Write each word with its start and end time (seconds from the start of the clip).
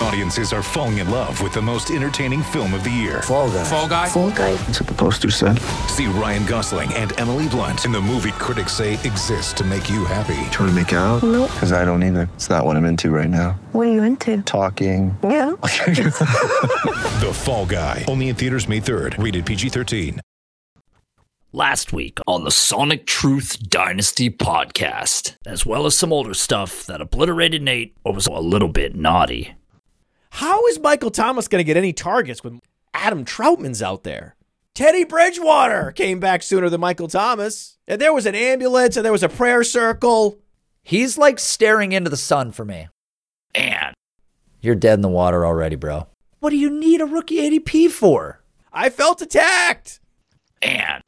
Audiences 0.00 0.52
are 0.52 0.62
falling 0.62 0.98
in 0.98 1.10
love 1.10 1.40
with 1.42 1.54
the 1.54 1.62
most 1.62 1.90
entertaining 1.90 2.42
film 2.42 2.74
of 2.74 2.84
the 2.84 2.90
year. 2.90 3.22
Fall 3.22 3.50
guy. 3.50 3.64
Fall 3.64 3.88
guy. 3.88 4.08
Fall 4.08 4.30
guy. 4.30 4.52
That's 4.54 4.80
what 4.80 4.88
the 4.88 4.94
poster 4.94 5.30
said. 5.30 5.58
See 5.88 6.06
Ryan 6.06 6.44
Gosling 6.46 6.92
and 6.94 7.18
Emily 7.18 7.48
Blunt 7.48 7.84
in 7.86 7.92
the 7.92 8.00
movie 8.00 8.32
critics 8.32 8.72
say 8.72 8.92
exists 8.94 9.52
to 9.54 9.64
make 9.64 9.88
you 9.88 10.04
happy. 10.04 10.34
Trying 10.50 10.68
to 10.68 10.72
make 10.72 10.92
it 10.92 10.96
out? 10.96 11.22
Nope. 11.22 11.50
Because 11.50 11.72
I 11.72 11.84
don't 11.86 12.02
either. 12.02 12.28
It's 12.34 12.50
not 12.50 12.64
what 12.64 12.76
I'm 12.76 12.84
into 12.84 13.10
right 13.10 13.28
now. 13.30 13.58
What 13.72 13.86
are 13.88 13.92
you 13.92 14.02
into? 14.02 14.42
Talking. 14.42 15.16
Yeah. 15.24 15.52
The 17.16 17.32
Fall 17.32 17.64
Guy. 17.66 18.04
Only 18.08 18.28
in 18.28 18.36
theaters 18.36 18.68
May 18.68 18.80
3rd. 18.80 19.22
Rated 19.22 19.46
PG-13. 19.46 20.20
last 21.52 21.90
week 21.94 22.18
on 22.26 22.44
the 22.44 22.50
Sonic 22.50 23.06
Truth 23.06 23.70
Dynasty 23.70 24.28
podcast, 24.28 25.36
as 25.46 25.64
well 25.64 25.86
as 25.86 25.96
some 25.96 26.12
older 26.12 26.34
stuff 26.34 26.84
that 26.86 27.00
obliterated 27.00 27.62
Nate 27.62 27.96
or 28.04 28.12
was 28.12 28.26
a 28.26 28.32
little 28.32 28.68
bit 28.68 28.94
naughty. 28.94 29.54
How 30.36 30.66
is 30.66 30.78
Michael 30.78 31.10
Thomas 31.10 31.48
going 31.48 31.60
to 31.60 31.64
get 31.64 31.78
any 31.78 31.94
targets 31.94 32.44
when 32.44 32.60
Adam 32.92 33.24
Trautman's 33.24 33.80
out 33.80 34.02
there? 34.04 34.36
Teddy 34.74 35.02
Bridgewater 35.04 35.92
came 35.92 36.20
back 36.20 36.42
sooner 36.42 36.68
than 36.68 36.78
Michael 36.80 37.08
Thomas. 37.08 37.78
And 37.88 37.98
there 37.98 38.12
was 38.12 38.26
an 38.26 38.34
ambulance 38.34 38.96
and 38.96 39.04
there 39.04 39.12
was 39.12 39.22
a 39.22 39.30
prayer 39.30 39.64
circle. 39.64 40.38
He's 40.82 41.16
like 41.16 41.38
staring 41.38 41.92
into 41.92 42.10
the 42.10 42.18
sun 42.18 42.52
for 42.52 42.66
me. 42.66 42.88
And 43.54 43.94
You're 44.60 44.74
dead 44.74 44.94
in 44.94 45.00
the 45.00 45.08
water 45.08 45.46
already, 45.46 45.76
bro. 45.76 46.06
What 46.40 46.50
do 46.50 46.56
you 46.58 46.68
need 46.68 47.00
a 47.00 47.06
rookie 47.06 47.36
ADP 47.38 47.90
for? 47.90 48.42
I 48.74 48.90
felt 48.90 49.22
attacked. 49.22 50.00
and 50.60 51.02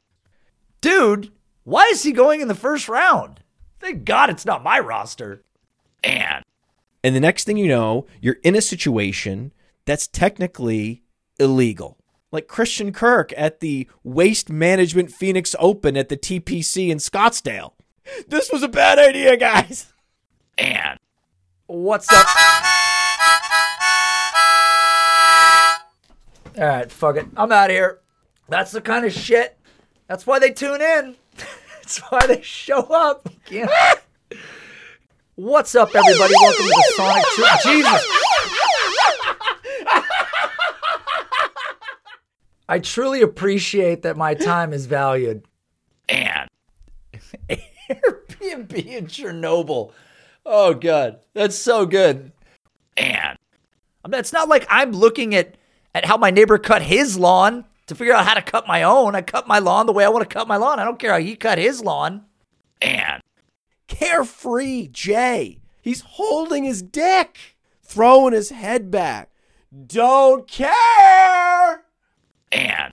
Dude, 0.80 1.32
why 1.64 1.82
is 1.92 2.02
he 2.02 2.12
going 2.12 2.40
in 2.40 2.48
the 2.48 2.54
first 2.54 2.88
round? 2.88 3.40
Thank 3.78 4.06
God 4.06 4.30
it's 4.30 4.46
not 4.46 4.64
my 4.64 4.78
roster. 4.80 5.42
and 6.02 6.42
And 7.08 7.16
the 7.16 7.20
next 7.20 7.44
thing 7.44 7.56
you 7.56 7.68
know, 7.68 8.04
you're 8.20 8.36
in 8.42 8.54
a 8.54 8.60
situation 8.60 9.54
that's 9.86 10.06
technically 10.06 11.04
illegal. 11.40 11.96
Like 12.30 12.48
Christian 12.48 12.92
Kirk 12.92 13.32
at 13.34 13.60
the 13.60 13.88
Waste 14.04 14.50
Management 14.50 15.10
Phoenix 15.10 15.56
Open 15.58 15.96
at 15.96 16.10
the 16.10 16.18
TPC 16.18 16.90
in 16.90 16.98
Scottsdale. 16.98 17.72
This 18.26 18.52
was 18.52 18.62
a 18.62 18.68
bad 18.68 18.98
idea, 18.98 19.38
guys. 19.38 19.90
and 20.58 20.98
What's 21.66 22.12
up? 22.12 22.26
All 26.58 26.66
right, 26.66 26.92
fuck 26.92 27.16
it. 27.16 27.26
I'm 27.38 27.50
out 27.52 27.70
of 27.70 27.74
here. 27.74 28.00
That's 28.50 28.72
the 28.72 28.82
kind 28.82 29.06
of 29.06 29.14
shit. 29.14 29.56
That's 30.08 30.26
why 30.26 30.38
they 30.40 30.50
tune 30.50 30.82
in. 30.82 31.16
That's 31.76 32.00
why 32.10 32.26
they 32.26 32.42
show 32.42 32.80
up. 32.82 33.26
Yeah. 33.50 33.94
What's 35.38 35.76
up, 35.76 35.94
everybody? 35.94 36.34
Welcome 36.42 36.64
to 36.64 36.68
the 36.68 36.92
Sonic 36.96 37.24
Truth. 37.26 37.62
Jesus. 37.62 38.06
I 42.68 42.80
truly 42.80 43.22
appreciate 43.22 44.02
that 44.02 44.16
my 44.16 44.34
time 44.34 44.72
is 44.72 44.86
valued. 44.86 45.44
and 46.08 46.48
Airbnb 47.48 48.84
in 48.84 49.06
Chernobyl. 49.06 49.92
Oh 50.44 50.74
god, 50.74 51.20
that's 51.34 51.54
so 51.54 51.86
good. 51.86 52.32
and 52.96 53.38
I 54.04 54.08
mean, 54.08 54.18
it's 54.18 54.32
not 54.32 54.48
like 54.48 54.66
I'm 54.68 54.90
looking 54.90 55.36
at 55.36 55.54
at 55.94 56.04
how 56.04 56.16
my 56.16 56.30
neighbor 56.32 56.58
cut 56.58 56.82
his 56.82 57.16
lawn 57.16 57.64
to 57.86 57.94
figure 57.94 58.12
out 58.12 58.26
how 58.26 58.34
to 58.34 58.42
cut 58.42 58.66
my 58.66 58.82
own. 58.82 59.14
I 59.14 59.22
cut 59.22 59.46
my 59.46 59.60
lawn 59.60 59.86
the 59.86 59.92
way 59.92 60.04
I 60.04 60.08
want 60.08 60.28
to 60.28 60.34
cut 60.34 60.48
my 60.48 60.56
lawn. 60.56 60.80
I 60.80 60.84
don't 60.84 60.98
care 60.98 61.12
how 61.12 61.20
he 61.20 61.36
cut 61.36 61.58
his 61.58 61.80
lawn. 61.80 62.24
and 62.82 63.22
Carefree 63.88 64.88
Jay. 64.88 65.58
He's 65.82 66.02
holding 66.02 66.64
his 66.64 66.82
dick, 66.82 67.56
throwing 67.82 68.32
his 68.34 68.50
head 68.50 68.90
back. 68.90 69.30
Don't 69.86 70.46
care. 70.48 71.82
and 72.52 72.92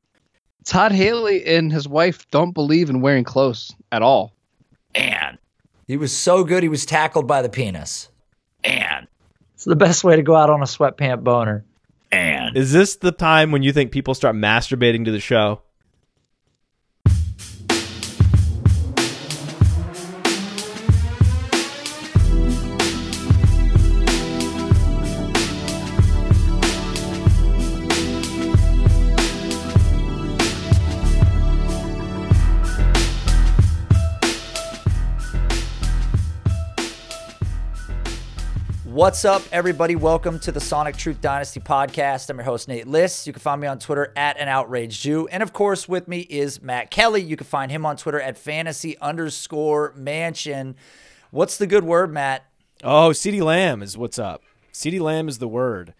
Todd 0.65 0.91
Haley 0.91 1.45
and 1.45 1.71
his 1.71 1.87
wife 1.87 2.29
don't 2.31 2.51
believe 2.53 2.89
in 2.89 2.99
wearing 3.01 3.23
clothes 3.23 3.73
at 3.91 4.01
all. 4.01 4.33
and 4.95 5.37
He 5.87 5.95
was 5.97 6.11
so 6.15 6.43
good 6.43 6.63
he 6.63 6.69
was 6.69 6.85
tackled 6.85 7.27
by 7.27 7.41
the 7.43 7.49
penis. 7.49 8.09
and 8.63 9.07
It's 9.53 9.65
the 9.65 9.75
best 9.75 10.03
way 10.03 10.15
to 10.15 10.23
go 10.23 10.35
out 10.35 10.49
on 10.49 10.61
a 10.61 10.65
sweatpant 10.65 11.23
boner. 11.23 11.63
and 12.11 12.57
Is 12.57 12.71
this 12.73 12.95
the 12.95 13.11
time 13.11 13.51
when 13.51 13.61
you 13.63 13.71
think 13.71 13.91
people 13.91 14.15
start 14.15 14.35
masturbating 14.35 15.05
to 15.05 15.11
the 15.11 15.19
show? 15.19 15.61
What's 39.05 39.23
up, 39.23 39.43
everybody? 39.51 39.95
Welcome 39.95 40.39
to 40.39 40.51
the 40.51 40.59
Sonic 40.59 40.97
Truth 40.97 41.21
Dynasty 41.21 41.59
podcast. 41.59 42.27
I'm 42.31 42.37
your 42.37 42.43
host, 42.43 42.67
Nate 42.67 42.87
Liss. 42.87 43.27
You 43.27 43.33
can 43.33 43.39
find 43.39 43.61
me 43.61 43.67
on 43.67 43.77
Twitter 43.77 44.11
at 44.15 44.39
an 44.39 44.47
outraged 44.47 45.03
Jew. 45.03 45.27
And 45.27 45.43
of 45.43 45.53
course, 45.53 45.87
with 45.87 46.07
me 46.07 46.21
is 46.21 46.59
Matt 46.59 46.89
Kelley. 46.89 47.21
You 47.21 47.37
can 47.37 47.45
find 47.45 47.71
him 47.71 47.85
on 47.85 47.97
Twitter 47.97 48.19
at 48.19 48.35
fantasy 48.35 48.97
underscore 48.97 49.93
mansion. 49.95 50.75
What's 51.29 51.55
the 51.55 51.67
good 51.67 51.83
word, 51.83 52.11
Matt? 52.11 52.45
Oh, 52.83 53.09
CeeDee 53.09 53.43
Lamb 53.43 53.83
is 53.83 53.95
what's 53.95 54.17
up. 54.17 54.41
CeeDee 54.73 54.99
Lamb 54.99 55.29
is 55.29 55.37
the 55.37 55.47
word. 55.47 55.93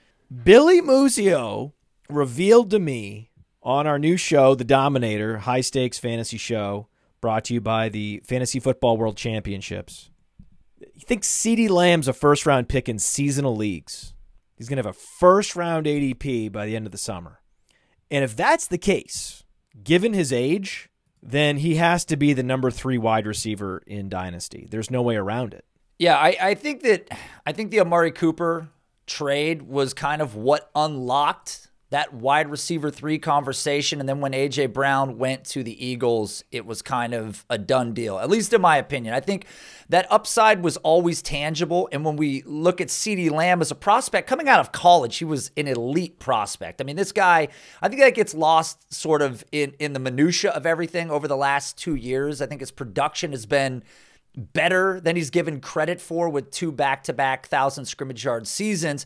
Billy 0.44 0.82
Muzio 0.82 1.74
revealed 2.10 2.72
to 2.72 2.80
me 2.80 3.30
on 3.62 3.86
our 3.86 4.00
new 4.00 4.18
show, 4.18 4.56
The 4.56 4.64
Dominator, 4.64 5.38
high 5.38 5.62
stakes 5.62 6.00
fantasy 6.00 6.38
show, 6.38 6.88
brought 7.22 7.46
to 7.46 7.54
you 7.54 7.62
by 7.62 7.88
the 7.88 8.24
Fantasy 8.26 8.60
Football 8.60 8.98
World 8.98 9.16
Championships. 9.16 10.10
He 10.94 11.02
thinks 11.02 11.28
CeeDee 11.28 11.70
Lamb's 11.70 12.08
a 12.08 12.14
first 12.14 12.46
round 12.46 12.70
pick 12.70 12.88
in 12.88 13.00
seasonal 13.00 13.56
leagues. 13.56 14.14
He's 14.56 14.70
going 14.70 14.78
to 14.78 14.88
have 14.88 14.96
a 14.96 15.00
first 15.20 15.56
round 15.56 15.86
ADP 15.86 16.52
by 16.52 16.66
the 16.66 16.76
end 16.76 16.86
of 16.86 16.92
the 16.92 16.98
summer. 16.98 17.42
And 18.10 18.24
if 18.24 18.36
that's 18.36 18.68
the 18.68 18.78
case, 18.78 19.44
given 19.84 20.14
his 20.14 20.32
age, 20.32 20.90
then 21.22 21.58
he 21.58 21.76
has 21.76 22.06
to 22.06 22.16
be 22.16 22.34
the 22.34 22.44
number 22.44 22.70
three 22.70 22.98
wide 22.98 23.26
receiver 23.26 23.82
in 23.88 24.10
Dynasty. 24.10 24.68
There's 24.70 24.92
no 24.92 25.02
way 25.02 25.16
around 25.16 25.54
it. 25.54 25.66
Yeah, 25.98 26.18
I, 26.18 26.38
I 26.40 26.54
think 26.56 26.84
that 26.84 27.10
I 27.46 27.52
think 27.52 27.72
the 27.72 27.80
Amari 27.80 28.12
Cooper 28.12 28.70
trade 29.08 29.64
was 29.64 29.94
kind 29.94 30.22
of 30.22 30.36
what 30.36 30.70
unlocked 30.76 31.70
that 31.92 32.14
wide 32.14 32.50
receiver 32.50 32.90
three 32.90 33.20
conversation. 33.20 34.00
And 34.00 34.10
then 34.10 34.20
when 34.20 34.32
AJ 34.32 34.74
Brown 34.74 35.18
went 35.18 35.44
to 35.46 35.64
the 35.64 35.86
Eagles, 35.86 36.44
it 36.52 36.66
was 36.66 36.82
kind 36.82 37.14
of 37.14 37.46
a 37.50 37.58
done 37.58 37.94
deal, 37.94 38.18
at 38.18 38.30
least 38.30 38.54
in 38.54 38.62
my 38.62 38.78
opinion. 38.78 39.14
I 39.14 39.20
think 39.20 39.46
that 39.90 40.12
upside 40.12 40.64
was 40.64 40.78
always 40.78 41.22
tangible. 41.22 41.88
And 41.92 42.04
when 42.04 42.16
we 42.16 42.42
look 42.44 42.82
at 42.82 42.88
CeeDee 42.88 43.30
Lamb 43.30 43.62
as 43.62 43.70
a 43.70 43.76
prospect 43.76 44.28
coming 44.28 44.50
out 44.50 44.60
of 44.60 44.72
college, 44.72 45.18
he 45.18 45.26
was 45.26 45.52
an 45.58 45.68
elite 45.68 46.18
prospect. 46.18 46.82
I 46.82 46.84
mean, 46.84 46.96
this 46.96 47.12
guy, 47.12 47.50
I 47.82 47.88
think 47.88 48.02
that 48.02 48.16
gets 48.16 48.34
lost 48.34 48.92
sort 48.92 49.22
of 49.22 49.44
in, 49.52 49.74
in 49.80 49.94
the 49.94 50.00
minutia 50.00 50.52
of 50.52 50.66
everything 50.66 51.12
over 51.12 51.28
the 51.28 51.38
last 51.38 51.78
two 51.78 51.96
years. 51.96 52.42
I 52.42 52.48
think 52.48 52.62
his 52.62 52.72
production 52.72 53.32
has 53.32 53.46
been 53.46 53.84
better 54.36 55.00
than 55.00 55.16
he's 55.16 55.30
given 55.30 55.62
credit 55.62 56.02
for 56.02 56.30
with 56.30 56.52
two 56.52 56.72
back 56.72 57.04
to 57.04 57.14
back 57.14 57.48
thousand 57.48 57.86
scrimmage 57.86 58.26
yard 58.26 58.48
seasons. 58.48 59.06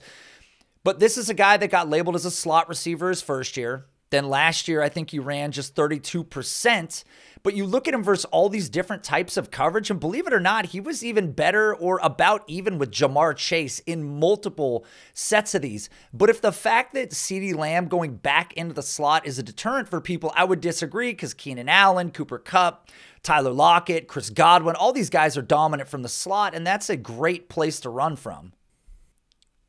But 0.84 1.00
this 1.00 1.17
is 1.17 1.29
a 1.29 1.34
guy 1.34 1.57
that 1.57 1.72
got 1.72 1.90
labeled 1.90 2.16
as 2.16 2.25
a 2.25 2.31
slot 2.31 2.69
receiver 2.69 3.09
his 3.09 3.22
first 3.22 3.57
year. 3.57 3.85
Then 4.12 4.29
last 4.29 4.67
year, 4.67 4.81
I 4.81 4.90
think 4.90 5.12
he 5.12 5.19
ran 5.19 5.51
just 5.51 5.75
32%. 5.75 7.03
But 7.43 7.53
you 7.53 7.66
look 7.66 7.87
at 7.87 7.93
him 7.93 8.03
versus 8.03 8.26
all 8.26 8.49
these 8.49 8.67
different 8.67 9.03
types 9.03 9.37
of 9.37 9.52
coverage, 9.52 9.90
and 9.90 9.99
believe 9.99 10.26
it 10.26 10.34
or 10.34 10.40
not, 10.40 10.67
he 10.67 10.79
was 10.79 11.05
even 11.05 11.31
better 11.31 11.76
or 11.76 11.99
about 12.02 12.43
even 12.47 12.79
with 12.79 12.91
Ja'Marr 12.91 13.35
Chase 13.35 13.79
in 13.79 14.20
multiple 14.20 14.84
sets 15.14 15.53
of 15.53 15.61
these. 15.61 15.90
But 16.11 16.29
if 16.29 16.41
the 16.41 16.52
fact 16.52 16.93
that 16.96 17.11
CeeDee 17.11 17.55
Lamb 17.55 17.87
going 17.87 18.16
back 18.16 18.53
into 18.53 18.73
the 18.73 18.82
slot 18.82 19.28
is 19.28 19.37
a 19.37 19.43
deterrent 19.43 19.87
for 19.87 20.02
people, 20.02 20.34
I 20.35 20.43
would 20.43 20.59
disagree 20.59 21.11
because 21.11 21.34
Keenan 21.34 21.70
Allen, 21.70 22.11
Cooper 22.11 22.40
Kupp, 22.40 22.90
Tyler 23.22 23.53
Lockett, 23.53 24.08
Chris 24.08 24.29
Godwin, 24.29 24.75
all 24.75 24.91
these 24.91 25.09
guys 25.09 25.37
are 25.37 25.41
dominant 25.41 25.87
from 25.87 26.02
the 26.02 26.09
slot, 26.09 26.55
and 26.55 26.66
that's 26.66 26.90
a 26.90 26.97
great 26.97 27.47
place 27.47 27.79
to 27.82 27.90
run 27.90 28.16
from. 28.16 28.53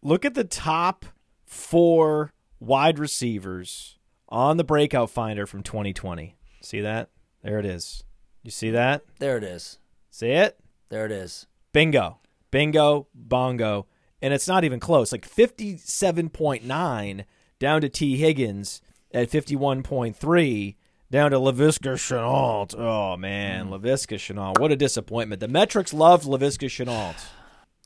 Look 0.02 0.24
at 0.24 0.34
the 0.34 0.44
top 0.44 1.04
four 1.44 2.32
wide 2.58 2.98
receivers 2.98 3.98
on 4.28 4.56
the 4.56 4.64
breakout 4.64 5.10
finder 5.10 5.46
from 5.46 5.62
2020. 5.62 6.36
See 6.62 6.80
that? 6.80 7.10
There 7.42 7.58
it 7.58 7.66
is. 7.66 8.04
You 8.42 8.50
see 8.50 8.70
that? 8.70 9.02
There 9.18 9.36
it 9.36 9.44
is. 9.44 9.78
See 10.10 10.30
it? 10.30 10.58
There 10.88 11.04
it 11.06 11.12
is. 11.12 11.46
Bingo. 11.72 12.18
Bingo. 12.50 13.08
Bongo. 13.14 13.86
And 14.22 14.32
it's 14.32 14.48
not 14.48 14.64
even 14.64 14.80
close. 14.80 15.12
Like 15.12 15.28
57.9 15.28 17.24
down 17.58 17.80
to 17.80 17.88
Tee 17.88 18.16
Higgins 18.16 18.80
at 19.12 19.30
51.3 19.30 20.76
down 21.10 21.30
to 21.32 21.38
Laviska 21.38 21.94
Shenault. 21.94 22.74
Oh 22.78 23.16
man, 23.16 23.68
mm. 23.68 23.70
Laviska 23.70 24.16
Shenault. 24.16 24.58
What 24.58 24.72
a 24.72 24.76
disappointment. 24.76 25.40
The 25.40 25.48
metrics 25.48 25.92
loved 25.92 26.26
Laviska 26.26 26.68
Shenault. 26.68 27.16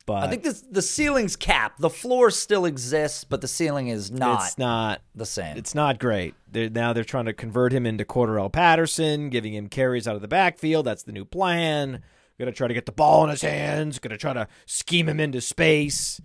But 0.07 0.25
I 0.25 0.29
think 0.29 0.43
this, 0.43 0.61
the 0.61 0.83
ceiling's 0.83 1.35
capped. 1.35 1.81
The 1.81 1.89
floor 1.89 2.31
still 2.31 2.67
exists, 2.67 3.25
but 3.25 3.41
the 3.41 3.49
ceiling 3.49 3.89
is 3.89 4.11
not 4.11 4.45
it's 4.45 4.59
not 4.59 5.01
the 5.15 5.25
same. 5.25 5.57
It's 5.57 5.75
not 5.75 5.99
great. 5.99 6.35
They're, 6.51 6.69
now 6.69 6.93
they're 6.93 7.05
trying 7.05 7.25
to 7.25 7.33
convert 7.33 7.73
him 7.73 7.87
into 7.87 8.05
Cordarrelle 8.05 8.53
Patterson, 8.53 9.31
giving 9.31 9.55
him 9.55 9.69
carries 9.69 10.07
out 10.07 10.15
of 10.15 10.21
the 10.21 10.29
backfield. 10.29 10.85
That's 10.85 11.05
the 11.05 11.13
new 11.13 11.25
plan. 11.25 12.03
Going 12.39 12.51
to 12.51 12.57
try 12.57 12.69
to 12.69 12.75
get 12.75 12.85
the 12.85 12.93
ball 12.93 13.25
in 13.25 13.31
his 13.31 13.43
hands. 13.43 13.99
Going 13.99 14.11
to 14.11 14.19
try 14.19 14.33
to 14.35 14.49
scheme 14.67 15.09
him 15.09 15.21
into 15.21 15.41
space. 15.41 16.21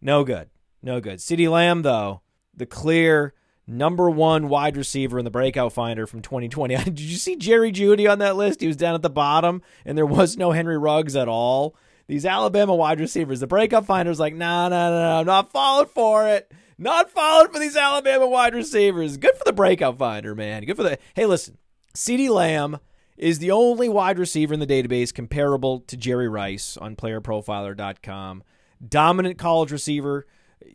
No 0.00 0.22
good. 0.22 0.50
No 0.82 1.00
good. 1.00 1.18
CeeDee 1.18 1.50
Lamb, 1.50 1.82
though, 1.82 2.20
the 2.54 2.66
clear 2.66 3.32
number 3.66 4.10
one 4.10 4.48
wide 4.48 4.76
receiver 4.76 5.18
in 5.18 5.24
the 5.24 5.30
breakout 5.30 5.72
finder 5.72 6.06
from 6.06 6.20
2020. 6.20 6.76
Did 6.84 7.00
you 7.00 7.16
see 7.16 7.36
Jerry 7.36 7.72
Jeudy 7.72 8.10
on 8.10 8.18
that 8.18 8.36
list? 8.36 8.60
He 8.60 8.66
was 8.66 8.76
down 8.76 8.94
at 8.94 9.02
the 9.02 9.10
bottom, 9.10 9.62
and 9.84 9.96
there 9.96 10.06
was 10.06 10.36
no 10.36 10.52
Henry 10.52 10.78
Ruggs 10.78 11.16
at 11.16 11.28
all. 11.28 11.74
These 12.06 12.26
Alabama 12.26 12.74
wide 12.74 13.00
receivers, 13.00 13.40
the 13.40 13.46
breakup 13.46 13.86
finder's 13.86 14.20
like, 14.20 14.34
no, 14.34 14.68
no, 14.68 14.90
no, 14.90 15.00
no, 15.00 15.20
I'm 15.20 15.26
not 15.26 15.50
falling 15.50 15.86
for 15.86 16.28
it. 16.28 16.52
Not 16.76 17.10
falling 17.10 17.50
for 17.50 17.58
these 17.58 17.76
Alabama 17.76 18.26
wide 18.26 18.54
receivers. 18.54 19.16
Good 19.16 19.36
for 19.36 19.44
the 19.44 19.52
breakup 19.52 19.98
finder, 19.98 20.34
man. 20.34 20.64
Good 20.64 20.76
for 20.76 20.82
the. 20.82 20.98
Hey, 21.14 21.24
listen, 21.24 21.56
CeeDee 21.94 22.28
Lamb 22.28 22.78
is 23.16 23.38
the 23.38 23.52
only 23.52 23.88
wide 23.88 24.18
receiver 24.18 24.52
in 24.52 24.60
the 24.60 24.66
database 24.66 25.14
comparable 25.14 25.80
to 25.80 25.96
Jerry 25.96 26.28
Rice 26.28 26.76
on 26.76 26.96
playerprofiler.com. 26.96 28.42
Dominant 28.86 29.38
college 29.38 29.70
receiver, 29.70 30.26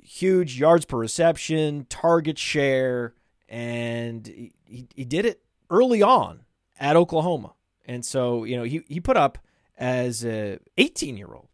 huge 0.02 0.58
yards 0.60 0.86
per 0.86 0.98
reception, 0.98 1.86
target 1.90 2.40
share, 2.40 3.14
and 3.50 4.26
he, 4.26 4.88
he 4.96 5.06
did 5.06 5.26
it 5.26 5.42
early 5.70 6.02
on 6.02 6.42
at 6.80 6.96
Oklahoma. 6.96 7.54
And 7.86 8.06
so, 8.06 8.46
you 8.46 8.56
know, 8.56 8.64
he, 8.64 8.84
he 8.88 9.00
put 9.00 9.18
up 9.18 9.38
as 9.80 10.26
a 10.26 10.60
18 10.78 11.18
year 11.18 11.34
old 11.34 11.48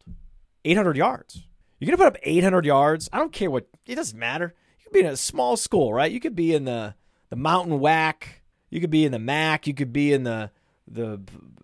800 0.65 0.97
yards. 0.97 1.43
You're 1.79 1.87
going 1.87 1.97
to 1.97 2.03
put 2.03 2.15
up 2.15 2.21
800 2.23 2.65
yards. 2.65 3.09
I 3.13 3.19
don't 3.19 3.31
care 3.31 3.51
what, 3.51 3.67
it 3.85 3.95
doesn't 3.95 4.17
matter. 4.17 4.55
You 4.79 4.83
could 4.85 4.93
be 4.93 4.99
in 5.01 5.05
a 5.05 5.15
small 5.15 5.55
school, 5.55 5.93
right? 5.93 6.11
You 6.11 6.19
could 6.19 6.35
be 6.35 6.53
in 6.53 6.65
the, 6.65 6.95
the 7.29 7.35
Mountain 7.35 7.79
WAC. 7.79 8.23
You 8.69 8.81
could 8.81 8.89
be 8.89 9.05
in 9.05 9.11
the 9.11 9.19
MAC. 9.19 9.67
You 9.67 9.73
could 9.73 9.93
be 9.93 10.11
in 10.11 10.23
the, 10.23 10.49
the 10.87 11.21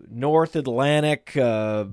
North 0.08 0.56
Atlantic 0.56 1.36
uh, 1.36 1.86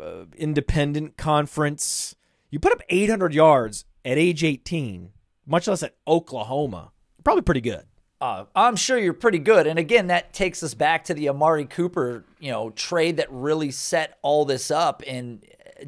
uh, 0.00 0.24
Independent 0.36 1.16
Conference. 1.16 2.16
You 2.50 2.58
put 2.58 2.72
up 2.72 2.82
800 2.88 3.32
yards 3.32 3.84
at 4.04 4.18
age 4.18 4.42
18, 4.42 5.10
much 5.46 5.68
less 5.68 5.82
at 5.82 5.94
Oklahoma. 6.08 6.90
Probably 7.22 7.42
pretty 7.42 7.60
good. 7.60 7.84
Uh, 8.20 8.44
I'm 8.54 8.76
sure 8.76 8.98
you're 8.98 9.14
pretty 9.14 9.38
good. 9.38 9.66
And 9.66 9.78
again, 9.78 10.08
that 10.08 10.34
takes 10.34 10.62
us 10.62 10.74
back 10.74 11.04
to 11.04 11.14
the 11.14 11.30
Amari 11.30 11.64
Cooper, 11.64 12.24
you 12.38 12.50
know, 12.50 12.70
trade 12.70 13.16
that 13.16 13.28
really 13.30 13.70
set 13.70 14.18
all 14.20 14.44
this 14.44 14.70
up. 14.70 15.02
And 15.06 15.42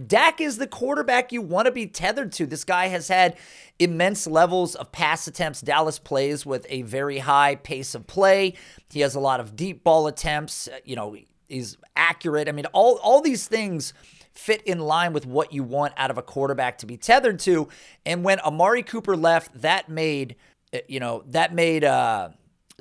Dak 0.07 0.41
is 0.41 0.57
the 0.57 0.67
quarterback 0.67 1.33
you 1.33 1.43
want 1.43 1.67
to 1.67 1.73
be 1.73 1.87
tethered 1.87 2.33
to. 2.33 2.47
This 2.47 2.65
guy 2.65 2.87
has 2.87 3.09
had 3.09 3.37
immense 3.79 4.27
levels 4.27 4.75
of 4.75 4.93
pass 4.93 5.27
attempts. 5.27 5.61
Dallas 5.61 5.99
plays 5.99 6.47
with 6.47 6.67
a 6.71 6.83
very 6.83 7.19
high 7.19 7.57
pace 7.57 7.95
of 7.95 8.07
play. 8.07 8.55
He 8.91 9.01
has 9.01 9.15
a 9.15 9.21
lot 9.21 9.41
of 9.41 9.55
deep 9.55 9.85
ball 9.85 10.07
attempts. 10.07 10.71
You 10.85 10.97
know, 10.97 11.17
he's 11.49 11.77
accurate. 11.97 12.49
I 12.49 12.53
mean, 12.53 12.67
all 12.73 12.99
all 13.03 13.21
these 13.21 13.47
things 13.47 13.93
fit 14.33 14.63
in 14.63 14.79
line 14.79 15.13
with 15.13 15.27
what 15.27 15.53
you 15.53 15.63
want 15.63 15.93
out 15.99 16.11
of 16.11 16.17
a 16.17 16.23
quarterback 16.23 16.79
to 16.79 16.87
be 16.87 16.97
tethered 16.97 17.39
to. 17.41 17.69
And 18.07 18.25
when 18.25 18.41
Amari 18.41 18.83
Cooper 18.83 19.15
left, 19.15 19.61
that 19.61 19.91
made 19.91 20.37
you 20.89 21.01
know, 21.01 21.23
that 21.29 21.55
made 21.55 21.85
uh, 21.85 22.31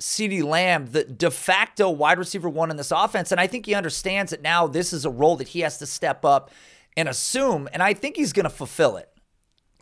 CeeDee 0.00 0.42
Lamb 0.42 0.86
the 0.86 1.04
de 1.04 1.30
facto 1.30 1.90
wide 1.90 2.18
receiver 2.18 2.48
one 2.48 2.70
in 2.70 2.76
this 2.76 2.90
offense. 2.90 3.32
And 3.32 3.40
I 3.40 3.46
think 3.46 3.66
he 3.66 3.74
understands 3.74 4.30
that 4.30 4.42
now 4.42 4.66
this 4.66 4.92
is 4.92 5.04
a 5.04 5.10
role 5.10 5.36
that 5.36 5.48
he 5.48 5.60
has 5.60 5.78
to 5.78 5.86
step 5.86 6.24
up 6.24 6.50
and 6.96 7.08
assume. 7.08 7.68
And 7.72 7.82
I 7.82 7.94
think 7.94 8.16
he's 8.16 8.32
going 8.32 8.44
to 8.44 8.50
fulfill 8.50 8.96
it. 8.96 9.08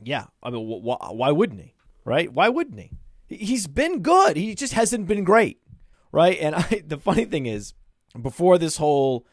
Yeah. 0.02 0.26
I 0.42 0.50
mean, 0.50 0.66
wh- 0.66 1.12
why 1.12 1.30
wouldn't 1.30 1.60
he? 1.60 1.74
Right? 2.04 2.32
Why 2.32 2.48
wouldn't 2.48 2.80
he? 2.80 2.90
He's 3.28 3.66
been 3.66 4.00
good. 4.00 4.36
He 4.36 4.54
just 4.54 4.72
hasn't 4.72 5.06
been 5.06 5.24
great. 5.24 5.60
Right. 6.12 6.38
And 6.40 6.54
I, 6.56 6.82
the 6.86 6.98
funny 6.98 7.24
thing 7.24 7.46
is, 7.46 7.74
before 8.20 8.58
this 8.58 8.76
whole 8.76 9.26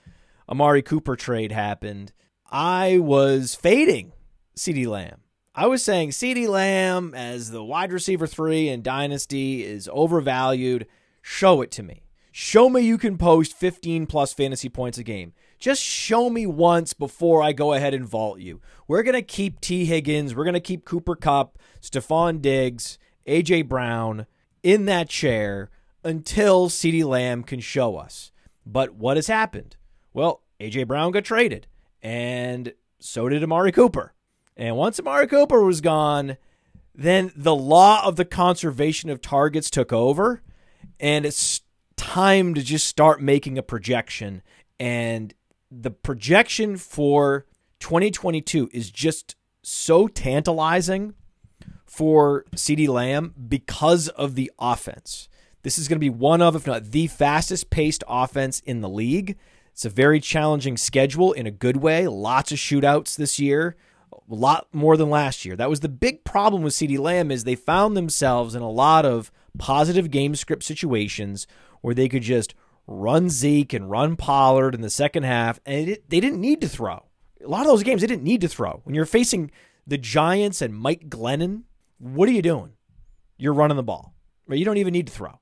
Amari 0.47 0.83
Cooper 0.83 1.15
trade 1.15 1.51
happened, 1.51 2.13
I 2.49 2.99
was 2.99 3.55
fading 3.55 4.13
CeeDee 4.55 4.87
Lamb. 4.87 5.21
I 5.59 5.65
was 5.65 5.81
saying 5.81 6.11
CeeDee 6.11 6.47
Lamb 6.47 7.15
as 7.15 7.49
the 7.49 7.63
wide 7.63 7.91
receiver 7.91 8.27
three 8.27 8.69
in 8.69 8.83
Dynasty 8.83 9.65
is 9.65 9.89
overvalued. 9.91 10.85
Show 11.23 11.63
it 11.63 11.71
to 11.71 11.81
me. 11.81 12.03
Show 12.31 12.69
me 12.69 12.81
you 12.81 12.99
can 12.99 13.17
post 13.17 13.57
15 13.57 14.05
plus 14.05 14.33
fantasy 14.33 14.69
points 14.69 14.99
a 14.99 15.03
game. 15.03 15.33
Just 15.57 15.81
show 15.81 16.29
me 16.29 16.45
once 16.45 16.93
before 16.93 17.41
I 17.41 17.53
go 17.53 17.73
ahead 17.73 17.95
and 17.95 18.05
vault 18.05 18.39
you. 18.39 18.61
We're 18.87 19.01
going 19.01 19.15
to 19.15 19.23
keep 19.23 19.59
Tee 19.59 19.85
Higgins. 19.85 20.35
We're 20.35 20.43
going 20.43 20.53
to 20.53 20.59
keep 20.59 20.85
Cooper 20.85 21.15
Kupp, 21.15 21.57
Stefon 21.81 22.39
Diggs, 22.39 22.99
A.J. 23.25 23.63
Brown 23.63 24.27
in 24.61 24.85
that 24.85 25.09
chair 25.09 25.71
until 26.03 26.69
CeeDee 26.69 27.03
Lamb 27.03 27.41
can 27.41 27.61
show 27.61 27.97
us. 27.97 28.31
But 28.63 28.93
what 28.93 29.17
has 29.17 29.25
happened? 29.25 29.75
Well, 30.13 30.43
A.J. 30.59 30.83
Brown 30.83 31.13
got 31.13 31.23
traded, 31.23 31.65
and 32.03 32.73
so 32.99 33.27
did 33.27 33.43
Amari 33.43 33.71
Cooper. 33.71 34.13
And 34.57 34.75
once 34.75 34.99
Amari 34.99 35.27
Cooper 35.27 35.63
was 35.63 35.81
gone, 35.81 36.37
then 36.95 37.31
the 37.35 37.55
law 37.55 38.03
of 38.03 38.15
the 38.15 38.25
conservation 38.25 39.11
of 39.11 39.21
targets 39.21 39.69
took 39.69 39.93
over, 39.93 40.41
and 40.99 41.25
it's 41.25 41.61
time 41.95 42.55
to 42.55 42.63
just 42.63 42.87
start 42.87 43.21
making 43.21 43.59
a 43.59 43.63
projection. 43.63 44.41
And 44.79 45.33
the 45.69 45.91
projection 45.91 46.77
for 46.77 47.45
2022 47.79 48.71
is 48.73 48.89
just 48.89 49.35
so 49.61 50.07
tantalizing 50.07 51.13
for 51.85 52.45
CeeDee 52.55 52.87
Lamb 52.87 53.35
because 53.47 54.07
of 54.09 54.33
the 54.33 54.51
offense. 54.57 55.29
This 55.61 55.77
is 55.77 55.87
going 55.87 55.97
to 55.97 55.99
be 55.99 56.09
one 56.09 56.41
of, 56.41 56.55
if 56.55 56.65
not 56.65 56.91
the 56.91 57.07
fastest 57.07 57.69
paced 57.69 58.03
offense 58.07 58.59
in 58.61 58.81
the 58.81 58.89
league. 58.89 59.37
It's 59.71 59.85
a 59.85 59.89
very 59.89 60.19
challenging 60.19 60.77
schedule 60.77 61.31
in 61.31 61.45
a 61.45 61.51
good 61.51 61.77
way. 61.77 62.07
Lots 62.07 62.51
of 62.51 62.57
shootouts 62.57 63.15
this 63.15 63.37
year 63.39 63.75
a 64.29 64.35
lot 64.35 64.67
more 64.73 64.97
than 64.97 65.09
last 65.09 65.45
year. 65.45 65.55
That 65.55 65.69
was 65.69 65.79
the 65.79 65.89
big 65.89 66.23
problem 66.23 66.63
with 66.63 66.73
CeeDee 66.73 66.99
Lamb 66.99 67.31
is 67.31 67.43
they 67.43 67.55
found 67.55 67.95
themselves 67.95 68.55
in 68.55 68.61
a 68.61 68.69
lot 68.69 69.05
of 69.05 69.31
positive 69.57 70.11
game 70.11 70.35
script 70.35 70.63
situations 70.63 71.47
where 71.81 71.95
they 71.95 72.09
could 72.09 72.23
just 72.23 72.53
run 72.85 73.29
Zeke 73.29 73.73
and 73.73 73.89
run 73.89 74.15
Pollard 74.15 74.73
in 74.73 74.81
the 74.81 74.89
second 74.89 75.23
half, 75.23 75.59
and 75.65 75.89
it, 75.89 76.09
they 76.09 76.19
didn't 76.19 76.41
need 76.41 76.61
to 76.61 76.69
throw. 76.69 77.05
A 77.43 77.47
lot 77.47 77.61
of 77.61 77.67
those 77.67 77.83
games 77.83 78.01
they 78.01 78.07
didn't 78.07 78.23
need 78.23 78.41
to 78.41 78.47
throw. 78.47 78.81
When 78.83 78.95
you're 78.95 79.05
facing 79.05 79.51
the 79.85 79.97
Giants 79.97 80.61
and 80.61 80.75
Mike 80.75 81.09
Glennon, 81.09 81.63
what 81.97 82.29
are 82.29 82.33
you 82.33 82.41
doing? 82.41 82.71
You're 83.37 83.53
running 83.53 83.77
the 83.77 83.83
ball. 83.83 84.13
Right? 84.47 84.57
You 84.57 84.65
don't 84.65 84.77
even 84.77 84.93
need 84.93 85.07
to 85.07 85.13
throw. 85.13 85.39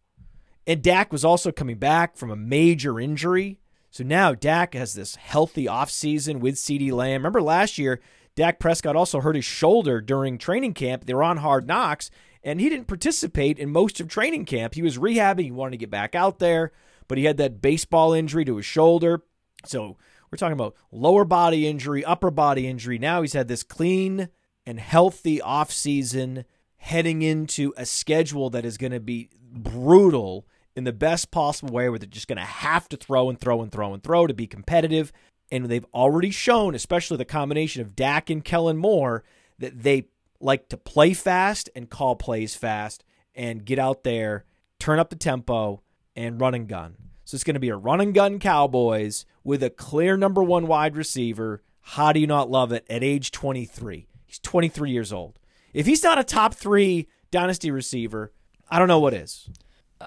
And 0.67 0.81
Dak 0.81 1.11
was 1.11 1.23
also 1.23 1.51
coming 1.51 1.77
back 1.77 2.17
from 2.17 2.31
a 2.31 2.35
major 2.35 2.99
injury. 2.99 3.59
So 3.91 4.03
now 4.03 4.33
Dak 4.33 4.73
has 4.73 4.93
this 4.93 5.15
healthy 5.15 5.65
offseason 5.65 6.39
with 6.39 6.55
CeeDee 6.55 6.91
Lamb. 6.91 7.21
Remember 7.21 7.41
last 7.41 7.77
year, 7.77 8.01
Dak 8.35 8.59
Prescott 8.59 8.95
also 8.95 9.21
hurt 9.21 9.35
his 9.35 9.45
shoulder 9.45 10.01
during 10.01 10.37
training 10.37 10.73
camp. 10.73 11.05
They 11.05 11.13
were 11.13 11.23
on 11.23 11.37
hard 11.37 11.67
knocks, 11.67 12.11
and 12.43 12.59
he 12.59 12.69
didn't 12.69 12.87
participate 12.87 13.57
in 13.57 13.71
most 13.71 13.99
of 13.99 14.07
training 14.07 14.45
camp. 14.45 14.75
He 14.75 14.81
was 14.81 14.97
rehabbing. 14.97 15.45
He 15.45 15.51
wanted 15.51 15.71
to 15.71 15.77
get 15.77 15.89
back 15.89 16.15
out 16.15 16.39
there, 16.39 16.71
but 17.07 17.17
he 17.17 17.23
had 17.23 17.37
that 17.37 17.61
baseball 17.61 18.13
injury 18.13 18.43
to 18.45 18.57
his 18.57 18.65
shoulder. 18.65 19.23
So 19.65 19.97
we're 20.29 20.37
talking 20.37 20.53
about 20.53 20.75
lower 20.91 21.23
body 21.23 21.65
injury, 21.65 22.03
upper 22.03 22.29
body 22.29 22.67
injury. 22.67 22.99
Now 22.99 23.21
he's 23.21 23.33
had 23.33 23.47
this 23.47 23.63
clean 23.63 24.29
and 24.65 24.79
healthy 24.79 25.39
offseason 25.39 26.43
heading 26.77 27.21
into 27.21 27.73
a 27.77 27.85
schedule 27.85 28.49
that 28.49 28.65
is 28.65 28.77
going 28.77 28.91
to 28.91 28.99
be 28.99 29.29
brutal 29.41 30.45
in 30.75 30.83
the 30.83 30.91
best 30.93 31.31
possible 31.31 31.73
way 31.73 31.87
where 31.87 31.97
they're 31.97 32.07
just 32.07 32.27
going 32.27 32.37
to 32.37 32.43
have 32.43 32.89
to 32.89 32.97
throw 32.97 33.29
and 33.29 33.39
throw 33.39 33.61
and 33.61 33.71
throw 33.71 33.93
and 33.93 34.03
throw 34.03 34.27
to 34.27 34.33
be 34.33 34.45
competitive. 34.45 35.13
And 35.55 35.69
they've 35.69 35.85
already 35.93 36.31
shown, 36.31 36.75
especially 36.75 37.17
the 37.17 37.25
combination 37.25 37.81
of 37.81 37.95
Dak 37.95 38.29
and 38.29 38.43
Kellen 38.43 38.77
Moore, 38.77 39.23
that 39.59 39.83
they 39.83 40.09
like 40.39 40.67
to 40.69 40.77
play 40.77 41.13
fast 41.13 41.69
and 41.75 41.89
call 41.89 42.15
plays 42.15 42.55
fast 42.55 43.03
and 43.33 43.65
get 43.65 43.79
out 43.79 44.03
there, 44.03 44.45
turn 44.79 44.99
up 44.99 45.09
the 45.09 45.15
tempo, 45.15 45.81
and 46.15 46.39
run 46.39 46.53
and 46.53 46.67
gun. 46.67 46.95
So 47.23 47.35
it's 47.35 47.43
going 47.43 47.55
to 47.55 47.59
be 47.59 47.69
a 47.69 47.77
run 47.77 48.01
and 48.01 48.13
gun 48.13 48.39
Cowboys 48.39 49.25
with 49.43 49.63
a 49.63 49.69
clear 49.69 50.17
number 50.17 50.43
one 50.43 50.67
wide 50.67 50.95
receiver. 50.95 51.63
How 51.81 52.11
do 52.11 52.19
you 52.19 52.27
not 52.27 52.49
love 52.51 52.71
it 52.71 52.85
at 52.89 53.03
age 53.03 53.31
23? 53.31 54.07
He's 54.25 54.39
23 54.39 54.91
years 54.91 55.13
old. 55.13 55.39
If 55.73 55.85
he's 55.85 56.03
not 56.03 56.19
a 56.19 56.23
top 56.23 56.53
three 56.53 57.07
dynasty 57.31 57.71
receiver, 57.71 58.31
I 58.69 58.79
don't 58.79 58.87
know 58.87 58.99
what 58.99 59.13
is. 59.13 59.49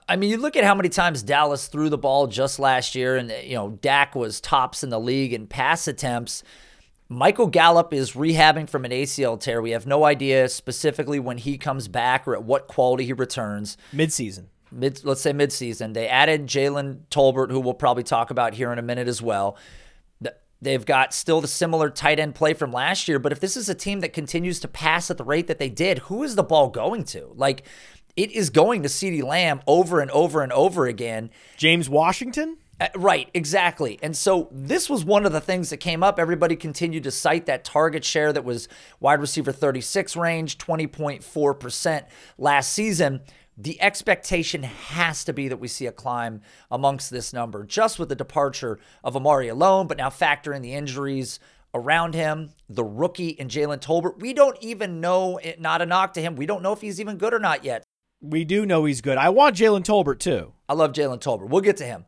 I 0.08 0.16
mean, 0.16 0.30
you 0.30 0.36
look 0.36 0.56
at 0.56 0.64
how 0.64 0.74
many 0.74 0.88
times 0.88 1.22
Dallas 1.22 1.66
threw 1.66 1.88
the 1.88 1.98
ball 1.98 2.26
just 2.26 2.58
last 2.58 2.94
year, 2.94 3.16
and 3.16 3.32
you 3.42 3.54
know 3.54 3.70
Dak 3.70 4.14
was 4.14 4.40
tops 4.40 4.84
in 4.84 4.90
the 4.90 5.00
league 5.00 5.32
in 5.32 5.46
pass 5.46 5.88
attempts. 5.88 6.42
Michael 7.08 7.46
Gallup 7.46 7.94
is 7.94 8.12
rehabbing 8.12 8.68
from 8.68 8.84
an 8.84 8.90
ACL 8.90 9.40
tear. 9.40 9.62
We 9.62 9.70
have 9.70 9.86
no 9.86 10.04
idea 10.04 10.48
specifically 10.50 11.18
when 11.18 11.38
he 11.38 11.56
comes 11.56 11.88
back 11.88 12.28
or 12.28 12.34
at 12.34 12.44
what 12.44 12.68
quality 12.68 13.06
he 13.06 13.14
returns. 13.14 13.78
Midseason. 13.94 14.46
mid, 14.70 15.02
let's 15.04 15.22
say 15.22 15.32
midseason. 15.32 15.94
They 15.94 16.06
added 16.06 16.46
Jalen 16.46 17.06
Tolbert, 17.10 17.50
who 17.50 17.60
we'll 17.60 17.72
probably 17.72 18.02
talk 18.02 18.30
about 18.30 18.52
here 18.52 18.70
in 18.72 18.78
a 18.78 18.82
minute 18.82 19.08
as 19.08 19.22
well. 19.22 19.56
They've 20.60 20.84
got 20.84 21.14
still 21.14 21.40
the 21.40 21.46
similar 21.46 21.88
tight 21.88 22.18
end 22.18 22.34
play 22.34 22.52
from 22.52 22.72
last 22.72 23.06
year, 23.06 23.20
but 23.20 23.30
if 23.30 23.38
this 23.38 23.56
is 23.56 23.68
a 23.68 23.76
team 23.76 24.00
that 24.00 24.12
continues 24.12 24.58
to 24.60 24.68
pass 24.68 25.08
at 25.08 25.16
the 25.16 25.24
rate 25.24 25.46
that 25.46 25.60
they 25.60 25.70
did, 25.70 25.98
who 26.00 26.24
is 26.24 26.34
the 26.34 26.42
ball 26.42 26.68
going 26.68 27.04
to? 27.04 27.30
Like, 27.36 27.62
it 28.18 28.32
is 28.32 28.50
going 28.50 28.82
to 28.82 28.88
CeeDee 28.88 29.22
Lamb 29.22 29.60
over 29.68 30.00
and 30.00 30.10
over 30.10 30.42
and 30.42 30.52
over 30.52 30.86
again. 30.86 31.30
James 31.56 31.88
Washington? 31.88 32.56
Uh, 32.80 32.88
Right, 32.96 33.30
exactly. 33.32 33.96
And 34.02 34.16
so 34.16 34.48
this 34.50 34.90
was 34.90 35.04
one 35.04 35.24
of 35.24 35.30
the 35.30 35.40
things 35.40 35.70
that 35.70 35.76
came 35.76 36.02
up. 36.02 36.18
Everybody 36.18 36.56
continued 36.56 37.04
to 37.04 37.12
cite 37.12 37.46
that 37.46 37.64
target 37.64 38.04
share 38.04 38.32
that 38.32 38.44
was 38.44 38.68
wide 38.98 39.20
receiver 39.20 39.52
36 39.52 40.16
range, 40.16 40.58
20.4% 40.58 42.06
last 42.38 42.72
season. 42.72 43.20
The 43.56 43.80
expectation 43.80 44.64
has 44.64 45.22
to 45.22 45.32
be 45.32 45.46
that 45.46 45.58
we 45.58 45.68
see 45.68 45.86
a 45.86 45.92
climb 45.92 46.42
amongst 46.72 47.10
this 47.10 47.32
number 47.32 47.64
just 47.64 48.00
with 48.00 48.08
the 48.08 48.16
departure 48.16 48.80
of 49.04 49.14
Amari 49.14 49.46
alone, 49.46 49.86
but 49.86 49.96
now 49.96 50.10
factor 50.10 50.52
in 50.52 50.62
the 50.62 50.74
injuries 50.74 51.38
around 51.72 52.14
him, 52.14 52.50
the 52.68 52.84
rookie 52.84 53.38
and 53.38 53.48
Jalen 53.48 53.80
Tolbert. 53.80 54.20
We 54.20 54.32
don't 54.32 54.56
even 54.60 55.00
know, 55.00 55.36
it, 55.38 55.60
not 55.60 55.82
a 55.82 55.86
knock 55.86 56.14
to 56.14 56.20
him, 56.20 56.34
we 56.34 56.46
don't 56.46 56.62
know 56.62 56.72
if 56.72 56.80
he's 56.80 57.00
even 57.00 57.16
good 57.16 57.32
or 57.32 57.38
not 57.38 57.64
yet. 57.64 57.84
We 58.20 58.44
do 58.44 58.66
know 58.66 58.84
he's 58.84 59.00
good. 59.00 59.16
I 59.16 59.28
want 59.28 59.56
Jalen 59.56 59.84
Tolbert 59.84 60.18
too. 60.18 60.52
I 60.68 60.74
love 60.74 60.92
Jalen 60.92 61.20
Tolbert. 61.20 61.48
We'll 61.48 61.60
get 61.60 61.76
to 61.78 61.84
him. 61.84 62.04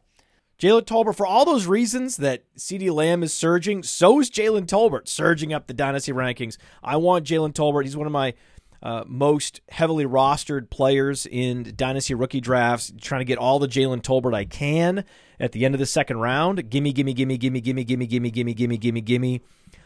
Jalen 0.58 0.82
Tolbert, 0.82 1.16
for 1.16 1.26
all 1.26 1.44
those 1.44 1.66
reasons 1.66 2.18
that 2.18 2.44
CeeDee 2.56 2.92
Lamb 2.92 3.22
is 3.22 3.32
surging, 3.32 3.82
so 3.82 4.20
is 4.20 4.30
Jalen 4.30 4.66
Tolbert 4.66 5.08
surging 5.08 5.54
up 5.54 5.66
the 5.66 5.72
dynasty 5.72 6.12
rankings. 6.12 6.58
I 6.82 6.96
want 6.96 7.24
Jalen 7.26 7.52
Tolbert. 7.52 7.84
He's 7.84 7.96
one 7.96 8.06
of 8.06 8.12
my 8.12 8.34
uh, 8.82 9.04
most 9.06 9.60
heavily 9.70 10.04
rostered 10.04 10.68
players 10.68 11.26
in 11.26 11.72
dynasty 11.76 12.14
rookie 12.14 12.40
drafts. 12.40 12.92
Trying 13.00 13.20
to 13.20 13.24
get 13.24 13.38
all 13.38 13.58
the 13.58 13.68
Jalen 13.68 14.02
Tolbert 14.02 14.34
I 14.34 14.44
can 14.44 15.04
at 15.38 15.52
the 15.52 15.64
end 15.64 15.74
of 15.74 15.78
the 15.78 15.86
second 15.86 16.18
round. 16.18 16.68
Gimme, 16.68 16.92
gimme, 16.92 17.14
gimme, 17.14 17.38
gimme, 17.38 17.60
gimme, 17.60 17.84
gimme, 17.84 18.06
gimme, 18.06 18.30
gimme, 18.30 18.54
gimme, 18.54 18.76
gimme, 18.76 19.00
gimme. 19.00 19.42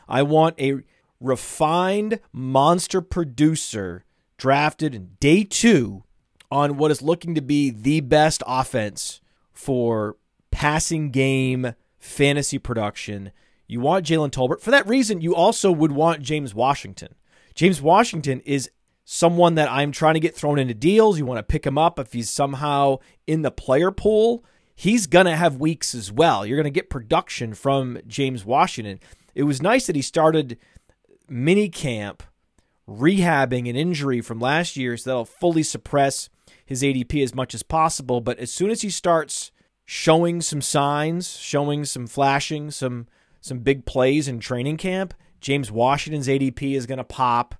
I 0.08 0.22
want 0.22 0.60
a 0.60 0.80
refined 1.20 2.18
monster 2.32 3.00
producer 3.00 4.04
drafted 4.38 4.94
in 4.94 5.16
day 5.20 5.44
two 5.44 6.02
on 6.50 6.76
what 6.76 6.90
is 6.90 7.02
looking 7.02 7.34
to 7.34 7.42
be 7.42 7.70
the 7.70 8.00
best 8.00 8.42
offense 8.46 9.20
for 9.52 10.16
passing 10.50 11.10
game 11.10 11.74
fantasy 11.98 12.58
production. 12.58 13.32
You 13.66 13.80
want 13.80 14.06
Jalen 14.06 14.30
Tolbert. 14.30 14.60
For 14.60 14.70
that 14.70 14.86
reason, 14.86 15.20
you 15.20 15.34
also 15.34 15.72
would 15.72 15.92
want 15.92 16.22
James 16.22 16.54
Washington. 16.54 17.14
James 17.54 17.80
Washington 17.80 18.40
is 18.40 18.70
someone 19.04 19.54
that 19.54 19.70
I'm 19.70 19.92
trying 19.92 20.14
to 20.14 20.20
get 20.20 20.34
thrown 20.34 20.58
into 20.58 20.74
deals. 20.74 21.18
You 21.18 21.26
want 21.26 21.38
to 21.38 21.42
pick 21.42 21.66
him 21.66 21.78
up 21.78 21.98
if 21.98 22.12
he's 22.12 22.30
somehow 22.30 22.98
in 23.26 23.42
the 23.42 23.50
player 23.50 23.90
pool. 23.90 24.44
He's 24.74 25.06
going 25.06 25.26
to 25.26 25.36
have 25.36 25.56
weeks 25.56 25.94
as 25.94 26.10
well. 26.10 26.44
You're 26.44 26.56
going 26.56 26.64
to 26.64 26.70
get 26.70 26.90
production 26.90 27.54
from 27.54 27.98
James 28.06 28.44
Washington. 28.44 29.00
It 29.34 29.44
was 29.44 29.62
nice 29.62 29.86
that 29.86 29.96
he 29.96 30.02
started 30.02 30.58
mini 31.28 31.68
camp 31.68 32.22
rehabbing 32.88 33.68
an 33.68 33.76
injury 33.76 34.20
from 34.20 34.38
last 34.38 34.76
year 34.76 34.96
so 34.96 35.08
that'll 35.08 35.24
fully 35.24 35.62
suppress 35.62 36.28
his 36.64 36.82
ADP 36.82 37.22
as 37.22 37.34
much 37.34 37.54
as 37.54 37.62
possible. 37.62 38.20
But 38.20 38.38
as 38.38 38.52
soon 38.52 38.70
as 38.70 38.82
he 38.82 38.90
starts 38.90 39.50
showing 39.84 40.40
some 40.40 40.62
signs, 40.62 41.36
showing 41.36 41.84
some 41.84 42.06
flashing, 42.06 42.70
some 42.70 43.06
some 43.40 43.58
big 43.58 43.84
plays 43.84 44.26
in 44.26 44.40
training 44.40 44.78
camp, 44.78 45.12
James 45.40 45.70
Washington's 45.70 46.28
ADP 46.28 46.74
is 46.74 46.86
going 46.86 46.98
to 46.98 47.04
pop. 47.04 47.54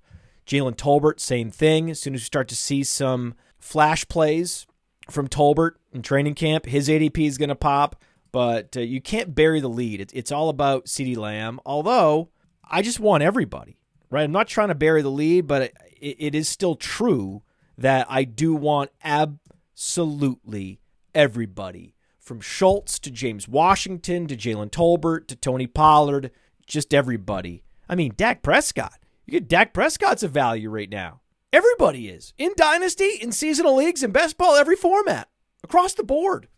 Jalen 0.46 0.76
Tolbert, 0.76 1.20
same 1.20 1.50
thing. 1.50 1.90
As 1.90 2.00
soon 2.00 2.14
as 2.14 2.22
you 2.22 2.24
start 2.24 2.48
to 2.48 2.56
see 2.56 2.82
some 2.82 3.34
flash 3.58 4.08
plays 4.08 4.66
from 5.10 5.28
Tolbert 5.28 5.72
in 5.92 6.00
training 6.00 6.34
camp, 6.34 6.64
his 6.64 6.88
ADP 6.88 7.26
is 7.26 7.36
going 7.36 7.50
to 7.50 7.54
pop. 7.54 7.96
But 8.32 8.76
uh, 8.76 8.80
you 8.80 9.00
can't 9.00 9.34
bury 9.34 9.60
the 9.60 9.68
lead. 9.68 10.00
It's, 10.00 10.12
it's 10.14 10.32
all 10.32 10.48
about 10.48 10.86
CeeDee 10.86 11.16
Lamb. 11.16 11.60
Although 11.66 12.30
I 12.68 12.82
just 12.82 13.00
want 13.00 13.22
everybody, 13.22 13.76
right? 14.10 14.24
I'm 14.24 14.32
not 14.32 14.48
trying 14.48 14.68
to 14.68 14.74
bury 14.74 15.02
the 15.02 15.10
lead, 15.10 15.46
but 15.46 15.62
it, 16.00 16.16
it 16.18 16.34
is 16.34 16.48
still 16.48 16.74
true 16.74 17.42
that 17.76 18.06
I 18.08 18.24
do 18.24 18.54
want 18.54 18.90
absolutely 19.02 20.80
everybody 21.14 21.94
from 22.18 22.40
Schultz 22.40 22.98
to 23.00 23.10
James 23.10 23.46
Washington 23.46 24.26
to 24.28 24.36
Jalen 24.36 24.70
Tolbert 24.70 25.26
to 25.28 25.36
Tony 25.36 25.66
Pollard, 25.66 26.30
just 26.66 26.94
everybody. 26.94 27.62
I 27.88 27.94
mean, 27.94 28.14
Dak 28.16 28.42
Prescott. 28.42 28.98
You 29.26 29.32
get 29.32 29.48
Dak 29.48 29.74
Prescott's 29.74 30.22
a 30.22 30.28
value 30.28 30.70
right 30.70 30.90
now. 30.90 31.20
Everybody 31.52 32.08
is 32.08 32.32
in 32.38 32.52
dynasty, 32.56 33.18
in 33.20 33.30
seasonal 33.30 33.76
leagues, 33.76 34.02
in 34.02 34.10
best 34.10 34.36
ball, 34.36 34.56
every 34.56 34.76
format 34.76 35.28
across 35.62 35.94
the 35.94 36.02
board. 36.02 36.48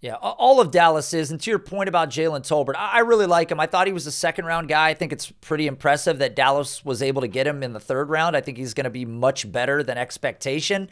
Yeah, 0.00 0.14
all 0.14 0.60
of 0.60 0.70
Dallas 0.70 1.14
is. 1.14 1.30
And 1.30 1.40
to 1.40 1.50
your 1.50 1.58
point 1.58 1.88
about 1.88 2.10
Jalen 2.10 2.42
Tolbert, 2.42 2.74
I 2.76 3.00
really 3.00 3.26
like 3.26 3.50
him. 3.50 3.58
I 3.58 3.66
thought 3.66 3.86
he 3.86 3.94
was 3.94 4.06
a 4.06 4.12
second 4.12 4.44
round 4.44 4.68
guy. 4.68 4.90
I 4.90 4.94
think 4.94 5.12
it's 5.12 5.30
pretty 5.30 5.66
impressive 5.66 6.18
that 6.18 6.36
Dallas 6.36 6.84
was 6.84 7.02
able 7.02 7.22
to 7.22 7.28
get 7.28 7.46
him 7.46 7.62
in 7.62 7.72
the 7.72 7.80
third 7.80 8.10
round. 8.10 8.36
I 8.36 8.42
think 8.42 8.58
he's 8.58 8.74
going 8.74 8.84
to 8.84 8.90
be 8.90 9.06
much 9.06 9.50
better 9.50 9.82
than 9.82 9.96
expectation. 9.96 10.90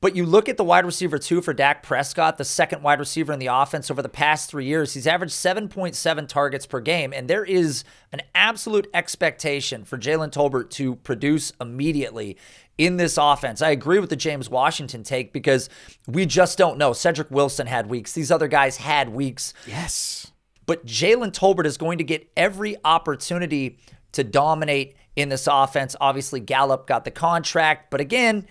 But 0.00 0.14
you 0.14 0.26
look 0.26 0.48
at 0.48 0.58
the 0.58 0.64
wide 0.64 0.84
receiver 0.84 1.18
two 1.18 1.40
for 1.40 1.54
Dak 1.54 1.82
Prescott, 1.82 2.36
the 2.36 2.44
second 2.44 2.82
wide 2.82 2.98
receiver 2.98 3.32
in 3.32 3.38
the 3.38 3.46
offense 3.46 3.90
over 3.90 4.02
the 4.02 4.08
past 4.08 4.50
three 4.50 4.66
years. 4.66 4.94
He's 4.94 5.06
averaged 5.06 5.34
7.7 5.34 6.28
targets 6.28 6.66
per 6.66 6.80
game. 6.80 7.12
And 7.14 7.28
there 7.28 7.44
is 7.44 7.82
an 8.12 8.20
absolute 8.34 8.88
expectation 8.92 9.84
for 9.84 9.96
Jalen 9.96 10.30
Tolbert 10.32 10.70
to 10.70 10.96
produce 10.96 11.52
immediately 11.60 12.36
in 12.78 12.96
this 12.96 13.18
offense. 13.18 13.62
I 13.62 13.70
agree 13.70 13.98
with 13.98 14.10
the 14.10 14.16
James 14.16 14.50
Washington 14.50 15.02
take 15.02 15.32
because 15.32 15.68
we 16.06 16.26
just 16.26 16.58
don't 16.58 16.78
know. 16.78 16.92
Cedric 16.92 17.30
Wilson 17.30 17.66
had 17.66 17.88
weeks, 17.88 18.12
these 18.12 18.30
other 18.30 18.48
guys 18.48 18.76
had 18.76 19.08
weeks. 19.10 19.54
Yes. 19.66 20.32
But 20.66 20.84
Jalen 20.84 21.32
Tolbert 21.32 21.66
is 21.66 21.78
going 21.78 21.98
to 21.98 22.04
get 22.04 22.28
every 22.36 22.76
opportunity 22.84 23.78
to 24.12 24.24
dominate 24.24 24.96
in 25.14 25.28
this 25.28 25.48
offense. 25.50 25.94
Obviously, 26.00 26.40
Gallup 26.40 26.86
got 26.86 27.04
the 27.04 27.10
contract, 27.10 27.90
but 27.90 28.00
again, 28.00 28.46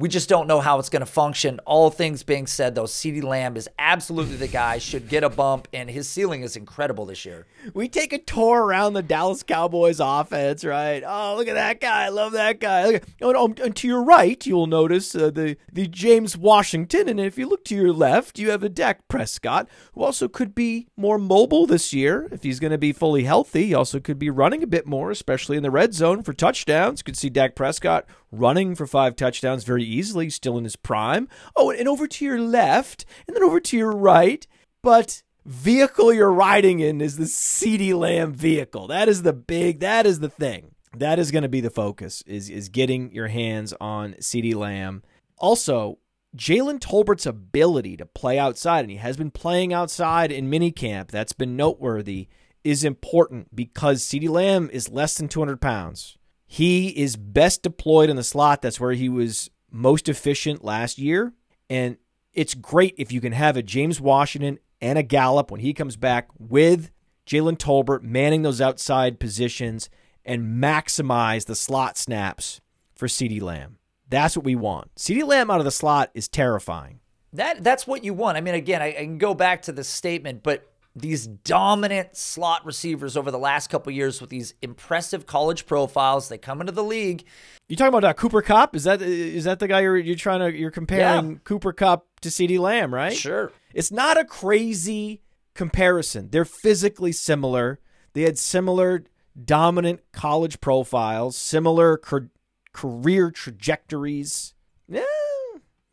we 0.00 0.08
just 0.08 0.30
don't 0.30 0.46
know 0.46 0.60
how 0.60 0.78
it's 0.78 0.88
going 0.88 1.00
to 1.00 1.06
function. 1.06 1.60
All 1.66 1.90
things 1.90 2.22
being 2.22 2.46
said, 2.46 2.74
though, 2.74 2.84
CeeDee 2.84 3.22
Lamb 3.22 3.54
is 3.54 3.68
absolutely 3.78 4.36
the 4.36 4.48
guy, 4.48 4.78
should 4.78 5.10
get 5.10 5.22
a 5.22 5.28
bump, 5.28 5.68
and 5.74 5.90
his 5.90 6.08
ceiling 6.08 6.42
is 6.42 6.56
incredible 6.56 7.04
this 7.04 7.26
year. 7.26 7.46
We 7.74 7.86
take 7.86 8.14
a 8.14 8.18
tour 8.18 8.62
around 8.62 8.94
the 8.94 9.02
Dallas 9.02 9.42
Cowboys 9.42 10.00
offense, 10.00 10.64
right? 10.64 11.02
Oh, 11.06 11.36
look 11.36 11.48
at 11.48 11.54
that 11.54 11.82
guy! 11.82 12.06
I 12.06 12.08
love 12.08 12.32
that 12.32 12.60
guy. 12.60 12.86
Look 12.86 13.04
at, 13.20 13.60
and 13.60 13.76
to 13.76 13.86
your 13.86 14.02
right, 14.02 14.44
you'll 14.46 14.66
notice 14.66 15.14
uh, 15.14 15.30
the 15.30 15.58
the 15.70 15.86
James 15.86 16.34
Washington, 16.34 17.06
and 17.06 17.20
if 17.20 17.36
you 17.36 17.46
look 17.46 17.66
to 17.66 17.74
your 17.74 17.92
left, 17.92 18.38
you 18.38 18.50
have 18.50 18.62
a 18.62 18.70
Dak 18.70 19.06
Prescott, 19.08 19.68
who 19.92 20.02
also 20.02 20.28
could 20.28 20.54
be 20.54 20.88
more 20.96 21.18
mobile 21.18 21.66
this 21.66 21.92
year 21.92 22.26
if 22.32 22.42
he's 22.42 22.58
going 22.58 22.70
to 22.70 22.78
be 22.78 22.92
fully 22.92 23.24
healthy. 23.24 23.66
He 23.66 23.74
also 23.74 24.00
could 24.00 24.18
be 24.18 24.30
running 24.30 24.62
a 24.62 24.66
bit 24.66 24.86
more, 24.86 25.10
especially 25.10 25.58
in 25.58 25.62
the 25.62 25.70
red 25.70 25.92
zone 25.92 26.22
for 26.22 26.32
touchdowns. 26.32 27.00
You 27.00 27.04
could 27.04 27.18
see 27.18 27.28
Dak 27.28 27.54
Prescott 27.54 28.06
running 28.32 28.74
for 28.74 28.86
five 28.86 29.16
touchdowns 29.16 29.64
very 29.64 29.84
easily, 29.84 30.30
still 30.30 30.58
in 30.58 30.64
his 30.64 30.76
prime. 30.76 31.28
Oh, 31.56 31.70
and 31.70 31.88
over 31.88 32.06
to 32.06 32.24
your 32.24 32.40
left, 32.40 33.04
and 33.26 33.36
then 33.36 33.42
over 33.42 33.60
to 33.60 33.76
your 33.76 33.92
right, 33.92 34.46
but 34.82 35.22
vehicle 35.44 36.12
you're 36.12 36.32
riding 36.32 36.80
in 36.80 37.00
is 37.00 37.16
the 37.16 37.24
CeeDee 37.24 37.94
Lamb 37.94 38.32
vehicle. 38.32 38.86
That 38.86 39.08
is 39.08 39.22
the 39.22 39.32
big, 39.32 39.80
that 39.80 40.06
is 40.06 40.20
the 40.20 40.28
thing. 40.28 40.74
That 40.96 41.18
is 41.18 41.30
going 41.30 41.42
to 41.42 41.48
be 41.48 41.60
the 41.60 41.70
focus 41.70 42.22
is 42.26 42.50
is 42.50 42.68
getting 42.68 43.12
your 43.12 43.28
hands 43.28 43.72
on 43.80 44.14
CeeDee 44.14 44.56
Lamb. 44.56 45.02
Also, 45.38 45.98
Jalen 46.36 46.80
Tolbert's 46.80 47.26
ability 47.26 47.96
to 47.96 48.06
play 48.06 48.38
outside, 48.38 48.80
and 48.80 48.90
he 48.90 48.96
has 48.96 49.16
been 49.16 49.30
playing 49.30 49.72
outside 49.72 50.30
in 50.30 50.50
minicamp, 50.50 51.08
that's 51.08 51.32
been 51.32 51.56
noteworthy, 51.56 52.28
is 52.62 52.84
important 52.84 53.54
because 53.54 54.02
CeeDee 54.02 54.28
Lamb 54.28 54.68
is 54.72 54.88
less 54.88 55.16
than 55.16 55.28
200 55.28 55.60
pounds. 55.60 56.18
He 56.52 56.88
is 56.88 57.14
best 57.14 57.62
deployed 57.62 58.10
in 58.10 58.16
the 58.16 58.24
slot. 58.24 58.60
That's 58.60 58.80
where 58.80 58.94
he 58.94 59.08
was 59.08 59.50
most 59.70 60.08
efficient 60.08 60.64
last 60.64 60.98
year. 60.98 61.32
And 61.68 61.96
it's 62.32 62.54
great 62.54 62.96
if 62.98 63.12
you 63.12 63.20
can 63.20 63.30
have 63.30 63.56
a 63.56 63.62
James 63.62 64.00
Washington 64.00 64.58
and 64.80 64.98
a 64.98 65.04
Gallup 65.04 65.52
when 65.52 65.60
he 65.60 65.72
comes 65.72 65.94
back 65.94 66.26
with 66.40 66.90
Jalen 67.24 67.56
Tolbert 67.56 68.02
manning 68.02 68.42
those 68.42 68.60
outside 68.60 69.20
positions 69.20 69.88
and 70.24 70.60
maximize 70.60 71.46
the 71.46 71.54
slot 71.54 71.96
snaps 71.96 72.60
for 72.96 73.06
CeeDee 73.06 73.40
Lamb. 73.40 73.78
That's 74.08 74.36
what 74.36 74.44
we 74.44 74.56
want. 74.56 74.92
CeeDee 74.96 75.24
Lamb 75.24 75.52
out 75.52 75.60
of 75.60 75.64
the 75.64 75.70
slot 75.70 76.10
is 76.14 76.26
terrifying. 76.26 76.98
That 77.32 77.62
that's 77.62 77.86
what 77.86 78.02
you 78.02 78.12
want. 78.12 78.36
I 78.36 78.40
mean, 78.40 78.54
again, 78.54 78.82
I, 78.82 78.88
I 78.88 79.04
can 79.04 79.18
go 79.18 79.34
back 79.34 79.62
to 79.62 79.72
the 79.72 79.84
statement, 79.84 80.42
but 80.42 80.69
these 81.00 81.26
dominant 81.26 82.16
slot 82.16 82.64
receivers 82.64 83.16
over 83.16 83.30
the 83.30 83.38
last 83.38 83.68
couple 83.68 83.92
years 83.92 84.20
with 84.20 84.30
these 84.30 84.54
impressive 84.62 85.26
college 85.26 85.66
profiles, 85.66 86.28
they 86.28 86.38
come 86.38 86.60
into 86.60 86.72
the 86.72 86.84
league. 86.84 87.24
You 87.68 87.76
talking 87.76 87.88
about 87.94 88.04
uh, 88.04 88.12
Cooper 88.14 88.42
Kupp? 88.42 88.74
Is 88.76 88.84
that 88.84 89.00
is 89.02 89.44
that 89.44 89.58
the 89.60 89.68
guy 89.68 89.80
you're 89.80 89.96
you're 89.96 90.16
trying 90.16 90.40
to 90.40 90.56
you're 90.58 90.70
comparing 90.70 91.30
Yeah. 91.32 91.38
Cooper 91.44 91.72
Kupp 91.72 92.06
to 92.22 92.28
CeeDee 92.28 92.58
Lamb, 92.58 92.92
right? 92.92 93.16
Sure. 93.16 93.52
It's 93.74 93.92
not 93.92 94.18
a 94.18 94.24
crazy 94.24 95.22
comparison. 95.54 96.30
They're 96.30 96.44
physically 96.44 97.12
similar. 97.12 97.78
They 98.12 98.22
had 98.22 98.38
similar 98.38 99.04
dominant 99.44 100.00
college 100.12 100.60
profiles, 100.60 101.36
similar 101.36 101.96
car- 101.96 102.30
career 102.72 103.30
trajectories. 103.30 104.54
Yeah. 104.88 105.02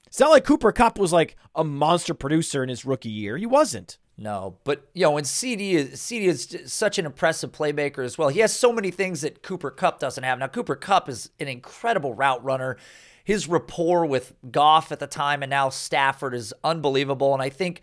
It's 0.08 0.20
not 0.20 0.32
like 0.32 0.46
Cooper 0.46 0.72
Kupp 0.72 0.98
was 0.98 1.14
like 1.14 1.36
a 1.54 1.64
monster 1.64 2.14
producer 2.16 2.64
in 2.64 2.70
his 2.70 2.86
rookie 2.86 3.10
year. 3.10 3.38
He 3.38 3.46
wasn't. 3.46 4.00
No, 4.20 4.58
but 4.64 4.88
you 4.94 5.04
know, 5.04 5.18
and 5.18 5.28
CeeDee 5.28 5.74
is 5.74 6.00
CeeDee 6.00 6.28
is 6.28 6.74
such 6.74 6.98
an 6.98 7.06
impressive 7.06 7.52
playmaker 7.52 8.04
as 8.04 8.18
well. 8.18 8.30
He 8.30 8.40
has 8.40 8.56
so 8.56 8.74
many 8.74 8.90
things 8.90 9.22
that 9.22 9.44
Cooper 9.44 9.70
Kupp 9.70 10.00
doesn't 10.00 10.24
have. 10.24 10.40
Now, 10.40 10.48
Cooper 10.48 10.76
Kupp 10.76 11.08
is 11.08 11.30
an 11.40 11.48
incredible 11.48 12.16
route 12.16 12.44
runner. 12.44 12.78
His 13.24 13.48
rapport 13.48 14.06
with 14.06 14.34
Goff 14.50 14.92
at 14.92 15.00
the 15.00 15.08
time 15.08 15.44
and 15.44 15.50
now 15.50 15.70
Stafford 15.70 16.34
is 16.34 16.54
unbelievable. 16.64 17.34
And 17.34 17.44
I 17.44 17.50
think 17.50 17.82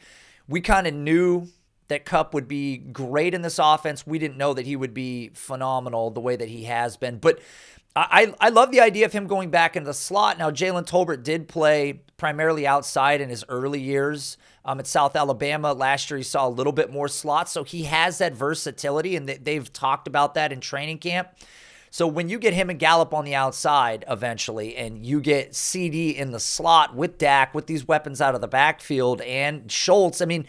we 0.49 0.61
kind 0.61 0.87
of 0.87 0.95
knew 0.95 1.49
that 1.89 2.05
Kupp 2.05 2.35
would 2.35 2.49
be 2.49 2.79
great 2.79 3.35
in 3.35 3.43
this 3.43 3.61
offense. 3.63 4.07
We 4.07 4.19
didn't 4.19 4.39
know 4.39 4.55
that 4.55 4.67
he 4.67 4.75
would 4.75 4.95
be 4.95 5.31
phenomenal 5.35 6.11
the 6.11 6.21
way 6.21 6.35
that 6.35 6.49
he 6.49 6.65
has 6.65 6.97
been. 6.97 7.19
But 7.19 7.41
I, 7.95 8.35
I 8.41 8.49
love 8.49 8.73
the 8.73 8.81
idea 8.81 9.05
of 9.05 9.13
him 9.13 9.29
going 9.29 9.51
back 9.51 9.77
into 9.77 9.87
the 9.87 9.95
slot. 9.95 10.39
Now, 10.39 10.51
Jalen 10.51 10.87
Tolbert 10.87 11.23
did 11.23 11.47
play 11.47 12.01
primarily 12.17 12.67
outside 12.67 13.21
in 13.21 13.29
his 13.29 13.45
early 13.49 13.81
years 13.81 14.37
um, 14.65 14.81
at 14.81 14.87
South 14.87 15.17
Alabama. 15.17 15.73
Last 15.73 16.11
year, 16.11 16.19
he 16.19 16.25
saw 16.25 16.47
a 16.47 16.49
little 16.49 16.73
bit 16.73 16.93
more 16.93 17.09
slot. 17.09 17.49
So 17.49 17.65
he 17.65 17.85
has 17.85 18.19
that 18.19 18.35
versatility, 18.35 19.17
and 19.17 19.29
they've 19.29 19.73
talked 19.73 20.09
about 20.09 20.35
that 20.35 20.53
in 20.53 20.61
training 20.61 20.99
camp. 20.99 21.29
So 21.91 22.09
when 22.09 22.29
you 22.29 22.41
get 22.41 22.55
him 22.55 22.71
and 22.71 22.79
Gallup 22.79 23.15
on 23.15 23.25
the 23.25 23.37
outside 23.37 24.05
eventually, 24.09 24.77
and 24.77 25.07
you 25.07 25.21
get 25.21 25.53
CeeDee 25.53 26.17
in 26.17 26.33
the 26.33 26.41
slot 26.41 26.97
with 26.97 27.19
Dak, 27.19 27.55
with 27.55 27.69
these 27.69 27.87
weapons 27.87 28.21
out 28.21 28.35
of 28.35 28.41
the 28.41 28.49
backfield, 28.49 29.21
and 29.21 29.71
Schultz, 29.71 30.21
I 30.21 30.25
mean, 30.25 30.45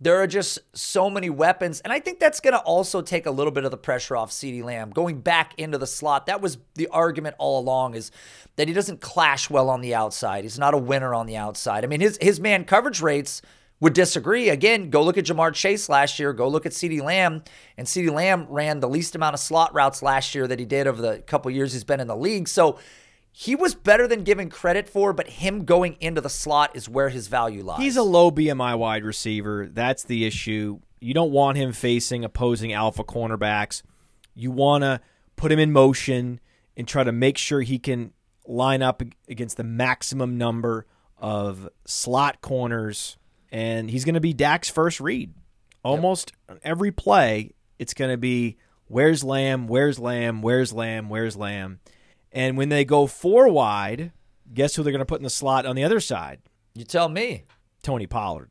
there 0.00 0.20
are 0.20 0.26
just 0.26 0.58
so 0.76 1.08
many 1.08 1.30
weapons. 1.30 1.80
And 1.80 1.92
I 1.92 2.00
think 2.00 2.18
that's 2.18 2.40
going 2.40 2.52
to 2.52 2.60
also 2.60 3.00
take 3.00 3.26
a 3.26 3.30
little 3.30 3.52
bit 3.52 3.64
of 3.64 3.70
the 3.70 3.76
pressure 3.76 4.16
off 4.16 4.30
CeeDee 4.30 4.62
Lamb 4.62 4.90
going 4.90 5.20
back 5.20 5.54
into 5.56 5.78
the 5.78 5.86
slot. 5.86 6.26
That 6.26 6.40
was 6.40 6.58
the 6.74 6.88
argument 6.88 7.36
all 7.38 7.60
along 7.60 7.94
is 7.94 8.10
that 8.56 8.68
he 8.68 8.74
doesn't 8.74 9.00
clash 9.00 9.48
well 9.48 9.70
on 9.70 9.80
the 9.80 9.94
outside. 9.94 10.44
He's 10.44 10.58
not 10.58 10.74
a 10.74 10.78
winner 10.78 11.14
on 11.14 11.26
the 11.26 11.36
outside. 11.36 11.84
I 11.84 11.86
mean, 11.86 12.00
his, 12.00 12.18
his 12.20 12.40
man 12.40 12.64
coverage 12.64 13.00
rates 13.00 13.40
would 13.80 13.92
disagree. 13.92 14.48
Again, 14.48 14.90
go 14.90 15.02
look 15.02 15.18
at 15.18 15.24
Ja'Marr 15.24 15.52
Chase 15.52 15.88
last 15.88 16.18
year, 16.18 16.32
go 16.32 16.48
look 16.48 16.66
at 16.66 16.72
CeeDee 16.72 17.02
Lamb. 17.02 17.42
And 17.76 17.86
CeeDee 17.86 18.12
Lamb 18.12 18.46
ran 18.48 18.80
the 18.80 18.88
least 18.88 19.14
amount 19.14 19.34
of 19.34 19.40
slot 19.40 19.74
routes 19.74 20.02
last 20.02 20.34
year 20.34 20.46
that 20.46 20.58
he 20.58 20.64
did 20.64 20.86
over 20.86 21.00
the 21.00 21.18
couple 21.20 21.50
years 21.50 21.72
he's 21.72 21.84
been 21.84 22.00
in 22.00 22.06
the 22.06 22.16
league. 22.16 22.48
So 22.48 22.78
he 23.36 23.56
was 23.56 23.74
better 23.74 24.06
than 24.06 24.22
given 24.22 24.48
credit 24.48 24.88
for, 24.88 25.12
but 25.12 25.26
him 25.26 25.64
going 25.64 25.96
into 25.98 26.20
the 26.20 26.28
slot 26.28 26.76
is 26.76 26.88
where 26.88 27.08
his 27.08 27.26
value 27.26 27.64
lies. 27.64 27.80
He's 27.80 27.96
a 27.96 28.02
low 28.04 28.30
BMI 28.30 28.78
wide 28.78 29.04
receiver. 29.04 29.68
That's 29.68 30.04
the 30.04 30.24
issue. 30.24 30.78
You 31.00 31.14
don't 31.14 31.32
want 31.32 31.58
him 31.58 31.72
facing 31.72 32.24
opposing 32.24 32.72
alpha 32.72 33.02
cornerbacks. 33.02 33.82
You 34.36 34.52
want 34.52 34.84
to 34.84 35.00
put 35.34 35.50
him 35.50 35.58
in 35.58 35.72
motion 35.72 36.38
and 36.76 36.86
try 36.86 37.02
to 37.02 37.10
make 37.10 37.36
sure 37.36 37.60
he 37.60 37.80
can 37.80 38.12
line 38.46 38.82
up 38.82 39.02
against 39.28 39.56
the 39.56 39.64
maximum 39.64 40.38
number 40.38 40.86
of 41.18 41.68
slot 41.84 42.40
corners. 42.40 43.16
And 43.50 43.90
he's 43.90 44.04
going 44.04 44.14
to 44.14 44.20
be 44.20 44.32
Dak's 44.32 44.70
first 44.70 45.00
read. 45.00 45.34
Almost 45.82 46.30
yep. 46.48 46.60
every 46.62 46.92
play, 46.92 47.50
it's 47.80 47.94
going 47.94 48.12
to 48.12 48.16
be 48.16 48.58
where's 48.86 49.24
Lamb, 49.24 49.66
where's 49.66 49.98
Lamb, 49.98 50.40
where's 50.40 50.72
Lamb, 50.72 51.08
where's 51.08 51.36
Lamb. 51.36 51.80
And 52.34 52.58
when 52.58 52.68
they 52.68 52.84
go 52.84 53.06
four 53.06 53.48
wide, 53.48 54.12
guess 54.52 54.74
who 54.74 54.82
they're 54.82 54.92
going 54.92 54.98
to 54.98 55.06
put 55.06 55.20
in 55.20 55.24
the 55.24 55.30
slot 55.30 55.64
on 55.64 55.76
the 55.76 55.84
other 55.84 56.00
side? 56.00 56.40
You 56.74 56.84
tell 56.84 57.08
me. 57.08 57.44
Tony 57.82 58.06
Pollard. 58.06 58.50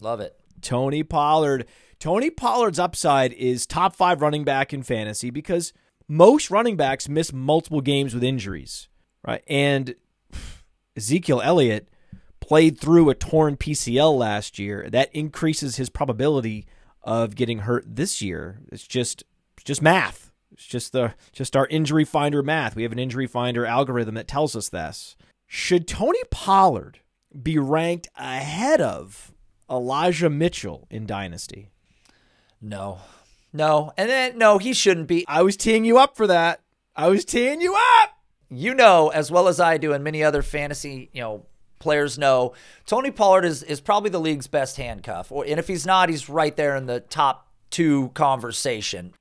Love 0.00 0.20
it. 0.20 0.36
Tony 0.60 1.02
Pollard. 1.02 1.66
Tony 1.98 2.30
Pollard's 2.30 2.78
upside 2.78 3.32
is 3.32 3.66
top 3.66 3.96
five 3.96 4.20
running 4.20 4.44
back 4.44 4.74
in 4.74 4.82
fantasy 4.82 5.30
because 5.30 5.72
most 6.06 6.50
running 6.50 6.76
backs 6.76 7.08
miss 7.08 7.32
multiple 7.32 7.80
games 7.80 8.14
with 8.14 8.22
injuries, 8.22 8.88
right? 9.26 9.42
And 9.48 9.94
Ezekiel 10.96 11.40
Elliott 11.40 11.88
played 12.40 12.78
through 12.78 13.08
a 13.08 13.14
torn 13.14 13.56
PCL 13.56 14.16
last 14.16 14.58
year. 14.58 14.88
That 14.90 15.14
increases 15.14 15.76
his 15.76 15.88
probability 15.88 16.66
of 17.02 17.34
getting 17.34 17.60
hurt 17.60 17.84
this 17.86 18.20
year. 18.20 18.60
It's 18.70 18.86
just 18.86 19.24
just 19.64 19.82
math. 19.82 20.27
It's 20.52 20.66
just 20.66 20.92
the 20.92 21.14
just 21.32 21.56
our 21.56 21.66
injury 21.66 22.04
finder 22.04 22.42
math. 22.42 22.74
We 22.76 22.82
have 22.82 22.92
an 22.92 22.98
injury 22.98 23.26
finder 23.26 23.66
algorithm 23.66 24.14
that 24.14 24.28
tells 24.28 24.56
us 24.56 24.68
this. 24.68 25.16
Should 25.46 25.86
Tony 25.86 26.22
Pollard 26.30 27.00
be 27.42 27.58
ranked 27.58 28.08
ahead 28.16 28.80
of 28.80 29.32
Elijah 29.70 30.30
Mitchell 30.30 30.86
in 30.90 31.06
Dynasty? 31.06 31.68
No. 32.60 33.00
No. 33.52 33.92
And 33.96 34.08
then 34.10 34.38
no, 34.38 34.58
he 34.58 34.72
shouldn't 34.72 35.08
be. 35.08 35.24
I 35.28 35.42
was 35.42 35.56
teeing 35.56 35.84
you 35.84 35.98
up 35.98 36.16
for 36.16 36.26
that. 36.26 36.60
I 36.96 37.08
was 37.08 37.24
teeing 37.24 37.60
you 37.60 37.74
up. 37.74 38.10
You 38.50 38.74
know 38.74 39.08
as 39.08 39.30
well 39.30 39.46
as 39.46 39.60
I 39.60 39.76
do 39.76 39.92
and 39.92 40.02
many 40.02 40.24
other 40.24 40.42
fantasy, 40.42 41.10
you 41.12 41.20
know, 41.20 41.46
players 41.78 42.18
know, 42.18 42.54
Tony 42.86 43.10
Pollard 43.10 43.44
is 43.44 43.62
is 43.62 43.80
probably 43.80 44.10
the 44.10 44.20
league's 44.20 44.46
best 44.46 44.76
handcuff. 44.76 45.30
Or 45.30 45.44
and 45.44 45.58
if 45.58 45.68
he's 45.68 45.86
not, 45.86 46.08
he's 46.08 46.28
right 46.28 46.56
there 46.56 46.76
in 46.76 46.86
the 46.86 47.00
top 47.00 47.48
two 47.70 48.08
conversation. 48.14 49.12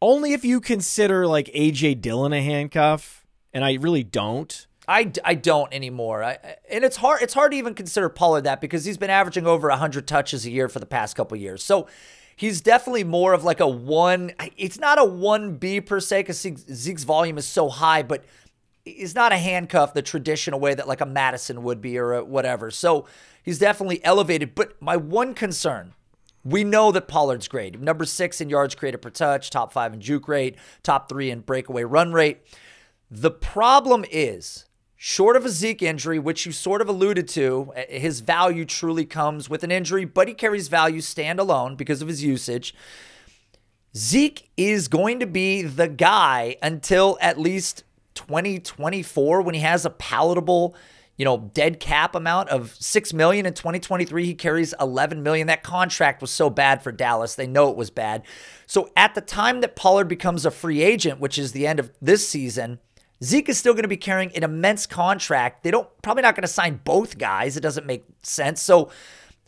Only 0.00 0.32
if 0.32 0.44
you 0.44 0.60
consider 0.60 1.26
like 1.26 1.46
AJ 1.46 2.00
Dillon 2.00 2.32
a 2.32 2.42
handcuff, 2.42 3.26
and 3.52 3.64
I 3.64 3.74
really 3.74 4.04
don't. 4.04 4.66
I, 4.86 5.12
I 5.22 5.34
don't 5.34 5.72
anymore. 5.72 6.24
I, 6.24 6.38
and 6.70 6.82
it's 6.82 6.96
hard 6.96 7.20
it's 7.20 7.34
hard 7.34 7.52
to 7.52 7.58
even 7.58 7.74
consider 7.74 8.08
Pollard 8.08 8.42
that 8.42 8.60
because 8.60 8.84
he's 8.84 8.96
been 8.96 9.10
averaging 9.10 9.46
over 9.46 9.68
100 9.68 10.06
touches 10.06 10.46
a 10.46 10.50
year 10.50 10.68
for 10.68 10.78
the 10.78 10.86
past 10.86 11.14
couple 11.14 11.36
years. 11.36 11.62
So 11.62 11.88
he's 12.36 12.60
definitely 12.60 13.04
more 13.04 13.34
of 13.34 13.44
like 13.44 13.60
a 13.60 13.68
one. 13.68 14.32
It's 14.56 14.78
not 14.78 14.98
a 14.98 15.02
1B 15.02 15.84
per 15.84 16.00
se 16.00 16.20
because 16.20 16.38
Zeke's 16.38 17.04
volume 17.04 17.36
is 17.36 17.46
so 17.46 17.68
high, 17.68 18.02
but 18.02 18.24
he's 18.84 19.14
not 19.14 19.32
a 19.32 19.36
handcuff 19.36 19.92
the 19.92 20.02
traditional 20.02 20.58
way 20.58 20.74
that 20.74 20.88
like 20.88 21.02
a 21.02 21.06
Mattison 21.06 21.62
would 21.64 21.82
be 21.82 21.98
or 21.98 22.24
whatever. 22.24 22.70
So 22.70 23.04
he's 23.42 23.58
definitely 23.58 24.02
elevated. 24.04 24.54
But 24.54 24.80
my 24.80 24.96
one 24.96 25.34
concern 25.34 25.92
we 26.48 26.64
know 26.64 26.92
that 26.92 27.08
Pollard's 27.08 27.48
great. 27.48 27.80
Number 27.80 28.04
six 28.04 28.40
in 28.40 28.48
yards 28.48 28.74
created 28.74 28.98
per 28.98 29.10
touch, 29.10 29.50
top 29.50 29.72
five 29.72 29.92
in 29.92 30.00
juke 30.00 30.28
rate, 30.28 30.56
top 30.82 31.08
three 31.08 31.30
in 31.30 31.40
breakaway 31.40 31.84
run 31.84 32.12
rate. 32.12 32.38
The 33.10 33.30
problem 33.30 34.04
is, 34.10 34.64
short 34.96 35.36
of 35.36 35.44
a 35.44 35.50
Zeke 35.50 35.82
injury, 35.82 36.18
which 36.18 36.46
you 36.46 36.52
sort 36.52 36.80
of 36.80 36.88
alluded 36.88 37.28
to, 37.28 37.72
eh, 37.74 37.98
his 37.98 38.20
value 38.20 38.64
truly 38.64 39.04
comes 39.04 39.50
with 39.50 39.62
an 39.62 39.70
injury, 39.70 40.04
but 40.04 40.28
he 40.28 40.34
carries 40.34 40.68
value 40.68 41.00
standalone 41.00 41.76
because 41.76 42.00
of 42.02 42.08
his 42.08 42.22
usage. 42.22 42.74
Zeke 43.96 44.50
is 44.56 44.88
going 44.88 45.20
to 45.20 45.26
be 45.26 45.62
the 45.62 45.88
guy 45.88 46.56
until 46.62 47.18
at 47.20 47.38
least 47.38 47.84
2024 48.14 49.42
when 49.42 49.54
he 49.54 49.60
has 49.60 49.84
a 49.84 49.90
palatable 49.90 50.74
you 51.18 51.24
know, 51.24 51.50
dead 51.52 51.80
cap 51.80 52.14
amount 52.14 52.48
of 52.48 52.74
6 52.78 53.12
million 53.12 53.44
in 53.44 53.52
2023. 53.52 54.24
He 54.24 54.34
carries 54.34 54.72
11 54.80 55.22
million. 55.22 55.48
That 55.48 55.62
contract 55.62 56.22
was 56.22 56.30
so 56.30 56.48
bad 56.48 56.80
for 56.80 56.92
Dallas. 56.92 57.34
They 57.34 57.46
know 57.46 57.68
it 57.70 57.76
was 57.76 57.90
bad. 57.90 58.22
So 58.66 58.88
at 58.96 59.14
the 59.14 59.20
time 59.20 59.60
that 59.60 59.76
Pollard 59.76 60.08
becomes 60.08 60.46
a 60.46 60.50
free 60.50 60.80
agent, 60.80 61.18
which 61.20 61.36
is 61.36 61.52
the 61.52 61.66
end 61.66 61.80
of 61.80 61.90
this 62.00 62.26
season, 62.26 62.78
Zeke 63.22 63.48
is 63.48 63.58
still 63.58 63.72
going 63.72 63.82
to 63.82 63.88
be 63.88 63.96
carrying 63.96 64.34
an 64.36 64.44
immense 64.44 64.86
contract. 64.86 65.64
They 65.64 65.72
don't 65.72 65.88
probably 66.02 66.22
not 66.22 66.36
going 66.36 66.42
to 66.42 66.48
sign 66.48 66.80
both 66.84 67.18
guys. 67.18 67.56
It 67.56 67.62
doesn't 67.62 67.84
make 67.84 68.04
sense. 68.22 68.62
So 68.62 68.90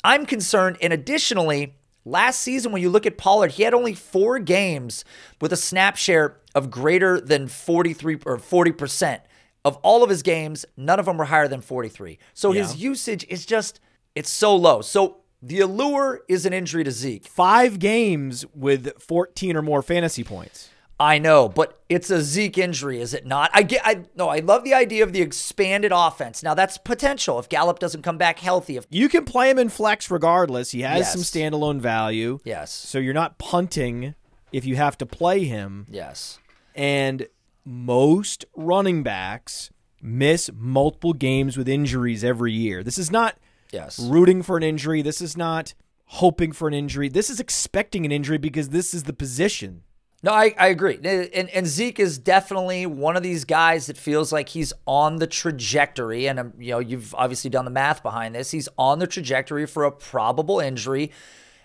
I'm 0.02 0.26
concerned. 0.26 0.76
And 0.82 0.92
additionally, 0.92 1.76
last 2.04 2.40
season 2.40 2.72
when 2.72 2.82
you 2.82 2.90
look 2.90 3.06
at 3.06 3.16
Pollard, 3.16 3.52
he 3.52 3.62
had 3.62 3.74
only 3.74 3.94
4 3.94 4.40
games 4.40 5.04
with 5.40 5.52
a 5.52 5.56
snap 5.56 5.96
share 5.96 6.38
of 6.52 6.68
greater 6.68 7.20
than 7.20 7.46
43 7.46 8.16
or 8.26 8.38
40% 8.38 9.20
of 9.64 9.76
all 9.78 10.02
of 10.02 10.10
his 10.10 10.22
games, 10.22 10.64
none 10.76 10.98
of 10.98 11.06
them 11.06 11.18
were 11.18 11.26
higher 11.26 11.48
than 11.48 11.60
43. 11.60 12.18
So 12.34 12.52
yeah. 12.52 12.62
his 12.62 12.76
usage 12.76 13.26
is 13.28 13.44
just, 13.46 13.80
it's 14.14 14.30
so 14.30 14.54
low. 14.56 14.80
So 14.80 15.18
the 15.42 15.60
allure 15.60 16.22
is 16.28 16.46
an 16.46 16.52
injury 16.52 16.84
to 16.84 16.90
Zeke. 16.90 17.26
Five 17.26 17.78
games 17.78 18.44
with 18.54 19.00
14 19.02 19.56
or 19.56 19.62
more 19.62 19.82
fantasy 19.82 20.24
points. 20.24 20.70
I 20.98 21.16
know, 21.16 21.48
but 21.48 21.80
it's 21.88 22.10
a 22.10 22.20
Zeke 22.20 22.58
injury, 22.58 23.00
is 23.00 23.14
it 23.14 23.24
not? 23.24 23.50
I 23.54 23.62
get, 23.62 23.80
I 23.86 24.04
no, 24.14 24.28
I 24.28 24.40
love 24.40 24.64
the 24.64 24.74
idea 24.74 25.02
of 25.02 25.14
the 25.14 25.22
expanded 25.22 25.92
offense. 25.94 26.42
Now 26.42 26.52
that's 26.52 26.76
potential 26.76 27.38
if 27.38 27.48
Gallup 27.48 27.78
doesn't 27.78 28.02
come 28.02 28.18
back 28.18 28.38
healthy. 28.38 28.76
If 28.76 28.86
you 28.90 29.08
can 29.08 29.24
play 29.24 29.48
him 29.48 29.58
in 29.58 29.70
flex 29.70 30.10
regardless, 30.10 30.72
he 30.72 30.82
has 30.82 30.98
yes. 30.98 31.12
some 31.12 31.22
standalone 31.22 31.80
value. 31.80 32.38
Yes. 32.44 32.70
So 32.70 32.98
you're 32.98 33.14
not 33.14 33.38
punting 33.38 34.14
if 34.52 34.66
you 34.66 34.76
have 34.76 34.98
to 34.98 35.06
play 35.06 35.44
him. 35.44 35.86
Yes. 35.90 36.38
And 36.74 37.26
most 37.64 38.44
running 38.54 39.02
backs 39.02 39.70
miss 40.02 40.50
multiple 40.54 41.12
games 41.12 41.56
with 41.56 41.68
injuries 41.68 42.24
every 42.24 42.52
year. 42.52 42.82
This 42.82 42.98
is 42.98 43.10
not 43.10 43.36
yes. 43.72 43.98
rooting 43.98 44.42
for 44.42 44.56
an 44.56 44.62
injury. 44.62 45.02
This 45.02 45.20
is 45.20 45.36
not 45.36 45.74
hoping 46.06 46.52
for 46.52 46.66
an 46.66 46.74
injury. 46.74 47.08
This 47.08 47.30
is 47.30 47.38
expecting 47.38 48.04
an 48.04 48.12
injury 48.12 48.38
because 48.38 48.70
this 48.70 48.94
is 48.94 49.04
the 49.04 49.12
position. 49.12 49.82
No, 50.22 50.32
I, 50.32 50.54
I 50.58 50.68
agree. 50.68 50.98
And, 51.02 51.48
and 51.48 51.66
Zeke 51.66 51.98
is 51.98 52.18
definitely 52.18 52.84
one 52.84 53.16
of 53.16 53.22
these 53.22 53.46
guys 53.46 53.86
that 53.86 53.96
feels 53.96 54.32
like 54.32 54.50
he's 54.50 54.72
on 54.86 55.16
the 55.16 55.26
trajectory. 55.26 56.26
And, 56.26 56.38
um, 56.38 56.52
you 56.58 56.72
know, 56.72 56.78
you've 56.78 57.14
obviously 57.14 57.48
done 57.48 57.64
the 57.64 57.70
math 57.70 58.02
behind 58.02 58.34
this. 58.34 58.50
He's 58.50 58.68
on 58.76 58.98
the 58.98 59.06
trajectory 59.06 59.66
for 59.66 59.84
a 59.84 59.92
probable 59.92 60.60
injury. 60.60 61.10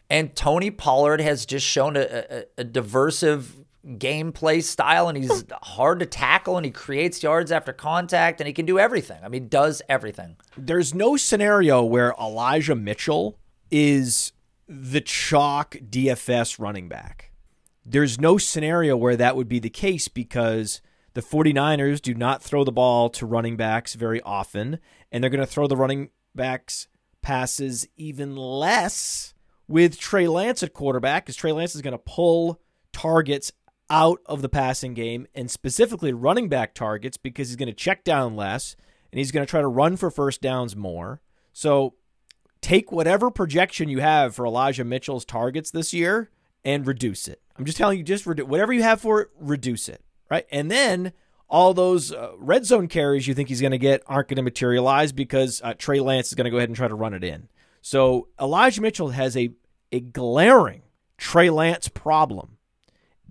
And 0.09 0.33
Tony 0.35 0.71
Pollard 0.71 1.19
has 1.19 1.45
just 1.45 1.65
shown 1.65 1.97
a, 1.97 2.01
a, 2.01 2.43
a 2.59 2.63
diversive 2.63 3.64
gameplay 3.85 4.63
style, 4.63 5.07
and 5.07 5.17
he's 5.17 5.45
hard 5.61 5.99
to 5.99 6.05
tackle, 6.05 6.57
and 6.57 6.65
he 6.65 6.71
creates 6.71 7.23
yards 7.23 7.51
after 7.51 7.73
contact, 7.73 8.41
and 8.41 8.47
he 8.47 8.53
can 8.53 8.65
do 8.65 8.79
everything. 8.79 9.19
I 9.23 9.29
mean, 9.29 9.47
does 9.47 9.81
everything. 9.87 10.37
There's 10.57 10.93
no 10.93 11.17
scenario 11.17 11.83
where 11.83 12.13
Elijah 12.19 12.75
Mitchell 12.75 13.37
is 13.69 14.31
the 14.67 15.01
chalk 15.01 15.75
DFS 15.89 16.59
running 16.59 16.89
back. 16.89 17.31
There's 17.85 18.19
no 18.19 18.37
scenario 18.37 18.97
where 18.97 19.15
that 19.15 19.35
would 19.35 19.47
be 19.47 19.59
the 19.59 19.69
case 19.69 20.07
because 20.07 20.81
the 21.13 21.21
49ers 21.21 22.01
do 22.01 22.15
not 22.15 22.41
throw 22.41 22.63
the 22.63 22.71
ball 22.71 23.09
to 23.11 23.25
running 23.25 23.55
backs 23.55 23.93
very 23.93 24.21
often, 24.21 24.79
and 25.11 25.23
they're 25.23 25.29
going 25.29 25.39
to 25.39 25.45
throw 25.45 25.67
the 25.67 25.77
running 25.77 26.09
backs 26.33 26.87
passes 27.21 27.87
even 27.97 28.35
less 28.35 29.33
with 29.67 29.99
Trey 29.99 30.27
Lance 30.27 30.61
at 30.61 30.73
quarterback 30.73 31.25
because 31.25 31.35
Trey 31.35 31.51
Lance 31.51 31.73
is 31.73 31.81
going 31.81 31.93
to 31.93 31.97
pull 31.97 32.61
targets 32.93 33.51
out 33.89 34.19
of 34.25 34.41
the 34.41 34.49
passing 34.49 34.93
game 34.93 35.27
and 35.35 35.49
specifically 35.49 36.13
running 36.13 36.49
back 36.49 36.73
targets 36.73 37.17
because 37.17 37.49
he's 37.49 37.55
going 37.55 37.67
to 37.67 37.73
check 37.73 38.03
down 38.03 38.35
less 38.35 38.75
and 39.11 39.19
he's 39.19 39.31
going 39.31 39.45
to 39.45 39.49
try 39.49 39.61
to 39.61 39.67
run 39.67 39.95
for 39.95 40.09
first 40.09 40.41
downs 40.41 40.75
more. 40.75 41.21
So 41.53 41.93
take 42.61 42.91
whatever 42.91 43.29
projection 43.29 43.89
you 43.89 43.99
have 43.99 44.35
for 44.35 44.45
Elijah 44.45 44.83
Mitchell's 44.83 45.25
targets 45.25 45.71
this 45.71 45.93
year 45.93 46.31
and 46.63 46.87
reduce 46.87 47.27
it. 47.27 47.41
I'm 47.57 47.65
just 47.65 47.77
telling 47.77 47.97
you, 47.97 48.03
just 48.03 48.25
redu- 48.25 48.43
whatever 48.43 48.73
you 48.73 48.83
have 48.83 48.99
for 48.99 49.21
it, 49.21 49.29
reduce 49.39 49.87
it, 49.87 50.03
right? 50.29 50.45
And 50.51 50.69
then 50.69 51.13
all 51.47 51.73
those 51.73 52.11
uh, 52.11 52.31
red 52.37 52.65
zone 52.65 52.87
carries 52.87 53.27
you 53.27 53.33
think 53.33 53.49
he's 53.49 53.61
going 53.61 53.71
to 53.71 53.77
get 53.77 54.01
aren't 54.07 54.27
going 54.27 54.37
to 54.37 54.41
materialize 54.41 55.11
because 55.11 55.61
uh, 55.63 55.73
Trey 55.77 55.99
Lance 55.99 56.27
is 56.27 56.33
going 56.33 56.45
to 56.45 56.51
go 56.51 56.57
ahead 56.57 56.69
and 56.69 56.75
try 56.75 56.87
to 56.87 56.95
run 56.95 57.13
it 57.13 57.23
in. 57.23 57.47
So 57.81 58.29
Elijah 58.41 58.81
Mitchell 58.81 59.09
has 59.09 59.37
a 59.37 59.51
a 59.91 59.99
glaring 59.99 60.81
Trey 61.17 61.49
Lance 61.49 61.87
problem. 61.87 62.54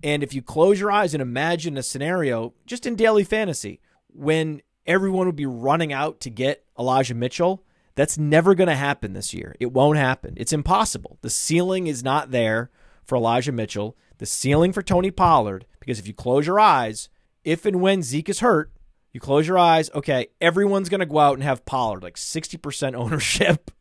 And 0.05 0.21
if 0.21 0.35
you 0.35 0.43
close 0.43 0.79
your 0.79 0.91
eyes 0.91 1.15
and 1.15 1.21
imagine 1.21 1.79
a 1.79 1.83
scenario 1.83 2.53
just 2.67 2.85
in 2.85 2.95
daily 2.95 3.23
fantasy 3.23 3.81
when 4.13 4.61
everyone 4.85 5.25
would 5.25 5.35
be 5.35 5.47
running 5.47 5.91
out 5.91 6.19
to 6.19 6.29
get 6.29 6.63
Elijah 6.77 7.15
Mitchell, 7.15 7.63
that's 7.95 8.15
never 8.15 8.53
going 8.53 8.67
to 8.67 8.75
happen 8.75 9.13
this 9.13 9.33
year. 9.33 9.55
It 9.59 9.73
won't 9.73 9.97
happen. 9.97 10.35
It's 10.37 10.53
impossible. 10.53 11.17
The 11.21 11.31
ceiling 11.31 11.87
is 11.87 12.03
not 12.03 12.29
there 12.29 12.69
for 13.03 13.15
Elijah 13.15 13.51
Mitchell. 13.51 13.97
The 14.19 14.27
ceiling 14.27 14.73
for 14.73 14.83
Tony 14.83 15.09
Pollard, 15.09 15.65
because 15.79 15.97
if 15.97 16.05
you 16.05 16.13
close 16.13 16.45
your 16.45 16.59
eyes, 16.59 17.09
if 17.43 17.65
and 17.65 17.81
when 17.81 18.03
Zeke 18.03 18.29
is 18.29 18.41
hurt, 18.41 18.71
you 19.11 19.19
close 19.19 19.47
your 19.47 19.57
eyes, 19.57 19.89
okay, 19.95 20.27
everyone's 20.39 20.89
going 20.89 20.99
to 20.99 21.07
go 21.07 21.17
out 21.17 21.33
and 21.33 21.43
have 21.43 21.65
Pollard, 21.65 22.03
like 22.03 22.15
60% 22.15 22.93
ownership. 22.95 23.71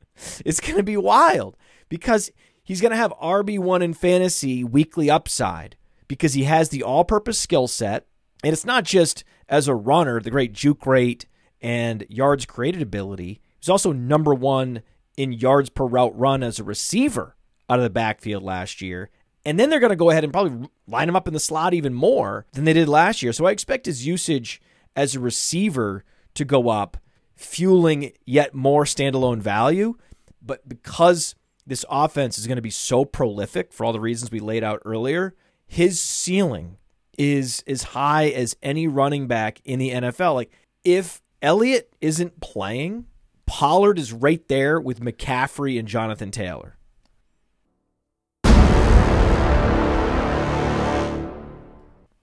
it's 0.43 0.61
going 0.61 0.77
to 0.77 0.83
be 0.83 0.97
wild 0.97 1.59
because 1.91 2.33
he's 2.63 2.81
going 2.81 2.93
to 2.93 2.97
have 2.97 3.13
RB1 3.23 3.83
in 3.83 3.93
fantasy 3.93 4.65
weekly 4.65 5.11
upside 5.11 5.77
because 6.14 6.35
he 6.35 6.44
has 6.44 6.68
the 6.68 6.83
all 6.83 7.05
purpose 7.05 7.38
skill 7.38 7.66
set. 7.66 8.07
And 8.44 8.53
it's 8.53 8.64
not 8.64 8.85
just 8.85 9.24
as 9.48 9.66
a 9.66 9.74
runner, 9.74 10.20
the 10.20 10.31
great 10.31 10.53
juke 10.53 10.87
rate 10.87 11.27
and 11.61 12.07
yards 12.09 12.46
created 12.46 12.83
ability. 12.83 13.40
He's 13.59 13.68
also 13.68 13.90
number 13.92 14.33
one 14.33 14.83
in 15.16 15.33
yards 15.33 15.70
per 15.70 15.85
route 15.85 16.16
run 16.16 16.44
as 16.44 16.61
a 16.61 16.64
receiver 16.64 17.35
out 17.68 17.81
of 17.81 17.83
the 17.83 17.90
backfield 17.90 18.44
last 18.44 18.81
year. 18.81 19.11
And 19.44 19.59
then 19.59 19.70
they're 19.70 19.81
going 19.81 19.90
to 19.90 19.96
go 19.96 20.11
ahead 20.11 20.22
and 20.22 20.33
probably 20.33 20.68
line 20.87 21.09
him 21.09 21.16
up 21.16 21.27
in 21.27 21.35
the 21.35 21.40
slot 21.40 21.74
even 21.74 21.94
more 21.94 22.46
than 22.53 22.64
they 22.64 22.72
did 22.72 22.88
last 22.88 23.22
year. 23.22 23.33
So 23.33 23.46
I 23.46 23.50
expect 23.50 23.87
his 23.87 24.07
usage 24.07 24.62
as 24.94 25.14
a 25.14 25.20
receiver 25.20 26.05
to 26.35 26.44
go 26.44 26.68
up, 26.68 26.96
fueling 27.35 28.12
yet 28.24 28.55
more 28.55 28.85
standalone 28.85 29.40
value. 29.40 29.96
But 30.40 30.68
because 30.68 31.35
this 31.66 31.85
offense 31.90 32.38
is 32.38 32.46
going 32.46 32.57
to 32.57 32.62
be 32.62 32.70
so 32.70 33.05
prolific 33.05 33.72
for 33.72 33.85
all 33.85 33.92
the 33.92 34.00
reasons 34.00 34.31
we 34.31 34.40
laid 34.40 34.62
out 34.62 34.81
earlier, 34.85 35.35
his 35.75 36.01
ceiling 36.01 36.77
is 37.19 37.65
as 37.67 37.83
high 37.83 38.29
as 38.29 38.57
any 38.63 38.87
running 38.87 39.27
back 39.27 39.61
in 39.65 39.81
the 39.81 39.91
NFL. 39.91 40.35
Like 40.35 40.53
if 40.85 41.21
Elliott 41.43 41.93
isn't 42.01 42.41
playing, 42.41 43.07
Pollard 43.45 43.99
is 43.99 44.13
right 44.13 44.47
there 44.47 44.81
with 44.81 45.01
McCaffrey 45.01 45.77
and 45.77 45.89
Jonathan 45.89 46.31
Taylor. 46.31 46.77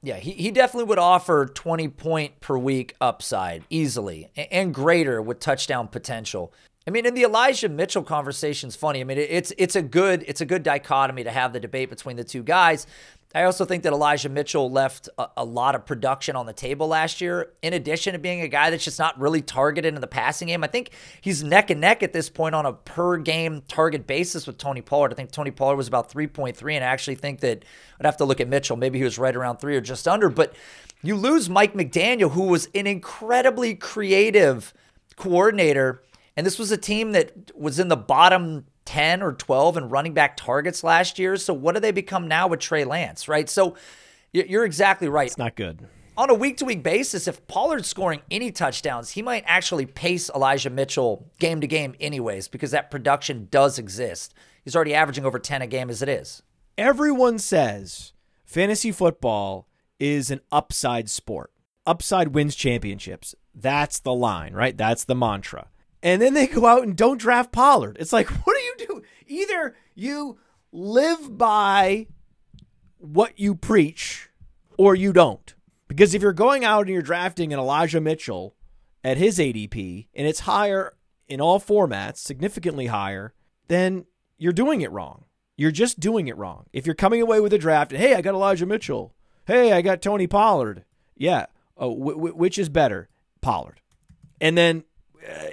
Yeah, 0.03 0.15
he, 0.15 0.31
he 0.31 0.51
definitely 0.51 0.85
would 0.85 0.97
offer 0.97 1.45
20 1.45 1.89
point 1.89 2.39
per 2.39 2.57
week 2.57 2.95
upside 3.01 3.65
easily 3.69 4.31
and 4.49 4.73
greater 4.73 5.21
with 5.21 5.41
touchdown 5.41 5.89
potential. 5.89 6.53
I 6.87 6.91
mean, 6.91 7.05
in 7.05 7.13
the 7.13 7.23
Elijah 7.23 7.69
Mitchell 7.69 8.01
conversation 8.01 8.69
is 8.69 8.75
funny. 8.75 9.01
I 9.01 9.03
mean, 9.03 9.19
it's 9.19 9.53
it's 9.57 9.75
a 9.75 9.81
good 9.83 10.23
it's 10.27 10.41
a 10.41 10.45
good 10.45 10.63
dichotomy 10.63 11.23
to 11.23 11.31
have 11.31 11.53
the 11.53 11.59
debate 11.59 11.89
between 11.89 12.15
the 12.15 12.23
two 12.23 12.41
guys. 12.41 12.87
I 13.33 13.43
also 13.43 13.63
think 13.63 13.83
that 13.83 13.93
Elijah 13.93 14.29
Mitchell 14.29 14.69
left 14.69 15.07
a, 15.17 15.27
a, 15.37 15.45
lot 15.45 15.73
of 15.73 15.85
production 15.85 16.35
on 16.35 16.45
the 16.45 16.53
table 16.53 16.87
last 16.87 17.21
year. 17.21 17.53
In 17.61 17.73
addition 17.73 18.13
to 18.13 18.19
being 18.19 18.41
a 18.41 18.47
guy 18.47 18.69
that's 18.69 18.83
just 18.83 18.99
not 18.99 19.17
really 19.19 19.41
targeted 19.41 19.93
in 19.95 20.01
the 20.01 20.07
passing 20.07 20.49
game, 20.49 20.63
I 20.63 20.67
think 20.67 20.91
he's 21.21 21.43
neck 21.43 21.69
and 21.69 21.79
neck 21.79 22.03
at 22.03 22.11
this 22.11 22.29
point 22.29 22.55
on 22.55 22.65
a 22.65 22.73
per 22.73 23.17
game 23.17 23.63
target 23.67 24.05
basis 24.05 24.45
with 24.45 24.57
Tony 24.57 24.81
Pollard. 24.81 25.13
I 25.13 25.15
think 25.15 25.31
Tony 25.31 25.51
Pollard 25.51 25.77
was 25.77 25.87
about 25.87 26.11
3.3, 26.11 26.75
and 26.75 26.83
I 26.83 26.87
actually 26.87 27.15
think 27.15 27.39
that 27.39 27.63
I'd 27.99 28.05
have 28.05 28.17
to 28.17 28.25
look 28.25 28.41
at 28.41 28.49
Mitchell. 28.49 28.75
Maybe 28.75 28.97
he 28.97 29.03
was 29.03 29.17
right 29.17 29.35
around 29.35 29.57
three 29.57 29.77
or 29.77 29.81
just 29.81 30.07
under. 30.07 30.29
But 30.29 30.53
you 31.01 31.15
lose 31.15 31.49
Mike 31.49 31.73
McDaniel, 31.73 32.31
who 32.31 32.43
was 32.43 32.67
an 32.75 32.85
incredibly 32.85 33.75
creative 33.75 34.73
coordinator. 35.15 36.03
And 36.35 36.45
this 36.45 36.59
was 36.59 36.71
a 36.71 36.77
team 36.77 37.11
that 37.13 37.51
was 37.55 37.79
in 37.79 37.87
the 37.87 37.97
bottom 37.97 38.65
10 38.85 39.21
or 39.21 39.33
12 39.33 39.77
in 39.77 39.89
running 39.89 40.13
back 40.13 40.37
targets 40.37 40.83
last 40.83 41.19
year. 41.19 41.37
So 41.37 41.53
what 41.53 41.75
do 41.75 41.81
they 41.81 41.91
become 41.91 42.27
now 42.27 42.47
with 42.47 42.59
Trey 42.59 42.83
Lance, 42.83 43.27
right? 43.27 43.49
So 43.49 43.75
you're 44.33 44.65
exactly 44.65 45.07
right. 45.07 45.27
It's 45.27 45.37
not 45.37 45.55
good. 45.55 45.87
On 46.17 46.29
a 46.29 46.33
week 46.33 46.57
to 46.57 46.65
week 46.65 46.83
basis, 46.83 47.27
if 47.27 47.45
Pollard's 47.47 47.87
scoring 47.87 48.21
any 48.29 48.51
touchdowns, 48.51 49.11
he 49.11 49.21
might 49.21 49.43
actually 49.47 49.85
pace 49.85 50.29
Elijah 50.29 50.69
Mitchell 50.69 51.31
game 51.39 51.61
to 51.61 51.67
game, 51.67 51.95
anyways, 51.99 52.47
because 52.47 52.71
that 52.71 52.91
production 52.91 53.47
does 53.49 53.79
exist. 53.79 54.33
He's 54.63 54.75
already 54.75 54.93
averaging 54.93 55.25
over 55.25 55.39
10 55.39 55.61
a 55.61 55.67
game 55.67 55.89
as 55.89 56.01
it 56.01 56.09
is. 56.09 56.43
Everyone 56.77 57.39
says 57.39 58.13
fantasy 58.45 58.91
football 58.91 59.67
is 59.99 60.29
an 60.29 60.41
upside 60.51 61.09
sport. 61.09 61.51
Upside 61.87 62.29
wins 62.29 62.55
championships. 62.55 63.33
That's 63.55 63.99
the 63.99 64.13
line, 64.13 64.53
right? 64.53 64.77
That's 64.77 65.03
the 65.03 65.15
mantra 65.15 65.69
and 66.03 66.21
then 66.21 66.33
they 66.33 66.47
go 66.47 66.65
out 66.65 66.83
and 66.83 66.95
don't 66.95 67.19
draft 67.19 67.51
Pollard. 67.51 67.97
It's 67.99 68.13
like, 68.13 68.27
what 68.45 68.55
do 68.57 68.61
you 68.63 68.87
do? 68.87 69.01
Either 69.27 69.75
you 69.95 70.37
live 70.71 71.37
by 71.37 72.07
what 72.97 73.39
you 73.39 73.55
preach 73.55 74.29
or 74.77 74.95
you 74.95 75.13
don't. 75.13 75.53
Because 75.87 76.13
if 76.13 76.21
you're 76.21 76.33
going 76.33 76.63
out 76.63 76.81
and 76.81 76.89
you're 76.89 77.01
drafting 77.01 77.51
an 77.51 77.59
Elijah 77.59 77.99
Mitchell 77.99 78.55
at 79.03 79.17
his 79.17 79.39
ADP 79.39 80.07
and 80.13 80.27
it's 80.27 80.41
higher 80.41 80.93
in 81.27 81.41
all 81.41 81.59
formats, 81.59 82.17
significantly 82.17 82.87
higher, 82.87 83.33
then 83.67 84.05
you're 84.37 84.53
doing 84.53 84.81
it 84.81 84.91
wrong. 84.91 85.25
You're 85.57 85.71
just 85.71 85.99
doing 85.99 86.27
it 86.27 86.37
wrong. 86.37 86.65
If 86.73 86.85
you're 86.85 86.95
coming 86.95 87.21
away 87.21 87.39
with 87.39 87.53
a 87.53 87.57
draft 87.57 87.91
hey, 87.91 88.15
I 88.15 88.21
got 88.21 88.33
Elijah 88.33 88.65
Mitchell. 88.65 89.13
Hey, 89.45 89.73
I 89.73 89.81
got 89.81 90.01
Tony 90.01 90.27
Pollard. 90.27 90.85
Yeah. 91.15 91.47
Oh, 91.77 91.93
w- 91.93 92.15
w- 92.15 92.35
which 92.35 92.57
is 92.57 92.69
better? 92.69 93.09
Pollard. 93.41 93.81
And 94.39 94.57
then 94.57 94.83
uh, 95.27 95.47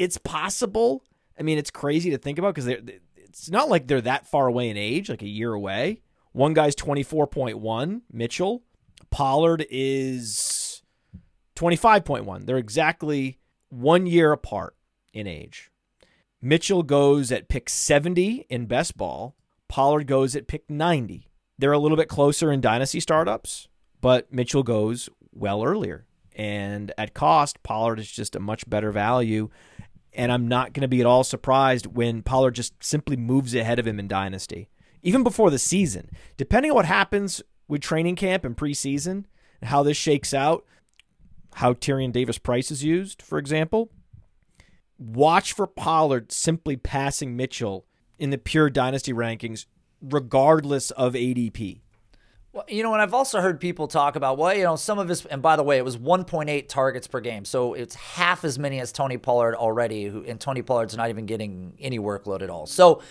it's 0.00 0.16
possible. 0.16 1.04
I 1.38 1.42
mean, 1.42 1.58
it's 1.58 1.70
crazy 1.70 2.08
to 2.10 2.18
think 2.18 2.38
about 2.38 2.54
because 2.54 2.68
it's 3.14 3.50
not 3.50 3.68
like 3.68 3.86
they're 3.86 4.00
that 4.00 4.26
far 4.26 4.46
away 4.46 4.70
in 4.70 4.78
age, 4.78 5.10
like 5.10 5.20
a 5.20 5.28
year 5.28 5.52
away. 5.52 6.00
One 6.32 6.54
guy's 6.54 6.74
24.1, 6.74 8.00
Mitchell. 8.10 8.62
Pollard 9.10 9.66
is 9.68 10.82
25.1. 11.54 12.46
They're 12.46 12.56
exactly 12.56 13.40
one 13.68 14.06
year 14.06 14.32
apart 14.32 14.74
in 15.12 15.26
age. 15.26 15.70
Mitchell 16.40 16.82
goes 16.82 17.30
at 17.30 17.50
pick 17.50 17.68
70 17.68 18.46
in 18.48 18.64
best 18.64 18.96
ball. 18.96 19.36
Pollard 19.68 20.06
goes 20.06 20.34
at 20.34 20.48
pick 20.48 20.70
90. 20.70 21.28
They're 21.58 21.72
a 21.72 21.78
little 21.78 21.98
bit 21.98 22.08
closer 22.08 22.50
in 22.50 22.62
dynasty 22.62 23.00
startups, 23.00 23.68
but 24.00 24.32
Mitchell 24.32 24.62
goes 24.62 25.10
well 25.30 25.62
earlier. 25.62 26.06
And 26.34 26.90
at 26.96 27.12
cost, 27.12 27.62
Pollard 27.62 27.98
is 27.98 28.10
just 28.10 28.34
a 28.34 28.40
much 28.40 28.68
better 28.70 28.92
value 28.92 29.50
and 30.12 30.32
I'm 30.32 30.48
not 30.48 30.72
going 30.72 30.82
to 30.82 30.88
be 30.88 31.00
at 31.00 31.06
all 31.06 31.24
surprised 31.24 31.86
when 31.86 32.22
Pollard 32.22 32.54
just 32.54 32.82
simply 32.82 33.16
moves 33.16 33.54
ahead 33.54 33.78
of 33.78 33.86
him 33.86 33.98
in 33.98 34.08
Dynasty, 34.08 34.68
even 35.02 35.22
before 35.22 35.50
the 35.50 35.58
season. 35.58 36.10
Depending 36.36 36.72
on 36.72 36.76
what 36.76 36.84
happens 36.86 37.42
with 37.68 37.80
training 37.80 38.16
camp 38.16 38.44
and 38.44 38.56
preseason 38.56 39.24
and 39.60 39.70
how 39.70 39.82
this 39.82 39.96
shakes 39.96 40.34
out, 40.34 40.64
how 41.54 41.72
Tyrion 41.72 42.12
Davis 42.12 42.38
Price 42.38 42.70
is 42.70 42.84
used, 42.84 43.22
for 43.22 43.38
example, 43.38 43.90
watch 44.98 45.52
for 45.52 45.66
Pollard 45.66 46.32
simply 46.32 46.76
passing 46.76 47.36
Mitchell 47.36 47.86
in 48.18 48.30
the 48.30 48.38
pure 48.38 48.70
Dynasty 48.70 49.12
rankings, 49.12 49.66
regardless 50.00 50.90
of 50.92 51.14
ADP. 51.14 51.80
Well, 52.52 52.64
you 52.68 52.82
know, 52.82 52.92
and 52.94 53.00
I've 53.00 53.14
also 53.14 53.40
heard 53.40 53.60
people 53.60 53.86
talk 53.86 54.16
about, 54.16 54.36
well, 54.36 54.52
you 54.52 54.64
know, 54.64 54.74
some 54.74 54.98
of 54.98 55.08
his, 55.08 55.24
and 55.26 55.40
by 55.40 55.54
the 55.54 55.62
way, 55.62 55.78
it 55.78 55.84
was 55.84 55.96
1.8 55.96 56.66
targets 56.66 57.06
per 57.06 57.20
game. 57.20 57.44
So 57.44 57.74
it's 57.74 57.94
half 57.94 58.44
as 58.44 58.58
many 58.58 58.80
as 58.80 58.90
Tony 58.90 59.18
Pollard 59.18 59.54
already, 59.54 60.06
who, 60.06 60.24
and 60.24 60.40
Tony 60.40 60.60
Pollard's 60.60 60.96
not 60.96 61.10
even 61.10 61.26
getting 61.26 61.74
any 61.78 62.00
workload 62.00 62.42
at 62.42 62.50
all. 62.50 62.66
So, 62.66 63.02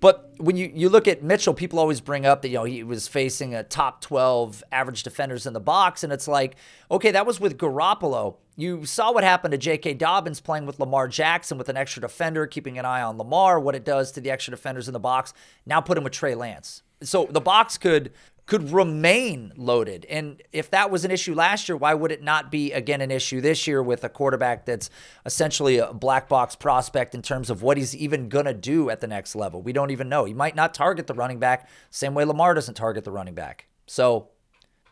but 0.00 0.32
when 0.38 0.56
you, 0.56 0.72
you 0.74 0.88
look 0.88 1.06
at 1.06 1.22
Mitchell, 1.22 1.54
people 1.54 1.78
always 1.78 2.00
bring 2.00 2.26
up 2.26 2.42
that, 2.42 2.48
you 2.48 2.56
know, 2.56 2.64
he 2.64 2.82
was 2.82 3.06
facing 3.06 3.54
a 3.54 3.62
top 3.62 4.00
12 4.00 4.64
average 4.72 5.04
defenders 5.04 5.46
in 5.46 5.52
the 5.52 5.60
box. 5.60 6.02
And 6.02 6.12
it's 6.12 6.26
like, 6.26 6.56
okay, 6.90 7.12
that 7.12 7.24
was 7.24 7.38
with 7.38 7.56
Garoppolo. 7.56 8.38
You 8.56 8.84
saw 8.84 9.12
what 9.12 9.22
happened 9.22 9.52
to 9.52 9.58
J.K. 9.58 9.94
Dobbins 9.94 10.40
playing 10.40 10.66
with 10.66 10.80
Lamar 10.80 11.06
Jackson 11.06 11.56
with 11.56 11.68
an 11.68 11.76
extra 11.76 12.00
defender, 12.00 12.48
keeping 12.48 12.78
an 12.80 12.84
eye 12.84 13.02
on 13.02 13.16
Lamar, 13.16 13.60
what 13.60 13.76
it 13.76 13.84
does 13.84 14.10
to 14.12 14.20
the 14.20 14.32
extra 14.32 14.50
defenders 14.50 14.88
in 14.88 14.92
the 14.92 14.98
box. 14.98 15.34
Now 15.66 15.80
put 15.80 15.96
him 15.96 16.02
with 16.02 16.12
Trey 16.12 16.34
Lance. 16.34 16.82
So 17.00 17.28
the 17.30 17.40
box 17.40 17.78
could 17.78 18.12
could 18.48 18.72
remain 18.72 19.52
loaded. 19.56 20.06
And 20.08 20.42
if 20.52 20.70
that 20.70 20.90
was 20.90 21.04
an 21.04 21.10
issue 21.10 21.34
last 21.34 21.68
year, 21.68 21.76
why 21.76 21.92
would 21.92 22.10
it 22.10 22.22
not 22.22 22.50
be 22.50 22.72
again 22.72 23.02
an 23.02 23.10
issue 23.10 23.42
this 23.42 23.66
year 23.66 23.82
with 23.82 24.02
a 24.04 24.08
quarterback 24.08 24.64
that's 24.64 24.88
essentially 25.26 25.76
a 25.76 25.92
black 25.92 26.30
box 26.30 26.56
prospect 26.56 27.14
in 27.14 27.20
terms 27.20 27.50
of 27.50 27.62
what 27.62 27.76
he's 27.76 27.94
even 27.94 28.30
going 28.30 28.46
to 28.46 28.54
do 28.54 28.88
at 28.88 29.00
the 29.00 29.06
next 29.06 29.36
level? 29.36 29.60
We 29.60 29.74
don't 29.74 29.90
even 29.90 30.08
know. 30.08 30.24
He 30.24 30.32
might 30.32 30.56
not 30.56 30.72
target 30.72 31.06
the 31.06 31.14
running 31.14 31.38
back, 31.38 31.68
same 31.90 32.14
way 32.14 32.24
Lamar 32.24 32.54
doesn't 32.54 32.74
target 32.74 33.04
the 33.04 33.12
running 33.12 33.34
back. 33.34 33.68
So, 33.86 34.30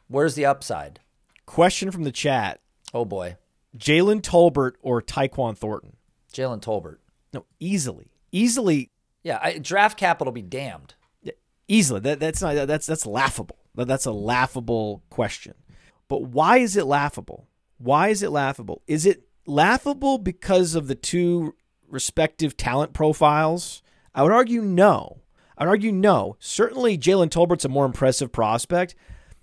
where's 0.07 0.35
the 0.35 0.45
upside? 0.45 1.01
Question 1.47 1.91
from 1.91 2.05
the 2.05 2.13
chat 2.13 2.61
Oh 2.93 3.05
boy. 3.05 3.37
Jalen 3.77 4.21
Tolbert 4.21 4.73
or 4.83 5.03
Tyquan 5.03 5.57
Thornton? 5.57 5.97
Jalen 6.33 6.61
Tolbert. 6.61 6.99
No, 7.33 7.47
easily. 7.59 8.11
Easily. 8.33 8.91
Yeah, 9.23 9.39
I, 9.43 9.59
draft 9.59 9.99
capital 9.99 10.33
be 10.33 10.43
damned. 10.43 10.95
Easily. 11.69 12.01
That, 12.01 12.21
that's 12.21 12.41
not 12.41 12.67
that's 12.67 12.87
that's 12.87 13.07
laughable. 13.07 13.59
That, 13.75 13.89
that's 13.89 14.07
a 14.07 14.13
laughable 14.13 15.03
question. 15.11 15.55
But 16.09 16.23
why 16.23 16.59
is 16.59 16.77
it 16.77 16.87
laughable? 16.87 17.49
Why 17.79 18.09
is 18.09 18.23
it 18.23 18.31
laughable? 18.31 18.83
Is 18.87 19.05
it 19.05 19.25
laughable 19.47 20.19
because 20.19 20.75
of 20.75 20.87
the 20.87 20.95
two 20.95 21.55
respective 21.89 22.57
talent 22.57 22.93
profiles? 22.93 23.83
I 24.15 24.23
would 24.23 24.33
argue 24.33 24.63
no. 24.63 25.23
I'd 25.59 25.69
argue 25.69 25.93
no. 25.93 26.37
Certainly 26.39 26.99
Jalen 26.99 27.31
Tolbert's 27.31 27.65
a 27.65 27.69
more 27.69 27.87
impressive 27.87 28.31
prospect, 28.31 28.95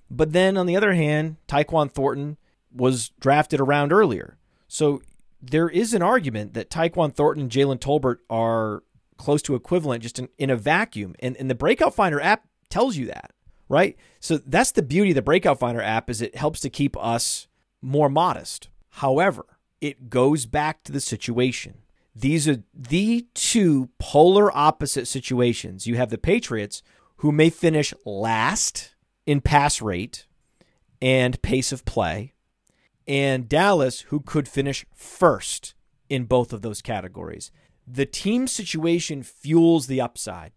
but 0.09 0.31
then 0.31 0.57
on 0.57 0.65
the 0.65 0.77
other 0.77 0.93
hand, 0.93 1.37
Tyquan 1.47 1.91
Thornton 1.91 2.37
was 2.71 3.09
drafted 3.19 3.59
around 3.59 3.91
earlier. 3.91 4.37
So 4.67 5.01
there 5.41 5.69
is 5.69 5.93
an 5.93 6.01
argument 6.01 6.53
that 6.53 6.69
Tyquan 6.69 7.13
Thornton 7.13 7.43
and 7.43 7.51
Jalen 7.51 7.79
Tolbert 7.79 8.17
are 8.29 8.83
close 9.23 9.41
to 9.43 9.55
equivalent 9.55 10.03
just 10.03 10.19
in, 10.19 10.27
in 10.37 10.49
a 10.49 10.57
vacuum. 10.57 11.15
And, 11.19 11.37
and 11.37 11.49
the 11.49 11.55
Breakout 11.55 11.95
Finder 11.95 12.19
app 12.19 12.45
tells 12.69 12.97
you 12.97 13.05
that, 13.07 13.31
right? 13.69 13.95
So 14.19 14.37
that's 14.37 14.71
the 14.71 14.83
beauty 14.83 15.11
of 15.11 15.15
the 15.15 15.21
Breakout 15.21 15.59
Finder 15.59 15.81
app 15.81 16.09
is 16.09 16.21
it 16.21 16.35
helps 16.35 16.59
to 16.61 16.69
keep 16.69 16.97
us 16.97 17.47
more 17.81 18.09
modest. 18.09 18.67
However, 18.89 19.45
it 19.79 20.09
goes 20.09 20.45
back 20.45 20.83
to 20.83 20.91
the 20.91 20.99
situation. 20.99 21.75
These 22.13 22.47
are 22.47 22.63
the 22.73 23.25
two 23.33 23.89
polar 23.97 24.55
opposite 24.55 25.07
situations. 25.07 25.87
You 25.87 25.95
have 25.95 26.09
the 26.09 26.17
Patriots 26.17 26.83
who 27.17 27.31
may 27.31 27.49
finish 27.49 27.93
last 28.05 28.93
in 29.25 29.39
pass 29.39 29.81
rate 29.81 30.27
and 31.01 31.41
pace 31.41 31.71
of 31.71 31.85
play, 31.85 32.33
and 33.07 33.49
Dallas 33.49 34.01
who 34.01 34.19
could 34.19 34.47
finish 34.47 34.85
first 34.93 35.75
in 36.09 36.25
both 36.25 36.53
of 36.53 36.61
those 36.61 36.81
categories 36.81 37.51
the 37.87 38.05
team 38.05 38.47
situation 38.47 39.23
fuels 39.23 39.87
the 39.87 40.01
upside. 40.01 40.51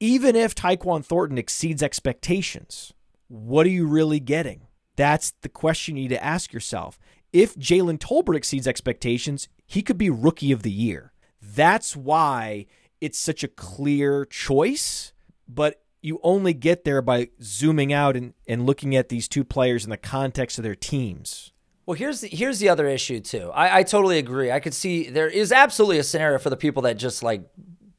Even 0.00 0.36
if 0.36 0.54
Tyquan 0.54 1.04
Thornton 1.04 1.38
exceeds 1.38 1.82
expectations, 1.82 2.92
what 3.28 3.66
are 3.66 3.70
you 3.70 3.86
really 3.86 4.20
getting? 4.20 4.66
That's 4.96 5.32
the 5.42 5.48
question 5.48 5.96
you 5.96 6.04
need 6.04 6.08
to 6.08 6.24
ask 6.24 6.52
yourself. 6.52 6.98
If 7.32 7.54
Jalen 7.56 7.98
Tolbert 7.98 8.36
exceeds 8.36 8.66
expectations, 8.66 9.48
he 9.66 9.82
could 9.82 9.98
be 9.98 10.10
rookie 10.10 10.52
of 10.52 10.62
the 10.62 10.70
year. 10.70 11.12
That's 11.40 11.96
why 11.96 12.66
it's 13.00 13.18
such 13.18 13.44
a 13.44 13.48
clear 13.48 14.24
choice, 14.24 15.12
but 15.46 15.82
you 16.00 16.20
only 16.22 16.54
get 16.54 16.84
there 16.84 17.02
by 17.02 17.30
zooming 17.42 17.92
out 17.92 18.16
and, 18.16 18.34
and 18.46 18.64
looking 18.64 18.94
at 18.96 19.08
these 19.08 19.28
two 19.28 19.44
players 19.44 19.84
in 19.84 19.90
the 19.90 19.96
context 19.96 20.58
of 20.58 20.64
their 20.64 20.74
teams. 20.74 21.52
Well, 21.86 21.94
here's 21.94 22.20
the, 22.20 22.28
here's 22.28 22.58
the 22.58 22.68
other 22.68 22.88
issue 22.88 23.20
too. 23.20 23.50
I, 23.54 23.78
I 23.78 23.82
totally 23.84 24.18
agree. 24.18 24.50
I 24.50 24.58
could 24.58 24.74
see 24.74 25.08
there 25.08 25.28
is 25.28 25.52
absolutely 25.52 25.98
a 25.98 26.02
scenario 26.02 26.38
for 26.38 26.50
the 26.50 26.56
people 26.56 26.82
that 26.82 26.98
just 26.98 27.22
like 27.22 27.42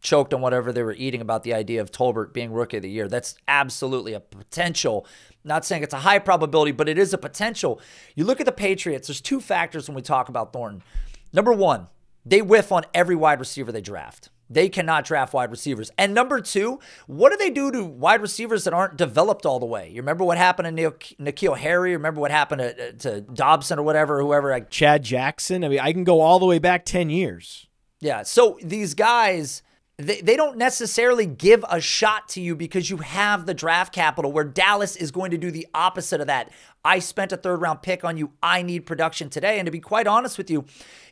choked 0.01 0.33
on 0.33 0.41
whatever 0.41 0.73
they 0.73 0.83
were 0.83 0.93
eating 0.93 1.21
about 1.21 1.43
the 1.43 1.53
idea 1.53 1.81
of 1.81 1.91
Tolbert 1.91 2.33
being 2.33 2.51
rookie 2.51 2.77
of 2.77 2.83
the 2.83 2.89
year. 2.89 3.07
That's 3.07 3.35
absolutely 3.47 4.13
a 4.13 4.19
potential. 4.19 5.07
Not 5.45 5.63
saying 5.63 5.83
it's 5.83 5.93
a 5.93 5.99
high 5.99 6.19
probability, 6.19 6.73
but 6.73 6.89
it 6.89 6.97
is 6.97 7.13
a 7.13 7.17
potential. 7.17 7.79
You 8.13 8.25
look 8.25 8.41
at 8.41 8.45
the 8.45 8.51
Patriots, 8.51 9.07
there's 9.07 9.21
two 9.21 9.39
factors 9.39 9.87
when 9.87 9.95
we 9.95 10.01
talk 10.01 10.27
about 10.27 10.51
Thornton. 10.51 10.83
Number 11.31 11.53
one, 11.53 11.87
they 12.25 12.41
whiff 12.41 12.73
on 12.73 12.83
every 12.93 13.15
wide 13.15 13.39
receiver 13.39 13.71
they 13.71 13.81
draft. 13.81 14.29
They 14.49 14.69
cannot 14.69 15.05
draft 15.05 15.33
wide 15.33 15.51
receivers. 15.51 15.91
And 15.97 16.13
number 16.13 16.39
two, 16.39 16.79
what 17.05 17.31
do 17.31 17.37
they 17.37 17.49
do 17.49 17.71
to 17.71 17.83
wide 17.83 18.21
receivers 18.21 18.63
that 18.63 18.73
aren't 18.73 18.97
developed 18.97 19.45
all 19.45 19.59
the 19.59 19.65
way? 19.65 19.89
You 19.89 20.01
remember 20.01 20.23
what 20.23 20.37
happened 20.37 20.77
to 20.77 20.91
N'Keal 21.19 21.57
Harry? 21.57 21.91
Remember 21.91 22.21
what 22.21 22.31
happened 22.31 22.61
to, 22.61 22.87
uh, 22.87 22.91
to 22.99 23.21
Dobson 23.21 23.79
or 23.79 23.83
whatever, 23.83 24.21
whoever? 24.21 24.49
Like 24.49 24.69
Chad 24.69 25.03
Jackson. 25.03 25.63
I 25.63 25.69
mean, 25.69 25.79
I 25.79 25.91
can 25.91 26.03
go 26.03 26.21
all 26.21 26.39
the 26.39 26.45
way 26.45 26.59
back 26.59 26.85
10 26.85 27.09
years. 27.09 27.67
Yeah. 27.99 28.23
So 28.23 28.57
these 28.61 28.93
guys, 28.93 29.63
they, 29.97 30.21
they 30.21 30.37
don't 30.37 30.57
necessarily 30.57 31.25
give 31.25 31.65
a 31.69 31.81
shot 31.81 32.29
to 32.29 32.41
you 32.41 32.55
because 32.55 32.89
you 32.89 32.97
have 32.97 33.45
the 33.45 33.53
draft 33.53 33.93
capital, 33.93 34.31
where 34.31 34.43
Dallas 34.43 34.95
is 34.95 35.11
going 35.11 35.31
to 35.31 35.37
do 35.37 35.51
the 35.51 35.67
opposite 35.73 36.21
of 36.21 36.27
that. 36.27 36.51
I 36.85 36.99
spent 36.99 37.31
a 37.31 37.37
third 37.37 37.61
round 37.61 37.81
pick 37.81 38.05
on 38.05 38.15
you. 38.15 38.31
I 38.41 38.61
need 38.61 38.85
production 38.85 39.29
today. 39.29 39.59
And 39.59 39.65
to 39.65 39.71
be 39.71 39.79
quite 39.79 40.07
honest 40.07 40.37
with 40.37 40.49
you, 40.49 40.65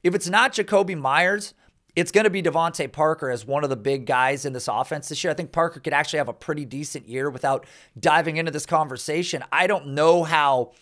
if 0.04 0.16
it's 0.16 0.30
not 0.30 0.54
Jakobi 0.54 0.98
Meyers, 0.98 1.54
it's 1.96 2.12
going 2.12 2.26
to 2.26 2.30
be 2.30 2.44
DeVante 2.44 2.92
Parker 2.92 3.30
as 3.30 3.46
one 3.46 3.64
of 3.64 3.70
the 3.70 3.76
big 3.76 4.06
guys 4.06 4.46
in 4.46 4.54
this 4.54 4.68
offense 4.68 5.10
this 5.10 5.24
year. 5.24 5.32
I 5.32 5.34
think 5.34 5.52
Parker 5.52 5.80
could 5.80 5.94
actually 5.94 6.18
have 6.18 6.28
a 6.28 6.34
pretty 6.34 6.66
decent 6.66 7.08
year 7.08 7.30
without 7.30 7.66
diving 8.00 8.38
into 8.38 8.52
this 8.52 8.66
conversation. 8.66 9.44
I 9.52 9.68
don't 9.68 9.88
know 9.88 10.24
how 10.24 10.74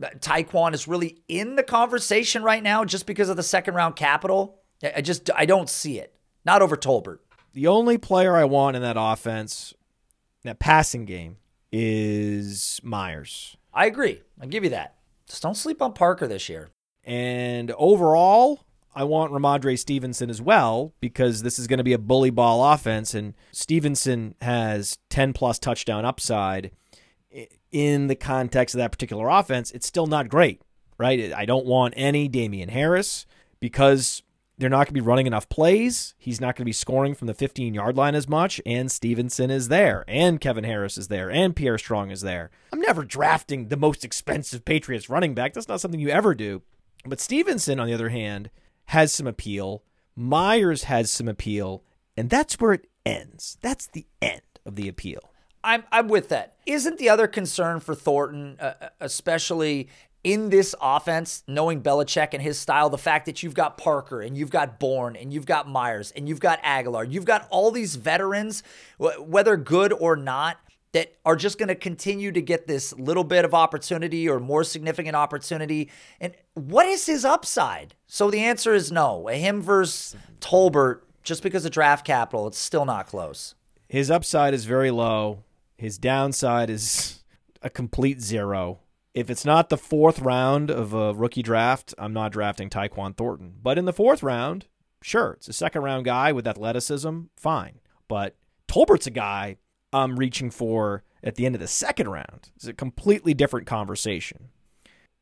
Tyquan 0.00 0.74
is 0.74 0.88
really 0.88 1.22
in 1.28 1.56
the 1.56 1.62
conversation 1.62 2.42
right 2.42 2.62
now 2.62 2.84
just 2.84 3.06
because 3.06 3.28
of 3.28 3.36
the 3.36 3.42
second 3.42 3.74
round 3.74 3.96
capital. 3.96 4.58
I 4.82 5.00
just 5.00 5.30
I 5.34 5.46
don't 5.46 5.68
see 5.68 5.98
it. 5.98 6.14
Not 6.44 6.62
over 6.62 6.76
Tolbert. 6.76 7.18
The 7.52 7.66
only 7.66 7.98
player 7.98 8.34
I 8.34 8.44
want 8.44 8.76
in 8.76 8.82
that 8.82 8.96
offense, 8.98 9.74
that 10.42 10.58
passing 10.58 11.04
game, 11.04 11.36
is 11.70 12.80
Meyers. 12.82 13.56
I 13.74 13.86
agree. 13.86 14.22
I'll 14.40 14.48
give 14.48 14.64
you 14.64 14.70
that. 14.70 14.96
Just 15.28 15.42
don't 15.42 15.56
sleep 15.56 15.80
on 15.80 15.92
Parker 15.92 16.26
this 16.26 16.48
year. 16.48 16.70
And 17.04 17.70
overall, 17.72 18.64
I 18.94 19.04
want 19.04 19.32
Rhamondre 19.32 19.78
Stevenson 19.78 20.28
as 20.28 20.42
well 20.42 20.92
because 21.00 21.42
this 21.42 21.58
is 21.58 21.66
going 21.66 21.78
to 21.78 21.84
be 21.84 21.94
a 21.94 21.98
bully 21.98 22.30
ball 22.30 22.72
offense, 22.72 23.14
and 23.14 23.34
Stevenson 23.50 24.34
has 24.42 24.98
10 25.08 25.32
plus 25.32 25.58
touchdown 25.58 26.04
upside. 26.04 26.72
In 27.70 28.08
the 28.08 28.14
context 28.14 28.74
of 28.74 28.78
that 28.78 28.92
particular 28.92 29.28
offense, 29.28 29.70
it's 29.70 29.86
still 29.86 30.06
not 30.06 30.28
great, 30.28 30.60
right? 30.98 31.32
I 31.32 31.46
don't 31.46 31.64
want 31.64 31.94
any 31.96 32.28
Damien 32.28 32.68
Harris 32.68 33.24
because 33.60 34.22
they're 34.58 34.68
not 34.68 34.86
going 34.86 34.88
to 34.88 34.92
be 34.92 35.00
running 35.00 35.26
enough 35.26 35.48
plays. 35.48 36.14
He's 36.18 36.40
not 36.40 36.54
going 36.54 36.64
to 36.64 36.66
be 36.66 36.72
scoring 36.72 37.14
from 37.14 37.28
the 37.28 37.34
15 37.34 37.72
yard 37.72 37.96
line 37.96 38.14
as 38.14 38.28
much, 38.28 38.60
and 38.66 38.92
Stevenson 38.92 39.50
is 39.50 39.68
there, 39.68 40.04
and 40.06 40.38
Kevin 40.38 40.64
Harris 40.64 40.98
is 40.98 41.08
there, 41.08 41.30
and 41.30 41.56
Pierre 41.56 41.78
Strong 41.78 42.10
is 42.10 42.20
there. 42.20 42.50
I'm 42.72 42.80
never 42.80 43.04
drafting 43.04 43.68
the 43.68 43.76
most 43.78 44.04
expensive 44.04 44.66
Patriots 44.66 45.08
running 45.08 45.32
back. 45.34 45.54
That's 45.54 45.68
not 45.68 45.80
something 45.80 46.00
you 46.00 46.10
ever 46.10 46.34
do. 46.34 46.60
But 47.06 47.20
Stevenson, 47.20 47.80
on 47.80 47.86
the 47.86 47.94
other 47.94 48.10
hand, 48.10 48.50
has 48.86 49.12
some 49.12 49.26
appeal. 49.26 49.82
Meyers 50.14 50.84
has 50.84 51.10
some 51.10 51.28
appeal, 51.28 51.82
and 52.16 52.28
that's 52.28 52.60
where 52.60 52.72
it 52.72 52.86
ends. 53.06 53.58
That's 53.62 53.86
the 53.86 54.06
end 54.20 54.42
of 54.66 54.76
the 54.76 54.88
appeal. 54.88 55.32
I'm 55.64 55.84
I'm 55.92 56.08
with 56.08 56.28
that. 56.30 56.56
Isn't 56.66 56.98
the 56.98 57.08
other 57.08 57.26
concern 57.26 57.80
for 57.80 57.94
Thornton, 57.94 58.58
uh, 58.60 58.88
especially 59.00 59.88
in 60.24 60.50
this 60.50 60.74
offense, 60.80 61.42
knowing 61.48 61.82
Belichick 61.82 62.28
and 62.32 62.42
his 62.42 62.58
style, 62.58 62.88
the 62.90 62.98
fact 62.98 63.26
that 63.26 63.42
you've 63.42 63.54
got 63.54 63.76
Parker 63.76 64.20
and 64.20 64.36
you've 64.36 64.50
got 64.50 64.78
Bourne 64.78 65.16
and 65.16 65.32
you've 65.32 65.46
got 65.46 65.68
Meyers 65.68 66.12
and 66.12 66.28
you've 66.28 66.40
got 66.40 66.62
Agholor, 66.62 67.10
you've 67.10 67.24
got 67.24 67.48
all 67.50 67.70
these 67.70 67.96
veterans, 67.96 68.62
whether 68.98 69.56
good 69.56 69.92
or 69.92 70.14
not, 70.14 70.58
that 70.92 71.16
are 71.24 71.36
just 71.36 71.58
going 71.58 71.68
to 71.68 71.74
continue 71.74 72.30
to 72.32 72.42
get 72.42 72.66
this 72.66 72.92
little 72.94 73.24
bit 73.24 73.44
of 73.44 73.54
opportunity 73.54 74.28
or 74.28 74.38
more 74.38 74.62
significant 74.62 75.16
opportunity. 75.16 75.90
And 76.20 76.34
what 76.54 76.86
is 76.86 77.06
his 77.06 77.24
upside? 77.24 77.94
So 78.06 78.30
the 78.30 78.40
answer 78.40 78.74
is 78.74 78.92
no. 78.92 79.26
Him 79.26 79.62
versus 79.62 80.16
Tolbert, 80.40 81.00
just 81.22 81.42
because 81.42 81.64
of 81.64 81.72
draft 81.72 82.06
capital, 82.06 82.46
it's 82.46 82.58
still 82.58 82.84
not 82.84 83.06
close. 83.06 83.54
His 83.88 84.10
upside 84.10 84.54
is 84.54 84.64
very 84.64 84.90
low. 84.90 85.44
His 85.76 85.98
downside 85.98 86.68
is 86.70 87.24
a 87.62 87.70
complete 87.70 88.20
zero. 88.20 88.80
If 89.14 89.28
it's 89.30 89.44
not 89.44 89.68
the 89.68 89.76
fourth 89.76 90.20
round 90.20 90.70
of 90.70 90.94
a 90.94 91.12
rookie 91.12 91.42
draft, 91.42 91.94
I'm 91.98 92.12
not 92.12 92.32
drafting 92.32 92.70
Tyquan 92.70 93.16
Thornton. 93.16 93.54
But 93.62 93.78
in 93.78 93.84
the 93.84 93.92
fourth 93.92 94.22
round, 94.22 94.66
sure, 95.02 95.32
it's 95.32 95.48
a 95.48 95.52
second 95.52 95.82
round 95.82 96.04
guy 96.04 96.32
with 96.32 96.46
athleticism, 96.46 97.22
fine. 97.36 97.80
But 98.08 98.36
Tolbert's 98.68 99.06
a 99.06 99.10
guy 99.10 99.56
I'm 99.92 100.16
reaching 100.18 100.50
for 100.50 101.02
at 101.22 101.34
the 101.34 101.46
end 101.46 101.54
of 101.54 101.60
the 101.60 101.68
second 101.68 102.08
round 102.08 102.50
is 102.60 102.68
a 102.68 102.72
completely 102.72 103.34
different 103.34 103.66
conversation. 103.66 104.48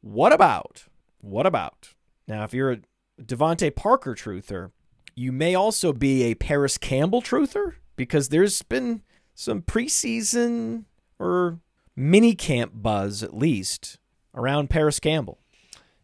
What 0.01 0.33
about, 0.33 0.85
what 1.21 1.47
about, 1.47 1.95
now 2.27 2.45
if 2.45 2.55
you're 2.55 2.73
a 2.73 2.79
DeVante 3.23 3.75
Parker 3.75 4.15
truther, 4.15 4.71
you 5.15 5.33
may 5.33 5.55
also 5.55 5.93
be 5.93 6.23
a 6.25 6.35
Parris 6.35 6.79
Campbell 6.79 7.21
truther 7.21 7.75
because 7.97 8.29
there's 8.29 8.63
been 8.63 9.03
some 9.35 9.63
preseason 9.63 10.85
or 11.19 11.59
mini 11.95 12.35
camp 12.35 12.73
buzz 12.75 13.23
at 13.23 13.37
least 13.37 13.99
around 14.35 14.71
Parris 14.71 15.01
Campbell. 15.01 15.39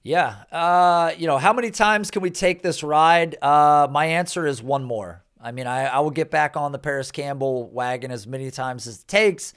Yeah. 0.02 0.44
Uh, 0.52 1.12
you 1.16 1.26
know, 1.26 1.38
how 1.38 1.52
many 1.52 1.70
times 1.70 2.10
can 2.10 2.22
we 2.22 2.30
take 2.30 2.62
this 2.62 2.82
ride? 2.82 3.36
Uh, 3.42 3.88
my 3.90 4.06
answer 4.06 4.46
is 4.46 4.62
one 4.62 4.84
more. 4.84 5.24
I 5.46 5.52
mean, 5.52 5.68
I, 5.68 5.84
I 5.84 6.00
will 6.00 6.10
get 6.10 6.28
back 6.28 6.56
on 6.56 6.72
the 6.72 6.78
Parris 6.78 7.12
Campbell 7.12 7.68
wagon 7.68 8.10
as 8.10 8.26
many 8.26 8.50
times 8.50 8.88
as 8.88 9.02
it 9.02 9.06
takes. 9.06 9.54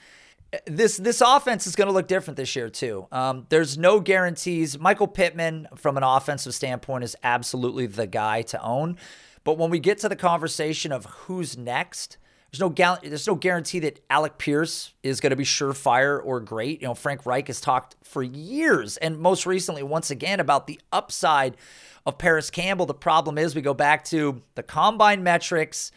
This 0.67 0.97
this 0.97 1.19
offense 1.19 1.65
is 1.65 1.75
going 1.75 1.87
to 1.87 1.93
look 1.93 2.07
different 2.07 2.37
this 2.37 2.55
year 2.55 2.69
too. 2.69 3.07
Um, 3.11 3.47
there's 3.49 3.75
no 3.75 3.99
guarantees. 3.99 4.77
Michael 4.77 5.07
Pittman, 5.07 5.67
from 5.75 5.97
an 5.97 6.03
offensive 6.03 6.53
standpoint, 6.53 7.03
is 7.03 7.15
absolutely 7.23 7.87
the 7.87 8.05
guy 8.05 8.43
to 8.43 8.61
own. 8.61 8.97
But 9.43 9.57
when 9.57 9.71
we 9.71 9.79
get 9.79 9.97
to 9.99 10.09
the 10.09 10.15
conversation 10.15 10.91
of 10.91 11.05
who's 11.05 11.57
next, 11.57 12.17
there's 12.51 12.59
no 12.59 12.97
there's 13.01 13.27
no 13.27 13.35
guarantee 13.35 13.79
that 13.79 13.99
Alec 14.11 14.37
Pierce 14.37 14.93
is 15.01 15.19
going 15.19 15.31
to 15.31 15.35
be 15.35 15.43
surefire 15.43 16.23
or 16.23 16.39
great. 16.39 16.81
You 16.81 16.87
know, 16.87 16.93
Frank 16.93 17.25
Reich 17.25 17.47
has 17.47 17.61
talked 17.61 17.95
for 18.03 18.21
years 18.21 18.97
and 18.97 19.17
most 19.17 19.47
recently 19.47 19.81
once 19.81 20.11
again 20.11 20.39
about 20.39 20.67
the 20.67 20.79
upside 20.91 21.57
of 22.05 22.17
Parris 22.17 22.49
Campbell. 22.49 22.85
The 22.85 22.93
problem 22.93 23.37
is 23.37 23.55
we 23.55 23.61
go 23.61 23.73
back 23.73 24.03
to 24.05 24.41
the 24.55 24.63
combine 24.63 25.23
metrics 25.23 25.91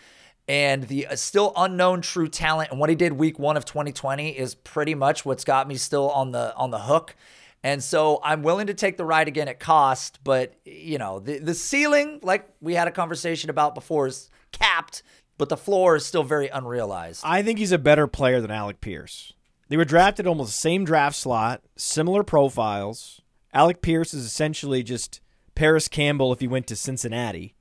and 0.48 0.84
the 0.84 1.06
uh, 1.06 1.16
still 1.16 1.52
unknown 1.56 2.00
true 2.00 2.28
talent 2.28 2.70
and 2.70 2.80
what 2.80 2.90
he 2.90 2.96
did 2.96 3.12
week 3.12 3.38
1 3.38 3.56
of 3.56 3.64
2020 3.64 4.30
is 4.30 4.54
pretty 4.54 4.94
much 4.94 5.24
what's 5.24 5.44
got 5.44 5.68
me 5.68 5.76
still 5.76 6.10
on 6.10 6.32
the 6.32 6.54
on 6.56 6.70
the 6.70 6.80
hook. 6.80 7.16
And 7.64 7.82
so 7.82 8.20
I'm 8.24 8.42
willing 8.42 8.66
to 8.66 8.74
take 8.74 8.96
the 8.96 9.04
ride 9.04 9.28
again 9.28 9.46
at 9.46 9.60
cost, 9.60 10.18
but 10.24 10.54
you 10.64 10.98
know, 10.98 11.20
the 11.20 11.38
the 11.38 11.54
ceiling 11.54 12.18
like 12.22 12.48
we 12.60 12.74
had 12.74 12.88
a 12.88 12.90
conversation 12.90 13.50
about 13.50 13.74
before 13.74 14.08
is 14.08 14.30
capped 14.50 15.02
but 15.38 15.48
the 15.48 15.56
floor 15.56 15.96
is 15.96 16.06
still 16.06 16.22
very 16.22 16.48
unrealized. 16.48 17.22
I 17.24 17.42
think 17.42 17.58
he's 17.58 17.72
a 17.72 17.78
better 17.78 18.06
player 18.06 18.40
than 18.40 18.50
Alec 18.50 18.80
Pierce. 18.80 19.32
They 19.68 19.76
were 19.76 19.84
drafted 19.84 20.26
almost 20.26 20.50
the 20.50 20.60
same 20.60 20.84
draft 20.84 21.16
slot, 21.16 21.62
similar 21.76 22.22
profiles. 22.22 23.22
Alec 23.54 23.82
Pierce 23.82 24.14
is 24.14 24.24
essentially 24.24 24.82
just 24.82 25.20
Parris 25.54 25.88
Campbell 25.88 26.32
if 26.32 26.40
he 26.40 26.48
went 26.48 26.66
to 26.68 26.76
Cincinnati. 26.76 27.54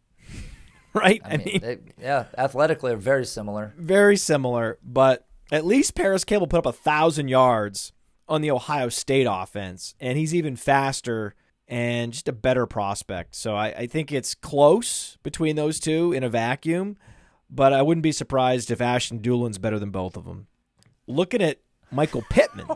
right? 0.93 1.21
I, 1.23 1.34
I 1.34 1.38
mean, 1.38 1.45
mean 1.45 1.62
they, 1.62 1.77
yeah, 1.99 2.25
athletically, 2.38 2.93
are 2.93 2.97
very 2.97 3.25
similar. 3.25 3.73
Very 3.77 4.17
similar, 4.17 4.77
but 4.84 5.27
at 5.51 5.65
least 5.65 5.95
Parris 5.95 6.23
Campbell 6.23 6.47
put 6.47 6.60
up 6.60 6.65
a 6.65 6.73
thousand 6.73 7.27
yards 7.27 7.93
on 8.27 8.41
the 8.41 8.51
Ohio 8.51 8.89
State 8.89 9.27
offense, 9.30 9.95
and 9.99 10.17
he's 10.17 10.34
even 10.34 10.56
faster 10.56 11.36
and 11.67 12.13
just 12.13 12.27
a 12.27 12.34
better 12.34 12.65
prospect. 12.65 13.36
So 13.36 13.56
I, 13.56 13.67
I 13.67 13.88
think 13.88 14.12
it's 14.12 14.36
close 14.36 15.17
between 15.23 15.56
those 15.56 15.80
two 15.80 16.12
in 16.12 16.23
a 16.23 16.30
vacuum 16.30 16.97
but 17.51 17.73
I 17.73 17.82
wouldn't 17.82 18.04
be 18.04 18.13
surprised 18.13 18.71
if 18.71 18.80
Ashton 18.80 19.17
Dulin's 19.17 19.58
better 19.58 19.77
than 19.77 19.91
both 19.91 20.15
of 20.15 20.25
them. 20.25 20.47
Looking 21.06 21.41
at 21.41 21.60
Michael 21.91 22.23
Pittman. 22.30 22.67
I 22.69 22.75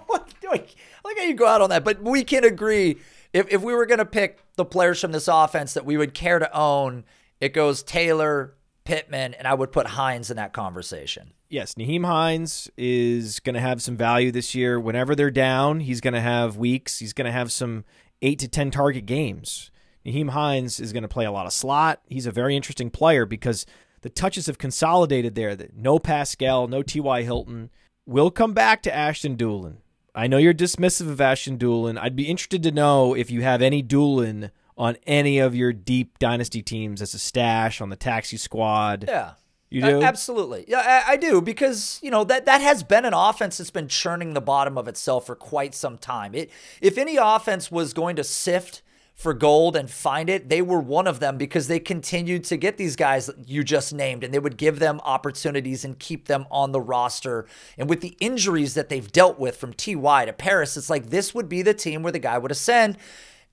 like 1.03 1.17
how 1.17 1.23
you 1.23 1.33
go 1.33 1.47
out 1.47 1.61
on 1.61 1.69
that, 1.69 1.83
but 1.83 2.01
we 2.01 2.23
can 2.23 2.43
agree 2.43 2.97
if, 3.33 3.51
if 3.51 3.61
we 3.61 3.73
were 3.73 3.85
going 3.85 3.99
to 3.99 4.05
pick 4.05 4.39
the 4.55 4.65
players 4.65 5.01
from 5.01 5.11
this 5.11 5.27
offense 5.27 5.73
that 5.73 5.85
we 5.85 5.97
would 5.97 6.13
care 6.13 6.39
to 6.39 6.53
own, 6.57 7.05
it 7.39 7.53
goes 7.53 7.83
Taylor, 7.83 8.55
Pittman, 8.83 9.33
and 9.33 9.47
I 9.47 9.53
would 9.53 9.71
put 9.71 9.87
Hines 9.87 10.29
in 10.29 10.37
that 10.37 10.53
conversation. 10.53 11.31
Yes, 11.49 11.75
Nyheim 11.75 12.05
Hines 12.05 12.69
is 12.77 13.39
going 13.39 13.53
to 13.53 13.61
have 13.61 13.81
some 13.81 13.95
value 13.95 14.31
this 14.31 14.55
year. 14.55 14.79
Whenever 14.79 15.15
they're 15.15 15.31
down, 15.31 15.81
he's 15.81 16.01
going 16.01 16.13
to 16.13 16.21
have 16.21 16.57
weeks. 16.57 16.99
He's 16.99 17.13
going 17.13 17.25
to 17.25 17.31
have 17.31 17.51
some 17.51 17.85
eight 18.21 18.39
to 18.39 18.47
10 18.47 18.71
target 18.71 19.05
games. 19.05 19.71
Nyheim 20.05 20.29
Hines 20.29 20.79
is 20.79 20.93
going 20.93 21.03
to 21.03 21.09
play 21.09 21.25
a 21.25 21.31
lot 21.31 21.45
of 21.45 21.53
slot. 21.53 22.01
He's 22.07 22.25
a 22.25 22.31
very 22.31 22.55
interesting 22.55 22.89
player 22.89 23.25
because 23.25 23.65
the 24.01 24.09
touches 24.09 24.45
have 24.47 24.57
consolidated 24.57 25.35
there. 25.35 25.55
That 25.55 25.75
no 25.75 25.97
Pascal, 25.99 26.67
no 26.67 26.83
T.Y. 26.83 27.23
Hilton. 27.23 27.69
We'll 28.05 28.31
come 28.31 28.53
back 28.53 28.83
to 28.83 28.95
Ashton 28.95 29.35
Dulin. 29.35 29.77
I 30.15 30.27
know 30.27 30.37
you're 30.37 30.53
dismissive 30.53 31.09
of 31.09 31.19
Ashton 31.19 31.57
Dulin. 31.57 31.99
I'd 31.99 32.15
be 32.15 32.27
interested 32.27 32.63
to 32.63 32.71
know 32.71 33.13
if 33.13 33.29
you 33.29 33.41
have 33.41 33.61
any 33.61 33.83
Dulin 33.83 34.49
on 34.77 34.97
any 35.05 35.39
of 35.39 35.55
your 35.55 35.73
deep 35.73 36.19
dynasty 36.19 36.61
teams 36.61 37.01
as 37.01 37.13
a 37.13 37.19
stash 37.19 37.81
on 37.81 37.89
the 37.89 37.95
taxi 37.95 38.37
squad. 38.37 39.05
Yeah. 39.07 39.31
You 39.69 39.81
do? 39.81 40.03
Absolutely. 40.03 40.63
Yeah, 40.67 41.03
I, 41.07 41.13
I, 41.13 41.17
do 41.17 41.41
because, 41.41 41.99
you 42.01 42.09
know, 42.09 42.23
that 42.25 42.45
that 42.45 42.61
has 42.61 42.83
been 42.83 43.03
an 43.03 43.13
offense 43.13 43.57
that's 43.57 43.71
been 43.71 43.89
churning 43.89 44.33
the 44.33 44.41
bottom 44.41 44.77
of 44.77 44.87
itself 44.87 45.25
for 45.25 45.35
quite 45.35 45.73
some 45.75 45.97
time. 45.97 46.33
It 46.33 46.49
if 46.81 46.97
any 46.97 47.17
offense 47.17 47.71
was 47.71 47.93
going 47.93 48.15
to 48.15 48.23
sift 48.23 48.83
for 49.15 49.33
gold 49.33 49.77
and 49.77 49.89
find 49.89 50.29
it, 50.29 50.49
they 50.49 50.61
were 50.61 50.79
one 50.79 51.07
of 51.07 51.21
them 51.21 51.37
because 51.37 51.67
they 51.67 51.79
continued 51.79 52.43
to 52.43 52.57
get 52.57 52.75
these 52.75 52.97
guys 52.97 53.29
you 53.45 53.63
just 53.63 53.93
named 53.93 54.25
and 54.25 54.33
they 54.33 54.39
would 54.39 54.57
give 54.57 54.79
them 54.79 54.99
opportunities 55.05 55.85
and 55.85 55.97
keep 55.97 56.27
them 56.27 56.45
on 56.51 56.73
the 56.73 56.81
roster. 56.81 57.47
And 57.77 57.89
with 57.89 58.01
the 58.01 58.17
injuries 58.19 58.73
that 58.73 58.89
they've 58.89 59.09
dealt 59.09 59.39
with 59.39 59.55
from 59.55 59.73
TY 59.73 60.25
to 60.25 60.33
Parris, 60.33 60.75
it's 60.75 60.89
like 60.89 61.09
this 61.09 61.33
would 61.33 61.47
be 61.47 61.61
the 61.61 61.73
team 61.73 62.03
where 62.03 62.11
the 62.11 62.19
guy 62.19 62.37
would 62.37 62.51
ascend. 62.51 62.97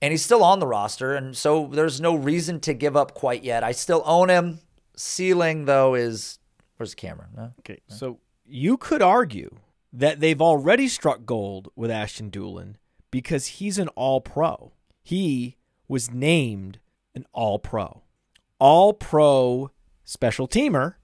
And 0.01 0.11
he's 0.11 0.25
still 0.25 0.43
on 0.43 0.59
the 0.59 0.67
roster. 0.67 1.15
And 1.15 1.35
so 1.35 1.69
there's 1.71 2.01
no 2.01 2.13
reason 2.13 2.59
to 2.61 2.73
give 2.73 2.97
up 2.97 3.13
quite 3.13 3.41
yet. 3.41 3.63
I 3.63 3.71
still 3.71 4.03
own 4.05 4.27
him. 4.27 4.59
Ceiling, 4.97 5.63
though, 5.63 5.95
is 5.95 6.39
where's 6.75 6.89
the 6.89 6.97
camera? 6.97 7.29
No? 7.33 7.53
Okay. 7.59 7.79
So 7.87 8.19
you 8.45 8.75
could 8.75 9.01
argue 9.01 9.55
that 9.93 10.19
they've 10.19 10.41
already 10.41 10.89
struck 10.89 11.25
gold 11.25 11.69
with 11.77 11.89
Ashton 11.89 12.29
Dulin 12.29 12.75
because 13.11 13.47
he's 13.47 13.79
an 13.79 13.87
all 13.89 14.19
pro 14.19 14.73
he 15.03 15.57
was 15.87 16.11
named 16.11 16.79
an 17.13 17.25
all 17.33 17.59
pro. 17.59 18.01
All 18.59 18.93
pro 18.93 19.71
special 20.03 20.47
teamer. 20.47 20.95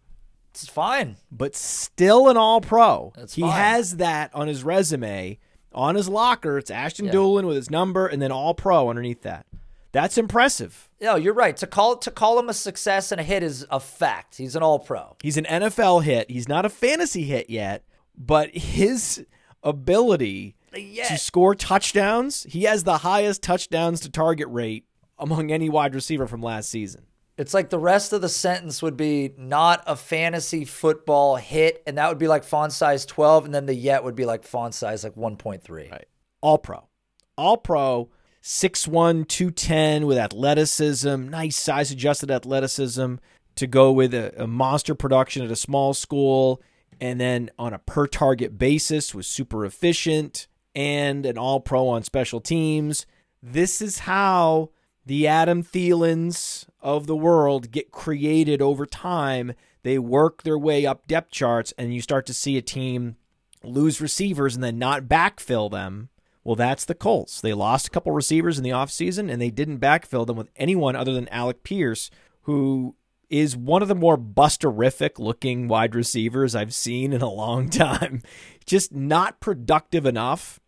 It's 0.52 0.68
fine. 0.68 1.18
But 1.32 1.56
still 1.56 2.30
an 2.30 2.38
all 2.38 2.62
pro. 2.62 3.14
That's 3.16 3.36
he 3.36 3.42
fine. 3.42 3.52
has 3.52 3.98
that 3.98 4.34
on 4.34 4.48
his 4.48 4.64
resume. 4.64 5.38
On 5.72 5.94
his 5.94 6.10
locker, 6.10 6.58
it's 6.58 6.72
Ashton 6.72 7.06
yeah. 7.06 7.12
Dulin 7.12 7.46
with 7.46 7.56
his 7.56 7.70
number 7.70 8.08
and 8.08 8.20
then 8.22 8.32
all 8.32 8.56
pro 8.56 8.90
underneath 8.90 9.22
that. 9.22 9.46
That's 9.92 10.18
impressive. 10.18 10.90
No, 11.02 11.16
you're 11.16 11.34
right. 11.34 11.56
To 11.58 11.68
call 11.68 11.98
to 11.98 12.12
call 12.12 12.40
him 12.40 12.50
a 12.50 12.54
success 12.54 13.12
and 13.12 13.20
a 13.20 13.24
hit 13.24 13.44
is 13.44 13.66
a 13.70 13.80
fact. 13.80 14.38
He's 14.38 14.56
an 14.56 14.64
all 14.64 14.80
pro. 14.80 15.16
He's 15.22 15.38
an 15.38 15.46
NFL 15.46 16.04
hit. 16.04 16.30
He's 16.30 16.48
not 16.48 16.66
a 16.66 16.70
fantasy 16.70 17.24
hit 17.24 17.50
yet, 17.50 17.84
but 18.16 18.56
his 18.56 19.26
ability 19.64 20.56
yeah. 20.76 21.08
to 21.08 21.18
score 21.18 21.56
touchdowns. 21.56 22.44
He 22.50 22.64
has 22.64 22.84
the 22.84 23.00
highest 23.00 23.42
touchdowns 23.42 24.02
to 24.02 24.10
target 24.10 24.48
rate 24.50 24.86
among 25.18 25.52
any 25.52 25.70
wide 25.70 25.96
receiver 25.96 26.28
from 26.28 26.42
last 26.42 26.70
season. 26.70 27.06
It's 27.38 27.54
like 27.54 27.70
the 27.70 27.80
rest 27.80 28.12
of 28.12 28.20
the 28.20 28.28
sentence 28.28 28.82
would 28.82 28.98
be 28.98 29.34
not 29.38 29.82
a 29.88 29.96
fantasy 29.96 30.66
football 30.66 31.38
hit, 31.38 31.82
and 31.88 31.98
that 31.98 32.10
would 32.10 32.18
be 32.18 32.28
like 32.28 32.44
font 32.44 32.74
size 32.74 33.06
12, 33.06 33.46
and 33.46 33.54
then 33.54 33.66
the 33.66 33.74
yet 33.74 34.04
would 34.04 34.16
be 34.16 34.26
like 34.26 34.44
font 34.44 34.74
size 34.74 35.06
like 35.06 35.16
1.3. 35.16 35.90
Right. 35.90 36.06
All 36.42 36.58
pro. 36.58 36.90
All 37.38 37.56
pro, 37.56 38.10
6'1, 38.44 39.26
210 39.26 40.06
with 40.06 40.18
athleticism, 40.18 41.30
nice 41.30 41.56
size 41.56 41.92
adjusted 41.92 42.30
athleticism 42.30 43.16
to 43.56 43.68
go 43.68 43.94
with 43.94 44.14
a, 44.14 44.44
a 44.44 44.46
monster 44.46 44.94
production 44.94 45.42
at 45.42 45.50
a 45.50 45.56
small 45.56 45.94
school, 45.94 46.62
and 47.00 47.22
then 47.22 47.50
on 47.58 47.74
a 47.74 47.80
per 47.80 48.06
target 48.06 48.58
basis 48.58 49.16
was 49.16 49.28
super 49.28 49.66
efficient 49.66 50.49
and 50.76 51.26
an 51.26 51.38
all 51.38 51.60
pro 51.60 51.88
on 51.88 52.04
special 52.04 52.40
teams. 52.40 53.06
This 53.42 53.82
is 53.82 54.00
how 54.00 54.70
the 55.06 55.28
Adam 55.28 55.64
Thielens 55.64 56.68
of 56.82 57.08
the 57.08 57.16
world 57.16 57.72
get 57.72 57.92
created 57.92 58.62
over 58.62 58.86
time. 58.86 59.54
They 59.84 59.98
work 59.98 60.44
their 60.44 60.58
way 60.58 60.86
up 60.86 61.08
depth 61.08 61.32
charts, 61.32 61.74
and 61.78 61.94
you 61.94 62.02
start 62.02 62.26
to 62.28 62.34
see 62.34 62.58
a 62.58 62.62
team 62.62 63.16
lose 63.64 64.02
receivers 64.02 64.56
and 64.56 64.64
then 64.64 64.78
not 64.78 65.04
backfill 65.04 65.72
them. 65.72 66.10
Well, 66.44 66.56
that's 66.56 66.86
the 66.86 66.96
Colts. 66.96 67.42
They 67.42 67.54
lost 67.54 67.88
a 67.88 67.90
couple 67.92 68.12
receivers 68.12 68.58
in 68.58 68.64
the 68.64 68.70
offseason, 68.70 69.32
and 69.32 69.42
they 69.42 69.52
didn't 69.52 69.80
backfill 69.80 70.26
them 70.26 70.38
with 70.38 70.50
anyone 70.56 70.96
other 70.96 71.14
than 71.14 71.28
Alec 71.30 71.64
Pierce, 71.64 72.10
who 72.44 72.96
is 73.30 73.56
one 73.56 73.82
of 73.82 73.88
the 73.88 73.96
more 73.96 74.18
busterific 74.18 75.20
looking 75.20 75.68
wide 75.68 75.96
receivers 75.96 76.56
I've 76.56 76.74
seen 76.74 77.14
in 77.14 77.22
a 77.22 77.30
long 77.30 77.70
time. 77.70 78.22
Just 78.66 78.94
not 78.94 79.40
productive 79.40 80.06
enough 80.06 80.60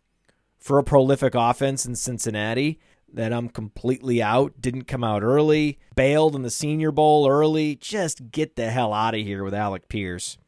for 0.58 0.78
a 0.78 0.84
prolific 0.84 1.34
offense 1.34 1.84
in 1.84 1.96
Cincinnati 1.96 2.78
that 3.12 3.32
I'm 3.32 3.48
completely 3.48 4.22
out. 4.22 4.60
Didn't 4.60 4.84
come 4.84 5.04
out 5.04 5.22
early, 5.22 5.78
bailed 5.94 6.34
in 6.34 6.42
the 6.42 6.50
Senior 6.50 6.92
Bowl 6.92 7.28
early. 7.28 7.76
Just 7.76 8.30
get 8.30 8.56
the 8.56 8.70
hell 8.70 8.92
out 8.92 9.14
of 9.14 9.20
here 9.20 9.44
with 9.44 9.54
Alec 9.54 9.88
Pierce. 9.88 10.38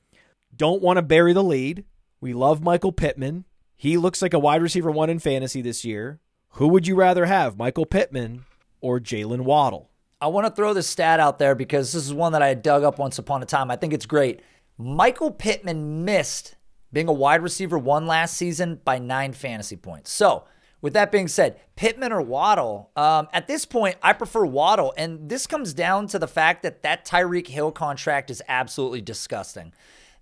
Don't 0.56 0.82
want 0.82 0.96
to 0.96 1.02
bury 1.02 1.32
the 1.32 1.42
lead. 1.42 1.84
We 2.20 2.32
love 2.32 2.62
Michael 2.62 2.92
Pittman. 2.92 3.44
He 3.76 3.96
looks 3.96 4.22
like 4.22 4.32
a 4.32 4.38
wide 4.38 4.62
receiver 4.62 4.90
one 4.90 5.10
in 5.10 5.18
fantasy 5.18 5.60
this 5.60 5.84
year. 5.84 6.20
Who 6.50 6.68
would 6.68 6.86
you 6.86 6.94
rather 6.94 7.26
have, 7.26 7.58
Michael 7.58 7.86
Pittman 7.86 8.44
or 8.80 9.00
Jaylen 9.00 9.40
Waddle? 9.40 9.90
I 10.24 10.28
want 10.28 10.46
to 10.46 10.50
throw 10.50 10.72
this 10.72 10.86
stat 10.86 11.20
out 11.20 11.38
there 11.38 11.54
because 11.54 11.92
this 11.92 12.02
is 12.02 12.14
one 12.14 12.32
that 12.32 12.40
I 12.42 12.54
dug 12.54 12.82
up 12.82 12.98
once 12.98 13.18
upon 13.18 13.42
a 13.42 13.44
time. 13.44 13.70
I 13.70 13.76
think 13.76 13.92
it's 13.92 14.06
great. 14.06 14.40
Michael 14.78 15.30
Pittman 15.30 16.06
missed 16.06 16.56
being 16.94 17.08
a 17.08 17.12
wide 17.12 17.42
receiver 17.42 17.76
one 17.76 18.06
last 18.06 18.34
season 18.34 18.80
by 18.86 18.98
nine 18.98 19.34
fantasy 19.34 19.76
points. 19.76 20.10
So, 20.10 20.44
with 20.80 20.94
that 20.94 21.12
being 21.12 21.28
said, 21.28 21.60
Pittman 21.76 22.10
or 22.10 22.22
Waddle, 22.22 22.90
um, 22.96 23.28
at 23.34 23.46
this 23.46 23.66
point, 23.66 23.96
I 24.02 24.14
prefer 24.14 24.46
Waddle. 24.46 24.94
And 24.96 25.28
this 25.28 25.46
comes 25.46 25.74
down 25.74 26.06
to 26.06 26.18
the 26.18 26.26
fact 26.26 26.62
that 26.62 26.80
that 26.84 27.04
Tyreek 27.04 27.48
Hill 27.48 27.70
contract 27.70 28.30
is 28.30 28.42
absolutely 28.48 29.02
disgusting. 29.02 29.74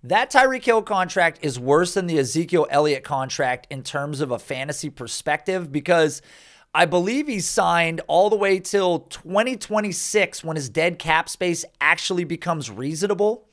That 0.03 0.29
Tyreek 0.29 0.65
Hill 0.65 0.81
contract 0.81 1.39
is 1.43 1.57
worse 1.57 1.93
than 1.93 2.07
the 2.07 2.19
Ezekiel 2.19 2.67
Elliott 2.69 3.05
contract 3.05 3.67
in 3.69 3.83
terms 3.83 4.19
of 4.19 4.31
a 4.31 4.39
fantasy 4.39 4.89
perspective 4.89 5.71
because 5.71 6.21
I 6.73 6.85
believe 6.85 7.27
he's 7.27 7.47
signed 7.47 8.01
all 8.07 8.29
the 8.29 8.35
way 8.35 8.59
till 8.59 8.99
2026 8.99 10.43
when 10.43 10.55
his 10.55 10.69
dead 10.69 10.97
cap 10.97 11.29
space 11.29 11.63
actually 11.79 12.23
becomes 12.23 12.71
reasonable. 12.71 13.47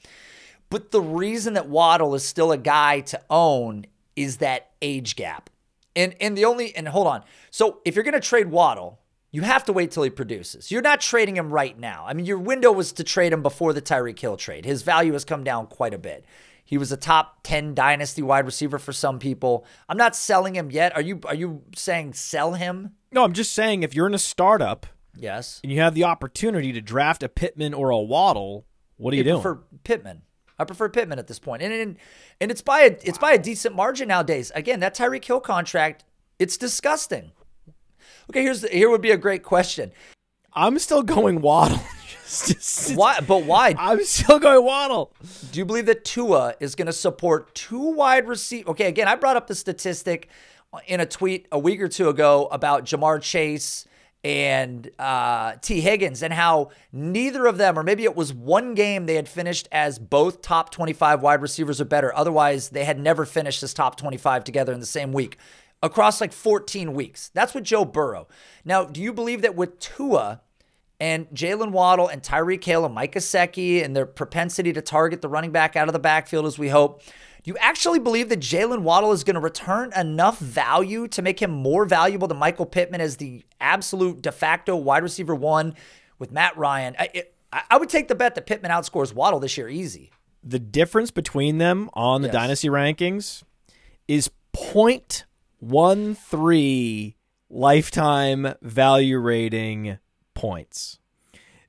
But 0.71 0.91
the 0.91 1.03
reason 1.03 1.55
that 1.55 1.69
Waddle 1.69 2.15
is 2.15 2.25
still 2.25 2.53
a 2.53 2.57
guy 2.57 3.01
to 3.01 3.21
own 3.29 3.87
is 4.17 4.39
that 4.39 4.71
age 4.81 5.17
gap. 5.17 5.51
And 5.97 6.15
and 6.21 6.39
the 6.39 6.45
only 6.45 6.75
and 6.75 6.89
hold 6.89 7.09
on. 7.09 7.25
So 7.51 7.81
if 7.85 7.95
you're 7.95 8.05
going 8.05 8.15
to 8.15 8.21
trade 8.21 8.51
Waddle, 8.51 9.01
you 9.33 9.43
have 9.43 9.65
to 9.65 9.73
wait 9.73 9.91
till 9.91 10.05
he 10.05 10.11
produces. 10.11 10.71
You're 10.71 10.83
not 10.83 11.01
trading 11.01 11.37
him 11.37 11.53
right 11.53 11.79
now. 11.79 12.05
I 12.07 12.15
mean, 12.15 12.27
your 12.27 12.39
window 12.39 12.73
was 12.73 12.93
to 12.93 13.05
trade 13.05 13.33
him 13.33 13.43
before 13.43 13.73
the 13.73 13.83
Tyreek 13.83 14.19
Hill 14.19 14.37
trade. 14.37 14.65
His 14.65 14.83
value 14.83 15.13
has 15.13 15.25
come 15.25 15.45
down 15.45 15.67
quite 15.67 15.95
a 15.95 15.99
bit. 15.99 16.25
He 16.71 16.79
was 16.79 16.93
a 16.93 16.97
top 16.97 17.41
10 17.43 17.75
dynasty 17.75 18.23
wide 18.23 18.47
receiver 18.47 18.79
for 18.79 18.93
some 18.93 19.19
people. 19.19 19.67
I'm 19.89 19.97
not 19.97 20.15
selling 20.15 20.55
him 20.55 20.71
yet. 20.71 20.95
Are 20.95 21.03
you 21.03 21.19
are 21.25 21.35
you 21.35 21.63
saying 21.75 22.13
sell 22.13 22.55
him? 22.55 22.93
No, 23.11 23.25
I'm 23.25 23.33
just 23.33 23.53
saying 23.55 23.83
if 23.83 23.93
you're 23.93 24.07
in 24.07 24.15
a 24.15 24.19
startup 24.19 24.87
Yes. 25.17 25.59
and 25.65 25.73
you 25.73 25.81
have 25.81 25.95
the 25.97 26.05
opportunity 26.05 26.73
to 26.73 26.81
draft 26.81 27.25
a 27.25 27.29
Pittman 27.29 27.75
or 27.75 27.91
a 27.91 27.99
Waddle, 27.99 28.67
what 28.99 29.13
are 29.13 29.17
you 29.17 29.25
I 29.25 29.25
doing? 29.25 29.43
prefer 29.43 29.61
Pittman. 29.83 30.23
I 30.61 30.65
prefer 30.65 30.89
Pittman 30.89 31.19
at 31.19 31.27
this 31.27 31.41
point. 31.41 31.61
And 31.61 31.73
and, 31.73 31.97
and 32.41 32.53
it's 32.53 32.63
by 32.63 32.83
a 32.83 32.97
it's 33.03 33.19
by 33.19 33.33
a 33.33 33.39
decent 33.39 33.75
margin 33.75 34.07
nowadays. 34.07 34.53
Again, 34.55 34.79
that 34.79 34.95
Tyreek 34.95 35.25
Hill 35.25 35.41
contract, 35.41 36.05
it's 36.39 36.57
disgusting. 36.57 37.33
Okay, 38.31 38.43
here's 38.43 38.61
the, 38.61 38.69
here 38.69 38.89
would 38.91 39.01
be 39.03 39.11
a 39.11 39.17
great 39.17 39.43
question. 39.43 39.91
I'm 40.53 40.79
still 40.79 41.03
going 41.03 41.41
Waddle. 41.41 41.81
Just- 42.31 42.95
Why 42.97 43.19
but 43.21 43.45
why 43.45 43.75
I'm 43.77 44.05
still 44.05 44.39
going 44.39 44.65
Waddle. 44.65 45.13
Do 45.51 45.59
you 45.59 45.65
believe 45.65 45.87
that 45.87 46.05
Tua 46.05 46.55
is 46.61 46.75
going 46.75 46.87
to 46.87 46.93
support 46.93 47.55
two 47.55 47.93
wide 47.93 48.29
receiver? 48.29 48.71
Okay, 48.71 48.87
again, 48.87 49.09
I 49.09 49.17
brought 49.17 49.37
up 49.37 49.47
the 49.49 49.55
statistic 49.55 50.29
in 50.87 51.01
a 51.01 51.07
tweet 51.07 51.49
a 51.51 51.59
week 51.59 51.81
or 51.81 51.89
two 51.89 52.09
ago 52.09 52.49
about 52.53 52.85
Ja'Marr 52.85 53.21
Chase 53.21 53.87
and 54.23 54.91
uh, 54.99 55.55
Tee 55.63 55.81
Higgins 55.81 56.23
and 56.23 56.33
how 56.33 56.71
neither 56.93 57.47
of 57.47 57.57
them, 57.57 57.79
or 57.79 57.83
maybe 57.83 58.05
it 58.05 58.15
was 58.15 58.33
one 58.33 58.75
game 58.75 59.07
they 59.07 59.15
had 59.15 59.29
finished 59.29 59.67
as 59.73 59.99
both 59.99 60.43
top 60.43 60.71
25 60.71 61.23
wide 61.23 61.41
receivers 61.43 61.81
or 61.81 61.87
better. 61.87 62.15
Otherwise, 62.15 62.69
they 62.69 62.85
had 62.85 62.99
never 62.99 63.25
finished 63.25 63.63
as 63.63 63.73
top 63.75 63.97
25 63.97 64.45
together 64.45 64.73
in 64.73 64.81
the 64.81 64.87
same 64.87 65.13
week 65.13 65.39
across 65.83 66.21
like 66.21 66.33
14 66.33 66.93
weeks. 66.93 67.31
That's 67.33 67.55
with 67.55 67.65
Joe 67.65 67.85
Burrow. 67.87 68.29
Now, 68.65 68.85
do 68.85 69.01
you 69.01 69.13
believe 69.13 69.41
that 69.43 69.57
with 69.57 69.79
Tua, 69.81 70.43
and 71.01 71.29
Jaylen 71.31 71.73
Waddle 71.73 72.07
and 72.09 72.23
Tyreek 72.23 72.63
Hill 72.63 72.85
and 72.85 72.95
Mike 72.95 73.15
Gesicki 73.15 73.83
and 73.85 73.97
their 73.97 74.07
propensity 74.07 74.73
to 74.75 74.83
target 74.83 75.23
the 75.23 75.29
running 75.29 75.51
back 75.51 75.75
out 75.77 75.89
of 75.89 75.93
the 75.95 75.99
backfield 75.99 76.45
as 76.47 76.59
we 76.59 76.69
hope. 76.69 77.03
Do 77.43 77.51
you 77.51 77.57
actually 77.59 77.99
believe 77.99 78.29
that 78.29 78.39
Jaylen 78.41 78.83
Waddle 78.83 79.13
is 79.13 79.25
going 79.25 79.35
to 79.35 79.41
return 79.41 79.93
enough 79.97 80.39
value 80.39 81.09
to 81.09 81.23
make 81.23 81.41
him 81.41 81.51
more 81.51 81.87
valuable 81.87 82.29
than 82.29 82.37
Michael 82.37 82.67
Pittman 82.67 83.01
as 83.01 83.17
the 83.17 83.43
absolute 83.61 84.21
de 84.21 84.31
facto 84.31 84.77
wide 84.77 85.03
receiver 85.03 85.35
one 85.35 85.75
with 86.19 86.31
Matt 86.31 86.55
Ryan? 86.59 86.95
I, 86.99 87.09
it, 87.15 87.35
I 87.51 87.79
would 87.79 87.89
take 87.89 88.09
the 88.09 88.15
bet 88.15 88.35
that 88.35 88.45
Pittman 88.47 88.71
outscores 88.71 89.15
Waddle 89.15 89.41
this 89.41 89.57
year 89.57 89.71
easy. 89.71 90.11
The 90.45 90.59
difference 90.59 91.11
between 91.11 91.57
them 91.59 91.89
on 91.95 92.21
the 92.23 92.29
Yes. 92.29 92.35
dynasty 92.35 92.69
rankings 92.69 93.43
is 94.07 94.31
0.13 94.55 97.15
lifetime 97.49 98.55
value 98.63 99.19
rating 99.19 99.99
points. 100.35 100.99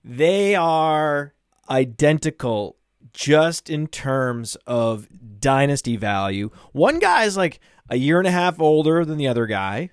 They 0.03 0.55
are 0.55 1.33
identical 1.69 2.77
just 3.13 3.69
in 3.69 3.87
terms 3.87 4.55
of 4.67 5.07
dynasty 5.39 5.97
value. 5.97 6.49
One 6.71 6.99
guy 6.99 7.25
is 7.25 7.37
like 7.37 7.59
a 7.89 7.97
year 7.97 8.19
and 8.19 8.27
a 8.27 8.31
half 8.31 8.59
older 8.59 9.03
than 9.03 9.17
the 9.17 9.27
other 9.27 9.45
guy, 9.45 9.89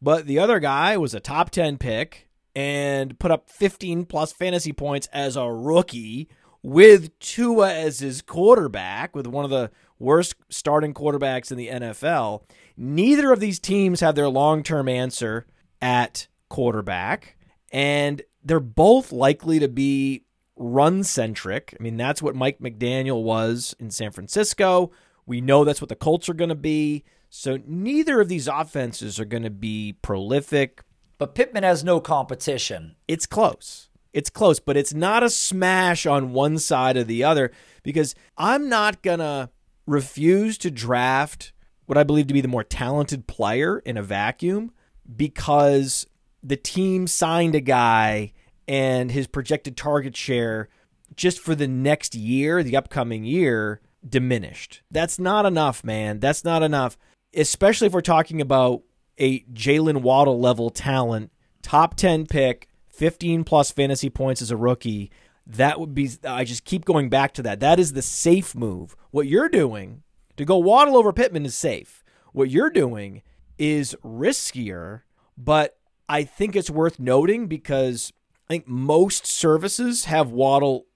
but 0.00 0.26
the 0.26 0.38
other 0.38 0.60
guy 0.60 0.96
was 0.96 1.14
a 1.14 1.20
top 1.20 1.50
10 1.50 1.78
pick 1.78 2.28
and 2.54 3.18
put 3.18 3.30
up 3.30 3.48
15 3.48 4.04
plus 4.04 4.32
fantasy 4.32 4.72
points 4.72 5.08
as 5.12 5.36
a 5.36 5.50
rookie 5.50 6.28
with 6.62 7.18
Tua 7.18 7.72
as 7.72 8.00
his 8.00 8.22
quarterback, 8.22 9.14
with 9.14 9.26
one 9.26 9.44
of 9.44 9.50
the 9.50 9.70
worst 9.98 10.34
starting 10.48 10.92
quarterbacks 10.92 11.50
in 11.50 11.56
the 11.56 11.68
NFL. 11.68 12.42
Neither 12.76 13.32
of 13.32 13.40
these 13.40 13.58
teams 13.58 14.00
have 14.00 14.14
their 14.14 14.28
long 14.28 14.62
term 14.62 14.88
answer 14.88 15.46
at 15.80 16.26
quarterback, 16.48 17.36
and 17.70 18.22
they're 18.44 18.60
both 18.60 19.12
likely 19.12 19.58
to 19.58 19.68
be 19.68 20.24
run 20.56 21.02
centric. 21.04 21.74
I 21.78 21.82
mean, 21.82 21.96
that's 21.96 22.22
what 22.22 22.34
Mike 22.34 22.60
McDaniel 22.60 23.22
was 23.22 23.74
in 23.78 23.90
San 23.90 24.12
Francisco. 24.12 24.90
We 25.26 25.40
know 25.40 25.64
that's 25.64 25.80
what 25.80 25.88
the 25.88 25.96
Colts 25.96 26.28
are 26.28 26.34
going 26.34 26.48
to 26.50 26.54
be. 26.54 27.04
So 27.30 27.58
neither 27.66 28.20
of 28.20 28.28
these 28.28 28.48
offenses 28.48 29.20
are 29.20 29.24
going 29.24 29.44
to 29.44 29.50
be 29.50 29.94
prolific. 30.02 30.82
But 31.18 31.34
Pittman 31.34 31.62
has 31.62 31.84
no 31.84 32.00
competition. 32.00 32.96
It's 33.06 33.26
close. 33.26 33.88
It's 34.12 34.30
close, 34.30 34.58
but 34.58 34.76
it's 34.76 34.92
not 34.92 35.22
a 35.22 35.30
smash 35.30 36.04
on 36.04 36.32
one 36.32 36.58
side 36.58 36.96
or 36.96 37.04
the 37.04 37.22
other 37.22 37.52
because 37.82 38.14
I'm 38.36 38.68
not 38.68 39.02
going 39.02 39.20
to 39.20 39.50
refuse 39.86 40.58
to 40.58 40.70
draft 40.70 41.52
what 41.86 41.96
I 41.96 42.02
believe 42.02 42.26
to 42.26 42.34
be 42.34 42.40
the 42.40 42.48
more 42.48 42.64
talented 42.64 43.26
player 43.26 43.78
in 43.78 43.96
a 43.96 44.02
vacuum 44.02 44.72
because 45.16 46.06
the 46.42 46.56
team 46.56 47.06
signed 47.06 47.54
a 47.54 47.60
guy 47.60 48.32
and 48.66 49.10
his 49.10 49.26
projected 49.26 49.76
target 49.76 50.16
share 50.16 50.68
just 51.16 51.40
for 51.40 51.54
the 51.54 51.68
next 51.68 52.14
year, 52.14 52.62
the 52.62 52.76
upcoming 52.76 53.24
year, 53.24 53.80
diminished. 54.08 54.82
That's 54.90 55.18
not 55.18 55.44
enough, 55.44 55.84
man. 55.84 56.20
That's 56.20 56.44
not 56.44 56.62
enough, 56.62 56.96
especially 57.34 57.88
if 57.88 57.92
we're 57.92 58.00
talking 58.00 58.40
about 58.40 58.82
a 59.18 59.40
Jaylen 59.44 60.02
Waddle 60.02 60.40
level 60.40 60.70
talent, 60.70 61.30
top 61.62 61.96
10 61.96 62.26
pick, 62.26 62.68
15 62.88 63.44
plus 63.44 63.70
fantasy 63.70 64.08
points 64.10 64.40
as 64.40 64.50
a 64.50 64.56
rookie. 64.56 65.10
That 65.46 65.80
would 65.80 65.94
be, 65.94 66.10
I 66.24 66.44
just 66.44 66.64
keep 66.64 66.84
going 66.84 67.08
back 67.08 67.34
to 67.34 67.42
that. 67.42 67.60
That 67.60 67.80
is 67.80 67.92
the 67.92 68.02
safe 68.02 68.54
move. 68.54 68.96
What 69.10 69.26
you're 69.26 69.48
doing 69.48 70.02
to 70.36 70.44
go 70.44 70.58
Waddle 70.58 70.96
over 70.96 71.12
Pittman 71.12 71.44
is 71.44 71.56
safe. 71.56 72.04
What 72.32 72.50
you're 72.50 72.70
doing 72.70 73.22
is 73.58 73.96
riskier, 74.04 75.02
but 75.36 75.76
I 76.10 76.24
think 76.24 76.56
it's 76.56 76.68
worth 76.68 76.98
noting 76.98 77.46
because 77.46 78.12
I 78.48 78.54
think 78.54 78.66
most 78.66 79.26
services 79.26 80.06
have 80.06 80.32
Waddle 80.32 80.86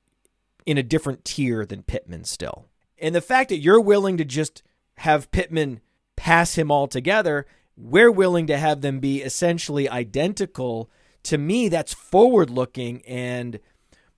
in 0.67 0.77
a 0.77 0.83
different 0.83 1.25
tier 1.25 1.65
than 1.65 1.85
Pittman 1.85 2.25
still. 2.25 2.67
And 2.99 3.15
the 3.15 3.21
fact 3.21 3.51
that 3.51 3.61
you're 3.61 3.81
willing 3.81 4.17
to 4.17 4.25
just 4.25 4.65
have 4.97 5.31
Pittman 5.31 5.79
pass 6.17 6.57
him 6.57 6.73
altogether, 6.73 7.47
we're 7.77 8.11
willing 8.11 8.49
to 8.49 8.59
have 8.59 8.81
them 8.81 8.99
be 8.99 9.23
essentially 9.23 9.89
identical. 9.89 10.91
To 11.25 11.39
me, 11.39 11.69
that's 11.69 11.95
forward 11.95 12.51
looking 12.51 13.01
and 13.07 13.61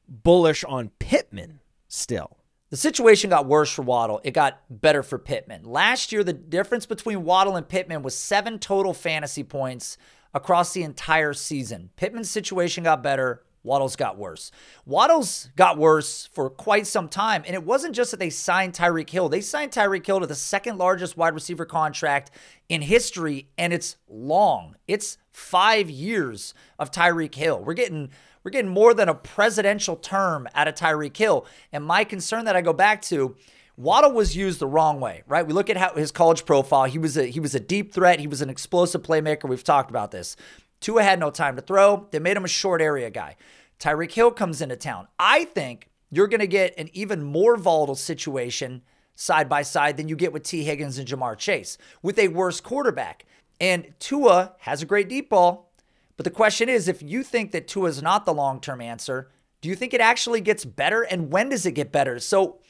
bullish 0.09 0.65
on 0.65 0.93
Pittman 0.99 1.61
still. 1.89 2.39
The 2.71 2.79
situation 2.79 3.29
got 3.29 3.45
worse 3.45 3.71
for 3.71 3.83
Waddle. 3.83 4.23
It 4.25 4.31
got 4.31 4.63
better 4.71 5.03
for 5.03 5.19
Pittman. 5.19 5.65
Last 5.65 6.11
year, 6.11 6.25
the 6.25 6.33
difference 6.33 6.87
between 6.87 7.23
Waddle 7.23 7.55
and 7.55 7.69
Pittman 7.69 8.03
was 8.03 8.17
seven 8.17 8.59
total 8.59 8.95
fantasy 8.95 9.45
points 9.45 9.99
across 10.37 10.75
the 10.75 10.83
entire 10.83 11.33
season. 11.33 11.89
Pittman's 11.97 12.31
situation 12.31 12.85
got 12.85 13.03
better. 13.03 13.43
Waddle's 13.63 13.97
got 13.97 14.19
worse. 14.19 14.53
Waddle's 14.85 15.49
got 15.57 15.79
worse 15.79 16.29
for 16.31 16.51
quite 16.51 16.87
some 16.87 17.09
time. 17.09 17.43
And 17.47 17.55
it 17.55 17.65
wasn't 17.65 17.97
just 17.97 18.11
that 18.11 18.21
they 18.21 18.29
signed 18.29 18.75
Tyreek 18.75 19.09
Hill, 19.09 19.31
they 19.31 19.41
signed 19.41 19.73
Tyreek 19.73 20.07
Hill 20.07 20.21
to 20.21 20.27
the 20.27 20.35
second 20.35 20.77
largest 20.77 21.17
wide 21.17 21.35
receiver 21.35 21.65
contract 21.65 22.31
in 22.69 22.83
history, 22.83 23.49
and 23.57 23.73
it's 23.73 23.97
long. 24.09 24.77
It's 24.87 25.17
five 25.33 25.89
years 25.89 26.53
of 26.79 26.91
Tyreek 26.91 27.35
Hill. 27.35 27.65
We're 27.65 27.75
getting. 27.75 28.11
We're 28.45 28.51
getting 28.51 28.71
more 28.71 28.95
than 28.95 29.09
a 29.09 29.15
presidential 29.15 29.97
term 29.97 30.47
out 30.55 30.69
of 30.69 30.77
Tyreek 30.77 31.17
Hill. 31.17 31.47
And 31.73 31.85
my 31.85 32.05
concern 32.05 32.45
that 32.45 32.55
I 32.55 32.61
go 32.61 32.73
back 32.73 33.03
to, 33.03 33.35
Waddle 33.77 34.13
was 34.13 34.35
used 34.35 34.59
the 34.59 34.67
wrong 34.67 35.01
way, 35.01 35.23
right? 35.27 35.47
We 35.47 35.53
look 35.53 35.69
at 35.69 35.77
how 35.77 35.95
his 35.95 36.11
college 36.11 36.47
profile. 36.47 36.85
He 36.85 36.99
was 36.99 37.17
a 37.17 37.27
he 37.27 37.41
was 37.41 37.55
a 37.55 37.61
deep 37.61 37.93
threat. 37.93 38.21
He 38.21 38.27
was 38.27 38.41
an 38.41 38.49
explosive 38.49 39.03
playmaker. 39.03 39.49
We've 39.49 39.63
talked 39.63 39.91
about 39.91 40.11
this. 40.11 40.37
Tua 40.81 41.03
had 41.03 41.21
no 41.21 41.31
time 41.31 41.57
to 41.57 41.63
throw. 41.63 42.07
They 42.11 42.19
made 42.19 42.37
him 42.37 42.45
a 42.45 42.49
short 42.49 42.81
area 42.81 43.11
guy. 43.11 43.37
Tyreek 43.79 44.13
Hill 44.13 44.31
comes 44.31 44.63
into 44.63 44.77
town. 44.77 45.09
I 45.19 45.45
think 45.45 45.91
you're 46.11 46.29
going 46.29 46.41
to 46.41 46.47
get 46.47 46.79
an 46.79 46.89
even 46.93 47.23
more 47.23 47.57
volatile 47.57 47.95
situation 47.95 48.83
side 49.15 49.49
by 49.49 49.63
side 49.63 49.97
than 49.97 50.09
you 50.09 50.17
get 50.17 50.33
with 50.33 50.43
Tee 50.43 50.65
Higgins 50.65 50.99
and 50.99 51.09
Ja'Marr 51.09 51.37
Chase 51.37 51.79
with 52.03 52.19
a 52.19 52.29
worse 52.29 52.61
quarterback. 52.61 53.25
And 53.61 53.95
Tua 53.99 54.55
has 54.61 54.83
a 54.83 54.87
great 54.87 55.09
deep 55.09 55.31
ball. 55.31 55.73
But 56.17 56.25
the 56.25 56.31
question 56.31 56.69
is 56.69 56.89
if 56.89 57.03
you 57.03 57.23
think 57.23 57.53
that 57.53 57.69
Tua 57.69 57.89
is 57.89 58.03
not 58.03 58.25
the 58.25 58.35
long 58.35 58.61
term 58.61 58.81
answer, 58.81 59.31
do 59.61 59.69
you 59.69 59.75
think 59.75 59.95
it 59.95 60.01
actually 60.01 60.41
gets 60.41 60.65
better? 60.65 61.03
And 61.03 61.31
when 61.31 61.49
does 61.49 61.67
it 61.67 61.73
get 61.73 61.93
better? 61.93 62.21
So 62.21 62.61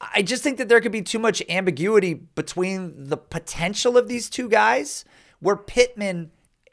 I 0.00 0.22
just 0.22 0.42
think 0.42 0.58
that 0.58 0.68
there 0.68 0.80
could 0.80 0.92
be 0.92 1.02
too 1.02 1.18
much 1.18 1.42
ambiguity 1.48 2.14
between 2.14 3.08
the 3.08 3.16
potential 3.16 3.98
of 3.98 4.08
these 4.08 4.30
two 4.30 4.48
guys, 4.48 5.04
where 5.40 5.56
Pittman, 5.56 6.30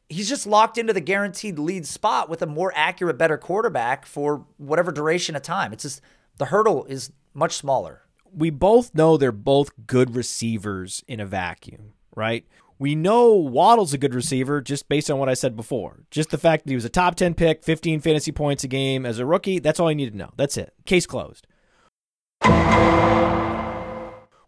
he's 0.09 0.29
just 0.29 0.47
locked 0.47 0.77
into 0.77 0.93
the 0.93 1.01
guaranteed 1.01 1.59
lead 1.59 1.85
spot 1.85 2.29
with 2.29 2.41
a 2.41 2.45
more 2.47 2.71
accurate, 2.75 3.17
better 3.17 3.37
quarterback 3.37 4.05
for 4.05 4.45
whatever 4.57 4.91
duration 4.91 5.35
of 5.35 5.41
time. 5.41 5.73
It's 5.73 5.83
just 5.83 6.01
the 6.37 6.45
hurdle 6.45 6.85
is 6.85 7.11
much 7.33 7.53
smaller. 7.53 8.03
we 8.33 8.49
both 8.49 8.93
know 8.93 9.17
they're 9.17 9.31
both 9.31 9.71
good 9.87 10.15
receivers 10.15 11.03
in 11.07 11.19
a 11.19 11.25
vacuum, 11.25 11.93
right? 12.15 12.45
We 12.79 12.93
know 12.93 13.33
Waddle's 13.33 13.93
a 13.93 13.97
good 13.97 14.13
receiver 14.13 14.61
just 14.61 14.87
based 14.87 15.09
on 15.09 15.17
what 15.17 15.29
I 15.29 15.33
said 15.33 15.55
before. 15.55 16.03
Just 16.11 16.29
the 16.29 16.37
fact 16.37 16.63
that 16.63 16.69
he 16.69 16.75
was 16.75 16.85
a 16.85 16.89
top 16.89 17.15
10 17.15 17.33
pick, 17.33 17.63
15 17.63 18.01
fantasy 18.01 18.31
points 18.31 18.63
a 18.63 18.67
game 18.67 19.05
as 19.05 19.17
a 19.17 19.25
rookie, 19.25 19.59
that's 19.59 19.79
all 19.79 19.89
you 19.89 19.95
need 19.95 20.11
to 20.11 20.17
know. 20.17 20.31
That's 20.37 20.57
it. 20.57 20.73
Case 20.85 21.07
closed. 21.07 21.47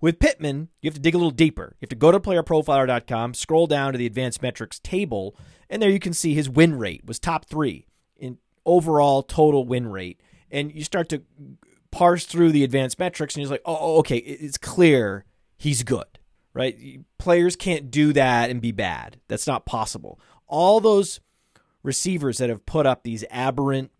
With 0.01 0.19
Pittman, 0.19 0.69
you 0.81 0.87
have 0.87 0.95
to 0.95 1.01
dig 1.01 1.13
a 1.13 1.17
little 1.17 1.31
deeper. 1.31 1.75
You 1.79 1.85
have 1.85 1.89
to 1.89 1.95
go 1.95 2.11
to 2.11 2.19
playerprofiler.com, 2.19 3.33
scroll 3.33 3.67
down 3.67 3.91
to 3.91 3.97
the 3.97 4.05
advanced 4.05 4.41
metrics 4.41 4.79
table, 4.79 5.35
and 5.69 5.81
there 5.81 5.89
you 5.89 5.99
can 5.99 6.13
see 6.13 6.33
his 6.33 6.49
win 6.49 6.77
rate 6.77 7.05
was 7.05 7.19
top 7.19 7.45
three 7.45 7.85
in 8.17 8.37
overall 8.65 9.23
total 9.23 9.65
win 9.65 9.87
rate. 9.87 10.21
And 10.49 10.73
you 10.73 10.83
start 10.83 11.09
to 11.09 11.23
parse 11.91 12.25
through 12.25 12.51
the 12.51 12.63
advanced 12.63 12.97
metrics, 12.97 13.35
and 13.35 13.41
he's 13.41 13.51
like, 13.51 13.61
oh, 13.65 13.97
okay, 13.99 14.17
it's 14.17 14.57
clear 14.57 15.25
he's 15.57 15.83
good, 15.83 16.19
right? 16.53 17.01
Players 17.17 17.55
can't 17.55 17.91
do 17.91 18.13
that 18.13 18.49
and 18.49 18.61
be 18.61 18.71
bad. 18.71 19.19
That's 19.27 19.47
not 19.47 19.65
possible. 19.65 20.19
All 20.47 20.79
those 20.79 21.19
receivers 21.83 22.37
that 22.37 22.49
have 22.49 22.65
put 22.65 22.85
up 22.85 23.03
these 23.03 23.25
aberrant 23.29 23.91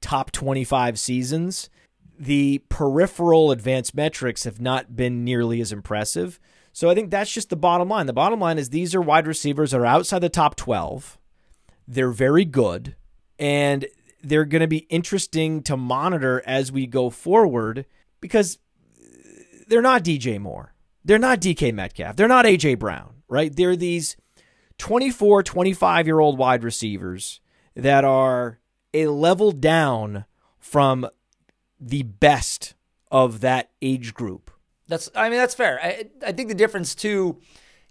top 0.00 0.32
25 0.32 0.98
seasons, 0.98 1.70
the 2.18 2.58
peripheral 2.68 3.50
advanced 3.50 3.94
metrics 3.94 4.44
have 4.44 4.60
not 4.60 4.96
been 4.96 5.24
nearly 5.24 5.60
as 5.60 5.72
impressive. 5.72 6.40
So 6.72 6.90
I 6.90 6.94
think 6.94 7.10
that's 7.10 7.32
just 7.32 7.50
the 7.50 7.56
bottom 7.56 7.88
line. 7.88 8.06
The 8.06 8.12
bottom 8.12 8.40
line 8.40 8.58
is 8.58 8.70
these 8.70 8.94
are 8.94 9.00
wide 9.00 9.26
receivers 9.26 9.70
that 9.70 9.80
are 9.80 9.86
outside 9.86 10.20
the 10.20 10.28
top 10.28 10.56
12. 10.56 11.18
They're 11.88 12.10
very 12.10 12.44
good 12.44 12.96
and 13.38 13.86
they're 14.22 14.44
going 14.44 14.60
to 14.60 14.66
be 14.66 14.86
interesting 14.90 15.62
to 15.62 15.76
monitor 15.76 16.42
as 16.46 16.72
we 16.72 16.86
go 16.86 17.10
forward 17.10 17.86
because 18.20 18.58
they're 19.68 19.82
not 19.82 20.04
DJ 20.04 20.40
Moore. 20.40 20.74
They're 21.04 21.18
not 21.18 21.40
DK 21.40 21.72
Metcalf. 21.72 22.16
They're 22.16 22.26
not 22.26 22.44
AJ 22.44 22.78
Brown, 22.78 23.22
right? 23.28 23.54
They're 23.54 23.76
these 23.76 24.16
24, 24.78 25.44
25 25.44 26.06
year 26.06 26.18
old 26.18 26.38
wide 26.38 26.64
receivers 26.64 27.40
that 27.74 28.04
are 28.04 28.58
a 28.92 29.06
level 29.06 29.52
down 29.52 30.24
from 30.58 31.08
the 31.80 32.02
best 32.02 32.74
of 33.10 33.40
that 33.40 33.70
age 33.82 34.14
group. 34.14 34.50
That's 34.88 35.10
I 35.14 35.28
mean 35.28 35.38
that's 35.38 35.54
fair. 35.54 35.80
I 35.82 36.04
I 36.24 36.32
think 36.32 36.48
the 36.48 36.54
difference 36.54 36.94
too, 36.94 37.38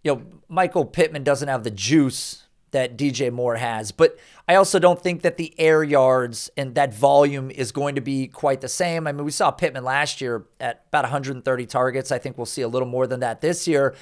you 0.04 0.16
know, 0.16 0.22
Michael 0.48 0.86
Pittman 0.86 1.24
doesn't 1.24 1.48
have 1.48 1.64
the 1.64 1.72
juice 1.72 2.44
that 2.72 2.98
DJ 2.98 3.32
Moore 3.32 3.56
has, 3.56 3.92
but 3.92 4.18
I 4.50 4.56
also 4.56 4.80
don't 4.80 5.02
think 5.02 5.22
that 5.22 5.38
the 5.38 5.54
air 5.58 5.82
yards 5.84 6.50
and 6.58 6.76
that 6.76 6.94
volume 6.94 7.50
is 7.50 7.72
going 7.72 7.96
to 7.96 8.02
be 8.02 8.28
quite 8.28 8.62
the 8.62 8.68
same. 8.68 9.08
I 9.08 9.14
mean, 9.14 9.24
we 9.24 9.32
saw 9.32 9.50
Pittman 9.52 9.84
last 9.84 10.20
year 10.20 10.46
at 10.60 10.84
about 10.90 11.06
130 11.06 11.66
targets. 11.68 12.12
I 12.12 12.18
think 12.18 12.38
we'll 12.38 12.46
see 12.46 12.62
a 12.62 12.68
little 12.68 12.88
more 12.88 13.08
than 13.08 13.22
that 13.22 13.40
this 13.40 13.68
year. 13.68 13.96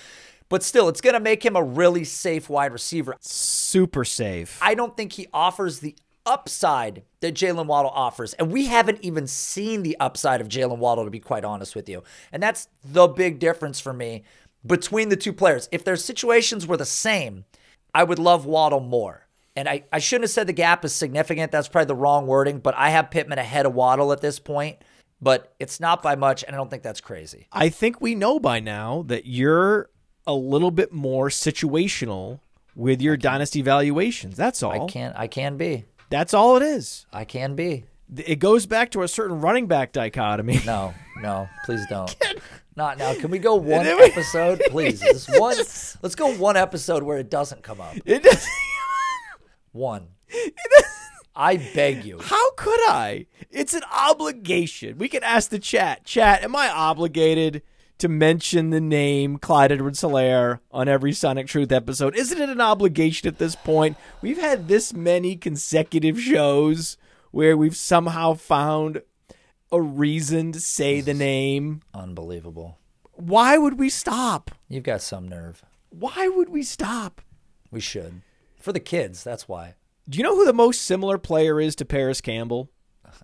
But 0.49 0.63
still, 0.63 0.89
it's 0.89 1.01
going 1.01 1.13
to 1.13 1.19
make 1.19 1.45
him 1.45 1.55
a 1.55 1.63
really 1.63 2.03
safe 2.03 2.49
wide 2.49 2.73
receiver. 2.73 3.15
Super 3.21 4.03
safe. 4.03 4.59
I 4.61 4.75
don't 4.75 4.95
think 4.97 5.13
he 5.13 5.27
offers 5.33 5.79
the 5.79 5.95
upside 6.25 7.03
that 7.21 7.35
Jaylen 7.35 7.65
Waddle 7.65 7.91
offers. 7.91 8.33
And 8.33 8.51
we 8.51 8.65
haven't 8.65 8.99
even 9.01 9.27
seen 9.27 9.83
the 9.83 9.97
upside 9.99 10.41
of 10.41 10.47
Jaylen 10.47 10.77
Waddle, 10.77 11.05
to 11.05 11.11
be 11.11 11.19
quite 11.19 11.45
honest 11.45 11.75
with 11.75 11.89
you. 11.89 12.03
And 12.31 12.41
that's 12.41 12.67
the 12.83 13.07
big 13.07 13.39
difference 13.39 13.79
for 13.79 13.93
me 13.93 14.23
between 14.65 15.09
the 15.09 15.15
two 15.15 15.33
players. 15.33 15.69
If 15.71 15.83
their 15.83 15.95
situations 15.95 16.65
were 16.65 16.77
the 16.77 16.85
same, 16.85 17.45
I 17.93 18.03
would 18.03 18.19
love 18.19 18.45
Waddle 18.45 18.79
more. 18.79 19.27
And 19.55 19.69
I, 19.69 19.83
I 19.91 19.99
shouldn't 19.99 20.23
have 20.23 20.31
said 20.31 20.47
the 20.47 20.53
gap 20.53 20.83
is 20.83 20.93
significant. 20.93 21.51
That's 21.51 21.67
probably 21.67 21.87
the 21.87 21.95
wrong 21.95 22.25
wording, 22.25 22.59
but 22.59 22.73
I 22.75 22.89
have 22.89 23.11
Pittman 23.11 23.37
ahead 23.37 23.65
of 23.65 23.75
Waddle 23.75 24.11
at 24.11 24.21
this 24.21 24.39
point. 24.39 24.77
But 25.21 25.53
it's 25.57 25.79
not 25.79 26.03
by 26.03 26.15
much, 26.15 26.43
and 26.43 26.53
I 26.53 26.57
don't 26.57 26.69
think 26.69 26.83
that's 26.83 26.99
crazy. 26.99 27.47
I 27.53 27.69
think 27.69 28.01
we 28.01 28.13
know 28.13 28.39
by 28.39 28.59
now 28.59 29.03
that 29.07 29.25
you're 29.25 29.89
a 30.27 30.33
little 30.33 30.71
bit 30.71 30.91
more 30.91 31.29
situational 31.29 32.41
with 32.75 33.01
your 33.01 33.15
dynasty 33.15 33.61
valuations. 33.61 34.35
That's 34.35 34.61
all. 34.63 34.71
I 34.71 34.91
can 34.91 35.13
I 35.15 35.27
can 35.27 35.55
be. 35.55 35.85
That's 36.13 36.35
all 36.35 36.57
it 36.57 36.61
is. 36.61 37.07
I 37.11 37.25
can 37.25 37.55
be. 37.55 37.85
It 38.15 38.35
goes 38.37 38.67
back 38.67 38.91
to 38.91 39.01
a 39.01 39.07
certain 39.07 39.41
running 39.41 39.65
back 39.65 39.91
dichotomy. 39.93 40.59
No, 40.63 40.93
no, 41.19 41.49
please 41.65 41.83
don't. 41.89 42.15
Not 42.75 42.99
now. 42.99 43.15
Can 43.15 43.31
we 43.31 43.39
go 43.39 43.55
one 43.55 43.87
episode, 43.87 44.61
please? 44.69 44.99
This 44.99 45.27
one. 45.27 45.55
Let's 46.03 46.13
go 46.13 46.31
one 46.35 46.55
episode 46.55 47.01
where 47.01 47.17
it 47.17 47.31
doesn't 47.31 47.63
come 47.63 47.81
up. 47.81 47.95
It 48.05 48.21
does- 48.21 48.45
One. 49.71 50.09
I 51.35 51.57
beg 51.57 52.05
you. 52.05 52.19
How 52.19 52.51
could 52.51 52.79
I? 52.89 53.25
It's 53.49 53.73
an 53.73 53.81
obligation. 53.91 54.99
We 54.99 55.09
can 55.09 55.23
ask 55.23 55.49
the 55.49 55.57
chat. 55.57 56.05
Chat, 56.05 56.43
am 56.43 56.55
I 56.55 56.69
obligated 56.69 57.63
to 58.03 58.09
mention 58.09 58.69
the 58.69 58.81
name 58.81 59.37
Clyde 59.37 59.71
Edwards-Helaire 59.71 60.59
on 60.73 60.89
every 60.89 61.13
Sonic 61.13 61.47
Truth 61.47 61.71
episode? 61.71 62.17
Isn't 62.17 62.41
it 62.41 62.49
an 62.49 62.59
obligation 62.59 63.29
at 63.29 63.37
this 63.37 63.55
point? 63.55 63.95
We've 64.21 64.41
had 64.41 64.67
this 64.67 64.93
many 64.93 65.37
consecutive 65.37 66.19
shows 66.19 66.97
where 67.31 67.55
we've 67.55 67.77
somehow 67.77 68.33
found 68.33 69.01
a 69.71 69.79
reason 69.79 70.51
to 70.51 70.59
say 70.59 70.99
the 70.99 71.13
name. 71.13 71.79
Unbelievable. 71.93 72.77
Why 73.13 73.57
would 73.57 73.79
we 73.79 73.87
stop? 73.87 74.51
You've 74.67 74.83
got 74.83 75.01
some 75.01 75.29
nerve. 75.29 75.63
Why 75.89 76.27
would 76.27 76.49
we 76.49 76.61
stop? 76.61 77.21
We 77.71 77.79
should. 77.79 78.21
For 78.59 78.73
the 78.73 78.81
kids, 78.81 79.23
that's 79.23 79.47
why. 79.47 79.75
Do 80.09 80.17
you 80.17 80.25
know 80.25 80.35
who 80.35 80.45
the 80.45 80.51
most 80.51 80.81
similar 80.81 81.17
player 81.17 81.61
is 81.61 81.73
to 81.77 81.85
Parris 81.85 82.19
Campbell? 82.19 82.69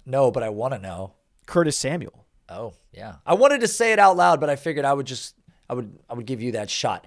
No, 0.06 0.32
but 0.32 0.42
I 0.42 0.48
want 0.48 0.74
to 0.74 0.80
know. 0.80 1.16
Curtis 1.48 1.76
Samuel. 1.76 2.26
Oh, 2.50 2.74
yeah. 2.92 3.16
I 3.26 3.36
wanted 3.36 3.62
to 3.62 3.68
say 3.68 3.94
it 3.94 4.00
out 4.00 4.18
loud, 4.18 4.40
but 4.40 4.50
I 4.50 4.56
figured 4.56 4.86
I 4.86 4.94
would 4.94 5.06
just 5.06 5.36
I 5.70 5.74
would 5.74 6.00
I 6.10 6.14
would 6.16 6.26
give 6.26 6.42
you 6.42 6.54
that 6.54 6.70
shot. 6.70 7.06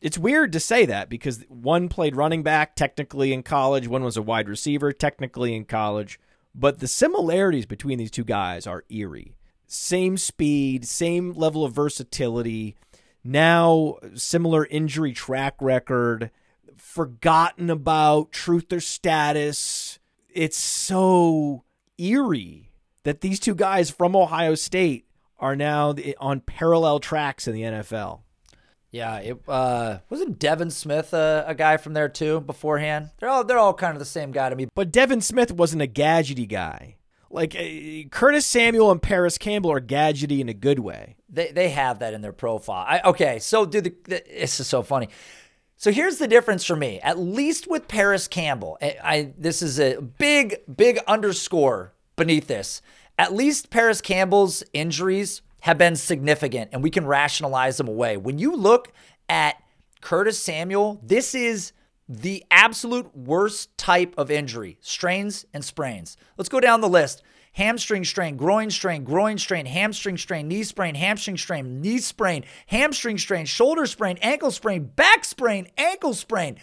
It's 0.00 0.18
weird 0.18 0.52
to 0.52 0.60
say 0.60 0.84
that 0.84 1.08
because 1.08 1.44
one 1.48 1.88
played 1.88 2.14
running 2.14 2.42
back 2.42 2.76
technically 2.76 3.32
in 3.32 3.42
college, 3.42 3.88
one 3.88 4.04
was 4.04 4.18
a 4.18 4.22
wide 4.22 4.48
receiver 4.48 4.92
technically 4.92 5.54
in 5.54 5.64
college, 5.64 6.20
but 6.54 6.80
the 6.80 6.88
similarities 6.88 7.64
between 7.64 7.98
these 7.98 8.10
two 8.10 8.24
guys 8.24 8.66
are 8.66 8.84
eerie. 8.90 9.34
Same 9.66 10.18
speed, 10.18 10.86
same 10.86 11.32
level 11.32 11.64
of 11.64 11.72
versatility, 11.72 12.76
now 13.24 13.96
similar 14.14 14.66
injury 14.66 15.14
track 15.14 15.54
record, 15.60 16.30
forgotten 16.76 17.70
about 17.70 18.30
truth 18.30 18.70
or 18.74 18.80
status. 18.80 19.98
It's 20.28 20.58
so 20.58 21.64
eerie 21.96 22.73
that 23.04 23.20
these 23.20 23.38
two 23.38 23.54
guys 23.54 23.90
from 23.90 24.16
Ohio 24.16 24.54
State 24.54 25.06
are 25.38 25.56
now 25.56 25.94
on 26.18 26.40
parallel 26.40 26.98
tracks 26.98 27.46
in 27.46 27.54
the 27.54 27.62
NFL. 27.62 28.20
Yeah, 28.90 29.16
it 29.18 29.40
uh, 29.48 29.98
wasn't 30.08 30.38
Devin 30.38 30.70
Smith 30.70 31.12
uh, 31.12 31.44
a 31.46 31.54
guy 31.54 31.78
from 31.78 31.94
there 31.94 32.08
too 32.08 32.40
beforehand. 32.40 33.10
They're 33.18 33.28
all 33.28 33.44
they're 33.44 33.58
all 33.58 33.74
kind 33.74 33.92
of 33.94 33.98
the 33.98 34.04
same 34.04 34.30
guy 34.30 34.48
to 34.48 34.56
me. 34.56 34.68
But 34.72 34.92
Devin 34.92 35.20
Smith 35.20 35.50
wasn't 35.50 35.82
a 35.82 35.88
gadgety 35.88 36.48
guy. 36.48 36.96
Like 37.28 37.56
uh, 37.56 38.08
Curtis 38.10 38.46
Samuel 38.46 38.92
and 38.92 39.02
Parris 39.02 39.36
Campbell 39.36 39.72
are 39.72 39.80
gadgety 39.80 40.38
in 40.38 40.48
a 40.48 40.54
good 40.54 40.78
way. 40.78 41.16
They 41.28 41.50
they 41.50 41.70
have 41.70 41.98
that 41.98 42.14
in 42.14 42.20
their 42.20 42.32
profile. 42.32 42.84
I, 42.86 43.00
okay, 43.04 43.40
so 43.40 43.66
dude, 43.66 43.84
the, 43.84 43.94
the, 44.04 44.22
this 44.30 44.60
is 44.60 44.68
so 44.68 44.84
funny. 44.84 45.08
So 45.76 45.90
here's 45.90 46.18
the 46.18 46.28
difference 46.28 46.64
for 46.64 46.76
me. 46.76 47.00
At 47.00 47.18
least 47.18 47.66
with 47.66 47.88
Parris 47.88 48.28
Campbell, 48.28 48.78
I, 48.80 48.96
I 49.02 49.32
this 49.36 49.60
is 49.60 49.80
a 49.80 50.00
big 50.00 50.58
big 50.72 51.00
underscore 51.08 51.93
beneath 52.16 52.46
this. 52.46 52.82
At 53.18 53.32
least 53.32 53.70
Parris 53.70 54.00
Campbell's 54.00 54.62
injuries 54.72 55.42
have 55.60 55.78
been 55.78 55.96
significant 55.96 56.70
and 56.72 56.82
we 56.82 56.90
can 56.90 57.06
rationalize 57.06 57.76
them 57.76 57.88
away. 57.88 58.16
When 58.16 58.38
you 58.38 58.54
look 58.54 58.92
at 59.28 59.56
Curtis 60.00 60.38
Samuel, 60.38 61.00
this 61.02 61.34
is 61.34 61.72
the 62.08 62.44
absolute 62.50 63.16
worst 63.16 63.76
type 63.78 64.14
of 64.18 64.30
injury 64.30 64.76
strains 64.80 65.46
and 65.54 65.64
sprains. 65.64 66.16
Let's 66.36 66.50
go 66.50 66.60
down 66.60 66.80
the 66.80 66.88
list 66.88 67.22
hamstring 67.52 68.04
strain, 68.04 68.36
groin 68.36 68.68
strain, 68.68 69.04
groin 69.04 69.38
strain, 69.38 69.64
hamstring 69.64 70.18
strain, 70.18 70.48
knee 70.48 70.64
sprain, 70.64 70.94
hamstring 70.94 71.38
strain, 71.38 71.80
knee 71.80 71.98
sprain, 71.98 72.44
hamstring 72.66 73.16
strain, 73.16 73.46
shoulder 73.46 73.86
sprain, 73.86 74.18
ankle 74.22 74.50
sprain, 74.50 74.84
back 74.84 75.24
sprain, 75.24 75.68
ankle 75.78 76.12
sprain. 76.12 76.56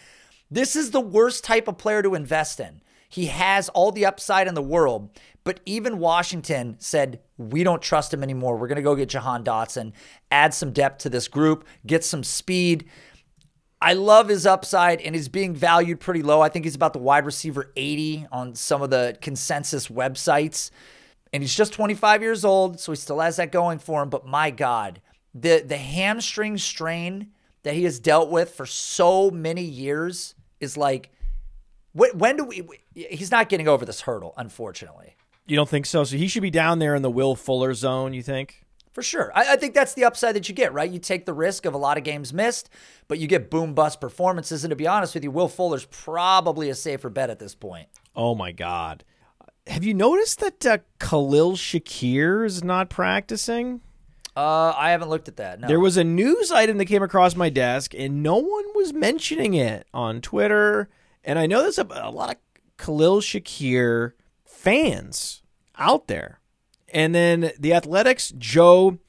This 0.52 0.76
is 0.76 0.92
the 0.92 1.00
worst 1.00 1.46
type 1.46 1.70
of 1.70 1.78
player 1.78 2.04
to 2.04 2.14
invest 2.14 2.60
in. 2.60 2.82
He 3.08 3.28
has 3.28 3.68
all 3.70 3.92
the 3.92 4.06
upside 4.06 4.48
in 4.48 4.54
the 4.54 4.62
world, 4.62 5.10
but 5.44 5.60
even 5.66 5.98
Washington 6.00 6.76
said, 6.80 7.20
we 7.38 7.64
don't 7.64 7.82
trust 7.82 8.14
him 8.14 8.22
anymore. 8.24 8.58
We're 8.58 8.68
going 8.68 8.76
to 8.76 8.82
go 8.82 8.96
get 8.96 9.10
Jahan 9.10 9.44
Dotson, 9.44 9.94
add 10.30 10.54
some 10.54 10.72
depth 10.72 11.00
to 11.00 11.10
this 11.10 11.28
group, 11.28 11.66
get 11.86 12.04
some 12.04 12.24
speed. 12.24 12.86
I 13.82 13.94
love 13.94 14.28
his 14.28 14.46
upside 14.46 15.02
and 15.02 15.16
he's 15.16 15.30
being 15.30 15.56
valued 15.56 16.00
pretty 16.00 16.22
low. 16.22 16.42
I 16.42 16.50
think 16.50 16.66
he's 16.66 16.76
about 16.76 16.94
the 16.94 17.00
wide 17.00 17.26
receiver 17.26 17.72
80 17.76 18.28
on 18.32 18.54
some 18.54 18.84
of 18.84 18.92
the 18.92 19.18
consensus 19.22 19.88
websites. 19.88 20.70
and 21.34 21.42
he's 21.42 21.56
just 21.56 21.74
25 21.74 22.22
years 22.22 22.46
old, 22.46 22.80
so 22.80 22.92
he 22.92 22.96
still 22.96 23.20
has 23.20 23.38
that 23.38 23.52
going 23.52 23.80
for 23.80 24.04
him. 24.04 24.10
But 24.10 24.26
my 24.26 24.52
God, 24.52 25.02
the 25.34 25.64
the 25.66 25.78
hamstring 25.78 26.58
strain 26.58 27.32
that 27.64 27.74
he 27.74 27.84
has 27.86 28.00
dealt 28.00 28.30
with 28.30 28.54
for 28.54 28.66
so 28.66 29.32
many 29.32 29.64
years 29.64 30.36
is 30.60 30.78
like, 30.78 31.12
when, 31.94 32.18
when 32.18 32.38
do 32.38 32.44
we? 32.44 32.68
He's 32.94 33.32
not 33.32 33.50
getting 33.50 33.68
over 33.68 33.86
this 33.86 34.02
hurdle, 34.02 34.34
unfortunately. 34.38 35.16
You 35.52 35.58
don't 35.58 35.68
think 35.68 35.86
so? 35.86 36.06
So 36.06 36.16
he 36.16 36.30
should 36.30 36.44
be 36.44 36.50
down 36.50 36.80
there 36.80 36.96
in 36.96 37.02
the 37.02 37.12
Will 37.12 37.36
Fuller 37.36 37.74
zone. 37.74 38.14
You 38.14 38.24
think? 38.24 38.64
For 38.94 39.04
sure. 39.04 39.34
I, 39.36 39.52
I, 39.52 39.56
think 39.58 39.74
that's 39.74 39.94
the 39.94 40.06
upside 40.06 40.34
that 40.36 40.48
you 40.48 40.56
get, 40.56 40.72
right? 40.72 40.90
You 40.90 40.98
take 40.98 41.26
the 41.26 41.34
risk 41.34 41.66
of 41.66 41.74
a 41.74 41.78
lot 41.78 41.98
of 41.98 42.06
games 42.06 42.32
missed, 42.32 42.70
but 43.10 43.20
you 43.20 43.28
get 43.28 43.52
boom 43.52 43.74
bust 43.74 44.00
performances. 44.00 44.64
And 44.64 44.70
to 44.70 44.78
be 44.78 44.88
honest 44.88 45.14
with 45.14 45.26
you, 45.26 45.30
Will 45.30 45.50
Fuller's 45.50 45.84
probably 45.88 46.70
a 46.70 46.74
safer 46.74 47.10
bet 47.10 47.30
at 47.30 47.40
this 47.40 47.54
point. 47.54 47.90
Oh, 48.16 48.34
my 48.34 48.54
God. 48.54 49.04
Have 49.68 49.84
you 49.84 49.94
noticed 49.94 50.40
that 50.40 50.66
uh, 50.66 50.78
Khalil 51.00 51.58
Shakir 51.58 52.46
is 52.46 52.64
not 52.64 52.90
practicing? 52.90 53.82
Uh, 54.38 54.74
I 54.78 54.92
haven't 54.92 55.10
looked 55.10 55.28
at 55.28 55.36
that. 55.36 55.60
No. 55.60 55.68
There 55.68 55.82
was 55.82 55.98
a 55.98 56.06
news 56.06 56.50
item 56.50 56.78
that 56.78 56.86
came 56.86 57.04
across 57.04 57.36
my 57.36 57.50
desk, 57.50 57.94
and 57.94 58.24
no 58.24 58.38
one 58.38 58.66
was 58.74 58.94
mentioning 58.94 59.54
it 59.56 59.86
on 59.94 60.22
Twitter. 60.22 60.88
And 61.26 61.38
I 61.38 61.46
know 61.46 61.62
there's 61.62 61.78
a, 61.78 61.88
a 61.92 62.10
lot 62.10 62.30
of 62.30 62.38
Khalil 62.78 63.20
Shakir 63.20 64.14
fans 64.46 65.41
out 65.82 66.08
there. 66.08 66.40
And 66.94 67.16
then 67.16 67.52
the 67.60 67.74
Athletics' 67.74 68.34
Joe 68.38 69.00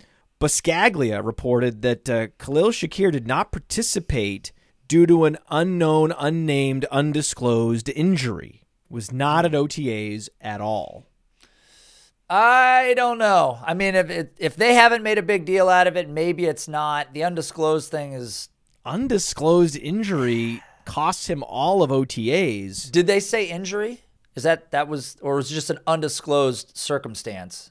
Buscaglia 0.41 1.25
reported 1.25 1.83
that 1.83 2.09
uh, 2.09 2.29
Khalil 2.39 2.71
Shakir 2.71 3.13
did 3.13 3.27
not 3.27 3.53
participate 3.53 4.53
due 4.89 5.07
to 5.07 5.25
an 5.25 5.39
unknown, 5.51 6.13
unnamed, 6.19 6.85
undisclosed 6.87 7.89
injury. 7.89 8.65
Was 8.89 9.13
not 9.13 9.45
at 9.45 9.53
OTAs 9.53 10.29
at 10.41 10.61
all. 10.61 11.07
I 12.29 12.95
don't 12.97 13.19
know. 13.19 13.59
I 13.65 13.75
mean, 13.75 13.95
if 13.95 14.11
it, 14.11 14.35
if 14.39 14.57
they 14.57 14.75
haven't 14.75 15.03
made 15.03 15.19
a 15.19 15.23
big 15.23 15.45
deal 15.45 15.69
out 15.69 15.87
of 15.87 15.97
it, 15.97 16.09
maybe 16.09 16.47
it's 16.47 16.69
not. 16.69 17.13
The 17.15 17.25
undisclosed 17.25 17.91
thing 17.91 18.13
is 18.13 18.49
undisclosed 18.85 19.77
injury 19.77 20.63
costs 20.85 21.29
him 21.29 21.43
all 21.43 21.83
of 21.83 21.91
OTAs. 21.91 22.91
Did 22.91 23.07
they 23.07 23.21
say 23.21 23.47
injury? 23.47 24.03
Is 24.35 24.43
that 24.45 24.71
that 24.71 24.89
was 24.89 25.17
or 25.21 25.37
was 25.37 25.51
it 25.51 25.55
just 25.55 25.71
an 25.71 25.79
undisclosed 25.87 26.77
circumstance? 26.77 27.71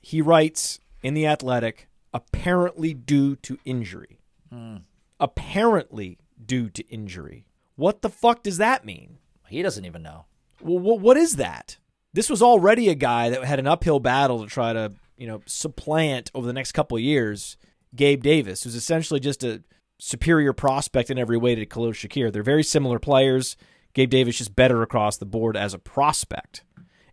He 0.00 0.20
writes 0.20 0.80
in 1.02 1.14
the 1.14 1.26
Athletic, 1.26 1.88
apparently 2.12 2.92
due 2.92 3.36
to 3.36 3.58
injury. 3.64 4.18
Mm. 4.52 4.82
Apparently 5.20 6.18
due 6.44 6.68
to 6.70 6.86
injury. 6.88 7.46
What 7.76 8.02
the 8.02 8.10
fuck 8.10 8.42
does 8.42 8.58
that 8.58 8.84
mean? 8.84 9.18
He 9.48 9.62
doesn't 9.62 9.84
even 9.84 10.02
know. 10.02 10.26
Well, 10.60 10.98
what 10.98 11.16
is 11.16 11.36
that? 11.36 11.78
This 12.12 12.28
was 12.28 12.42
already 12.42 12.88
a 12.88 12.94
guy 12.94 13.30
that 13.30 13.44
had 13.44 13.58
an 13.58 13.66
uphill 13.66 14.00
battle 14.00 14.42
to 14.42 14.46
try 14.46 14.72
to, 14.72 14.92
you 15.16 15.26
know, 15.26 15.42
supplant 15.46 16.30
over 16.34 16.46
the 16.46 16.52
next 16.52 16.72
couple 16.72 16.96
of 16.96 17.02
years. 17.02 17.56
Gabe 17.94 18.22
Davis, 18.22 18.64
who's 18.64 18.74
essentially 18.74 19.20
just 19.20 19.44
a 19.44 19.62
superior 19.98 20.52
prospect 20.52 21.10
in 21.10 21.18
every 21.18 21.36
way 21.36 21.54
to 21.54 21.66
Khalil 21.66 21.92
Shakir. 21.92 22.32
They're 22.32 22.42
very 22.42 22.62
similar 22.62 22.98
players. 22.98 23.56
Gabe 23.94 24.10
Davis 24.10 24.38
just 24.38 24.56
better 24.56 24.82
across 24.82 25.16
the 25.16 25.26
board 25.26 25.56
as 25.56 25.74
a 25.74 25.78
prospect. 25.78 26.64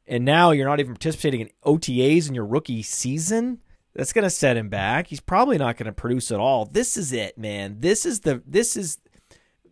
And 0.07 0.25
now 0.25 0.51
you're 0.51 0.67
not 0.67 0.79
even 0.79 0.93
participating 0.93 1.41
in 1.41 1.49
OTAs 1.65 2.27
in 2.27 2.35
your 2.35 2.45
rookie 2.45 2.81
season. 2.81 3.59
That's 3.93 4.13
going 4.13 4.23
to 4.23 4.29
set 4.29 4.57
him 4.57 4.69
back. 4.69 5.07
He's 5.07 5.19
probably 5.19 5.57
not 5.57 5.77
going 5.77 5.87
to 5.87 5.91
produce 5.91 6.31
at 6.31 6.39
all. 6.39 6.65
This 6.65 6.97
is 6.97 7.11
it, 7.11 7.37
man. 7.37 7.77
This 7.79 8.05
is 8.05 8.21
the 8.21 8.41
this 8.45 8.75
is 8.77 8.97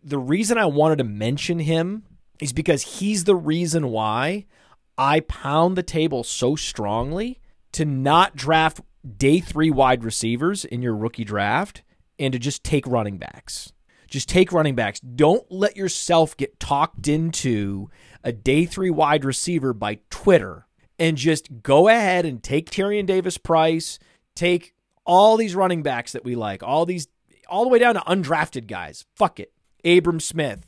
the 0.02 0.18
reason 0.18 0.58
I 0.58 0.66
wanted 0.66 0.98
to 0.98 1.04
mention 1.04 1.58
him 1.60 2.04
is 2.40 2.52
because 2.52 2.98
he's 2.98 3.24
the 3.24 3.36
reason 3.36 3.88
why 3.88 4.46
I 4.96 5.20
pound 5.20 5.76
the 5.76 5.82
table 5.82 6.24
so 6.24 6.56
strongly 6.56 7.40
to 7.72 7.84
not 7.84 8.36
draft 8.36 8.80
day 9.16 9.40
3 9.40 9.70
wide 9.70 10.04
receivers 10.04 10.64
in 10.64 10.82
your 10.82 10.94
rookie 10.94 11.24
draft 11.24 11.82
and 12.18 12.32
to 12.32 12.38
just 12.38 12.64
take 12.64 12.86
running 12.86 13.18
backs. 13.18 13.72
Just 14.08 14.28
take 14.28 14.52
running 14.52 14.74
backs. 14.74 15.00
Don't 15.00 15.50
let 15.50 15.76
yourself 15.76 16.36
get 16.36 16.58
talked 16.58 17.06
into 17.06 17.90
a 18.24 18.32
day 18.32 18.64
three 18.64 18.90
wide 18.90 19.24
receiver 19.24 19.72
by 19.72 19.98
Twitter 20.10 20.66
and 20.98 21.16
just 21.16 21.62
go 21.62 21.88
ahead 21.88 22.24
and 22.24 22.42
take 22.42 22.70
Tyrion 22.70 23.06
Davis 23.06 23.38
Price, 23.38 23.98
take 24.34 24.74
all 25.04 25.36
these 25.36 25.54
running 25.54 25.82
backs 25.82 26.12
that 26.12 26.24
we 26.24 26.34
like, 26.34 26.62
all 26.62 26.86
these, 26.86 27.08
all 27.48 27.62
the 27.62 27.68
way 27.68 27.78
down 27.78 27.94
to 27.94 28.00
undrafted 28.00 28.66
guys. 28.66 29.04
Fuck 29.14 29.38
it. 29.38 29.52
Abram 29.84 30.20
Smith, 30.20 30.66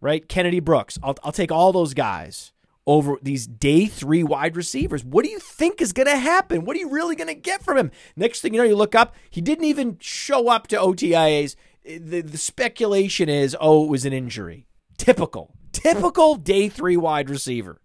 right? 0.00 0.28
Kennedy 0.28 0.60
Brooks. 0.60 0.98
I'll, 1.02 1.16
I'll 1.24 1.32
take 1.32 1.50
all 1.50 1.72
those 1.72 1.94
guys 1.94 2.52
over 2.86 3.18
these 3.20 3.46
day 3.46 3.86
three 3.86 4.22
wide 4.22 4.54
receivers. 4.54 5.04
What 5.04 5.24
do 5.24 5.30
you 5.30 5.40
think 5.40 5.80
is 5.80 5.92
going 5.92 6.06
to 6.06 6.16
happen? 6.16 6.64
What 6.64 6.76
are 6.76 6.80
you 6.80 6.88
really 6.88 7.16
going 7.16 7.26
to 7.28 7.34
get 7.34 7.64
from 7.64 7.76
him? 7.76 7.90
Next 8.14 8.40
thing 8.40 8.54
you 8.54 8.60
know, 8.60 8.66
you 8.66 8.76
look 8.76 8.94
up, 8.94 9.14
he 9.28 9.40
didn't 9.40 9.64
even 9.64 9.98
show 10.00 10.48
up 10.48 10.68
to 10.68 10.76
OTAs 10.76 11.56
the, 11.86 12.20
the 12.20 12.38
speculation 12.38 13.28
is, 13.28 13.56
oh, 13.60 13.84
it 13.84 13.90
was 13.90 14.04
an 14.04 14.12
injury. 14.12 14.66
Typical, 14.98 15.54
typical 15.72 16.36
day 16.36 16.68
three 16.68 16.96
wide 16.96 17.30
receiver. 17.30 17.80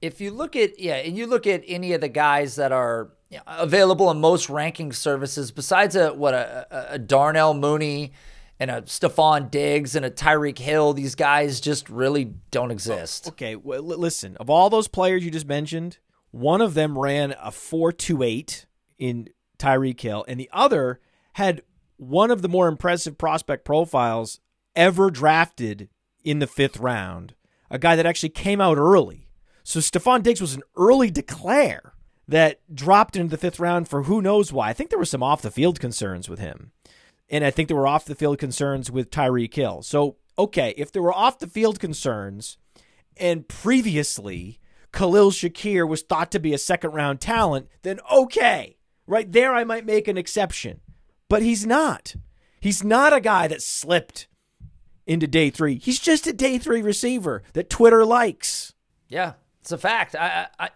If 0.00 0.20
you 0.20 0.30
look 0.30 0.54
at 0.54 0.78
yeah, 0.78 0.96
and 0.96 1.16
you 1.16 1.26
look 1.26 1.46
at 1.46 1.62
any 1.66 1.92
of 1.92 2.00
the 2.00 2.08
guys 2.08 2.56
that 2.56 2.70
are 2.70 3.10
available 3.46 4.10
in 4.10 4.20
most 4.20 4.48
ranking 4.48 4.92
services, 4.92 5.50
besides 5.50 5.96
a 5.96 6.14
what 6.14 6.34
a, 6.34 6.92
a 6.92 6.98
Darnell 6.98 7.54
Mooney 7.54 8.12
and 8.60 8.70
a 8.70 8.82
Stefon 8.82 9.50
Diggs 9.50 9.96
and 9.96 10.04
a 10.04 10.10
Tyreek 10.10 10.58
Hill, 10.58 10.92
these 10.92 11.14
guys 11.14 11.60
just 11.60 11.90
really 11.90 12.32
don't 12.50 12.70
exist. 12.70 13.24
Oh, 13.26 13.30
okay, 13.30 13.56
well, 13.56 13.82
listen, 13.82 14.36
of 14.36 14.48
all 14.48 14.70
those 14.70 14.86
players 14.86 15.24
you 15.24 15.30
just 15.30 15.48
mentioned, 15.48 15.98
one 16.30 16.60
of 16.60 16.74
them 16.74 16.96
ran 16.96 17.34
a 17.42 17.50
four 17.50 17.90
two 17.90 18.22
eight 18.22 18.66
in 18.98 19.28
Tyreek 19.58 20.00
Hill, 20.00 20.24
and 20.28 20.38
the 20.38 20.50
other 20.52 21.00
had 21.32 21.62
one 21.96 22.30
of 22.30 22.42
the 22.42 22.48
more 22.48 22.68
impressive 22.68 23.18
prospect 23.18 23.64
profiles 23.64 24.40
ever 24.74 25.10
drafted 25.10 25.88
in 26.22 26.38
the 26.38 26.46
fifth 26.46 26.78
round, 26.78 27.34
a 27.70 27.78
guy 27.78 27.96
that 27.96 28.06
actually 28.06 28.28
came 28.28 28.60
out 28.60 28.78
early. 28.78 29.28
So 29.62 29.80
Stefon 29.80 30.22
Diggs 30.22 30.40
was 30.40 30.54
an 30.54 30.62
early 30.76 31.10
declare 31.10 31.94
that 32.28 32.60
dropped 32.74 33.16
into 33.16 33.30
the 33.30 33.38
fifth 33.38 33.60
round 33.60 33.88
for 33.88 34.04
who 34.04 34.20
knows 34.20 34.52
why. 34.52 34.68
I 34.68 34.72
think 34.72 34.90
there 34.90 34.98
were 34.98 35.04
some 35.04 35.22
off 35.22 35.42
the 35.42 35.50
field 35.50 35.80
concerns 35.80 36.28
with 36.28 36.38
him. 36.38 36.72
And 37.28 37.44
I 37.44 37.50
think 37.50 37.68
there 37.68 37.76
were 37.76 37.86
off 37.86 38.04
the 38.04 38.14
field 38.14 38.38
concerns 38.38 38.90
with 38.90 39.10
Tyreek 39.10 39.54
Hill. 39.54 39.82
So, 39.82 40.16
okay, 40.38 40.74
if 40.76 40.92
there 40.92 41.02
were 41.02 41.14
off 41.14 41.38
the 41.38 41.48
field 41.48 41.80
concerns 41.80 42.58
and 43.16 43.48
previously 43.48 44.60
Khalil 44.92 45.30
Shakir 45.30 45.88
was 45.88 46.02
thought 46.02 46.30
to 46.32 46.38
be 46.38 46.54
a 46.54 46.58
second 46.58 46.92
round 46.92 47.20
talent, 47.20 47.68
then 47.82 48.00
okay. 48.10 48.76
Right 49.06 49.30
there, 49.30 49.54
I 49.54 49.64
might 49.64 49.86
make 49.86 50.08
an 50.08 50.18
exception 50.18 50.80
but 51.28 51.42
he's 51.42 51.66
not. 51.66 52.14
He's 52.60 52.82
not 52.82 53.12
a 53.12 53.20
guy 53.20 53.48
that 53.48 53.62
slipped 53.62 54.28
into 55.06 55.26
day 55.26 55.50
three. 55.50 55.78
He's 55.78 56.00
just 56.00 56.26
a 56.26 56.32
day 56.32 56.58
three 56.58 56.82
receiver 56.82 57.42
that 57.52 57.70
Twitter 57.70 58.04
likes. 58.04 58.74
Yeah, 59.08 59.34
it's 59.60 59.72
a 59.72 59.78
fact. 59.78 60.16
I, 60.16 60.48
I, 60.58 60.66
I, 60.66 60.70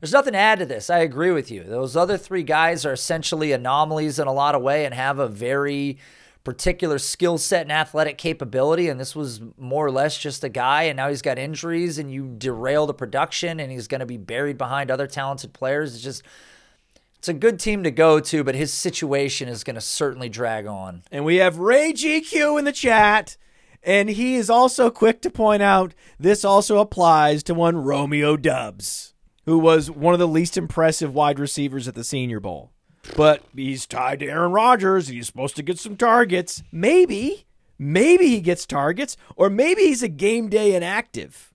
there's 0.00 0.12
nothing 0.12 0.34
to 0.34 0.38
add 0.38 0.58
to 0.60 0.66
this. 0.66 0.90
I 0.90 0.98
agree 0.98 1.30
with 1.30 1.50
you. 1.50 1.64
Those 1.64 1.96
other 1.96 2.16
three 2.16 2.42
guys 2.42 2.84
are 2.86 2.92
essentially 2.92 3.52
anomalies 3.52 4.18
in 4.18 4.28
a 4.28 4.32
lot 4.32 4.54
of 4.54 4.62
way 4.62 4.84
and 4.84 4.94
have 4.94 5.18
a 5.18 5.28
very 5.28 5.98
particular 6.44 6.98
skill 6.98 7.38
set 7.38 7.62
and 7.62 7.72
athletic 7.72 8.18
capability. 8.18 8.88
And 8.88 8.98
this 8.98 9.14
was 9.14 9.40
more 9.56 9.86
or 9.86 9.92
less 9.92 10.18
just 10.18 10.42
a 10.42 10.48
guy, 10.48 10.84
and 10.84 10.96
now 10.96 11.08
he's 11.08 11.22
got 11.22 11.38
injuries, 11.38 11.98
and 11.98 12.12
you 12.12 12.34
derail 12.36 12.86
the 12.86 12.94
production, 12.94 13.60
and 13.60 13.70
he's 13.70 13.86
going 13.86 14.00
to 14.00 14.06
be 14.06 14.16
buried 14.16 14.58
behind 14.58 14.90
other 14.90 15.06
talented 15.06 15.52
players. 15.52 15.94
It's 15.94 16.02
just 16.02 16.24
it's 17.22 17.28
a 17.28 17.34
good 17.34 17.60
team 17.60 17.84
to 17.84 17.92
go 17.92 18.18
to, 18.18 18.42
but 18.42 18.56
his 18.56 18.72
situation 18.72 19.46
is 19.46 19.62
going 19.62 19.76
to 19.76 19.80
certainly 19.80 20.28
drag 20.28 20.66
on. 20.66 21.04
And 21.12 21.24
we 21.24 21.36
have 21.36 21.60
Ray 21.60 21.92
GQ 21.92 22.58
in 22.58 22.64
the 22.64 22.72
chat, 22.72 23.36
and 23.80 24.10
he 24.10 24.34
is 24.34 24.50
also 24.50 24.90
quick 24.90 25.22
to 25.22 25.30
point 25.30 25.62
out 25.62 25.94
this 26.18 26.44
also 26.44 26.78
applies 26.78 27.44
to 27.44 27.54
one 27.54 27.76
Romeo 27.76 28.36
Doubs, 28.36 29.14
who 29.44 29.56
was 29.56 29.88
one 29.88 30.14
of 30.14 30.18
the 30.18 30.26
least 30.26 30.56
impressive 30.56 31.14
wide 31.14 31.38
receivers 31.38 31.86
at 31.86 31.94
the 31.94 32.02
Senior 32.02 32.40
Bowl. 32.40 32.72
But 33.16 33.44
he's 33.54 33.86
tied 33.86 34.18
to 34.18 34.26
Aaron 34.26 34.50
Rodgers. 34.50 35.06
He's 35.06 35.28
supposed 35.28 35.54
to 35.54 35.62
get 35.62 35.78
some 35.78 35.96
targets. 35.96 36.64
Maybe. 36.72 37.46
Maybe 37.78 38.26
he 38.30 38.40
gets 38.40 38.66
targets, 38.66 39.16
or 39.36 39.48
maybe 39.48 39.82
he's 39.82 40.02
a 40.02 40.08
game 40.08 40.48
day 40.48 40.74
inactive. 40.74 41.54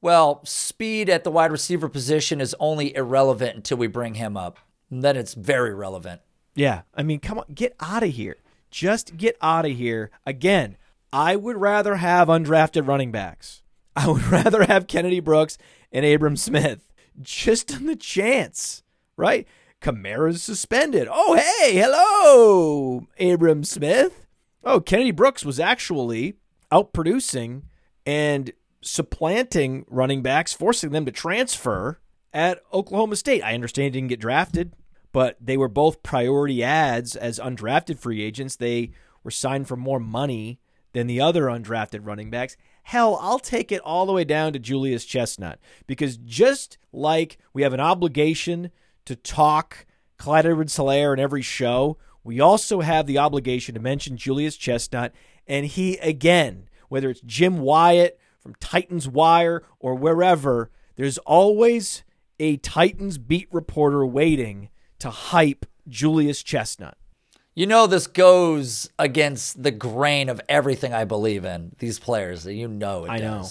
Well, 0.00 0.40
speed 0.46 1.10
at 1.10 1.22
the 1.22 1.30
wide 1.30 1.52
receiver 1.52 1.90
position 1.90 2.40
is 2.40 2.56
only 2.58 2.96
irrelevant 2.96 3.56
until 3.56 3.76
we 3.76 3.88
bring 3.88 4.14
him 4.14 4.38
up 4.38 4.58
then 4.90 5.16
it's 5.16 5.34
very 5.34 5.74
relevant. 5.74 6.20
Yeah. 6.54 6.82
I 6.94 7.02
mean, 7.02 7.20
come 7.20 7.38
on, 7.38 7.46
get 7.54 7.74
out 7.80 8.02
of 8.02 8.10
here. 8.10 8.36
Just 8.70 9.16
get 9.16 9.36
out 9.40 9.66
of 9.66 9.72
here. 9.72 10.10
Again, 10.24 10.76
I 11.12 11.36
would 11.36 11.56
rather 11.56 11.96
have 11.96 12.28
undrafted 12.28 12.86
running 12.86 13.12
backs. 13.12 13.62
I 13.96 14.08
would 14.08 14.24
rather 14.24 14.64
have 14.64 14.86
Kennedy 14.86 15.20
Brooks 15.20 15.58
and 15.92 16.04
Abram 16.04 16.36
Smith 16.36 16.92
just 17.20 17.74
on 17.74 17.86
the 17.86 17.96
chance, 17.96 18.82
right? 19.16 19.46
Kamara's 19.80 20.42
suspended. 20.42 21.08
Oh, 21.10 21.34
hey, 21.34 21.74
hello, 21.74 23.06
Abram 23.18 23.64
Smith. 23.64 24.26
Oh, 24.64 24.80
Kennedy 24.80 25.12
Brooks 25.12 25.44
was 25.44 25.60
actually 25.60 26.36
outproducing 26.72 27.62
and 28.04 28.52
supplanting 28.80 29.84
running 29.88 30.22
backs, 30.22 30.52
forcing 30.52 30.90
them 30.90 31.06
to 31.06 31.12
transfer 31.12 32.00
at 32.36 32.60
Oklahoma 32.70 33.16
State. 33.16 33.42
I 33.42 33.54
understand 33.54 33.86
he 33.86 33.90
didn't 33.92 34.10
get 34.10 34.20
drafted, 34.20 34.74
but 35.10 35.38
they 35.40 35.56
were 35.56 35.68
both 35.68 36.02
priority 36.02 36.62
ads 36.62 37.16
as 37.16 37.38
undrafted 37.38 37.98
free 37.98 38.22
agents. 38.22 38.56
They 38.56 38.90
were 39.24 39.30
signed 39.30 39.66
for 39.66 39.76
more 39.76 39.98
money 39.98 40.60
than 40.92 41.06
the 41.06 41.18
other 41.18 41.44
undrafted 41.44 42.00
running 42.06 42.28
backs. 42.28 42.58
Hell, 42.82 43.18
I'll 43.22 43.38
take 43.38 43.72
it 43.72 43.80
all 43.80 44.04
the 44.04 44.12
way 44.12 44.24
down 44.24 44.52
to 44.52 44.58
Julius 44.58 45.06
Chestnut 45.06 45.58
because 45.86 46.18
just 46.18 46.76
like 46.92 47.38
we 47.54 47.62
have 47.62 47.72
an 47.72 47.80
obligation 47.80 48.70
to 49.06 49.16
talk 49.16 49.86
Clyde 50.18 50.44
Edwards-Helaire 50.44 51.14
in 51.14 51.18
every 51.18 51.42
show, 51.42 51.96
we 52.22 52.38
also 52.38 52.82
have 52.82 53.06
the 53.06 53.18
obligation 53.18 53.74
to 53.74 53.80
mention 53.80 54.18
Julius 54.18 54.58
Chestnut. 54.58 55.14
And 55.46 55.64
he, 55.64 55.96
again, 55.98 56.68
whether 56.90 57.08
it's 57.08 57.22
Jim 57.22 57.60
Wyatt 57.60 58.20
from 58.38 58.54
Titans 58.56 59.08
Wire 59.08 59.62
or 59.80 59.94
wherever, 59.94 60.70
there's 60.96 61.16
always 61.18 62.02
a 62.38 62.56
Titans 62.58 63.18
beat 63.18 63.48
reporter 63.52 64.04
waiting 64.04 64.68
to 64.98 65.10
hype 65.10 65.66
Julius 65.88 66.42
Chestnut. 66.42 66.96
You 67.54 67.66
know 67.66 67.86
this 67.86 68.06
goes 68.06 68.90
against 68.98 69.62
the 69.62 69.70
grain 69.70 70.28
of 70.28 70.40
everything 70.48 70.92
I 70.92 71.04
believe 71.04 71.44
in. 71.44 71.74
These 71.78 71.98
players, 71.98 72.44
you 72.44 72.68
know 72.68 73.04
it 73.04 73.10
I 73.10 73.18
know. 73.18 73.46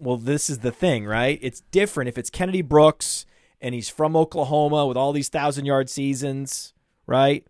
Well, 0.00 0.16
this 0.16 0.48
is 0.48 0.60
the 0.60 0.72
thing, 0.72 1.04
right? 1.04 1.38
It's 1.42 1.60
different 1.70 2.08
if 2.08 2.16
it's 2.16 2.30
Kennedy 2.30 2.62
Brooks 2.62 3.26
and 3.60 3.74
he's 3.74 3.88
from 3.88 4.16
Oklahoma 4.16 4.86
with 4.86 4.96
all 4.96 5.12
these 5.12 5.28
thousand 5.28 5.66
yard 5.66 5.90
seasons, 5.90 6.72
right? 7.06 7.46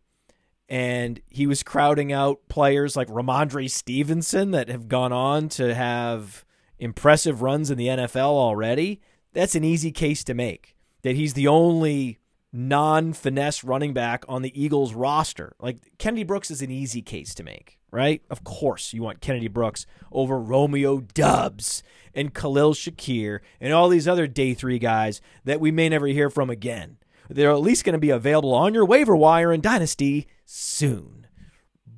And 0.68 1.20
he 1.28 1.46
was 1.46 1.62
crowding 1.62 2.12
out 2.12 2.40
players 2.48 2.96
like 2.96 3.08
Rhamondre 3.08 3.70
Stevenson 3.70 4.50
that 4.50 4.68
have 4.68 4.88
gone 4.88 5.12
on 5.12 5.48
to 5.50 5.74
have 5.74 6.44
impressive 6.78 7.42
runs 7.42 7.70
in 7.70 7.78
the 7.78 7.86
NFL 7.86 8.16
already. 8.16 9.00
That's 9.32 9.54
an 9.54 9.64
easy 9.64 9.90
case 9.90 10.24
to 10.24 10.34
make. 10.34 10.76
That 11.02 11.16
he's 11.16 11.34
the 11.34 11.48
only 11.48 12.18
non 12.52 13.12
finesse 13.12 13.64
running 13.64 13.92
back 13.92 14.24
on 14.28 14.42
the 14.42 14.60
Eagles 14.60 14.94
roster. 14.94 15.54
Like 15.58 15.78
Kennedy 15.98 16.24
Brooks 16.24 16.50
is 16.50 16.62
an 16.62 16.70
easy 16.70 17.02
case 17.02 17.34
to 17.34 17.42
make, 17.42 17.78
right? 17.90 18.22
Of 18.30 18.44
course, 18.44 18.92
you 18.92 19.02
want 19.02 19.20
Kennedy 19.20 19.48
Brooks 19.48 19.86
over 20.12 20.38
Romeo 20.38 21.00
Doubs 21.00 21.82
and 22.14 22.34
Khalil 22.34 22.74
Shakir 22.74 23.40
and 23.60 23.72
all 23.72 23.88
these 23.88 24.06
other 24.06 24.26
day 24.26 24.54
three 24.54 24.78
guys 24.78 25.20
that 25.44 25.60
we 25.60 25.70
may 25.70 25.88
never 25.88 26.06
hear 26.06 26.30
from 26.30 26.50
again. 26.50 26.98
They're 27.30 27.52
at 27.52 27.60
least 27.60 27.84
going 27.84 27.94
to 27.94 27.98
be 27.98 28.10
available 28.10 28.52
on 28.52 28.74
your 28.74 28.84
waiver 28.84 29.16
wire 29.16 29.52
in 29.52 29.62
Dynasty 29.62 30.26
soon. 30.44 31.26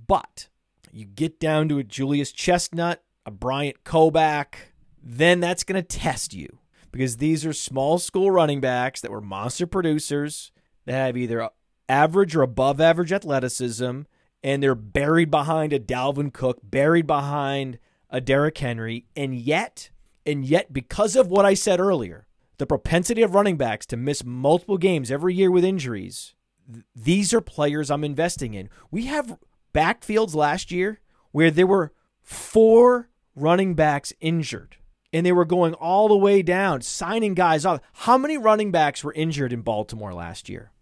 But 0.07 0.49
you 0.93 1.05
get 1.05 1.41
down 1.41 1.69
to 1.71 1.79
a 1.79 1.85
Julius 1.85 2.31
Chestnut, 2.31 3.03
a 3.27 3.33
Bryant 3.33 3.83
Koback, 3.85 4.55
then 5.03 5.41
that's 5.41 5.65
going 5.65 5.83
to 5.83 5.99
test 5.99 6.33
you 6.33 6.61
because 6.95 7.17
these 7.17 7.45
are 7.45 7.53
small 7.53 7.99
school 7.99 8.31
running 8.31 8.61
backs 8.61 9.01
that 9.01 9.11
were 9.11 9.21
monster 9.21 9.67
producers 9.67 10.53
that 10.87 10.93
have 10.93 11.17
either 11.17 11.51
average 11.89 12.37
or 12.37 12.43
above 12.43 12.81
average 12.81 13.13
athleticism, 13.13 14.03
and 14.45 14.63
they're 14.63 14.77
buried 14.77 15.29
behind 15.29 15.73
a 15.73 15.81
Dalvin 15.81 16.33
Cook, 16.33 16.61
buried 16.63 17.05
behind 17.05 17.81
a 18.11 18.21
Derrick 18.21 18.57
Henry, 18.57 19.07
and 19.17 19.35
yet, 19.35 19.91
and 20.25 20.45
yet, 20.45 20.73
because 20.73 21.17
of 21.17 21.27
what 21.27 21.45
I 21.45 21.55
said 21.55 21.81
earlier, 21.81 22.29
the 22.59 22.67
propensity 22.67 23.23
of 23.23 23.35
running 23.35 23.57
backs 23.57 23.87
to 23.87 23.97
miss 23.97 24.23
multiple 24.25 24.79
games 24.79 25.11
every 25.11 25.35
year 25.35 25.51
with 25.51 25.65
injuries, 25.65 26.37
th- 26.73 26.85
these 26.95 27.35
are 27.35 27.41
players 27.41 27.91
I'm 27.91 28.05
investing 28.05 28.55
in. 28.55 28.71
We 28.93 29.07
have 29.07 29.37
backfields 29.75 30.37
last 30.37 30.71
year 30.71 31.01
where 31.33 31.51
there 31.51 31.67
were 31.67 31.93
four 32.23 33.11
running 33.35 33.75
backs 33.75 34.13
injured 34.21 34.77
and 35.15 35.25
they 35.25 35.33
were 35.33 35.45
going 35.47 35.73
all 35.75 36.09
the 36.09 36.17
way 36.17 36.43
down, 36.43 36.83
signing 36.83 37.33
guys 37.33 37.65
off. 37.65 37.81
How 37.93 38.19
many 38.19 38.37
running 38.37 38.71
backs 38.71 39.03
were 39.03 39.13
injured 39.15 39.53
in 39.53 39.63
Baltimore 39.63 40.13
last 40.13 40.49
year? 40.49 40.73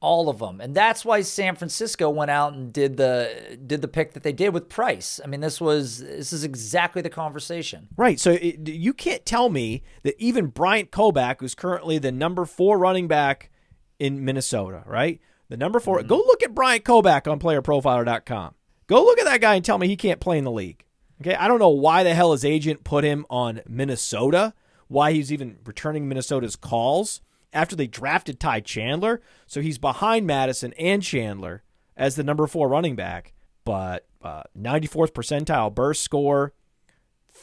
All 0.00 0.28
of 0.28 0.38
them, 0.38 0.60
and 0.60 0.74
that's 0.74 1.04
why 1.04 1.22
San 1.22 1.56
Francisco 1.56 2.10
went 2.10 2.30
out 2.30 2.52
and 2.52 2.72
did 2.72 2.96
the 2.96 3.58
did 3.64 3.80
the 3.80 3.88
pick 3.88 4.12
that 4.12 4.22
they 4.22 4.32
did 4.32 4.52
with 4.52 4.68
Price. 4.68 5.20
I 5.24 5.26
mean, 5.26 5.40
this 5.40 5.60
was 5.60 5.98
this 5.98 6.32
is 6.32 6.44
exactly 6.44 7.00
the 7.00 7.10
conversation. 7.10 7.88
Right. 7.96 8.20
So 8.20 8.32
it, 8.32 8.68
you 8.68 8.92
can't 8.92 9.24
tell 9.24 9.48
me 9.48 9.82
that 10.02 10.14
even 10.18 10.48
Bryant 10.48 10.90
Koback, 10.90 11.40
who's 11.40 11.54
currently 11.54 11.98
the 11.98 12.12
number 12.12 12.44
four 12.44 12.78
running 12.78 13.08
back 13.08 13.50
in 13.98 14.24
Minnesota, 14.24 14.82
right? 14.86 15.20
The 15.48 15.56
number 15.56 15.80
4 15.80 15.98
mm-hmm. 15.98 16.08
Go 16.08 16.16
look 16.16 16.42
at 16.42 16.54
Bryant 16.54 16.84
Koback 16.84 17.30
on 17.30 17.38
PlayerProfiler.com. 17.38 18.54
Go 18.88 19.04
look 19.04 19.18
at 19.18 19.24
that 19.24 19.40
guy 19.40 19.54
and 19.54 19.64
tell 19.64 19.78
me 19.78 19.88
he 19.88 19.96
can't 19.96 20.20
play 20.20 20.38
in 20.38 20.44
the 20.44 20.50
league. 20.50 20.84
Okay, 21.20 21.34
I 21.34 21.48
don't 21.48 21.58
know 21.58 21.68
why 21.68 22.02
the 22.02 22.14
hell 22.14 22.32
his 22.32 22.44
agent 22.44 22.84
put 22.84 23.04
him 23.04 23.24
on 23.30 23.62
Minnesota, 23.66 24.52
why 24.88 25.12
he's 25.12 25.32
even 25.32 25.58
returning 25.64 26.08
Minnesota's 26.08 26.56
calls 26.56 27.20
after 27.52 27.74
they 27.74 27.86
drafted 27.86 28.38
Ty 28.38 28.60
Chandler. 28.60 29.22
So 29.46 29.60
he's 29.60 29.78
behind 29.78 30.26
Mattison 30.26 30.74
and 30.74 31.02
Chandler 31.02 31.62
as 31.96 32.16
the 32.16 32.24
number 32.24 32.46
four 32.46 32.68
running 32.68 32.96
back, 32.96 33.32
but 33.64 34.06
uh, 34.22 34.42
94th 34.58 35.12
percentile 35.12 35.74
burst 35.74 36.02
score, 36.02 36.52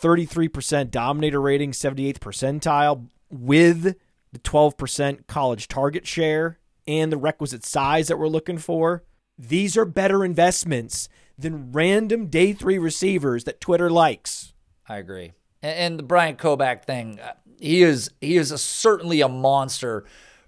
33% 0.02 0.92
dominator 0.92 1.42
rating, 1.42 1.72
78th 1.72 2.20
percentile 2.20 3.08
with 3.32 3.96
the 4.32 4.40
12% 4.40 5.26
college 5.28 5.68
target 5.68 6.06
share 6.06 6.60
and 6.88 7.12
the 7.12 7.18
requisite 7.18 7.66
size 7.66 8.08
that 8.08 8.20
we're 8.20 8.28
looking 8.28 8.58
for. 8.58 9.04
These 9.38 9.76
are 9.78 9.86
better 9.86 10.24
investments 10.24 11.10
than 11.38 11.72
random 11.72 12.28
day 12.28 12.54
three 12.54 12.78
receivers 12.78 13.44
that 13.46 13.60
Twitter 13.60 13.90
likes. 13.90 14.54
I 14.88 14.98
agree. 14.98 15.34
And, 15.62 15.98
the 15.98 16.04
Bryant 16.04 16.38
Koback 16.38 16.84
thing, 16.84 17.20
uh, 17.20 17.34
he 17.60 17.84
is 17.84 18.12
he 18.20 18.36
is 18.36 18.52
a, 18.52 18.58
certainly 18.58 19.22
a 19.22 19.30
monster 19.30 20.06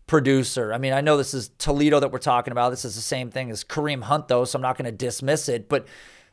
producer. 0.07 0.73
I 0.73 0.77
mean, 0.77 0.93
I 0.93 1.01
know 1.01 1.17
this 1.17 1.33
is 1.33 1.51
Toledo 1.57 1.99
that 2.01 2.11
we're 2.11 2.19
talking 2.19 2.51
about. 2.51 2.69
This 2.69 2.85
is 2.85 2.95
the 2.95 3.01
same 3.01 3.31
thing 3.31 3.49
as 3.49 3.63
Kareem 3.63 4.03
Hunt, 4.03 4.27
though, 4.27 4.43
so 4.45 4.57
I'm 4.57 4.61
not 4.61 4.77
going 4.77 4.85
to 4.85 4.91
dismiss 4.91 5.47
it. 5.47 5.69
But 5.69 5.87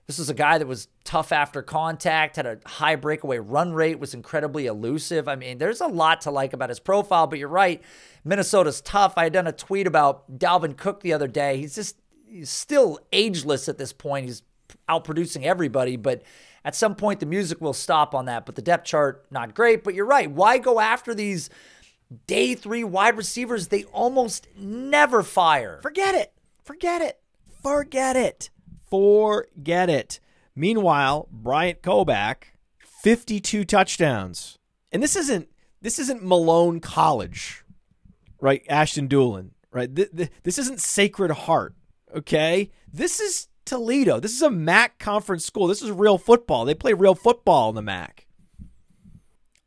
this 0.06 0.18
is 0.18 0.28
a 0.28 0.34
guy 0.34 0.58
that 0.58 0.66
was 0.66 0.88
tough 1.04 1.30
after 1.30 1.62
contact, 1.62 2.36
had 2.36 2.46
a 2.46 2.58
high 2.66 2.96
breakaway 2.96 3.38
run 3.38 3.72
rate, 3.72 4.00
was 4.00 4.14
incredibly 4.14 4.66
elusive. 4.66 5.28
I 5.28 5.36
mean, 5.36 5.58
there's 5.58 5.80
a 5.80 5.86
lot 5.86 6.22
to 6.22 6.30
like 6.30 6.52
about 6.52 6.68
his 6.68 6.80
profile, 6.80 7.28
but 7.28 7.38
you're 7.38 7.48
right. 7.48 7.80
Minnesota's 8.24 8.80
tough. 8.80 9.14
I 9.16 9.24
had 9.24 9.32
done 9.32 9.46
a 9.46 9.52
tweet 9.52 9.86
about 9.86 10.38
Dalvin 10.38 10.76
Cook 10.76 11.00
the 11.00 11.12
other 11.12 11.28
day. 11.28 11.58
He's 11.58 11.76
just 11.76 11.96
he's 12.32 12.50
still 12.50 12.98
ageless 13.12 13.68
at 13.68 13.78
this 13.78 13.92
point. 13.92 14.26
He's 14.26 14.42
outproducing 14.88 15.44
everybody, 15.44 15.96
but 15.96 16.22
at 16.64 16.74
some 16.74 16.94
point 16.94 17.20
the 17.20 17.26
music 17.26 17.60
will 17.60 17.72
stop 17.72 18.14
on 18.14 18.26
that. 18.26 18.46
But 18.46 18.54
the 18.54 18.62
depth 18.62 18.86
chart, 18.86 19.26
not 19.30 19.54
great. 19.54 19.84
But 19.84 19.94
you're 19.94 20.06
right. 20.06 20.30
Why 20.30 20.58
go 20.58 20.80
after 20.80 21.14
these 21.14 21.50
day 22.26 22.54
three 22.54 22.84
wide 22.84 23.16
receivers? 23.16 23.68
They 23.68 23.84
almost 23.84 24.48
never 24.56 25.22
fire. 25.22 25.80
Forget 25.82 26.14
it. 26.14 26.32
Forget 26.64 27.02
it. 27.02 27.20
Forget 27.62 28.16
it. 28.16 28.50
Forget 28.88 29.90
it. 29.90 30.20
Meanwhile, 30.54 31.28
Bryant 31.30 31.82
Koback, 31.82 32.44
52 33.02 33.64
touchdowns. 33.64 34.58
And 34.90 35.02
this 35.02 35.16
isn't 35.16 35.48
this 35.80 35.98
isn't 35.98 36.22
Malone 36.22 36.78
College, 36.78 37.64
right? 38.40 38.62
Ashton 38.68 39.08
Dulin, 39.08 39.50
right? 39.72 39.92
This 39.92 40.58
isn't 40.58 40.80
Sacred 40.80 41.30
Heart, 41.32 41.74
okay? 42.14 42.70
This 42.92 43.20
is 43.20 43.48
Toledo. 43.64 44.20
This 44.20 44.32
is 44.32 44.42
a 44.42 44.50
MAC 44.50 44.98
conference 44.98 45.44
school. 45.44 45.66
This 45.66 45.82
is 45.82 45.90
real 45.90 46.18
football. 46.18 46.64
They 46.64 46.74
play 46.74 46.92
real 46.92 47.14
football 47.14 47.68
in 47.68 47.74
the 47.74 47.82
MAC. 47.82 48.26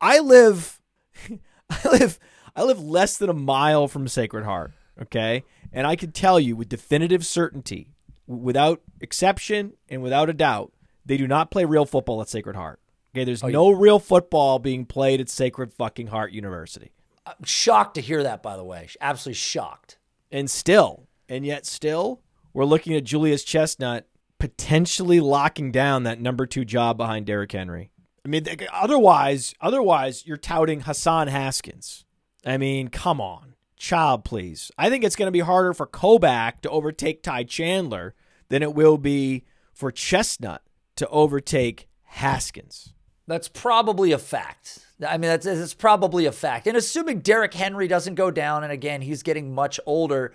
I 0.01 0.19
live 0.19 0.81
I 1.69 1.89
live 1.89 2.19
I 2.55 2.63
live 2.63 2.79
less 2.81 3.17
than 3.17 3.29
a 3.29 3.33
mile 3.33 3.87
from 3.87 4.07
Sacred 4.07 4.45
Heart, 4.45 4.71
okay? 5.01 5.43
And 5.73 5.85
I 5.85 5.95
can 5.95 6.11
tell 6.11 6.39
you 6.39 6.55
with 6.55 6.69
definitive 6.69 7.25
certainty, 7.25 7.93
without 8.27 8.81
exception 9.01 9.73
and 9.89 10.01
without 10.01 10.29
a 10.29 10.33
doubt, 10.33 10.71
they 11.05 11.17
do 11.17 11.27
not 11.27 11.51
play 11.51 11.65
real 11.65 11.85
football 11.85 12.21
at 12.21 12.29
Sacred 12.29 12.55
Heart. 12.55 12.79
Okay, 13.13 13.23
there's 13.23 13.43
oh, 13.43 13.47
no 13.47 13.71
yeah. 13.71 13.77
real 13.79 13.99
football 13.99 14.59
being 14.59 14.85
played 14.85 15.21
at 15.21 15.29
Sacred 15.29 15.73
fucking 15.73 16.07
Heart 16.07 16.33
University. 16.33 16.91
I'm 17.25 17.43
shocked 17.43 17.95
to 17.95 18.01
hear 18.01 18.23
that 18.23 18.43
by 18.43 18.57
the 18.57 18.63
way. 18.63 18.87
Absolutely 19.01 19.35
shocked. 19.35 19.97
And 20.31 20.49
still, 20.49 21.07
and 21.29 21.45
yet 21.45 21.65
still, 21.65 22.21
we're 22.55 22.65
looking 22.65 22.95
at 22.95 23.03
Julius 23.03 23.43
Chestnut 23.43 24.07
potentially 24.39 25.19
locking 25.19 25.73
down 25.73 26.03
that 26.03 26.21
number 26.21 26.45
two 26.45 26.63
job 26.63 26.95
behind 26.97 27.25
Derrick 27.25 27.51
Henry. 27.51 27.91
I 28.23 28.29
mean, 28.29 28.45
otherwise, 28.71 29.53
otherwise 29.59 30.25
you're 30.25 30.37
touting 30.37 30.81
Hassan 30.81 31.27
Haskins. 31.27 32.05
I 32.45 32.57
mean, 32.57 32.87
come 32.87 33.19
on, 33.19 33.55
child, 33.75 34.23
please. 34.23 34.71
I 34.77 34.89
think 34.89 35.03
it's 35.03 35.17
going 35.17 35.27
to 35.27 35.33
be 35.33 35.41
harder 35.41 35.73
for 35.73 35.85
Koback 35.85 36.61
to 36.61 36.69
overtake 36.69 37.21
Ty 37.21 37.43
Chandler 37.43 38.15
than 38.47 38.63
it 38.63 38.73
will 38.73 38.97
be 38.97 39.43
for 39.73 39.91
Chestnut 39.91 40.61
to 40.95 41.09
overtake 41.09 41.89
Haskins. 42.03 42.93
That's 43.27 43.49
probably 43.49 44.13
a 44.13 44.17
fact. 44.17 44.79
I 45.05 45.17
mean, 45.17 45.29
that's, 45.29 45.45
that's 45.45 45.73
probably 45.73 46.25
a 46.25 46.31
fact. 46.31 46.67
And 46.67 46.77
assuming 46.77 47.19
Derrick 47.19 47.53
Henry 47.53 47.89
doesn't 47.89 48.15
go 48.15 48.31
down, 48.31 48.63
and 48.63 48.71
again, 48.71 49.01
he's 49.01 49.23
getting 49.23 49.53
much 49.53 49.77
older, 49.85 50.31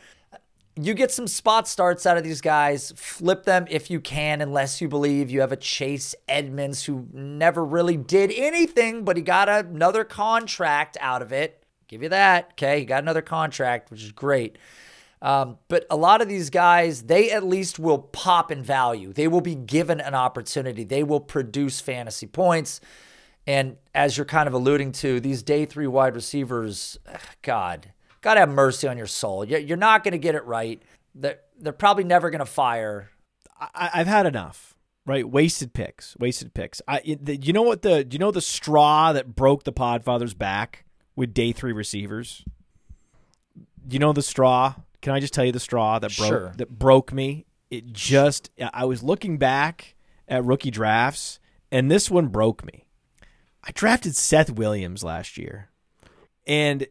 you 0.81 0.95
get 0.95 1.11
some 1.11 1.26
spot 1.26 1.68
starts 1.68 2.07
out 2.07 2.16
of 2.16 2.24
these 2.24 2.41
guys. 2.41 2.93
Flip 2.97 3.45
them 3.45 3.66
if 3.68 3.91
you 3.91 4.01
can, 4.01 4.41
unless 4.41 4.81
you 4.81 4.89
believe 4.89 5.31
you 5.31 5.41
have 5.41 5.53
a 5.53 5.57
Chase 5.57 6.14
Edmonds 6.28 6.85
who 6.85 7.07
never 7.12 7.64
really 7.64 7.97
did 7.97 8.33
anything, 8.35 9.05
but 9.05 9.16
he 9.16 9.22
got 9.22 9.49
another 9.49 10.05
contract 10.05 10.97
out 11.01 11.22
of 11.22 11.33
it. 11.33 11.64
Give 11.89 12.03
you 12.03 12.09
that. 12.11 12.51
Okay. 12.53 12.81
He 12.81 12.85
got 12.85 13.03
another 13.03 13.22
contract, 13.22 13.91
which 13.91 14.03
is 14.03 14.12
great. 14.12 14.59
Um, 15.22 15.59
but 15.68 15.87
a 15.91 15.97
lot 15.97 16.22
of 16.22 16.28
these 16.28 16.49
guys, 16.49 17.03
they 17.03 17.31
at 17.31 17.45
least 17.45 17.78
will 17.78 17.99
pop 17.99 18.51
in 18.51 18.62
value. 18.62 19.12
They 19.12 19.28
will 19.28 19.43
be 19.43 19.55
given 19.55 20.01
an 20.01 20.14
opportunity. 20.14 20.85
They 20.85 21.03
will 21.03 21.20
produce 21.20 21.81
fantasy 21.81 22.26
points. 22.26 22.81
And 23.47 23.76
as 23.95 24.16
you're 24.16 24.24
kind 24.24 24.47
of 24.47 24.55
alluding 24.55 24.93
to, 24.93 25.20
these 25.20 25.43
day 25.43 25.66
three 25.66 25.87
wide 25.87 26.14
receivers, 26.14 26.99
God, 27.43 27.93
God 28.21 28.37
have 28.37 28.49
mercy 28.49 28.87
on 28.87 28.97
your 28.99 29.07
soul. 29.07 29.45
You're 29.45 29.77
not 29.77 30.05
going 30.05 30.12
to 30.12 30.18
get 30.18 30.35
it 30.35 30.45
right. 30.45 30.83
They're, 31.14 31.39
they're 31.59 31.73
probably 31.73 32.05
never 32.05 32.31
going 32.31 32.41
to 32.41 32.47
fire. 32.47 33.11
I, 33.59 33.91
I've 33.95 34.07
had 34.07 34.27
enough. 34.27 34.75
Right, 35.07 35.29
wasted 35.29 35.73
picks, 35.73 36.14
wasted 36.18 36.53
picks. 36.55 36.83
I, 36.87 37.01
you 37.05 37.53
know 37.53 37.62
what 37.62 37.83
the, 37.83 38.05
do 38.05 38.14
you 38.14 38.18
know 38.18 38.31
the 38.31 38.43
straw 38.43 39.12
that 39.12 39.35
broke 39.35 39.64
the 39.64 39.73
Podfather's 39.73 40.35
back 40.35 40.85
with 41.16 41.33
day 41.35 41.53
three 41.53 41.73
receivers? 41.73 42.45
You 43.89 43.99
know 43.99 44.12
the 44.12 44.23
straw? 44.23 44.75
Can 45.01 45.14
I 45.14 45.18
just 45.21 45.33
tell 45.33 45.45
you 45.45 45.53
the 45.53 45.59
straw 45.59 45.99
that 45.99 46.16
broke 46.16 46.29
Sure. 46.29 46.53
that 46.59 46.79
broke 46.79 47.12
me? 47.12 47.47
It 47.71 47.93
just, 47.93 48.51
I 48.75 48.85
was 48.85 49.03
looking 49.03 49.39
back 49.39 49.95
at 50.29 50.45
rookie 50.45 50.71
drafts, 50.71 51.41
and 51.73 51.91
this 51.91 52.11
one 52.11 52.29
broke 52.29 52.64
me. 52.64 52.85
I 53.64 53.73
drafted 53.73 54.14
Seth 54.14 54.51
Williams 54.51 55.03
last 55.03 55.39
year, 55.39 55.71
and 56.47 56.87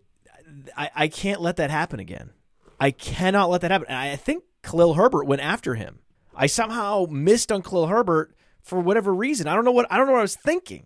I, 0.76 0.89
I 0.95 1.07
can't 1.07 1.41
let 1.41 1.57
that 1.57 1.70
happen 1.70 1.99
again. 1.99 2.32
I 2.80 2.91
cannot 2.91 3.49
let 3.49 3.62
that 3.62 3.72
happen. 3.72 3.88
And 3.88 3.97
I 3.97 4.16
think 4.16 4.43
Khalil 4.64 4.95
Herbert 4.95 5.26
went 5.26 5.41
after 5.41 5.76
him. 5.76 5.99
I 6.36 6.47
somehow 6.47 7.05
missed 7.10 7.51
on 7.51 7.62
Khalil 7.62 7.88
Herbert 7.88 8.36
for 8.62 8.80
whatever 8.80 9.14
reason. 9.14 9.47
I 9.47 9.55
don't 9.55 9.66
know 9.66 9.72
what 9.72 9.88
I 9.91 9.97
don't 9.97 10.07
know 10.07 10.14
what 10.14 10.20
I 10.20 10.24
was 10.24 10.36
thinking. 10.36 10.86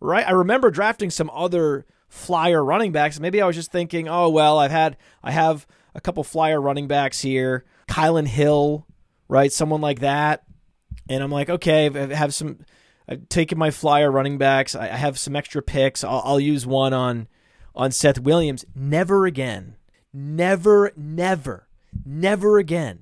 Right? 0.00 0.26
I 0.26 0.32
remember 0.32 0.70
drafting 0.70 1.10
some 1.10 1.30
other 1.30 1.86
flyer 2.08 2.64
running 2.64 2.92
backs. 2.92 3.18
Maybe 3.18 3.40
I 3.40 3.46
was 3.46 3.56
just 3.56 3.72
thinking, 3.72 4.08
oh 4.08 4.28
well, 4.28 4.58
I've 4.58 4.70
had 4.70 4.96
I 5.22 5.32
have 5.32 5.66
a 5.94 6.00
couple 6.00 6.22
flyer 6.24 6.60
running 6.60 6.86
backs 6.86 7.20
here, 7.20 7.64
Kylin 7.88 8.26
Hill, 8.26 8.86
right? 9.28 9.52
Someone 9.52 9.80
like 9.80 10.00
that. 10.00 10.44
And 11.08 11.22
I'm 11.22 11.30
like, 11.30 11.48
okay, 11.48 11.86
I 11.86 12.14
have 12.14 12.34
some. 12.34 12.58
I've 13.08 13.28
taken 13.28 13.56
my 13.56 13.70
flyer 13.70 14.10
running 14.10 14.36
backs. 14.38 14.74
I 14.74 14.88
have 14.88 15.18
some 15.18 15.36
extra 15.36 15.62
picks. 15.62 16.02
I'll, 16.02 16.22
I'll 16.24 16.40
use 16.40 16.66
one 16.66 16.92
on 16.92 17.28
on 17.76 17.92
Seth 17.92 18.18
Williams. 18.18 18.64
Never 18.74 19.26
again. 19.26 19.76
Never, 20.12 20.92
never, 20.96 21.68
never 22.04 22.58
again. 22.58 23.00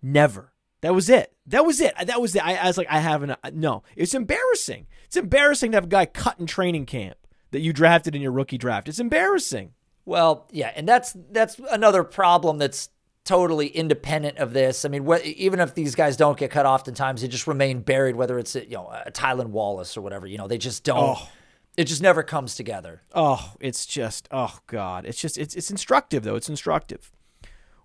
Never. 0.00 0.52
That 0.82 0.94
was 0.94 1.08
it. 1.08 1.32
That 1.46 1.64
was 1.64 1.80
it. 1.80 1.94
That 2.06 2.20
was 2.20 2.36
it. 2.36 2.46
I, 2.46 2.56
I 2.56 2.66
was 2.66 2.78
like, 2.78 2.86
I 2.90 3.00
haven't. 3.00 3.34
No, 3.54 3.82
it's 3.96 4.14
embarrassing. 4.14 4.86
It's 5.06 5.16
embarrassing 5.16 5.72
to 5.72 5.76
have 5.78 5.84
a 5.84 5.88
guy 5.88 6.06
cut 6.06 6.38
in 6.38 6.46
training 6.46 6.86
camp 6.86 7.16
that 7.50 7.60
you 7.60 7.72
drafted 7.72 8.14
in 8.14 8.22
your 8.22 8.32
rookie 8.32 8.58
draft. 8.58 8.88
It's 8.88 8.98
embarrassing. 8.98 9.72
Well, 10.04 10.46
yeah, 10.50 10.72
and 10.76 10.86
that's 10.86 11.16
that's 11.30 11.58
another 11.70 12.04
problem 12.04 12.58
that's 12.58 12.90
totally 13.24 13.68
independent 13.68 14.38
of 14.38 14.52
this. 14.52 14.84
I 14.84 14.88
mean, 14.88 15.04
what, 15.04 15.24
even 15.24 15.58
if 15.60 15.74
these 15.74 15.94
guys 15.94 16.16
don't 16.16 16.38
get 16.38 16.50
cut, 16.50 16.66
oftentimes 16.66 17.22
they 17.22 17.28
just 17.28 17.46
remain 17.46 17.80
buried. 17.80 18.16
Whether 18.16 18.38
it's 18.38 18.54
you 18.54 18.68
know 18.70 18.92
a 19.06 19.10
Tylan 19.10 19.46
Wallace 19.46 19.96
or 19.96 20.02
whatever, 20.02 20.26
you 20.26 20.38
know, 20.38 20.48
they 20.48 20.58
just 20.58 20.84
don't. 20.84 21.16
Oh. 21.18 21.28
It 21.76 21.84
just 21.84 22.02
never 22.02 22.22
comes 22.22 22.54
together. 22.54 23.02
Oh, 23.14 23.54
it's 23.60 23.84
just 23.86 24.28
oh 24.30 24.58
god. 24.66 25.04
It's 25.06 25.20
just 25.20 25.36
it's 25.38 25.54
it's 25.54 25.70
instructive 25.70 26.22
though. 26.22 26.36
It's 26.36 26.48
instructive. 26.48 27.10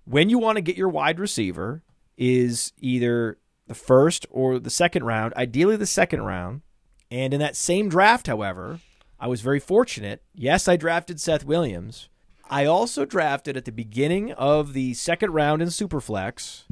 When 0.06 0.30
you 0.30 0.38
want 0.40 0.58
to 0.58 0.62
get 0.62 0.78
your 0.78 0.90
wide 0.90 1.20
receiver 1.20 1.84
is 2.18 2.74
either 2.78 3.38
the 3.68 3.76
first 3.76 4.26
or 4.30 4.60
the 4.60 4.70
second 4.70 5.06
round, 5.06 5.34
ideally 5.36 5.76
the 5.76 5.86
second 5.86 6.22
round. 6.24 6.62
And 7.12 7.34
in 7.34 7.40
that 7.40 7.56
same 7.56 7.90
draft, 7.90 8.28
however, 8.28 8.80
I 9.20 9.28
was 9.28 9.42
very 9.42 9.60
fortunate. 9.60 10.22
Yes, 10.34 10.68
I 10.68 10.76
drafted 10.76 11.20
Seth 11.20 11.44
Williams. 11.44 12.10
I 12.50 12.66
also 12.66 13.06
drafted 13.06 13.58
at 13.58 13.66
the 13.66 13.72
beginning 13.72 14.32
of 14.34 14.74
the 14.74 14.94
second 14.94 15.32
round 15.32 15.62
in 15.62 15.70
Superflex. 15.70 16.64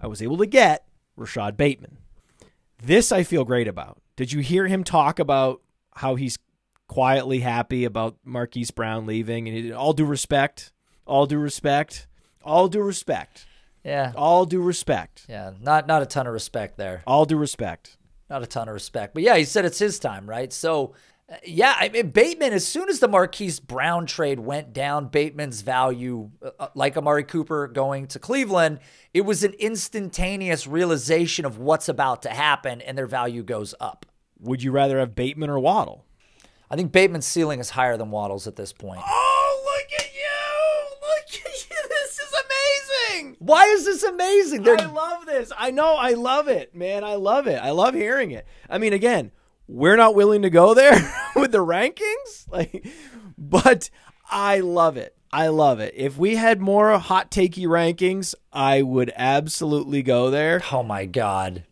I 0.00 0.06
was 0.06 0.22
able 0.22 0.38
to 0.38 0.46
get 0.46 0.86
Rashod 1.16 1.56
Bateman. 1.56 1.98
This 2.82 3.12
I 3.12 3.22
feel 3.22 3.44
great 3.44 3.68
about. 3.68 3.98
Did 4.16 4.32
you 4.32 4.40
hear 4.40 4.66
him 4.66 4.84
talk 4.84 5.18
about 5.18 5.62
how 5.96 6.14
he's 6.14 6.38
quietly 6.88 7.40
happy 7.40 7.84
about 7.84 8.16
Marquise 8.24 8.70
Brown 8.70 9.06
leaving? 9.06 9.48
And 9.48 9.72
all 9.72 9.92
due 9.92 10.04
respect, 10.04 10.72
all 11.06 11.26
due 11.26 11.38
respect, 11.38 12.06
all 12.44 12.68
due 12.68 12.82
respect, 12.82 13.46
Yeah, 13.84 14.12
all 14.16 14.44
due 14.46 14.62
respect, 14.62 15.26
yeah, 15.28 15.52
not 15.60 15.86
not 15.86 16.02
a 16.02 16.06
ton 16.06 16.26
of 16.26 16.32
respect 16.32 16.76
there. 16.76 17.02
all 17.06 17.24
due 17.24 17.36
respect. 17.38 17.96
Not 18.28 18.42
a 18.42 18.46
ton 18.46 18.68
of 18.68 18.74
respect, 18.74 19.14
but 19.14 19.22
yeah, 19.22 19.36
he 19.36 19.44
said 19.44 19.64
it's 19.64 19.78
his 19.78 19.98
time, 19.98 20.28
right? 20.28 20.52
So. 20.52 20.94
uh, 21.30 21.36
Yeah, 21.44 21.74
I 21.78 21.88
mean 21.90 22.10
Bateman. 22.10 22.52
As 22.52 22.66
soon 22.66 22.88
as 22.88 22.98
the 23.00 23.08
Marquise 23.08 23.58
Brown 23.60 24.06
trade 24.06 24.38
went 24.40 24.72
down, 24.72 25.06
Bateman's 25.08 25.60
value, 25.62 26.30
uh, 26.42 26.50
uh, 26.58 26.68
like 26.74 26.96
Amari 26.96 27.24
Cooper 27.24 27.66
going 27.68 28.06
to 28.08 28.18
Cleveland, 28.20 28.78
it 29.12 29.20
was 29.22 29.42
an 29.44 29.52
instantaneous 29.58 30.66
realization 30.66 31.44
of 31.44 31.58
what's 31.58 31.88
about 31.88 32.22
to 32.22 32.30
happen, 32.30 32.80
and 32.80 32.96
their 32.96 33.06
value 33.08 33.42
goes 33.42 33.74
up. 33.80 34.06
Would 34.40 34.62
you 34.62 34.70
rather 34.72 34.98
have 35.00 35.14
Bateman 35.14 35.50
or 35.50 35.58
Waddle? 35.58 36.04
I 36.70 36.76
think 36.76 36.92
Bateman's 36.92 37.26
ceiling 37.26 37.60
is 37.60 37.70
higher 37.70 37.96
than 37.96 38.10
Waddle's 38.10 38.46
at 38.46 38.56
this 38.56 38.72
point. 38.72 39.00
Oh, 39.04 39.62
look 39.64 40.00
at 40.00 40.12
you! 40.14 41.06
Look 41.08 41.46
at 41.46 41.70
you! 41.70 41.76
This 41.88 42.18
is 42.18 42.34
amazing. 43.18 43.36
Why 43.38 43.64
is 43.66 43.84
this 43.84 44.02
amazing? 44.02 44.62
They're, 44.62 44.80
I 44.80 44.86
love 44.86 45.26
this. 45.26 45.52
I 45.56 45.70
know. 45.70 45.94
I 45.96 46.12
love 46.12 46.48
it, 46.48 46.74
man. 46.74 47.04
I 47.04 47.14
love 47.14 47.46
it. 47.46 47.56
I 47.62 47.70
love 47.70 47.94
hearing 47.94 48.30
it. 48.30 48.46
I 48.68 48.78
mean, 48.78 48.92
again, 48.92 49.32
we're 49.68 49.96
not 49.96 50.14
willing 50.14 50.42
to 50.42 50.50
go 50.50 50.74
there 50.74 50.98
with 51.34 51.52
the 51.52 51.64
rankings, 51.64 52.48
like, 52.50 52.86
but 53.36 53.90
I 54.30 54.60
love 54.60 54.96
it. 54.96 55.16
I 55.32 55.48
love 55.48 55.80
it. 55.80 55.94
If 55.96 56.16
we 56.16 56.36
had 56.36 56.60
more 56.60 56.96
hot 56.98 57.30
takey 57.30 57.66
rankings, 57.66 58.34
I 58.52 58.82
would 58.82 59.12
absolutely 59.16 60.02
go 60.02 60.30
there. 60.30 60.62
oh 60.72 60.82
my 60.82 61.04
God. 61.04 61.64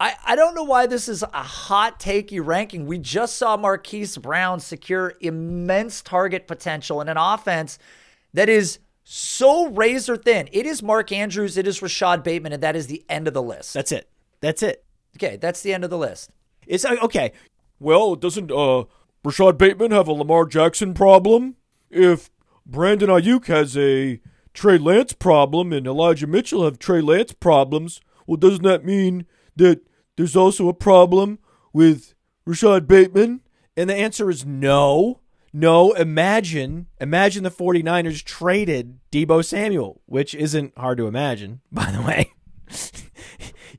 I, 0.00 0.14
I 0.26 0.36
don't 0.36 0.54
know 0.54 0.64
why 0.64 0.86
this 0.86 1.08
is 1.08 1.22
a 1.22 1.42
hot 1.42 2.00
takey 2.00 2.44
ranking. 2.44 2.86
We 2.86 2.98
just 2.98 3.36
saw 3.36 3.56
Marquise 3.56 4.16
Brown 4.18 4.58
secure 4.60 5.14
immense 5.20 6.02
target 6.02 6.46
potential 6.46 7.00
in 7.00 7.08
an 7.08 7.16
offense 7.16 7.78
that 8.34 8.48
is 8.48 8.78
so 9.04 9.68
razor 9.68 10.16
thin. 10.16 10.48
It 10.52 10.66
is 10.66 10.82
Mark 10.82 11.12
Andrews, 11.12 11.56
it 11.56 11.66
is 11.66 11.82
Rashod 11.82 12.22
Bateman, 12.22 12.52
and 12.52 12.62
that 12.62 12.76
is 12.76 12.86
the 12.86 13.04
end 13.08 13.28
of 13.28 13.34
the 13.34 13.42
list. 13.42 13.74
That's 13.74 13.92
it. 13.92 14.08
That's 14.40 14.62
it. 14.62 14.84
okay, 15.16 15.36
that's 15.36 15.62
the 15.62 15.72
end 15.72 15.84
of 15.84 15.90
the 15.90 15.98
list. 15.98 16.30
It's 16.66 16.84
uh, 16.84 16.96
okay. 17.02 17.32
Well, 17.78 18.16
doesn't 18.16 18.50
uh 18.50 18.84
Rashod 19.24 19.56
Bateman 19.56 19.92
have 19.92 20.08
a 20.08 20.12
Lamar 20.12 20.46
Jackson 20.46 20.94
problem? 20.94 21.56
If 21.90 22.30
Brandon 22.66 23.08
Aiyuk 23.08 23.46
has 23.46 23.76
a 23.76 24.20
Trey 24.54 24.78
Lance 24.78 25.12
problem 25.12 25.72
and 25.72 25.86
Elijah 25.86 26.26
Mitchell 26.26 26.64
have 26.64 26.78
Trey 26.78 27.00
Lance 27.00 27.32
problems, 27.32 28.00
well, 28.26 28.36
doesn't 28.36 28.64
that 28.64 28.84
mean 28.84 29.26
that 29.56 29.80
there's 30.16 30.36
also 30.36 30.68
a 30.68 30.74
problem 30.74 31.38
with 31.72 32.14
Rashod 32.44 32.86
Bateman? 32.86 33.40
And 33.76 33.88
the 33.88 33.94
answer 33.94 34.28
is 34.28 34.44
no. 34.44 35.20
No, 35.54 35.92
imagine, 35.92 36.86
imagine 36.98 37.42
the 37.42 37.50
49ers 37.50 38.24
traded 38.24 38.98
Deebo 39.10 39.44
Samuel, 39.44 40.00
which 40.06 40.34
isn't 40.34 40.76
hard 40.78 40.96
to 40.96 41.06
imagine, 41.06 41.60
by 41.72 41.90
the 41.90 42.00
way. 42.00 42.32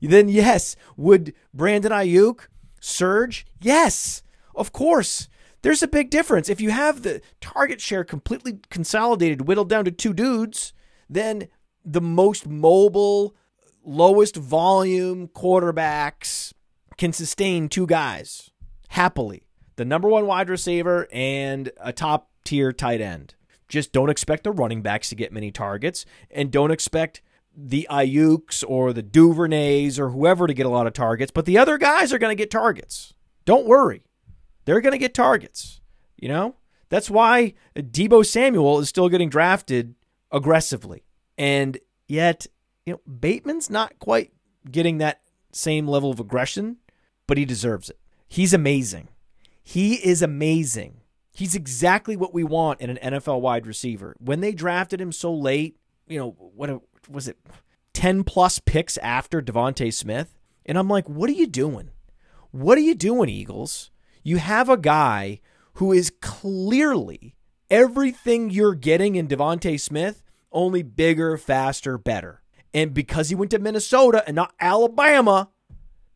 then 0.00 0.28
yes, 0.28 0.76
would 0.96 1.34
Brandon 1.52 1.90
Aiyuk 1.90 2.46
surge? 2.80 3.44
Yes, 3.60 4.22
of 4.54 4.72
course. 4.72 5.28
There's 5.62 5.82
a 5.82 5.88
big 5.88 6.10
difference. 6.10 6.48
If 6.48 6.60
you 6.60 6.70
have 6.70 7.02
the 7.02 7.22
target 7.40 7.80
share 7.80 8.04
completely 8.04 8.60
consolidated, 8.70 9.48
whittled 9.48 9.70
down 9.70 9.86
to 9.86 9.90
two 9.90 10.12
dudes, 10.12 10.74
then 11.08 11.48
the 11.84 12.02
most 12.02 12.46
mobile, 12.46 13.34
lowest 13.84 14.36
volume 14.36 15.28
quarterbacks 15.28 16.52
can 16.96 17.12
sustain 17.12 17.68
two 17.68 17.86
guys 17.86 18.50
happily. 18.88 19.42
The 19.76 19.84
number 19.84 20.08
one 20.08 20.26
wide 20.26 20.48
receiver 20.48 21.08
and 21.12 21.70
a 21.80 21.92
top 21.92 22.30
tier 22.44 22.72
tight 22.72 23.00
end. 23.00 23.34
Just 23.68 23.92
don't 23.92 24.10
expect 24.10 24.44
the 24.44 24.52
running 24.52 24.82
backs 24.82 25.08
to 25.08 25.14
get 25.14 25.32
many 25.32 25.50
targets 25.50 26.06
and 26.30 26.50
don't 26.50 26.70
expect 26.70 27.22
the 27.56 27.86
Aiyuks 27.90 28.64
or 28.66 28.92
the 28.92 29.02
Duvernays 29.02 29.98
or 29.98 30.10
whoever 30.10 30.46
to 30.46 30.54
get 30.54 30.66
a 30.66 30.70
lot 30.70 30.86
of 30.86 30.92
targets, 30.92 31.30
but 31.30 31.44
the 31.46 31.58
other 31.58 31.78
guys 31.78 32.12
are 32.12 32.18
going 32.18 32.36
to 32.36 32.40
get 32.40 32.50
targets. 32.50 33.14
Don't 33.44 33.66
worry. 33.66 34.02
They're 34.64 34.80
going 34.80 34.92
to 34.92 34.98
get 34.98 35.14
targets. 35.14 35.80
You 36.16 36.28
know? 36.28 36.56
That's 36.88 37.10
why 37.10 37.54
Deebo 37.76 38.24
Samuel 38.24 38.78
is 38.78 38.88
still 38.88 39.08
getting 39.08 39.28
drafted 39.28 39.94
aggressively. 40.30 41.04
And 41.36 41.78
yet, 42.06 42.46
you 42.86 42.94
know, 42.94 43.00
Bateman's 43.06 43.70
not 43.70 43.98
quite 43.98 44.32
getting 44.70 44.98
that 44.98 45.20
same 45.52 45.86
level 45.86 46.10
of 46.10 46.20
aggression, 46.20 46.78
but 47.26 47.38
he 47.38 47.44
deserves 47.44 47.90
it. 47.90 47.98
He's 48.28 48.52
amazing. 48.52 49.08
He 49.62 49.94
is 49.94 50.22
amazing. 50.22 51.00
He's 51.32 51.54
exactly 51.54 52.16
what 52.16 52.34
we 52.34 52.44
want 52.44 52.80
in 52.80 52.90
an 52.90 53.14
NFL 53.14 53.40
wide 53.40 53.66
receiver. 53.66 54.14
When 54.18 54.40
they 54.40 54.52
drafted 54.52 55.00
him 55.00 55.12
so 55.12 55.32
late, 55.32 55.76
you 56.06 56.18
know, 56.18 56.30
what 56.38 56.82
was 57.08 57.28
it? 57.28 57.38
10 57.94 58.24
plus 58.24 58.58
picks 58.58 58.98
after 58.98 59.40
DeVonta 59.40 59.92
Smith. 59.92 60.36
And 60.66 60.78
I'm 60.78 60.88
like, 60.88 61.08
what 61.08 61.30
are 61.30 61.34
you 61.34 61.46
doing? 61.46 61.90
What 62.50 62.78
are 62.78 62.82
you 62.82 62.94
doing, 62.94 63.28
Eagles? 63.28 63.90
You 64.22 64.36
have 64.38 64.68
a 64.68 64.76
guy 64.76 65.40
who 65.74 65.92
is 65.92 66.12
clearly 66.20 67.34
everything 67.70 68.50
you're 68.50 68.74
getting 68.74 69.16
in 69.16 69.26
DeVonta 69.26 69.78
Smith, 69.80 70.22
only 70.52 70.82
bigger, 70.82 71.36
faster, 71.36 71.98
better. 71.98 72.42
And 72.74 72.92
because 72.92 73.28
he 73.28 73.36
went 73.36 73.52
to 73.52 73.58
Minnesota 73.58 74.24
and 74.26 74.34
not 74.34 74.52
Alabama, 74.60 75.48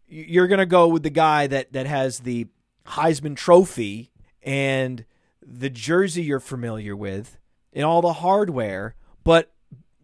you're 0.08 0.48
going 0.48 0.58
to 0.58 0.66
go 0.66 0.88
with 0.88 1.04
the 1.04 1.10
guy 1.10 1.46
that 1.46 1.72
that 1.72 1.86
has 1.86 2.20
the 2.20 2.48
Heisman 2.86 3.36
trophy 3.36 4.10
and 4.42 5.04
the 5.40 5.70
jersey 5.70 6.22
you're 6.22 6.40
familiar 6.40 6.96
with 6.96 7.38
and 7.72 7.84
all 7.84 8.02
the 8.02 8.14
hardware, 8.14 8.96
but 9.24 9.52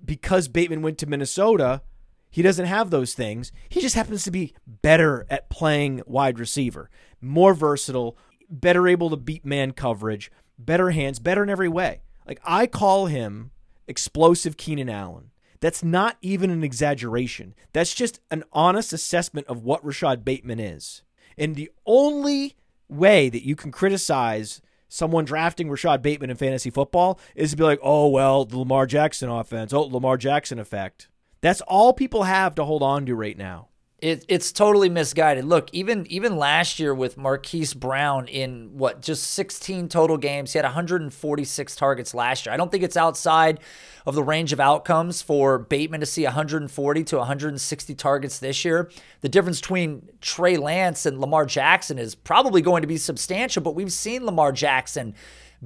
because 0.04 0.48
Bateman 0.48 0.82
went 0.82 0.98
to 0.98 1.06
Minnesota, 1.06 1.82
he 2.30 2.42
doesn't 2.42 2.66
have 2.66 2.90
those 2.90 3.14
things. 3.14 3.52
He 3.68 3.80
just 3.80 3.94
happens 3.94 4.24
to 4.24 4.30
be 4.30 4.54
better 4.66 5.26
at 5.30 5.50
playing 5.50 6.02
wide 6.06 6.38
receiver, 6.38 6.90
more 7.20 7.54
versatile, 7.54 8.16
better 8.50 8.86
able 8.86 9.10
to 9.10 9.16
beat 9.16 9.44
man 9.44 9.72
coverage, 9.72 10.30
better 10.58 10.90
hands, 10.90 11.18
better 11.18 11.42
in 11.42 11.50
every 11.50 11.68
way. 11.68 12.02
Like 12.26 12.40
I 12.44 12.66
call 12.66 13.06
him 13.06 13.50
explosive 13.86 14.56
Keenan 14.56 14.90
Allen. 14.90 15.30
That's 15.64 15.82
not 15.82 16.18
even 16.20 16.50
an 16.50 16.62
exaggeration. 16.62 17.54
That's 17.72 17.94
just 17.94 18.20
an 18.30 18.44
honest 18.52 18.92
assessment 18.92 19.46
of 19.46 19.64
what 19.64 19.82
Rashod 19.82 20.22
Bateman 20.22 20.60
is. 20.60 21.00
And 21.38 21.56
the 21.56 21.70
only 21.86 22.54
way 22.86 23.30
that 23.30 23.46
you 23.46 23.56
can 23.56 23.72
criticize 23.72 24.60
someone 24.90 25.24
drafting 25.24 25.70
Rashod 25.70 26.02
Bateman 26.02 26.28
in 26.28 26.36
fantasy 26.36 26.68
football 26.68 27.18
is 27.34 27.52
to 27.52 27.56
be 27.56 27.64
like, 27.64 27.80
oh, 27.82 28.08
well, 28.08 28.44
the 28.44 28.58
Lamar 28.58 28.84
Jackson 28.84 29.30
offense, 29.30 29.72
oh, 29.72 29.84
Lamar 29.84 30.18
Jackson 30.18 30.58
effect. 30.58 31.08
That's 31.40 31.62
all 31.62 31.94
people 31.94 32.24
have 32.24 32.54
to 32.56 32.64
hold 32.66 32.82
on 32.82 33.06
to 33.06 33.14
right 33.14 33.38
now. 33.38 33.68
It, 34.00 34.24
it's 34.28 34.52
totally 34.52 34.88
misguided. 34.88 35.44
Look, 35.44 35.70
even 35.72 36.06
even 36.08 36.36
last 36.36 36.78
year 36.78 36.92
with 36.92 37.16
Marquise 37.16 37.72
Brown 37.72 38.26
in 38.28 38.76
what 38.76 39.00
just 39.00 39.22
16 39.30 39.88
total 39.88 40.18
games, 40.18 40.52
he 40.52 40.58
had 40.58 40.64
146 40.64 41.76
targets 41.76 42.12
last 42.12 42.44
year. 42.44 42.52
I 42.52 42.56
don't 42.56 42.70
think 42.70 42.82
it's 42.82 42.96
outside 42.96 43.60
of 44.04 44.14
the 44.14 44.22
range 44.22 44.52
of 44.52 44.60
outcomes 44.60 45.22
for 45.22 45.58
Bateman 45.58 46.00
to 46.00 46.06
see 46.06 46.24
140 46.24 47.04
to 47.04 47.18
160 47.18 47.94
targets 47.94 48.38
this 48.40 48.64
year. 48.64 48.90
The 49.22 49.28
difference 49.28 49.60
between 49.60 50.10
Trey 50.20 50.58
Lance 50.58 51.06
and 51.06 51.20
Lamar 51.20 51.46
Jackson 51.46 51.98
is 51.98 52.14
probably 52.14 52.60
going 52.60 52.82
to 52.82 52.88
be 52.88 52.98
substantial, 52.98 53.62
but 53.62 53.74
we've 53.74 53.92
seen 53.92 54.26
Lamar 54.26 54.52
Jackson 54.52 55.14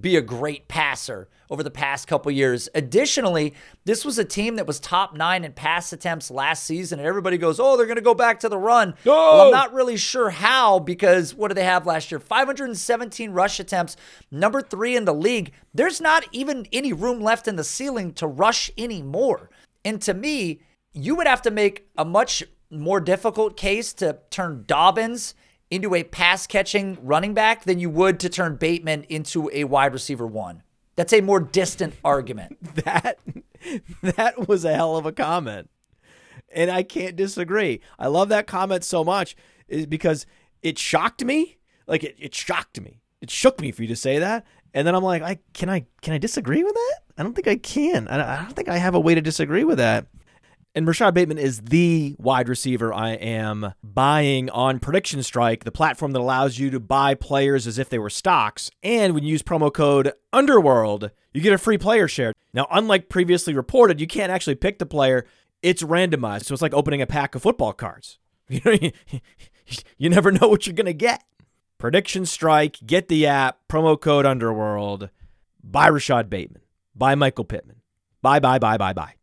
be 0.00 0.16
a 0.16 0.20
great 0.20 0.68
passer 0.68 1.28
over 1.50 1.62
the 1.62 1.70
past 1.70 2.06
couple 2.06 2.30
years. 2.30 2.68
Additionally, 2.74 3.54
this 3.84 4.04
was 4.04 4.18
a 4.18 4.24
team 4.24 4.56
that 4.56 4.66
was 4.66 4.78
top 4.78 5.16
nine 5.16 5.44
in 5.44 5.52
pass 5.52 5.92
attempts 5.92 6.30
last 6.30 6.64
season, 6.64 6.98
and 6.98 7.08
everybody 7.08 7.38
goes, 7.38 7.58
"Oh, 7.58 7.76
they're 7.76 7.86
going 7.86 7.96
to 7.96 8.02
go 8.02 8.14
back 8.14 8.40
to 8.40 8.48
the 8.48 8.58
run." 8.58 8.94
No! 9.04 9.12
Well, 9.12 9.46
I'm 9.46 9.52
not 9.52 9.72
really 9.72 9.96
sure 9.96 10.30
how 10.30 10.78
because 10.78 11.34
what 11.34 11.48
did 11.48 11.56
they 11.56 11.64
have 11.64 11.86
last 11.86 12.10
year? 12.10 12.20
517 12.20 13.30
rush 13.32 13.60
attempts, 13.60 13.96
number 14.30 14.60
three 14.60 14.96
in 14.96 15.04
the 15.04 15.14
league. 15.14 15.52
There's 15.72 16.00
not 16.00 16.24
even 16.32 16.66
any 16.72 16.92
room 16.92 17.20
left 17.20 17.48
in 17.48 17.56
the 17.56 17.64
ceiling 17.64 18.12
to 18.14 18.26
rush 18.26 18.70
anymore. 18.76 19.50
And 19.84 20.02
to 20.02 20.14
me, 20.14 20.60
you 20.92 21.14
would 21.14 21.26
have 21.26 21.42
to 21.42 21.50
make 21.50 21.88
a 21.96 22.04
much 22.04 22.42
more 22.70 23.00
difficult 23.00 23.56
case 23.56 23.92
to 23.94 24.18
turn 24.30 24.64
Dobbins 24.66 25.34
into 25.70 25.94
a 25.94 26.04
pass 26.04 26.46
catching 26.46 26.98
running 27.02 27.34
back 27.34 27.64
than 27.64 27.78
you 27.78 27.90
would 27.90 28.18
to 28.20 28.28
turn 28.28 28.56
Bateman 28.56 29.04
into 29.04 29.50
a 29.52 29.64
wide 29.64 29.92
receiver 29.92 30.26
one. 30.26 30.62
That's 30.96 31.12
a 31.12 31.20
more 31.20 31.40
distant 31.40 31.94
argument. 32.04 32.58
That 32.84 33.18
that 34.02 34.48
was 34.48 34.64
a 34.64 34.74
hell 34.74 34.96
of 34.96 35.04
a 35.04 35.12
comment. 35.12 35.68
And 36.52 36.70
I 36.70 36.84
can't 36.84 37.16
disagree. 37.16 37.80
I 37.98 38.06
love 38.06 38.28
that 38.28 38.46
comment 38.46 38.84
so 38.84 39.02
much 39.02 39.36
is 39.66 39.86
because 39.86 40.26
it 40.62 40.78
shocked 40.78 41.24
me. 41.24 41.58
Like 41.86 42.04
it, 42.04 42.16
it 42.18 42.34
shocked 42.34 42.80
me. 42.80 43.00
It 43.20 43.30
shook 43.30 43.60
me 43.60 43.72
for 43.72 43.82
you 43.82 43.88
to 43.88 43.96
say 43.96 44.18
that. 44.20 44.46
And 44.74 44.86
then 44.86 44.94
I'm 44.94 45.02
like, 45.02 45.22
I 45.22 45.38
can 45.54 45.68
I 45.68 45.86
can 46.02 46.14
I 46.14 46.18
disagree 46.18 46.62
with 46.62 46.74
that? 46.74 47.00
I 47.18 47.22
don't 47.22 47.34
think 47.34 47.48
I 47.48 47.56
can. 47.56 48.06
I, 48.08 48.34
I 48.34 48.42
don't 48.42 48.54
think 48.54 48.68
I 48.68 48.78
have 48.78 48.94
a 48.94 49.00
way 49.00 49.14
to 49.14 49.20
disagree 49.20 49.64
with 49.64 49.78
that. 49.78 50.06
And 50.78 50.86
Rashod 50.86 51.12
Bateman 51.12 51.38
is 51.38 51.60
the 51.62 52.14
wide 52.20 52.48
receiver 52.48 52.94
I 52.94 53.14
am 53.14 53.74
buying 53.82 54.48
on 54.50 54.78
Prediction 54.78 55.24
Strike, 55.24 55.64
the 55.64 55.72
platform 55.72 56.12
that 56.12 56.20
allows 56.20 56.60
you 56.60 56.70
to 56.70 56.78
buy 56.78 57.16
players 57.16 57.66
as 57.66 57.80
if 57.80 57.88
they 57.88 57.98
were 57.98 58.08
stocks. 58.08 58.70
And 58.80 59.12
when 59.12 59.24
you 59.24 59.32
use 59.32 59.42
promo 59.42 59.74
code 59.74 60.12
Underworld, 60.32 61.10
you 61.34 61.40
get 61.40 61.52
a 61.52 61.58
free 61.58 61.78
player 61.78 62.06
share. 62.06 62.32
Now, 62.54 62.68
unlike 62.70 63.08
previously 63.08 63.54
reported, 63.54 64.00
you 64.00 64.06
can't 64.06 64.30
actually 64.30 64.54
pick 64.54 64.78
the 64.78 64.86
player, 64.86 65.26
it's 65.62 65.82
randomized. 65.82 66.44
So 66.44 66.52
it's 66.52 66.62
like 66.62 66.74
opening 66.74 67.02
a 67.02 67.08
pack 67.08 67.34
of 67.34 67.42
football 67.42 67.72
cards. 67.72 68.20
You 69.98 70.10
never 70.10 70.30
know 70.30 70.46
what 70.46 70.64
you're 70.68 70.74
going 70.74 70.86
to 70.86 70.94
get. 70.94 71.24
Prediction 71.76 72.24
Strike, 72.24 72.78
get 72.86 73.08
the 73.08 73.26
app, 73.26 73.58
promo 73.68 74.00
code 74.00 74.26
Underworld, 74.26 75.10
buy 75.60 75.88
Rashod 75.88 76.30
Bateman, 76.30 76.62
buy 76.94 77.16
Michael 77.16 77.44
Pittman, 77.44 77.82
buy, 78.22 78.38
buy, 78.38 78.60
buy, 78.60 78.78
buy, 78.78 78.92
buy. 78.92 79.17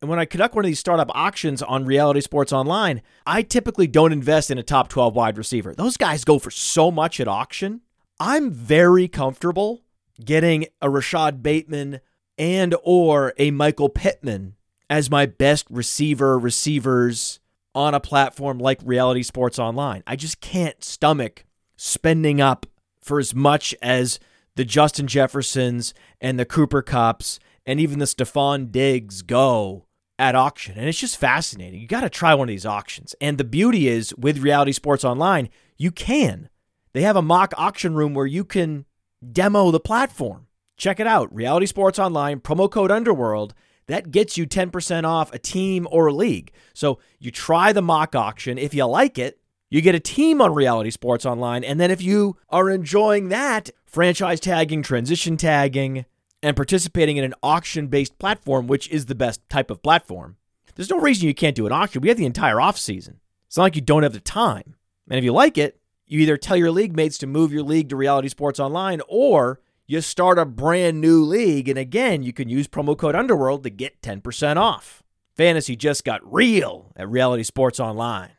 And 0.00 0.08
when 0.08 0.20
I 0.20 0.26
conduct 0.26 0.54
one 0.54 0.64
of 0.64 0.68
these 0.68 0.78
startup 0.78 1.10
auctions 1.12 1.60
on 1.60 1.84
Reality 1.84 2.20
Sports 2.20 2.52
Online, 2.52 3.02
I 3.26 3.42
typically 3.42 3.88
don't 3.88 4.12
invest 4.12 4.50
in 4.50 4.58
a 4.58 4.62
top 4.62 4.88
12 4.88 5.14
wide 5.16 5.36
receiver. 5.36 5.74
Those 5.74 5.96
guys 5.96 6.24
go 6.24 6.38
for 6.38 6.52
so 6.52 6.92
much 6.92 7.18
at 7.18 7.26
auction. 7.26 7.80
I'm 8.20 8.52
very 8.52 9.08
comfortable 9.08 9.82
getting 10.24 10.66
a 10.80 10.88
Rashod 10.88 11.42
Bateman 11.42 12.00
and 12.36 12.76
or 12.84 13.34
a 13.38 13.50
Michael 13.50 13.88
Pittman 13.88 14.54
as 14.88 15.10
my 15.10 15.26
best 15.26 15.66
receiver 15.68 16.38
receivers 16.38 17.40
on 17.74 17.92
a 17.92 18.00
platform 18.00 18.58
like 18.58 18.80
Reality 18.84 19.24
Sports 19.24 19.58
Online. 19.58 20.04
I 20.06 20.14
just 20.14 20.40
can't 20.40 20.82
stomach 20.82 21.44
spending 21.76 22.40
up 22.40 22.66
for 23.00 23.18
as 23.18 23.34
much 23.34 23.74
as 23.82 24.20
the 24.54 24.64
Justin 24.64 25.08
Jeffersons 25.08 25.92
and 26.20 26.38
the 26.38 26.44
Cooper 26.44 26.82
Kupps 26.82 27.38
and 27.66 27.80
even 27.80 27.98
the 27.98 28.04
Stefon 28.04 28.70
Diggs 28.70 29.22
go 29.22 29.86
at 30.18 30.34
auction. 30.34 30.76
And 30.76 30.88
it's 30.88 30.98
just 30.98 31.16
fascinating. 31.16 31.80
You 31.80 31.86
got 31.86 32.00
to 32.00 32.10
try 32.10 32.34
one 32.34 32.48
of 32.48 32.52
these 32.52 32.66
auctions. 32.66 33.14
And 33.20 33.38
the 33.38 33.44
beauty 33.44 33.88
is 33.88 34.14
with 34.16 34.38
Reality 34.38 34.72
Sports 34.72 35.04
Online, 35.04 35.48
you 35.76 35.90
can. 35.90 36.48
They 36.92 37.02
have 37.02 37.16
a 37.16 37.22
mock 37.22 37.54
auction 37.56 37.94
room 37.94 38.14
where 38.14 38.26
you 38.26 38.44
can 38.44 38.84
demo 39.32 39.70
the 39.70 39.80
platform. 39.80 40.46
Check 40.76 41.00
it 41.00 41.06
out. 41.06 41.32
Reality 41.34 41.66
Sports 41.66 41.98
Online, 41.98 42.40
promo 42.40 42.70
code 42.70 42.90
Underworld. 42.90 43.54
That 43.86 44.10
gets 44.10 44.36
you 44.36 44.46
10% 44.46 45.04
off 45.04 45.32
a 45.32 45.38
team 45.38 45.88
or 45.90 46.06
a 46.06 46.12
league. 46.12 46.52
So 46.74 46.98
you 47.18 47.30
try 47.30 47.72
the 47.72 47.82
mock 47.82 48.14
auction. 48.14 48.58
If 48.58 48.74
you 48.74 48.84
like 48.84 49.18
it, 49.18 49.40
you 49.70 49.80
get 49.80 49.94
a 49.94 50.00
team 50.00 50.40
on 50.40 50.54
Reality 50.54 50.90
Sports 50.90 51.26
Online. 51.26 51.64
And 51.64 51.80
then 51.80 51.90
if 51.90 52.02
you 52.02 52.36
are 52.48 52.70
enjoying 52.70 53.28
that, 53.28 53.70
franchise 53.86 54.40
tagging, 54.40 54.82
transition 54.82 55.36
tagging, 55.36 56.04
and 56.42 56.56
participating 56.56 57.16
in 57.16 57.24
an 57.24 57.34
auction 57.42 57.88
based 57.88 58.18
platform, 58.18 58.66
which 58.66 58.88
is 58.90 59.06
the 59.06 59.14
best 59.14 59.40
type 59.48 59.70
of 59.70 59.82
platform, 59.82 60.36
there's 60.78 60.90
no 60.90 61.00
reason 61.00 61.26
you 61.26 61.34
can't 61.34 61.56
do 61.56 61.66
an 61.66 61.72
auction. 61.72 62.00
We 62.00 62.08
have 62.08 62.18
the 62.18 62.24
entire 62.24 62.60
off 62.60 62.78
season. 62.78 63.18
It's 63.48 63.56
not 63.56 63.64
like 63.64 63.74
you 63.74 63.82
don't 63.82 64.04
have 64.04 64.12
the 64.12 64.20
time. 64.20 64.76
And 65.10 65.18
if 65.18 65.24
you 65.24 65.32
like 65.32 65.58
it, 65.58 65.80
you 66.06 66.20
either 66.20 66.36
tell 66.36 66.56
your 66.56 66.70
league 66.70 66.94
mates 66.94 67.18
to 67.18 67.26
move 67.26 67.52
your 67.52 67.64
league 67.64 67.88
to 67.88 67.96
Reality 67.96 68.28
Sports 68.28 68.60
Online 68.60 69.00
or 69.08 69.60
you 69.88 70.00
start 70.00 70.38
a 70.38 70.44
brand 70.44 71.00
new 71.00 71.24
league. 71.24 71.68
And 71.68 71.78
again, 71.78 72.22
you 72.22 72.32
can 72.32 72.48
use 72.48 72.68
promo 72.68 72.96
code 72.96 73.16
Underworld 73.16 73.64
to 73.64 73.70
get 73.70 74.00
10% 74.02 74.56
off. 74.56 75.02
Fantasy 75.36 75.74
just 75.74 76.04
got 76.04 76.32
real 76.32 76.92
at 76.94 77.08
Reality 77.08 77.42
Sports 77.42 77.80
Online. 77.80 78.30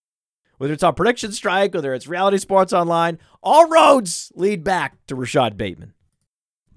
Whether 0.58 0.74
it's 0.74 0.84
on 0.84 0.96
Prediction 0.96 1.34
Strike, 1.34 1.74
whether 1.74 1.94
it's 1.94 2.08
Reality 2.08 2.38
Sports 2.38 2.72
Online, 2.72 3.20
all 3.44 3.68
roads 3.68 4.32
lead 4.36 4.64
back 4.64 4.96
to 5.08 5.16
Rashod 5.16 5.58
Bateman 5.58 5.94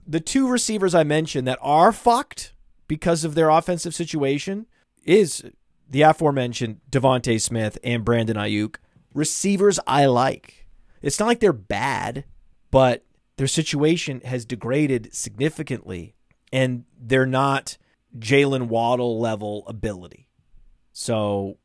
the 0.06 0.20
two 0.20 0.48
receivers 0.48 0.94
I 0.94 1.04
mentioned 1.04 1.46
that 1.46 1.58
are 1.62 1.92
fucked 1.92 2.52
because 2.88 3.24
of 3.24 3.34
their 3.34 3.48
offensive 3.48 3.94
situation 3.94 4.66
is 5.04 5.44
the 5.88 6.02
aforementioned 6.02 6.80
DeVonta 6.90 7.40
Smith 7.40 7.78
and 7.84 8.04
Brandon 8.04 8.36
Aiyuk. 8.36 8.76
Receivers 9.14 9.78
I 9.86 10.06
like. 10.06 10.66
It's 11.02 11.18
not 11.18 11.26
like 11.26 11.40
they're 11.40 11.52
bad, 11.52 12.24
but 12.70 13.04
their 13.36 13.46
situation 13.46 14.20
has 14.24 14.44
degraded 14.44 15.14
significantly, 15.14 16.14
and 16.52 16.84
they're 16.98 17.26
not 17.26 17.76
Jaylen 18.18 18.68
Waddle 18.68 19.20
level 19.20 19.64
ability. 19.66 20.28
So 20.92 21.58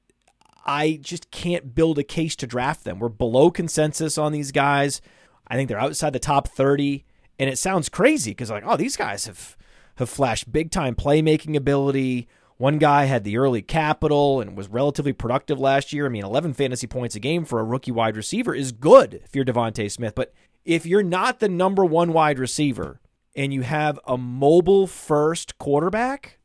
I 0.65 0.99
just 1.01 1.31
can't 1.31 1.75
build 1.75 1.99
a 1.99 2.03
case 2.03 2.35
to 2.38 2.47
draft 2.47 2.83
them. 2.83 2.99
We're 2.99 3.09
below 3.09 3.51
consensus 3.51 4.17
on 4.17 4.31
these 4.31 4.51
guys. 4.51 5.01
I 5.47 5.55
think 5.55 5.69
they're 5.69 5.79
outside 5.79 6.13
the 6.13 6.19
top 6.19 6.47
30 6.47 7.05
and 7.39 7.49
it 7.49 7.57
sounds 7.57 7.89
crazy 7.89 8.31
because 8.31 8.49
like, 8.49 8.63
oh, 8.65 8.77
these 8.77 8.97
guys 8.97 9.25
have 9.25 9.57
have 9.97 10.09
flashed 10.09 10.51
big 10.51 10.71
time 10.71 10.95
playmaking 10.95 11.55
ability. 11.55 12.27
One 12.57 12.79
guy 12.79 13.05
had 13.05 13.23
the 13.23 13.38
early 13.38 13.61
capital 13.61 14.41
and 14.41 14.57
was 14.57 14.67
relatively 14.67 15.13
productive 15.13 15.59
last 15.59 15.93
year. 15.93 16.07
I 16.07 16.09
mean, 16.09 16.23
11 16.23 16.53
fantasy 16.53 16.88
points 16.88 17.15
a 17.15 17.19
game 17.19 17.45
for 17.45 17.59
a 17.59 17.63
rookie 17.63 17.91
wide 17.91 18.17
receiver 18.17 18.55
is 18.55 18.71
good 18.71 19.21
if 19.25 19.35
you're 19.35 19.45
DeVonta 19.45 19.91
Smith. 19.91 20.15
But 20.15 20.33
if 20.65 20.85
you're 20.85 21.03
not 21.03 21.39
the 21.39 21.49
number 21.49 21.85
one 21.85 22.13
wide 22.13 22.39
receiver 22.39 22.99
and 23.35 23.53
you 23.53 23.61
have 23.61 23.99
a 24.07 24.17
mobile 24.17 24.88
first 24.88 25.57
quarterback, 25.59 26.39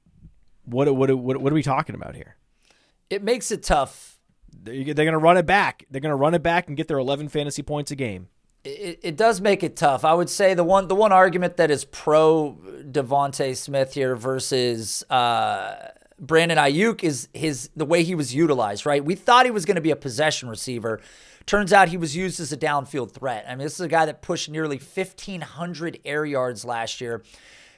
what 0.64 0.94
what 0.94 1.14
what, 1.18 1.40
what 1.40 1.52
are 1.52 1.54
we 1.54 1.62
talking 1.62 1.94
about 1.94 2.14
here? 2.14 2.36
It 3.08 3.22
makes 3.22 3.50
it 3.50 3.62
tough. 3.62 4.18
They're, 4.54 4.94
they're 4.94 5.04
going 5.04 5.12
to 5.12 5.18
run 5.18 5.38
it 5.38 5.46
back. 5.46 5.86
They're 5.90 6.00
going 6.00 6.10
to 6.10 6.16
run 6.16 6.34
it 6.34 6.42
back 6.42 6.68
and 6.68 6.76
get 6.76 6.88
their 6.88 6.98
11 6.98 7.28
fantasy 7.28 7.62
points 7.62 7.90
a 7.90 7.96
game. 7.96 8.28
It, 8.64 9.00
it 9.02 9.16
does 9.16 9.40
make 9.40 9.62
it 9.62 9.76
tough. 9.76 10.04
I 10.04 10.14
would 10.14 10.30
say 10.30 10.54
the 10.54 10.64
one 10.64 10.88
the 10.88 10.94
one 10.94 11.12
argument 11.12 11.56
that 11.56 11.70
is 11.70 11.84
pro 11.84 12.56
DeVonta 12.90 13.56
Smith 13.56 13.94
here 13.94 14.14
versus 14.14 15.02
uh, 15.10 15.88
Brandon 16.20 16.58
Aiyuk 16.58 17.02
is 17.02 17.28
his 17.34 17.70
the 17.74 17.84
way 17.84 18.04
he 18.04 18.14
was 18.14 18.34
utilized. 18.34 18.86
Right, 18.86 19.04
we 19.04 19.16
thought 19.16 19.46
he 19.46 19.50
was 19.50 19.64
going 19.64 19.74
to 19.74 19.80
be 19.80 19.90
a 19.90 19.96
possession 19.96 20.48
receiver. 20.48 21.00
Turns 21.44 21.72
out 21.72 21.88
he 21.88 21.96
was 21.96 22.14
used 22.14 22.38
as 22.38 22.52
a 22.52 22.56
downfield 22.56 23.10
threat. 23.10 23.44
I 23.48 23.56
mean, 23.56 23.64
this 23.64 23.74
is 23.74 23.80
a 23.80 23.88
guy 23.88 24.06
that 24.06 24.22
pushed 24.22 24.48
nearly 24.48 24.76
1,500 24.76 25.98
air 26.04 26.24
yards 26.24 26.64
last 26.64 27.00
year. 27.00 27.24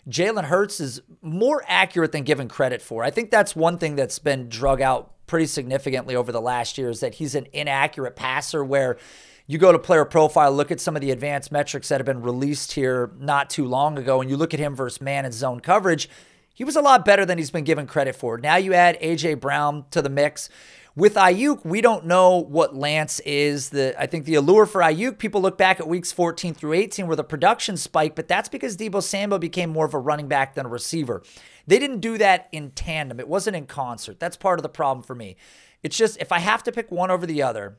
Jalen 0.08 0.44
Hurts 0.44 0.80
is 0.80 1.00
more 1.22 1.64
accurate 1.66 2.12
than 2.12 2.24
given 2.24 2.46
credit 2.46 2.82
for. 2.82 3.02
I 3.02 3.10
think 3.10 3.30
that's 3.30 3.56
one 3.56 3.78
thing 3.78 3.96
that's 3.96 4.18
been 4.18 4.50
drug 4.50 4.82
out 4.82 5.12
pretty 5.26 5.46
significantly 5.46 6.14
over 6.14 6.30
the 6.30 6.40
last 6.40 6.76
year 6.76 6.90
is 6.90 7.00
that 7.00 7.14
he's 7.14 7.34
an 7.34 7.46
inaccurate 7.52 8.14
passer 8.14 8.62
where 8.62 8.98
you 9.46 9.58
go 9.58 9.72
to 9.72 9.78
player 9.78 10.04
profile, 10.04 10.52
look 10.52 10.70
at 10.70 10.80
some 10.80 10.96
of 10.96 11.02
the 11.02 11.10
advanced 11.10 11.52
metrics 11.52 11.88
that 11.88 12.00
have 12.00 12.06
been 12.06 12.22
released 12.22 12.72
here 12.72 13.12
not 13.18 13.50
too 13.50 13.66
long 13.66 13.98
ago, 13.98 14.20
and 14.20 14.30
you 14.30 14.36
look 14.36 14.54
at 14.54 14.60
him 14.60 14.74
versus 14.74 15.00
man 15.00 15.24
and 15.24 15.34
zone 15.34 15.60
coverage, 15.60 16.08
he 16.54 16.64
was 16.64 16.76
a 16.76 16.80
lot 16.80 17.04
better 17.04 17.26
than 17.26 17.36
he's 17.36 17.50
been 17.50 17.64
given 17.64 17.86
credit 17.86 18.16
for. 18.16 18.38
Now 18.38 18.56
you 18.56 18.72
add 18.72 18.96
A.J. 19.00 19.34
Brown 19.34 19.84
to 19.90 20.00
the 20.00 20.08
mix. 20.08 20.48
With 20.96 21.14
Aiyuk, 21.14 21.64
we 21.64 21.80
don't 21.80 22.06
know 22.06 22.38
what 22.38 22.76
Lance 22.76 23.18
is. 23.20 23.70
The 23.70 24.00
I 24.00 24.06
think 24.06 24.24
the 24.24 24.36
allure 24.36 24.64
for 24.64 24.80
Aiyuk, 24.80 25.18
people 25.18 25.42
look 25.42 25.58
back 25.58 25.80
at 25.80 25.88
weeks 25.88 26.12
14 26.12 26.54
through 26.54 26.74
18 26.74 27.08
where 27.08 27.16
the 27.16 27.24
production 27.24 27.76
spiked, 27.76 28.14
but 28.14 28.28
that's 28.28 28.48
because 28.48 28.76
Deebo 28.76 29.02
Samuel 29.02 29.40
became 29.40 29.70
more 29.70 29.86
of 29.86 29.94
a 29.94 29.98
running 29.98 30.28
back 30.28 30.54
than 30.54 30.66
a 30.66 30.68
receiver. 30.68 31.24
They 31.66 31.80
didn't 31.80 31.98
do 31.98 32.16
that 32.18 32.48
in 32.52 32.70
tandem. 32.70 33.18
It 33.18 33.26
wasn't 33.26 33.56
in 33.56 33.66
concert. 33.66 34.20
That's 34.20 34.36
part 34.36 34.60
of 34.60 34.62
the 34.62 34.68
problem 34.68 35.02
for 35.02 35.16
me. 35.16 35.36
It's 35.82 35.96
just 35.96 36.16
if 36.20 36.30
I 36.30 36.38
have 36.38 36.62
to 36.62 36.72
pick 36.72 36.92
one 36.92 37.10
over 37.10 37.26
the 37.26 37.42
other, 37.42 37.76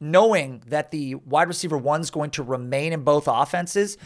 knowing 0.00 0.62
that 0.66 0.90
the 0.90 1.14
wide 1.16 1.48
receiver 1.48 1.76
one's 1.78 2.10
going 2.10 2.30
to 2.30 2.42
remain 2.42 2.92
in 2.92 3.02
both 3.02 3.26
offenses, 3.26 3.96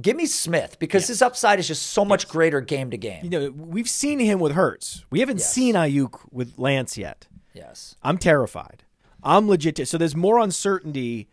give 0.00 0.16
me 0.16 0.26
Smith 0.26 0.78
because 0.78 1.06
his 1.08 1.20
upside 1.22 1.58
is 1.58 1.68
just 1.68 1.82
so 1.88 2.04
much 2.04 2.28
greater 2.28 2.60
game 2.60 2.90
to 2.90 2.96
game. 2.96 3.24
You 3.24 3.30
know, 3.30 3.50
we've 3.50 3.88
seen 3.88 4.18
him 4.18 4.38
with 4.38 4.52
Hurts. 4.52 5.04
We 5.10 5.20
haven't 5.20 5.38
Yes. 5.38 5.52
seen 5.52 5.74
Aiyuk 5.74 6.20
with 6.30 6.58
Lance 6.58 6.96
yet. 6.96 7.26
Yes. 7.54 7.96
I'm 8.02 8.18
terrified. 8.18 8.84
I'm 9.22 9.48
legit. 9.48 9.86
So 9.88 9.98
there's 9.98 10.16
more 10.16 10.38
uncertainty 10.38 11.28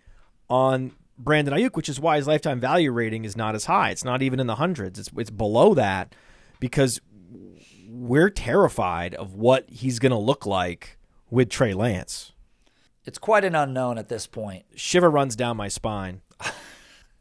on 0.50 0.92
Brandon 1.18 1.54
Aiyuk, 1.54 1.76
which 1.76 1.90
is 1.90 2.00
why 2.00 2.18
his 2.18 2.28
lifetime 2.28 2.60
value 2.60 2.92
rating 2.92 3.26
is 3.26 3.36
not 3.38 3.56
as 3.56 3.66
high. 3.66 3.90
It's 3.92 4.04
not 4.06 4.22
even 4.22 4.40
in 4.40 4.48
the 4.48 4.56
hundreds. 4.56 5.00
It's 5.00 5.10
it's 5.18 5.30
below 5.30 5.74
that 5.74 6.14
because 6.60 7.00
we're 7.90 8.30
terrified 8.30 9.16
of 9.16 9.34
what 9.34 9.70
he's 9.70 10.00
going 10.00 10.12
to 10.12 10.18
look 10.18 10.46
like 10.46 10.98
with 11.30 11.50
Trey 11.50 11.74
Lance. 11.74 12.32
It's 13.06 13.18
quite 13.18 13.44
an 13.46 13.56
unknown 13.56 13.98
at 13.98 14.10
this 14.10 14.28
point. 14.28 14.66
Shiver 14.76 15.10
runs 15.10 15.36
down 15.36 15.58
my 15.58 15.68
spine. 15.68 16.22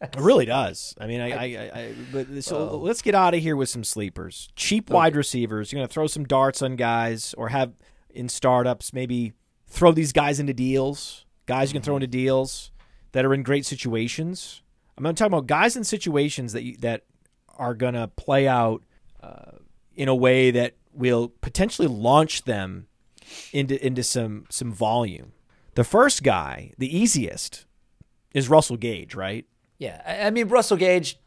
It 0.01 0.15
really 0.17 0.45
does. 0.45 0.95
I 1.01 1.07
mean, 1.09 1.21
I, 1.21 1.31
I, 1.31 1.45
I, 1.45 1.81
I 1.81 1.95
but 2.13 2.45
so 2.45 2.77
let's 2.77 3.03
get 3.03 3.17
out 3.17 3.35
of 3.35 3.41
here 3.41 3.57
with 3.57 3.69
some 3.69 3.83
sleepers. 3.83 4.49
Cheap 4.55 4.91
wide 4.91 5.17
receivers. 5.17 5.73
You're 5.73 5.81
gonna 5.81 5.89
throw 5.89 6.07
some 6.07 6.25
darts 6.25 6.63
on 6.63 6.77
guys, 6.77 7.35
or 7.37 7.49
have 7.49 7.73
in 8.11 8.29
startups 8.29 8.93
maybe 8.93 9.33
throw 9.67 9.91
these 9.91 10.13
guys 10.13 10.39
into 10.39 10.55
deals. 10.55 11.25
Guys 11.47 11.71
you 11.71 11.75
can 11.75 11.83
throw 11.83 11.97
into 11.97 12.07
deals 12.07 12.71
that 13.13 13.25
are 13.25 13.35
in 13.35 13.43
great 13.43 13.67
situations. 13.67 14.63
I'm 14.97 15.03
not 15.03 15.17
talking 15.17 15.33
about 15.33 15.47
guys 15.47 15.77
in 15.77 15.83
situations 15.83 16.53
that 16.53 16.63
you, 16.63 16.77
that 16.79 17.05
are 17.57 17.75
gonna 17.75 18.07
play 18.07 18.47
out 18.47 18.85
uh, 19.21 19.53
in 19.97 20.09
a 20.09 20.15
way 20.15 20.53
that 20.53 20.77
will 20.93 21.29
potentially 21.41 21.89
launch 21.89 22.45
them 22.45 22.87
into 23.53 23.85
into 23.85 24.05
some 24.05 24.45
some 24.49 24.73
volume. 24.73 25.33
The 25.79 25.85
first 25.85 26.25
guy, 26.25 26.73
the 26.77 26.99
easiest, 26.99 27.65
is 28.35 28.49
Russell 28.49 28.77
Gage, 28.77 29.15
right? 29.15 29.47
Yeah, 29.79 30.25
I 30.25 30.29
mean 30.31 30.49
Russell 30.49 30.77
Gage 30.77 31.21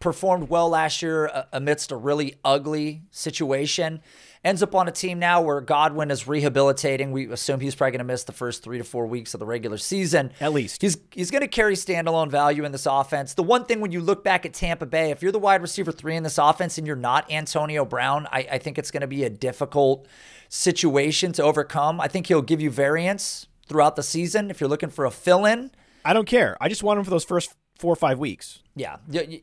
performed 0.00 0.48
well 0.48 0.70
last 0.70 1.02
year 1.02 1.26
uh, 1.28 1.42
amidst 1.52 1.92
a 1.92 1.96
really 1.96 2.36
ugly 2.42 3.02
situation. 3.10 4.00
Ends 4.42 4.62
up 4.62 4.74
on 4.74 4.88
a 4.88 4.92
team 4.92 5.18
now 5.18 5.42
where 5.42 5.60
Godwin 5.60 6.10
is 6.10 6.26
rehabilitating. 6.26 7.12
We 7.12 7.30
assume 7.30 7.60
he's 7.60 7.74
probably 7.74 7.90
going 7.90 7.98
to 7.98 8.04
miss 8.04 8.24
the 8.24 8.32
first 8.32 8.62
three 8.62 8.78
to 8.78 8.84
four 8.84 9.06
weeks 9.06 9.34
of 9.34 9.40
the 9.40 9.46
regular 9.46 9.76
season. 9.76 10.32
At 10.40 10.54
least. 10.54 10.80
He's 10.80 10.96
he's 11.10 11.30
going 11.30 11.42
to 11.42 11.46
carry 11.46 11.74
standalone 11.74 12.30
value 12.30 12.64
in 12.64 12.72
this 12.72 12.86
offense. 12.86 13.34
The 13.34 13.42
one 13.42 13.66
thing 13.66 13.82
when 13.82 13.92
you 13.92 14.00
look 14.00 14.24
back 14.24 14.46
at 14.46 14.54
Tampa 14.54 14.86
Bay, 14.86 15.10
if 15.10 15.20
you're 15.20 15.32
the 15.32 15.38
wide 15.38 15.60
receiver 15.60 15.92
three 15.92 16.16
in 16.16 16.22
this 16.22 16.38
offense 16.38 16.78
and 16.78 16.86
you're 16.86 16.96
not 16.96 17.30
Antonio 17.30 17.84
Brown, 17.84 18.26
I, 18.32 18.48
I 18.52 18.58
think 18.58 18.78
it's 18.78 18.90
going 18.90 19.02
to 19.02 19.06
be 19.06 19.24
a 19.24 19.30
difficult 19.30 20.08
situation 20.48 21.32
to 21.32 21.42
overcome. 21.42 22.00
I 22.00 22.08
think 22.08 22.28
he'll 22.28 22.40
give 22.40 22.62
you 22.62 22.70
variance 22.70 23.48
throughout 23.68 23.96
the 23.96 24.02
season 24.02 24.50
if 24.50 24.60
you're 24.60 24.70
looking 24.70 24.90
for 24.90 25.04
a 25.04 25.10
fill 25.10 25.44
in. 25.44 25.70
I 26.04 26.12
don't 26.12 26.26
care. 26.26 26.56
I 26.60 26.68
just 26.68 26.82
want 26.82 26.98
him 26.98 27.04
for 27.04 27.10
those 27.10 27.24
first 27.24 27.54
four 27.78 27.92
or 27.92 27.96
five 27.96 28.18
weeks. 28.18 28.62
Yeah, 28.74 28.96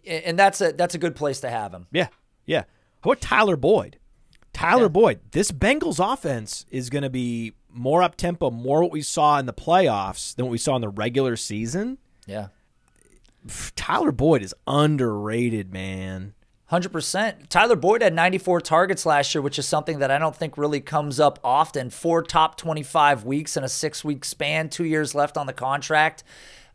and 0.06 0.38
that's 0.38 0.62
a 0.62 0.72
that's 0.72 0.96
a 0.96 0.98
good 0.98 1.16
place 1.16 1.40
to 1.42 1.50
have 1.50 1.74
him. 1.74 1.88
Yeah, 1.92 2.08
yeah. 2.46 2.64
How 3.04 3.12
about 3.12 3.22
Tyler 3.22 3.56
Boyd? 3.56 4.00
Tyler 4.54 4.90
Boyd. 4.90 5.20
This 5.32 5.52
Bengals 5.52 6.00
offense 6.14 6.66
is 6.70 6.90
going 6.90 7.04
to 7.04 7.10
be 7.10 7.54
more 7.70 8.02
up 8.02 8.16
tempo, 8.16 8.50
more 8.50 8.82
what 8.82 8.92
we 8.92 9.02
saw 9.02 9.38
in 9.38 9.46
the 9.46 9.54
playoffs 9.54 10.34
than 10.36 10.46
what 10.46 10.52
we 10.52 10.58
saw 10.58 10.76
in 10.76 10.82
the 10.82 10.90
regular 10.90 11.36
season. 11.36 11.98
Yeah. 12.26 12.48
Tyler 13.76 14.12
Boyd 14.12 14.42
is 14.42 14.56
underrated, 14.66 15.72
man. 15.72 16.34
Hundred 16.68 16.92
percent. 16.92 17.50
Tyler 17.52 17.76
Boyd 17.76 18.02
had 18.02 18.14
94 18.14 18.62
targets 18.62 19.06
last 19.06 19.36
year, 19.36 19.42
which 19.44 19.60
is 19.60 19.68
something 19.68 20.00
that 20.00 20.10
I 20.10 20.18
don't 20.18 20.36
think 20.36 20.58
really 20.58 20.82
comes 20.82 21.20
up 21.20 21.38
often. 21.44 21.92
Four 21.92 22.24
top 22.24 22.58
25 22.58 23.24
weeks 23.24 23.56
in 23.56 23.64
a 23.64 23.70
six-week 23.70 24.26
span, 24.26 24.70
two 24.70 24.84
years 24.84 25.14
left 25.14 25.38
on 25.38 25.46
the 25.46 25.54
contract. 25.54 26.24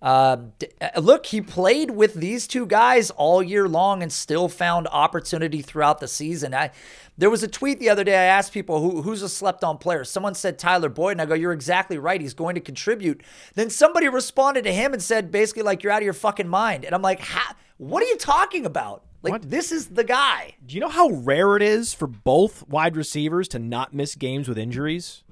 Uh, 0.00 0.36
uh, 0.80 1.00
look, 1.00 1.26
he 1.26 1.40
played 1.40 1.90
with 1.90 2.14
these 2.14 2.46
two 2.46 2.66
guys 2.66 3.10
all 3.10 3.42
year 3.42 3.68
long 3.68 4.02
and 4.02 4.12
still 4.12 4.48
found 4.48 4.86
opportunity 4.92 5.60
throughout 5.60 5.98
the 5.98 6.08
season. 6.08 6.54
I, 6.54 6.70
there 7.18 7.28
was 7.28 7.42
a 7.42 7.48
tweet 7.48 7.80
the 7.80 7.90
other 7.90 8.04
day. 8.04 8.16
I 8.16 8.24
asked 8.24 8.52
people 8.54 8.80
who, 8.80 9.02
who's 9.02 9.22
a 9.22 9.28
slept-on 9.28 9.76
player. 9.76 10.04
Someone 10.04 10.34
said 10.34 10.58
Tyler 10.58 10.88
Boyd, 10.88 11.12
and 11.12 11.20
I 11.20 11.26
go, 11.26 11.34
"You're 11.34 11.52
exactly 11.52 11.98
right. 11.98 12.20
He's 12.20 12.32
going 12.32 12.54
to 12.54 12.60
contribute." 12.62 13.22
Then 13.54 13.68
somebody 13.68 14.08
responded 14.08 14.62
to 14.64 14.72
him 14.72 14.92
and 14.94 15.02
said, 15.02 15.30
basically, 15.32 15.64
like, 15.64 15.82
"You're 15.82 15.92
out 15.92 16.00
of 16.00 16.04
your 16.04 16.14
fucking 16.14 16.48
mind." 16.48 16.84
And 16.84 16.94
I'm 16.94 17.02
like, 17.02 17.20
"Ha- 17.20 17.56
"What 17.76 18.02
are 18.02 18.06
you 18.06 18.16
talking 18.16 18.64
about?" 18.64 19.02
Like, 19.22 19.32
What? 19.32 19.50
this 19.50 19.70
is 19.70 19.88
the 19.88 20.04
guy. 20.04 20.54
Do 20.64 20.74
you 20.74 20.80
know 20.80 20.88
how 20.88 21.10
rare 21.10 21.56
it 21.56 21.62
is 21.62 21.92
for 21.92 22.06
both 22.06 22.66
wide 22.68 22.96
receivers 22.96 23.48
to 23.48 23.58
not 23.58 23.92
miss 23.92 24.14
games 24.14 24.48
with 24.48 24.56
injuries? 24.56 25.24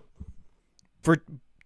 For 1.01 1.22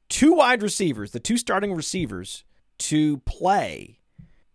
two 0.09 0.35
wide 0.35 0.63
receivers, 0.63 1.11
the 1.11 1.21
two 1.21 1.37
starting 1.37 1.75
receivers, 1.75 2.45
to 2.79 3.19
play 3.19 3.99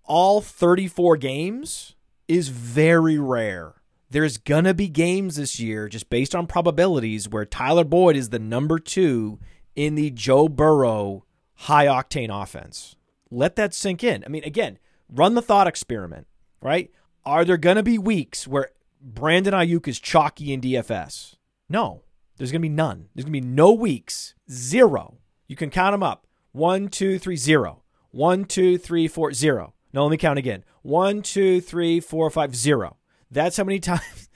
all 0.03 0.41
34 0.41 1.17
games 1.17 1.95
is 2.27 2.49
very 2.49 3.17
rare. 3.17 3.75
There's 4.09 4.37
to 4.37 4.73
be 4.73 4.87
games 4.87 5.35
this 5.35 5.59
year, 5.59 5.89
just 5.89 6.09
based 6.09 6.33
on 6.33 6.47
probabilities, 6.47 7.27
where 7.27 7.45
Tyler 7.45 7.83
Boyd 7.83 8.15
is 8.15 8.29
the 8.29 8.39
number 8.39 8.79
two 8.79 9.39
in 9.75 9.95
the 9.95 10.09
Joe 10.11 10.47
Burrow 10.47 11.25
high 11.55 11.87
octane 11.87 12.29
offense. 12.31 12.95
Let 13.29 13.57
that 13.57 13.73
sink 13.73 14.03
in. 14.03 14.23
I 14.25 14.29
mean, 14.29 14.43
again, 14.45 14.79
run 15.09 15.35
the 15.35 15.41
thought 15.41 15.67
experiment, 15.67 16.27
right? 16.61 16.89
Are 17.27 17.43
there 17.43 17.57
going 17.57 17.75
to 17.75 17.83
be 17.83 17.97
weeks 17.97 18.47
where 18.47 18.69
Brandon 19.01 19.53
Aiyuk 19.53 19.85
is 19.89 19.99
chalky 19.99 20.53
in 20.53 20.61
DFS? 20.61 21.35
No, 21.67 22.03
there's 22.37 22.53
going 22.53 22.61
to 22.61 22.69
be 22.69 22.73
none. 22.73 23.09
There's 23.13 23.25
going 23.25 23.33
to 23.33 23.41
be 23.41 23.45
no 23.45 23.73
weeks. 23.73 24.33
Zero. 24.49 25.17
You 25.45 25.57
can 25.57 25.69
count 25.69 25.91
them 25.91 26.01
up. 26.01 26.25
One, 26.53 26.87
two, 26.87 27.19
three, 27.19 27.35
zero. 27.35 27.83
One, 28.11 28.45
two, 28.45 28.77
three, 28.77 29.09
four, 29.09 29.33
zero. 29.33 29.73
No, 29.91 30.03
let 30.03 30.11
me 30.11 30.15
count 30.15 30.39
again. 30.39 30.63
One, 30.83 31.21
two, 31.21 31.59
three, 31.59 31.99
four, 31.99 32.29
five, 32.29 32.55
zero. 32.55 32.95
That's 33.29 33.57
how 33.57 33.65
many 33.65 33.79
times 33.81 34.29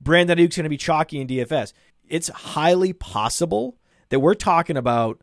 Brandon 0.00 0.38
Aiyuk's 0.38 0.54
going 0.54 0.62
to 0.62 0.70
be 0.70 0.76
chalky 0.76 1.20
in 1.20 1.26
DFS. 1.26 1.72
It's 2.08 2.28
highly 2.28 2.92
possible 2.92 3.78
that 4.10 4.20
we're 4.20 4.34
talking 4.34 4.76
about 4.76 5.20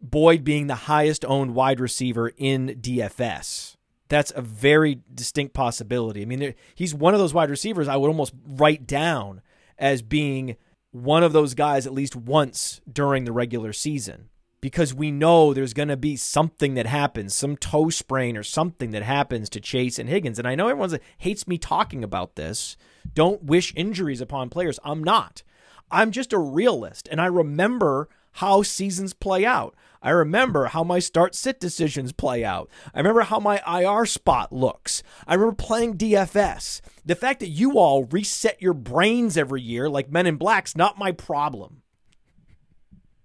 Boyd 0.00 0.42
being 0.42 0.66
the 0.66 0.74
highest 0.74 1.24
owned 1.24 1.54
wide 1.54 1.78
receiver 1.78 2.32
in 2.36 2.80
DFS. 2.80 3.75
That's 4.08 4.32
a 4.34 4.42
very 4.42 5.00
distinct 5.12 5.54
possibility. 5.54 6.22
I 6.22 6.24
mean, 6.24 6.54
he's 6.74 6.94
one 6.94 7.14
of 7.14 7.20
those 7.20 7.34
wide 7.34 7.50
receivers 7.50 7.88
I 7.88 7.96
would 7.96 8.08
almost 8.08 8.34
write 8.46 8.86
down 8.86 9.42
as 9.78 10.02
being 10.02 10.56
one 10.92 11.22
of 11.22 11.32
those 11.32 11.54
guys 11.54 11.86
at 11.86 11.92
least 11.92 12.16
once 12.16 12.80
during 12.90 13.24
the 13.24 13.32
regular 13.32 13.72
season 13.72 14.28
because 14.60 14.94
we 14.94 15.10
know 15.10 15.52
there's 15.52 15.74
going 15.74 15.88
to 15.88 15.96
be 15.96 16.16
something 16.16 16.74
that 16.74 16.86
happens, 16.86 17.34
some 17.34 17.56
toe 17.56 17.90
sprain 17.90 18.36
or 18.36 18.42
something 18.42 18.90
that 18.90 19.02
happens 19.02 19.48
to 19.50 19.60
Chase 19.60 19.98
and 19.98 20.08
Higgins. 20.08 20.38
And 20.38 20.48
I 20.48 20.54
know 20.54 20.68
everyone 20.68 20.98
hates 21.18 21.46
me 21.46 21.58
talking 21.58 22.02
about 22.02 22.36
this. 22.36 22.76
Don't 23.12 23.44
wish 23.44 23.72
injuries 23.76 24.20
upon 24.20 24.48
players. 24.48 24.80
I'm 24.82 25.04
not. 25.04 25.42
I'm 25.90 26.10
just 26.10 26.32
a 26.32 26.38
realist 26.38 27.08
and 27.10 27.20
I 27.20 27.26
remember 27.26 28.08
how 28.36 28.62
seasons 28.62 29.14
play 29.14 29.46
out. 29.46 29.74
I 30.02 30.10
remember 30.10 30.66
how 30.66 30.84
my 30.84 30.98
start 30.98 31.34
sit 31.34 31.58
decisions 31.58 32.12
play 32.12 32.44
out. 32.44 32.70
I 32.94 32.98
remember 32.98 33.22
how 33.22 33.40
my 33.40 33.60
IR 33.66 34.04
spot 34.04 34.52
looks. 34.52 35.02
I 35.26 35.34
remember 35.34 35.54
playing 35.54 35.96
DFS. 35.96 36.82
The 37.04 37.14
fact 37.14 37.40
that 37.40 37.48
you 37.48 37.78
all 37.78 38.04
reset 38.04 38.60
your 38.60 38.74
brains 38.74 39.38
every 39.38 39.62
year 39.62 39.88
like 39.88 40.10
Men 40.10 40.26
in 40.26 40.36
Black's 40.36 40.76
not 40.76 40.98
my 40.98 41.12
problem. 41.12 41.82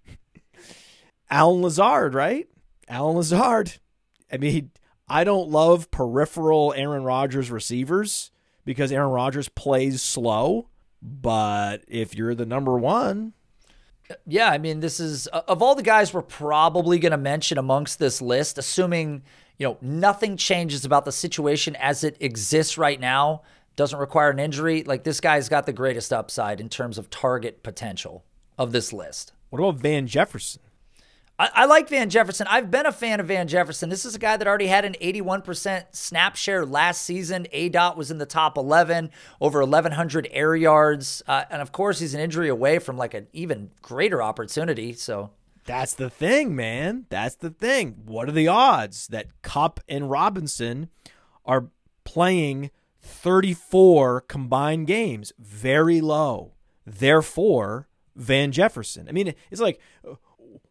Allen 1.29 1.61
Lazard, 1.61 2.13
right? 2.13 2.47
Allen 2.88 3.17
Lazard. 3.17 3.73
I 4.31 4.38
mean, 4.38 4.71
I 5.09 5.25
don't 5.25 5.49
love 5.49 5.91
peripheral 5.91 6.73
Aaron 6.75 7.03
Rodgers 7.03 7.51
receivers 7.51 8.31
because 8.63 8.93
Aaron 8.93 9.11
Rodgers 9.11 9.49
plays 9.49 10.01
slow. 10.01 10.69
But 11.01 11.83
if 11.88 12.15
you're 12.15 12.35
the 12.35 12.45
number 12.45 12.77
one, 12.77 13.33
Yeah, 14.25 14.49
I 14.49 14.57
mean, 14.57 14.79
this 14.79 14.99
is 14.99 15.27
of 15.27 15.61
all 15.61 15.75
the 15.75 15.83
guys 15.83 16.13
we're 16.13 16.21
probably 16.21 16.99
going 16.99 17.11
to 17.11 17.17
mention 17.17 17.57
amongst 17.57 17.99
this 17.99 18.21
list, 18.21 18.57
assuming 18.57 19.23
you 19.57 19.67
know 19.67 19.77
nothing 19.81 20.38
changes 20.38 20.85
about 20.85 21.05
the 21.05 21.11
situation 21.11 21.75
as 21.77 22.03
it 22.03 22.17
exists 22.19 22.77
right 22.77 22.99
now, 22.99 23.43
doesn't 23.75 23.99
require 23.99 24.29
an 24.29 24.39
injury. 24.39 24.83
Like 24.83 25.03
this 25.03 25.19
guy's 25.19 25.49
got 25.49 25.65
the 25.65 25.73
greatest 25.73 26.11
upside 26.11 26.59
in 26.59 26.69
terms 26.69 26.97
of 26.97 27.09
target 27.09 27.63
potential 27.63 28.23
of 28.57 28.71
this 28.71 28.93
list. 28.93 29.33
what 29.49 29.59
about 29.59 29.75
Van 29.75 30.07
Jefferson? 30.07 30.61
I, 31.41 31.49
I 31.55 31.65
like 31.65 31.89
Van 31.89 32.11
Jefferson. 32.11 32.45
I've 32.47 32.69
been 32.69 32.85
a 32.85 32.91
fan 32.91 33.19
of 33.19 33.26
Van 33.26 33.47
Jefferson. 33.47 33.89
This 33.89 34.05
is 34.05 34.13
a 34.13 34.19
guy 34.19 34.38
that 34.38 34.47
already 34.47 34.68
had 34.68 34.85
an 34.85 34.95
81% 35.01 35.85
snap 35.91 36.35
share 36.35 36.68
last 36.68 37.01
season. 37.01 37.47
A 37.51 37.68
dot 37.69 37.97
was 37.97 38.11
in 38.11 38.19
the 38.19 38.27
top 38.27 38.59
11, 38.59 39.09
over 39.39 39.61
1,100 39.61 40.27
air 40.30 40.55
yards, 40.55 41.23
uh, 41.27 41.45
and 41.49 41.59
of 41.59 41.72
course 41.72 41.97
he's 41.97 42.13
an 42.13 42.22
injury 42.22 42.47
away 42.47 42.77
from 42.77 42.95
like 42.95 43.15
an 43.15 43.26
even 43.34 43.72
greater 43.81 44.22
opportunity. 44.22 44.93
So 44.93 45.31
That's 45.65 45.95
the 45.95 46.11
thing, 46.11 46.55
man. 46.55 47.07
That's 47.09 47.35
the 47.35 47.49
thing. 47.49 48.03
What 48.05 48.30
are 48.30 48.34
the 48.34 48.47
odds 48.47 49.07
that 49.07 49.41
Kupp 49.41 49.80
and 49.89 50.11
Robinson 50.11 50.89
are 51.43 51.69
playing 52.03 52.69
34 53.01 54.22
combined 54.22 54.85
games? 54.85 55.34
Very 55.39 56.01
low. 56.01 56.53
Therefore, 56.85 57.88
Van 58.15 58.51
Jefferson. 58.51 59.09
I 59.09 59.11
mean, 59.11 59.34
it's 59.49 59.61
like, 59.61 59.80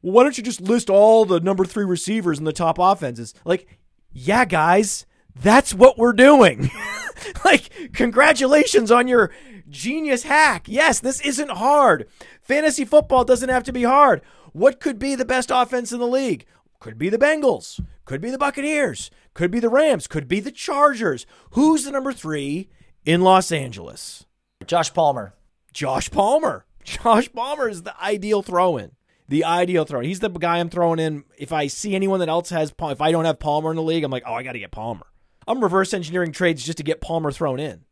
uh, 0.05 0.11
why 0.11 0.23
don't 0.23 0.37
you 0.37 0.45
just 0.45 0.61
list 0.61 0.91
all 0.91 1.25
the 1.25 1.41
number 1.41 1.65
three 1.65 1.85
receivers 1.85 2.39
in 2.39 2.45
the 2.45 2.53
top 2.53 2.79
offenses? 2.79 3.35
Like, 3.45 3.67
yeah, 4.13 4.45
guys, 4.45 5.07
that's 5.35 5.75
what 5.75 5.99
we're 5.99 6.13
doing. 6.13 6.71
like, 7.45 7.93
congratulations 7.93 8.91
on 8.91 9.09
your 9.09 9.31
genius 9.69 10.25
hack. 10.25 10.65
Yes, 10.67 11.01
this 11.01 11.21
isn't 11.21 11.51
hard. 11.51 12.09
Fantasy 12.43 12.85
football 12.85 13.25
doesn't 13.25 13.49
have 13.49 13.65
to 13.65 13.73
be 13.73 13.85
hard. 13.85 14.23
What 14.53 14.81
could 14.81 14.99
be 14.99 15.15
the 15.15 15.25
best 15.25 15.51
offense 15.53 15.93
in 15.93 16.01
the 16.01 16.07
league? 16.07 16.47
Could 16.81 16.99
be 16.99 17.11
the 17.11 17.19
Bengals, 17.19 17.85
could 18.07 18.23
be 18.23 18.31
the 18.31 18.39
Buccaneers, 18.39 19.11
could 19.35 19.51
be 19.51 19.61
the 19.61 19.69
Rams, 19.69 20.07
could 20.07 20.27
be 20.27 20.41
the 20.41 20.51
Chargers. 20.51 21.27
Who's 21.51 21.85
the 21.85 21.91
number 21.91 22.13
three 22.13 22.71
in 23.05 23.21
Los 23.21 23.53
Angeles? 23.53 24.25
Josh 24.67 24.93
Palmer. 24.93 25.35
Josh 25.73 26.11
Palmer. 26.11 26.65
Josh 26.85 27.31
Palmer 27.33 27.69
is 27.69 27.83
the 27.83 27.95
ideal 28.03 28.43
throw 28.43 28.79
in. 28.79 28.93
The 29.31 29.45
ideal 29.45 29.85
throw. 29.85 30.01
He's 30.01 30.19
the 30.19 30.29
guy 30.29 30.59
I'm 30.59 30.69
throwing 30.69 30.99
in. 30.99 31.23
If 31.39 31.53
I 31.53 31.69
see 31.69 31.95
anyone 31.95 32.19
that 32.19 32.29
else 32.29 32.51
has, 32.51 32.75
if 32.77 33.01
I 33.01 33.13
don't 33.13 33.25
have 33.25 33.39
Palmer 33.39 33.71
in 33.71 33.77
the 33.77 33.83
league, 33.83 34.03
I'm 34.03 34.11
like, 34.11 34.25
oh, 34.27 34.35
I 34.35 34.43
got 34.43 34.53
to 34.53 34.59
get 34.59 34.73
Palmer. 34.73 35.07
I'm 35.47 35.63
reverse 35.63 35.95
engineering 35.95 36.33
trades 36.33 36.65
just 36.65 36.79
to 36.79 36.85
get 36.85 37.01
Palmer 37.01 37.31
thrown 37.31 37.61
in. 37.61 37.85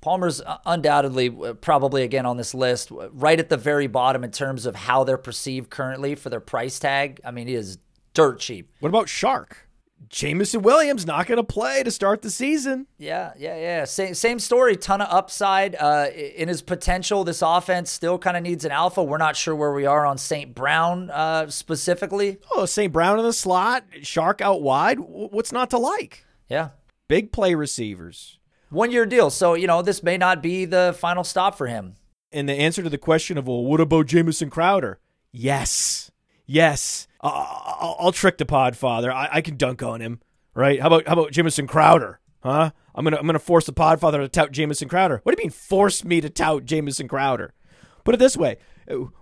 Palmer's 0.00 0.40
uh, 0.40 0.58
undoubtedly 0.66 1.28
uh, 1.28 1.54
probably 1.54 2.02
again 2.02 2.26
on 2.26 2.36
this 2.36 2.52
list, 2.52 2.90
uh, 2.90 3.08
right 3.12 3.38
at 3.38 3.48
the 3.48 3.56
very 3.56 3.86
bottom 3.86 4.24
in 4.24 4.32
terms 4.32 4.66
of 4.66 4.74
how 4.74 5.04
they're 5.04 5.16
perceived 5.16 5.70
currently 5.70 6.16
for 6.16 6.30
their 6.30 6.40
price 6.40 6.80
tag. 6.80 7.20
I 7.24 7.30
mean, 7.30 7.46
he 7.46 7.54
is 7.54 7.78
dirt 8.12 8.40
cheap. 8.40 8.68
What 8.80 8.88
about 8.88 9.08
Shark? 9.08 9.68
Jameson 10.12 10.60
Williams 10.60 11.06
not 11.06 11.26
going 11.26 11.38
to 11.38 11.42
play 11.42 11.82
to 11.82 11.90
start 11.90 12.20
the 12.20 12.30
season. 12.30 12.86
Yeah, 12.98 13.32
yeah, 13.38 13.56
yeah. 13.56 13.84
Same 13.86 14.12
same 14.14 14.38
story. 14.38 14.76
Ton 14.76 15.00
of 15.00 15.08
upside 15.10 15.74
uh, 15.74 16.08
in 16.14 16.48
his 16.48 16.60
potential. 16.60 17.24
This 17.24 17.40
offense 17.40 17.90
still 17.90 18.18
kind 18.18 18.36
of 18.36 18.42
needs 18.42 18.66
an 18.66 18.72
alpha. 18.72 19.02
We're 19.02 19.16
not 19.16 19.36
sure 19.36 19.56
where 19.56 19.72
we 19.72 19.86
are 19.86 20.04
on 20.04 20.18
St. 20.18 20.54
Brown 20.54 21.10
uh, 21.10 21.48
specifically. 21.48 22.38
Oh, 22.54 22.66
St. 22.66 22.92
Brown 22.92 23.18
in 23.18 23.24
the 23.24 23.32
slot, 23.32 23.84
Shark 24.02 24.42
out 24.42 24.60
wide. 24.62 24.98
What's 25.00 25.50
not 25.50 25.70
to 25.70 25.78
like? 25.78 26.26
Yeah, 26.48 26.68
Big 27.08 27.32
play 27.32 27.54
receivers. 27.54 28.38
one 28.68 28.90
year 28.90 29.06
deal. 29.06 29.30
So 29.30 29.54
you 29.54 29.66
know 29.66 29.80
this 29.80 30.02
may 30.02 30.18
not 30.18 30.42
be 30.42 30.66
the 30.66 30.94
final 30.98 31.24
stop 31.24 31.56
for 31.56 31.66
him. 31.68 31.96
And 32.30 32.46
the 32.48 32.54
answer 32.54 32.82
to 32.82 32.90
the 32.90 32.98
question 32.98 33.38
of, 33.38 33.46
well, 33.46 33.64
what 33.64 33.80
about 33.80 34.06
Jamison 34.06 34.50
Crowder? 34.50 34.98
Yes. 35.32 36.10
Yes. 36.46 37.06
I'll, 37.22 37.96
I'll 38.00 38.12
trick 38.12 38.38
the 38.38 38.44
Podfather. 38.44 39.12
I-, 39.12 39.28
I 39.32 39.40
can 39.40 39.56
dunk 39.56 39.82
on 39.82 40.00
him, 40.00 40.20
right? 40.54 40.80
How 40.80 40.88
about 40.88 41.06
how 41.06 41.14
about 41.14 41.32
Jamison 41.32 41.66
Crowder? 41.66 42.20
Huh? 42.42 42.70
I'm 42.94 43.04
gonna 43.04 43.16
I'm 43.16 43.26
gonna 43.26 43.38
force 43.38 43.66
the 43.66 43.72
Podfather 43.72 44.18
to 44.18 44.28
tout 44.28 44.52
Jamison 44.52 44.88
Crowder. 44.88 45.20
What 45.22 45.34
do 45.36 45.40
you 45.40 45.46
mean 45.46 45.52
force 45.52 46.04
me 46.04 46.20
to 46.20 46.28
tout 46.30 46.64
Jamison 46.64 47.08
Crowder? 47.08 47.54
Put 48.04 48.14
it 48.14 48.18
this 48.18 48.36
way: 48.36 48.56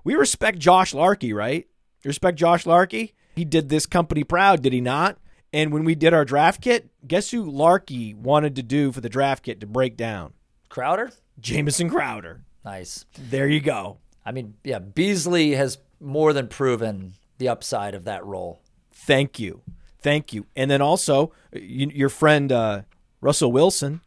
we 0.05 0.15
respect 0.15 0.59
Josh 0.59 0.95
Larkey, 0.95 1.33
right? 1.33 1.67
You 2.03 2.09
respect 2.09 2.39
Josh 2.39 2.65
Larkey. 2.65 3.13
He 3.37 3.45
did 3.45 3.69
this 3.69 3.87
company 3.87 4.25
proud, 4.25 4.63
did 4.63 4.73
he 4.73 4.81
not? 4.81 5.19
And 5.53 5.73
when 5.73 5.85
we 5.85 5.95
did 5.95 6.15
our 6.15 6.25
draft 6.25 6.63
kit, 6.63 6.89
guess 7.07 7.31
who 7.31 7.45
Larkey 7.45 8.15
wanted 8.15 8.57
to 8.57 8.63
do 8.63 8.93
for 8.93 9.01
the 9.01 9.09
draft 9.09 9.45
kit 9.45 9.61
to 9.61 9.67
break 9.67 9.97
down? 9.97 10.33
Crowder, 10.69 11.11
Jamison 11.41 11.91
Crowder. 11.91 12.43
nice. 12.65 13.05
There 13.19 13.49
you 13.49 13.61
go. 13.61 13.99
I 14.25 14.33
mean, 14.33 14.55
yeah, 14.65 14.79
Beasley 14.79 15.53
has 15.53 15.79
more 16.01 16.33
than 16.33 16.49
proven 16.49 17.15
the 17.41 17.49
upside 17.49 17.97
of 17.97 18.05
that 18.05 18.25
role. 18.25 18.63
Thank 18.93 19.41
you. 19.41 19.63
Thank 20.01 20.33
you. 20.33 20.47
And 20.55 20.71
then 20.71 20.81
also, 20.81 21.33
you, 21.53 21.91
your 21.93 22.09
friend 22.09 22.53
uh, 22.53 22.83
Russell 23.21 23.51
Wilson, 23.51 24.01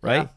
right? 0.00 0.30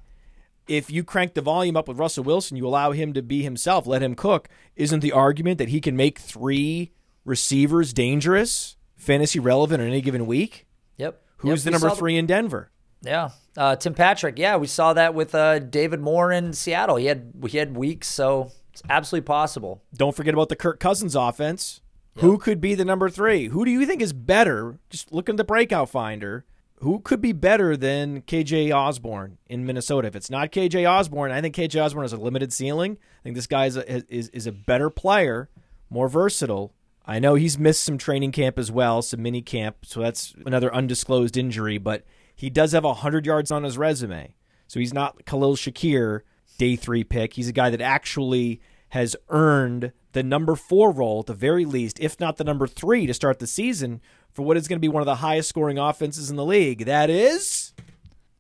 If 0.68 0.92
you 0.92 1.04
crank 1.04 1.34
the 1.34 1.42
volume 1.42 1.76
up 1.76 1.88
with 1.88 1.98
Russell 1.98 2.24
Wilson, 2.24 2.58
you 2.58 2.68
allow 2.68 2.92
him 2.92 3.14
to 3.14 3.22
be 3.22 3.42
himself, 3.42 3.88
let 3.88 4.04
him 4.04 4.16
cook. 4.16 4.48
Isn't 4.76 5.00
the 5.00 5.12
argument 5.12 5.58
that 5.58 5.70
he 5.70 5.82
can 5.82 5.96
make 5.96 6.20
three 6.20 6.92
receivers 7.26 7.94
dangerous, 7.94 8.78
fantasy 8.96 9.40
relevant 9.40 9.82
in 9.82 9.88
any 9.88 10.02
given 10.02 10.26
week? 10.26 10.68
Yep. 10.98 11.22
Who's 11.38 11.66
Yep, 11.66 11.74
the 11.74 11.80
number 11.80 11.96
three 11.96 12.18
in 12.18 12.26
Denver? 12.26 12.72
Yeah, 13.02 13.30
uh, 13.58 13.76
Tim 13.76 13.96
Patrick. 13.96 14.38
Yeah, 14.38 14.58
we 14.58 14.68
saw 14.68 14.94
that 14.94 15.14
with 15.16 15.34
uh, 15.34 15.60
David 15.60 16.00
Moore 16.00 16.32
in 16.32 16.54
Seattle. 16.54 16.98
He 16.98 17.08
had 17.08 17.34
he 17.48 17.58
had 17.58 17.76
weeks, 17.76 18.08
so 18.08 18.52
it's 18.72 18.84
absolutely 18.90 19.26
possible. 19.26 19.82
Don't 19.96 20.16
forget 20.16 20.36
about 20.36 20.50
the 20.50 20.56
Kirk 20.56 20.80
Cousins 20.80 21.16
offense. 21.16 21.81
Who 22.16 22.38
could 22.38 22.60
be 22.60 22.76
the 22.76 22.86
number 22.86 23.10
three? 23.10 23.48
Who 23.48 23.66
do 23.66 23.72
you 23.72 23.86
think 23.86 24.02
is 24.02 24.14
better? 24.14 24.78
Just 24.90 25.12
look 25.12 25.30
at 25.30 25.38
the 25.38 25.44
breakout 25.44 25.90
finder. 25.90 26.46
Who 26.80 27.00
could 27.00 27.22
be 27.22 27.32
better 27.32 27.78
than 27.78 28.24
KJ 28.24 28.76
Osborn 28.76 29.38
in 29.48 29.66
Minnesota? 29.66 30.08
If 30.08 30.16
it's 30.16 30.32
not 30.32 30.52
KJ 30.52 30.90
Osborn, 30.90 31.32
I 31.32 31.40
think 31.40 31.56
KJ 31.56 31.84
Osborn 31.84 32.04
has 32.04 32.14
a 32.14 32.18
limited 32.18 32.52
ceiling. 32.52 32.98
I 33.20 33.24
think 33.24 33.36
this 33.36 33.48
guy 33.48 33.68
is 33.68 33.78
a, 33.78 34.14
is, 34.14 34.30
is 34.30 34.48
a 34.48 34.52
better 34.52 34.90
player, 34.90 35.50
more 35.90 36.10
versatile. 36.10 36.74
I 37.06 37.20
know 37.20 37.36
he's 37.36 37.60
missed 37.60 37.84
some 37.84 37.98
training 37.98 38.32
camp 38.32 38.58
as 38.58 38.72
well, 38.72 39.02
some 39.02 39.22
mini 39.22 39.42
camp, 39.42 39.78
so 39.86 40.02
that's 40.02 40.34
another 40.46 40.74
undisclosed 40.74 41.38
injury, 41.38 41.78
but 41.78 42.04
he 42.36 42.50
does 42.50 42.72
have 42.72 42.84
100 42.84 43.26
yards 43.26 43.52
on 43.52 43.64
his 43.64 43.78
resume. 43.78 44.34
So 44.68 44.80
he's 44.80 44.94
not 44.94 45.26
Khalil 45.26 45.56
Shakir, 45.56 46.22
day 46.58 46.76
three 46.76 47.04
pick. 47.04 47.34
He's 47.34 47.48
a 47.48 47.54
guy 47.54 47.70
that 47.70 47.82
actually 47.82 48.62
has 48.92 49.16
earned 49.30 49.94
the 50.12 50.24
number 50.24 50.56
four 50.56 50.92
role 50.92 51.22
at 51.22 51.26
the 51.28 51.34
very 51.34 51.66
least, 51.66 52.00
if 52.00 52.20
not 52.20 52.38
the 52.38 52.44
number 52.44 52.68
three 52.68 53.06
to 53.08 53.14
start 53.14 53.40
the 53.40 53.48
season 53.48 54.02
for 54.34 54.44
what 54.44 54.58
is 54.58 54.68
going 54.68 54.78
to 54.78 54.82
be 54.82 54.90
one 54.90 55.02
of 55.02 55.06
the 55.06 55.16
highest 55.16 55.48
scoring 55.48 55.78
offenses 55.78 56.30
in 56.30 56.36
the 56.36 56.46
league. 56.46 56.86
That 56.86 57.10
is 57.10 57.74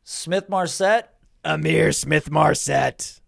Smith 0.03 0.49
Marsette. 0.49 1.13
Ihmir 1.45 1.95
Smith 1.95 2.29
Marsette. 2.29 3.20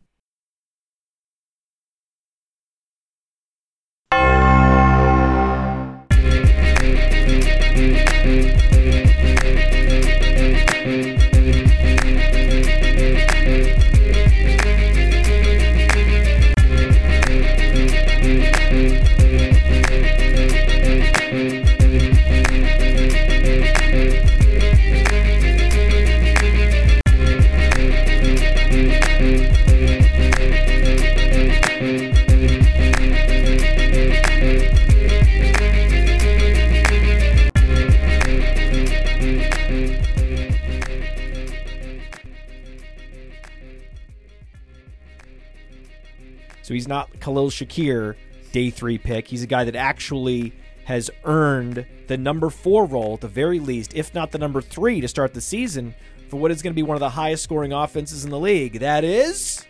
So 46.64 46.74
he's 46.74 46.88
not 46.88 47.20
Khalil 47.20 47.50
Shakir, 47.50 48.16
day 48.52 48.70
three 48.72 48.98
pick. 48.98 49.28
He's 49.28 49.44
a 49.44 49.48
guy 49.48 49.66
that 49.66 49.76
actually 49.76 50.54
has 50.86 51.12
earned 51.26 51.86
the 52.08 52.18
number 52.18 52.50
four 52.50 52.86
role 52.86 53.14
at 53.16 53.22
the 53.22 53.28
very 53.28 53.60
least, 53.60 53.94
if 53.94 54.14
not 54.14 54.32
the 54.32 54.38
number 54.38 54.62
three 54.62 55.02
to 55.02 55.08
start 55.08 55.34
the 55.34 55.42
season 55.42 55.94
for 56.30 56.38
what 56.38 56.52
is 56.52 56.62
going 56.62 56.72
to 56.74 56.76
be 56.76 56.84
one 56.84 56.96
of 56.96 57.02
the 57.02 57.10
highest 57.10 57.44
scoring 57.44 57.74
offenses 57.74 58.26
in 58.26 58.32
the 58.32 58.40
league. 58.40 58.80
That 58.80 59.04
is 59.04 59.66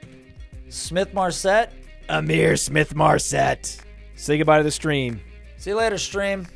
Smith 0.70 1.14
Marsette. 1.14 1.74
Ihmir 2.10 2.60
Smith 2.60 2.96
Marsette. 2.96 3.78
Say 4.16 4.38
goodbye 4.38 4.58
to 4.58 4.64
the 4.64 4.72
stream. 4.72 5.20
See 5.58 5.72
you 5.72 5.78
later, 5.78 5.98
stream. 5.98 6.48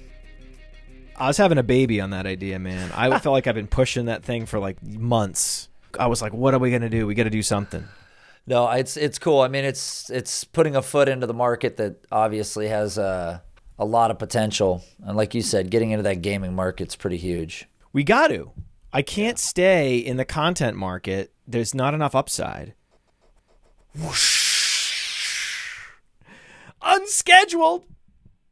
I 1.15 1.27
was 1.27 1.37
having 1.37 1.57
a 1.57 1.63
baby 1.63 1.99
on 1.99 2.11
that 2.11 2.25
idea, 2.27 2.59
man. 2.59 2.91
I 2.93 3.17
felt 3.19 3.33
like 3.33 3.47
I've 3.47 3.55
been 3.55 3.67
pushing 3.67 4.05
that 4.05 4.23
thing 4.23 4.45
for 4.45 4.59
like 4.59 4.81
months. 4.83 5.69
I 5.99 6.07
was 6.07 6.21
like, 6.21 6.33
what 6.33 6.53
are 6.53 6.59
we 6.59 6.71
gonna 6.71 6.89
do? 6.89 7.07
We 7.07 7.15
got 7.15 7.23
to 7.23 7.29
do 7.29 7.41
something. 7.41 7.85
No, 8.47 8.69
it's 8.69 8.95
it's 8.95 9.19
cool. 9.19 9.41
I 9.41 9.49
mean, 9.49 9.65
it's 9.65 10.09
it's 10.09 10.45
putting 10.45 10.77
a 10.77 10.81
foot 10.81 11.09
into 11.09 11.27
the 11.27 11.33
market 11.33 11.75
that 11.77 12.05
obviously 12.11 12.69
has 12.69 12.97
a 12.97 13.43
a 13.77 13.85
lot 13.85 14.09
of 14.09 14.17
potential, 14.17 14.83
and 15.03 15.17
like 15.17 15.35
you 15.35 15.41
said, 15.41 15.69
getting 15.69 15.91
into 15.91 16.03
that 16.03 16.21
gaming 16.21 16.55
market's 16.55 16.95
pretty 16.95 17.17
huge. 17.17 17.67
We 17.91 18.05
got 18.05 18.27
to. 18.29 18.51
I 18.93 19.01
can't 19.01 19.37
stay 19.37 19.97
in 19.97 20.15
the 20.15 20.25
content 20.25 20.77
market. 20.77 21.33
There's 21.45 21.75
not 21.75 21.93
enough 21.93 22.15
upside. 22.15 22.73
Unscheduled. 26.81 27.85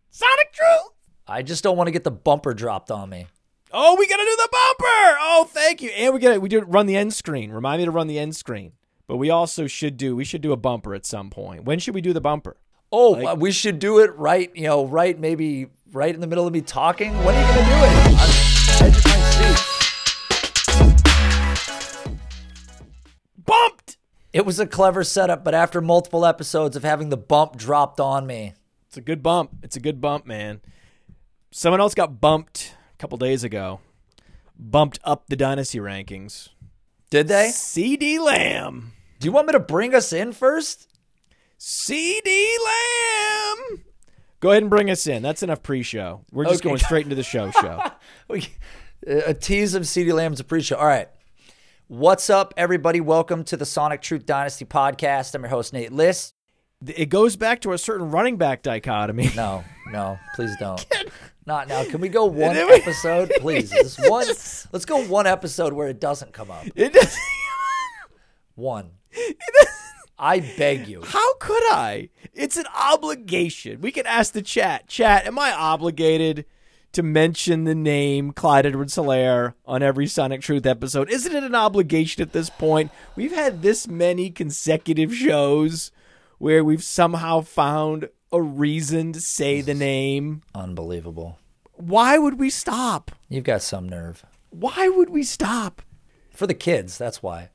Sonic 0.09 0.51
Truth. 0.51 0.91
I 1.27 1.41
just 1.41 1.63
don't 1.63 1.77
want 1.77 1.87
to 1.87 1.91
get 1.91 2.03
the 2.03 2.11
bumper 2.11 2.53
dropped 2.53 2.91
on 2.91 3.09
me. 3.09 3.27
Oh, 3.71 3.95
we 3.97 4.07
gotta 4.07 4.23
do 4.23 4.35
the 4.35 4.49
bumper. 4.51 5.17
Oh, 5.19 5.47
thank 5.49 5.81
you. 5.81 5.89
And 5.91 6.13
we 6.13 6.19
gotta 6.19 6.39
we 6.39 6.49
did 6.49 6.65
run 6.67 6.85
the 6.85 6.97
end 6.97 7.13
screen. 7.13 7.51
Remind 7.51 7.79
me 7.79 7.85
to 7.85 7.91
run 7.91 8.07
the 8.07 8.19
end 8.19 8.35
screen. 8.35 8.73
But 9.07 9.17
we 9.17 9.29
also 9.29 9.67
should 9.67 9.97
do 9.97 10.15
we 10.15 10.25
should 10.25 10.41
do 10.41 10.51
a 10.51 10.57
bumper 10.57 10.95
at 10.95 11.05
some 11.05 11.29
point. 11.29 11.63
When 11.65 11.79
should 11.79 11.93
we 11.95 12.01
do 12.01 12.13
the 12.13 12.21
bumper? 12.21 12.57
Oh, 12.91 13.15
uh, 13.25 13.35
we 13.35 13.51
should 13.51 13.79
do 13.79 13.99
it 13.99 14.15
right. 14.15 14.51
You 14.55 14.63
know, 14.63 14.85
right 14.85 15.19
maybe 15.19 15.67
right 15.91 16.13
in 16.13 16.21
the 16.21 16.27
middle 16.27 16.47
of 16.47 16.53
me 16.53 16.61
talking. 16.61 17.13
When 17.23 17.35
are 17.35 17.41
you 17.41 17.47
gonna 17.47 17.65
do 17.65 17.75
it? 17.85 17.91
I'm 18.17 18.87
edge 18.87 18.97
of 18.97 19.05
my 19.05 19.19
seat. 19.29 19.71
Bumped. 23.45 23.97
It 24.33 24.45
was 24.45 24.59
a 24.59 24.67
clever 24.67 25.03
setup, 25.03 25.43
but 25.43 25.53
after 25.53 25.81
multiple 25.81 26.25
episodes 26.25 26.75
of 26.75 26.83
having 26.83 27.09
the 27.09 27.17
bump 27.17 27.55
dropped 27.55 27.99
on 27.99 28.25
me, 28.27 28.53
It's 28.87 28.97
a 28.97 29.01
good 29.01 29.21
bump. 29.23 29.51
It's 29.63 29.75
a 29.75 29.79
good 29.79 30.01
bump, 30.01 30.25
man. 30.25 30.61
Someone 31.51 31.79
else 31.79 31.93
got 31.95 32.19
bumped 32.19 32.75
a 32.93 32.97
couple 32.97 33.17
days 33.17 33.43
ago. 33.43 33.79
Bumped 34.57 34.99
up 35.03 35.27
the 35.27 35.35
dynasty 35.35 35.79
rankings. 35.79 36.49
did 37.09 37.27
they? 37.27 37.49
CeeDee 37.49 38.19
Lamb. 38.19 38.93
Do 39.19 39.25
you 39.27 39.31
want 39.31 39.47
me 39.47 39.53
to 39.53 39.59
bring 39.59 39.93
us 39.95 40.11
in 40.13 40.33
first? 40.33 40.87
CeeDee 41.59 42.55
Lamb. 42.65 43.83
Go 44.39 44.51
ahead 44.51 44.63
and 44.63 44.69
bring 44.69 44.89
us 44.89 45.07
in. 45.07 45.23
That's 45.23 45.41
enough 45.41 45.63
pre-show. 45.63 46.21
We're 46.31 46.43
just 46.45 46.61
Okay. 46.61 46.69
going 46.69 46.79
straight 46.79 47.03
into 47.05 47.15
the 47.15 47.23
show. 47.23 47.51
Show. 47.51 47.81
We- 48.29 48.47
a 49.07 49.33
tease 49.35 49.75
of 49.75 49.83
CeeDee 49.83 50.13
Lamb's 50.13 50.39
appreciate. 50.39 50.77
All 50.79 50.87
right. 50.87 51.07
What's 51.87 52.29
up, 52.31 52.53
everybody? 52.57 52.99
Welcome 53.01 53.43
to 53.45 53.57
the 53.57 53.65
Sonic 53.65 54.01
Truth 54.01 54.25
Dynasty 54.25 54.65
podcast. 54.65 55.35
I'm 55.35 55.41
your 55.43 55.49
host, 55.49 55.73
Nate 55.73 55.91
Liss. 55.91 56.33
it 56.87 57.09
goes 57.09 57.35
back 57.35 57.61
to 57.61 57.73
a 57.73 57.77
certain 57.77 58.09
running 58.09 58.37
back 58.37 58.63
dichotomy. 58.63 59.29
No, 59.35 59.63
no, 59.91 60.17
please 60.35 60.55
don't. 60.59 60.83
Not 61.45 61.67
now. 61.67 61.83
Can 61.83 62.01
we 62.01 62.09
go 62.09 62.25
one 62.25 62.55
Did 62.55 62.67
we- 62.67 62.73
episode, 62.73 63.31
please? 63.39 63.69
Just 63.69 63.99
one. 64.09 64.25
Let's 64.71 64.85
go 64.85 65.05
one 65.05 65.27
episode 65.27 65.73
where 65.73 65.87
it 65.87 65.99
doesn't 66.01 66.33
come 66.33 66.49
up. 66.49 66.65
It 66.75 66.91
does- 66.93 67.15
One. 68.55 68.89
I 70.19 70.39
beg 70.39 70.87
you. 70.87 71.01
How 71.03 71.35
could 71.35 71.63
I? 71.71 72.09
It's 72.33 72.57
an 72.57 72.65
obligation. 72.73 73.81
We 73.81 73.91
can 73.91 74.05
ask 74.05 74.33
the 74.33 74.41
chat. 74.41 74.87
Chat, 74.87 75.25
am 75.25 75.37
I 75.37 75.51
obligated 75.51 76.45
to 76.93 77.03
mention 77.03 77.65
the 77.65 77.75
name 77.75 78.31
Clyde 78.31 78.65
Edwards-Helaire 78.65 79.53
on 79.65 79.83
every 79.83 80.07
Sonic 80.07 80.41
Truth 80.41 80.65
episode? 80.65 81.09
Isn't 81.09 81.35
it 81.35 81.43
an 81.43 81.55
obligation 81.55 82.21
at 82.21 82.31
this 82.31 82.49
point? 82.49 82.91
We've 83.15 83.33
had 83.33 83.61
this 83.61 83.87
many 83.87 84.29
consecutive 84.29 85.13
shows 85.13 85.91
where 86.37 86.63
we've 86.63 86.83
somehow 86.83 87.41
found 87.41 88.09
a 88.31 88.41
reason 88.41 89.11
to 89.13 89.19
say 89.19 89.59
the 89.61 89.73
name. 89.73 90.41
Unbelievable. 90.53 91.39
Why 91.73 92.17
would 92.17 92.39
we 92.39 92.49
stop? 92.49 93.11
You've 93.27 93.43
got 93.43 93.61
some 93.61 93.89
nerve. 93.89 94.25
Why 94.49 94.87
would 94.87 95.09
we 95.09 95.23
stop? 95.23 95.81
For 96.31 96.47
the 96.47 96.53
kids, 96.53 96.97
that's 96.97 97.21
why. 97.21 97.49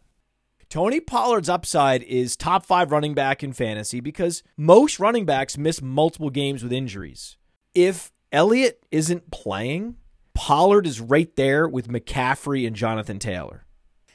Tony 0.71 1.01
Pollard's 1.01 1.49
upside 1.49 2.05
is 2.05 2.37
top 2.37 2.65
five 2.65 2.93
running 2.93 3.13
back 3.13 3.43
in 3.43 3.53
fantasy 3.53 3.99
because 3.99 4.45
most 4.57 5.01
running 5.01 5.27
backs 5.27 5.59
miss 5.59 5.83
multiple 5.83 6.31
games 6.31 6.63
with 6.63 6.73
injuries. 6.73 7.37
If 7.75 8.13
Elliott 8.31 8.87
isn't 8.93 9.33
playing, 9.33 9.97
Pollard 10.33 10.87
is 10.87 11.01
right 11.01 11.35
there 11.35 11.67
with 11.67 11.89
McCaffrey 11.89 12.69
and 12.69 12.77
Jonathan 12.77 13.19
Taylor. 13.19 13.67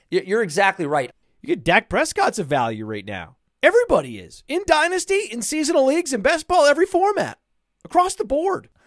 You're 0.09 0.43
exactly 0.43 0.85
right. 0.85 1.11
You 1.41 1.47
get 1.47 1.65
Dak 1.65 1.89
Prescott's 1.89 2.39
a 2.39 2.43
value 2.45 2.85
right 2.85 3.05
now. 3.05 3.35
Everybody 3.61 4.19
is 4.19 4.45
in 4.47 4.63
dynasty, 4.65 5.27
in 5.29 5.41
seasonal 5.41 5.85
leagues, 5.85 6.13
in 6.13 6.21
best 6.21 6.47
ball, 6.47 6.65
every 6.65 6.85
format 6.85 7.37
across 7.83 8.15
the 8.15 8.23
board. 8.23 8.69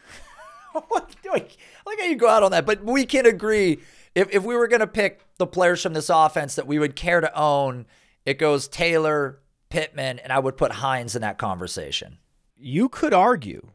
Like, 1.30 1.56
I 1.84 1.90
like 1.90 1.98
how 1.98 2.06
you 2.06 2.16
go 2.16 2.28
out 2.28 2.42
on 2.42 2.52
that, 2.52 2.64
but 2.64 2.84
we 2.84 3.04
can 3.04 3.26
agree. 3.26 3.80
If, 4.14 4.28
if 4.30 4.44
we 4.44 4.56
were 4.56 4.68
going 4.68 4.80
to 4.80 4.86
pick 4.86 5.22
the 5.38 5.46
players 5.46 5.82
from 5.82 5.92
this 5.92 6.10
offense 6.10 6.54
that 6.54 6.66
we 6.66 6.78
would 6.78 6.96
care 6.96 7.20
to 7.20 7.38
own, 7.38 7.86
it 8.24 8.38
goes 8.38 8.68
Taylor, 8.68 9.40
Pittman, 9.70 10.18
and 10.18 10.32
I 10.32 10.38
would 10.38 10.56
put 10.56 10.72
Hines 10.72 11.14
in 11.14 11.22
that 11.22 11.38
conversation. 11.38 12.18
You 12.56 12.88
could 12.88 13.14
argue 13.14 13.68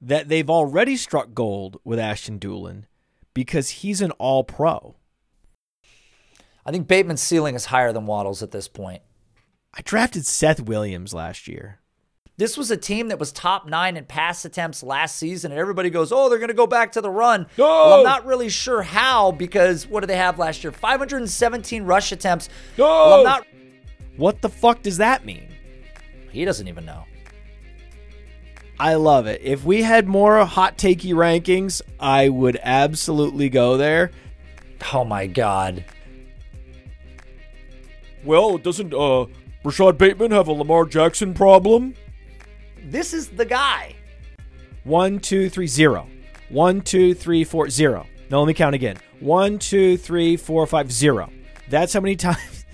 that 0.00 0.28
they've 0.28 0.50
already 0.50 0.96
struck 0.96 1.34
gold 1.34 1.80
with 1.84 1.98
Ashton 1.98 2.38
Dulin 2.38 2.84
because 3.34 3.70
he's 3.70 4.00
an 4.00 4.12
all 4.12 4.44
pro. 4.44 4.96
I 6.64 6.70
think 6.70 6.86
Bateman's 6.86 7.22
ceiling 7.22 7.54
is 7.54 7.66
higher 7.66 7.92
than 7.92 8.06
Waddle's 8.06 8.42
at 8.42 8.50
this 8.50 8.68
point. 8.68 9.02
I 9.74 9.80
drafted 9.82 10.26
Seth 10.26 10.60
Williams 10.60 11.14
last 11.14 11.48
year. 11.48 11.80
This 12.38 12.56
was 12.56 12.70
a 12.70 12.76
team 12.76 13.08
that 13.08 13.18
was 13.18 13.32
top 13.32 13.66
nine 13.66 13.96
in 13.96 14.04
pass 14.04 14.44
attempts 14.44 14.84
last 14.84 15.16
season, 15.16 15.50
and 15.50 15.60
everybody 15.60 15.90
goes, 15.90 16.12
"Oh, 16.12 16.28
they're 16.28 16.38
going 16.38 16.48
to 16.48 16.54
go 16.54 16.68
back 16.68 16.92
to 16.92 17.00
the 17.00 17.10
run." 17.10 17.48
No! 17.58 17.64
Well, 17.64 17.94
I'm 17.94 18.04
not 18.04 18.24
really 18.26 18.48
sure 18.48 18.80
how 18.80 19.32
because 19.32 19.88
what 19.88 20.00
did 20.00 20.06
they 20.06 20.16
have 20.16 20.38
last 20.38 20.62
year? 20.62 20.70
517 20.70 21.82
rush 21.82 22.12
attempts. 22.12 22.48
No! 22.78 22.84
Well, 22.84 23.14
I'm 23.14 23.24
not. 23.24 23.46
What 24.16 24.40
the 24.40 24.48
fuck 24.48 24.82
does 24.82 24.98
that 24.98 25.24
mean? 25.26 25.48
He 26.30 26.44
doesn't 26.44 26.68
even 26.68 26.84
know. 26.84 27.04
I 28.78 28.94
love 28.94 29.26
it. 29.26 29.40
If 29.42 29.64
we 29.64 29.82
had 29.82 30.06
more 30.06 30.44
hot 30.44 30.78
takey 30.78 31.12
rankings, 31.12 31.82
I 31.98 32.28
would 32.28 32.56
absolutely 32.62 33.48
go 33.48 33.76
there. 33.76 34.12
Oh 34.92 35.04
my 35.04 35.26
god. 35.26 35.84
Well, 38.24 38.58
doesn't 38.58 38.94
uh 38.94 39.26
Rashod 39.64 39.98
Bateman 39.98 40.30
have 40.30 40.46
a 40.46 40.52
Lamar 40.52 40.84
Jackson 40.84 41.34
problem? 41.34 41.94
This 42.84 43.12
is 43.12 43.28
the 43.28 43.44
guy. 43.44 43.94
One, 44.84 45.18
two, 45.18 45.48
three, 45.48 45.66
zero. 45.66 46.08
One, 46.48 46.80
two, 46.80 47.14
three, 47.14 47.44
four, 47.44 47.68
zero. 47.68 48.06
No, 48.30 48.40
let 48.40 48.46
me 48.46 48.54
count 48.54 48.74
again. 48.74 48.96
One, 49.20 49.58
two, 49.58 49.96
three, 49.96 50.36
four, 50.36 50.66
five, 50.66 50.90
zero. 50.90 51.30
That's 51.68 51.92
how 51.92 52.00
many 52.00 52.16
times 52.26 52.66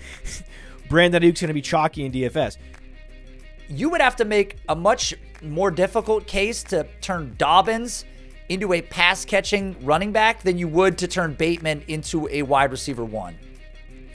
Brandon 0.89 1.23
Aiyuk's 1.23 1.41
going 1.41 1.49
to 1.49 1.53
be 1.53 1.61
chalky 1.61 2.05
in 2.05 2.11
DFS. 2.11 2.57
You 3.67 3.89
would 3.89 4.01
have 4.01 4.15
to 4.17 4.25
make 4.25 4.57
a 4.69 4.75
much 4.75 5.13
more 5.41 5.71
difficult 5.71 6.27
case 6.27 6.63
to 6.65 6.85
turn 7.01 7.35
Dobbins 7.37 8.05
into 8.49 8.73
a 8.73 8.81
pass 8.81 9.25
catching 9.25 9.75
running 9.83 10.11
back 10.11 10.43
than 10.43 10.57
you 10.57 10.67
would 10.67 10.97
to 10.99 11.07
turn 11.07 11.33
Bateman 11.33 11.83
into 11.87 12.27
a 12.29 12.43
wide 12.43 12.71
receiver 12.71 13.03
one. 13.03 13.35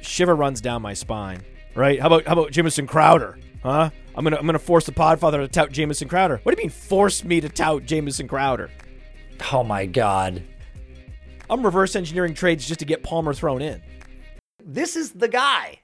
Shiver 0.02 0.36
runs 0.36 0.60
down 0.60 0.82
my 0.82 0.94
spine. 0.94 1.42
Right? 1.74 2.00
How 2.00 2.06
about 2.06 2.26
how 2.26 2.32
about 2.32 2.50
Jamison 2.50 2.86
Crowder? 2.86 3.38
Huh? 3.62 3.90
I'm 4.14 4.24
gonna 4.24 4.36
I'm 4.36 4.46
gonna 4.46 4.58
force 4.58 4.86
the 4.86 4.92
Podfather 4.92 5.38
to 5.38 5.48
tout 5.48 5.70
Jamison 5.70 6.08
Crowder. 6.08 6.40
What 6.42 6.54
do 6.54 6.60
you 6.60 6.66
mean 6.66 6.70
force 6.70 7.24
me 7.24 7.40
to 7.40 7.48
tout 7.48 7.84
Jamison 7.84 8.26
Crowder? 8.26 8.70
Oh 9.52 9.64
my 9.64 9.86
god. 9.86 10.42
I'm 11.48 11.64
reverse 11.64 11.96
engineering 11.96 12.34
trades 12.34 12.66
just 12.66 12.80
to 12.80 12.86
get 12.86 13.02
Palmer 13.02 13.34
thrown 13.34 13.60
in. 13.60 13.82
This 14.64 14.96
is 14.96 15.12
the 15.12 15.28
guy. 15.28 15.79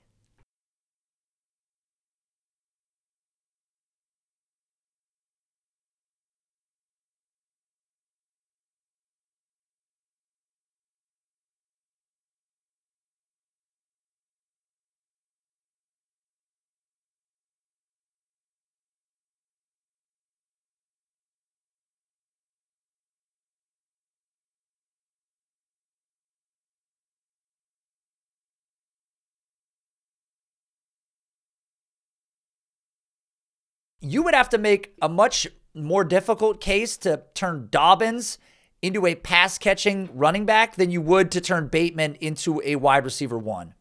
You 34.08 34.22
would 34.22 34.34
have 34.34 34.48
to 34.50 34.58
make 34.58 34.94
a 35.02 35.08
much 35.08 35.48
more 35.74 36.04
difficult 36.04 36.60
case 36.60 36.96
to 36.98 37.22
turn 37.34 37.66
Dobbins 37.72 38.38
into 38.80 39.04
a 39.04 39.16
pass 39.16 39.58
catching 39.58 40.08
running 40.16 40.46
back 40.46 40.76
than 40.76 40.92
you 40.92 41.00
would 41.00 41.32
to 41.32 41.40
turn 41.40 41.66
Bateman 41.66 42.14
into 42.20 42.62
a 42.64 42.76
wide 42.76 43.04
receiver 43.04 43.36
one. 43.36 43.74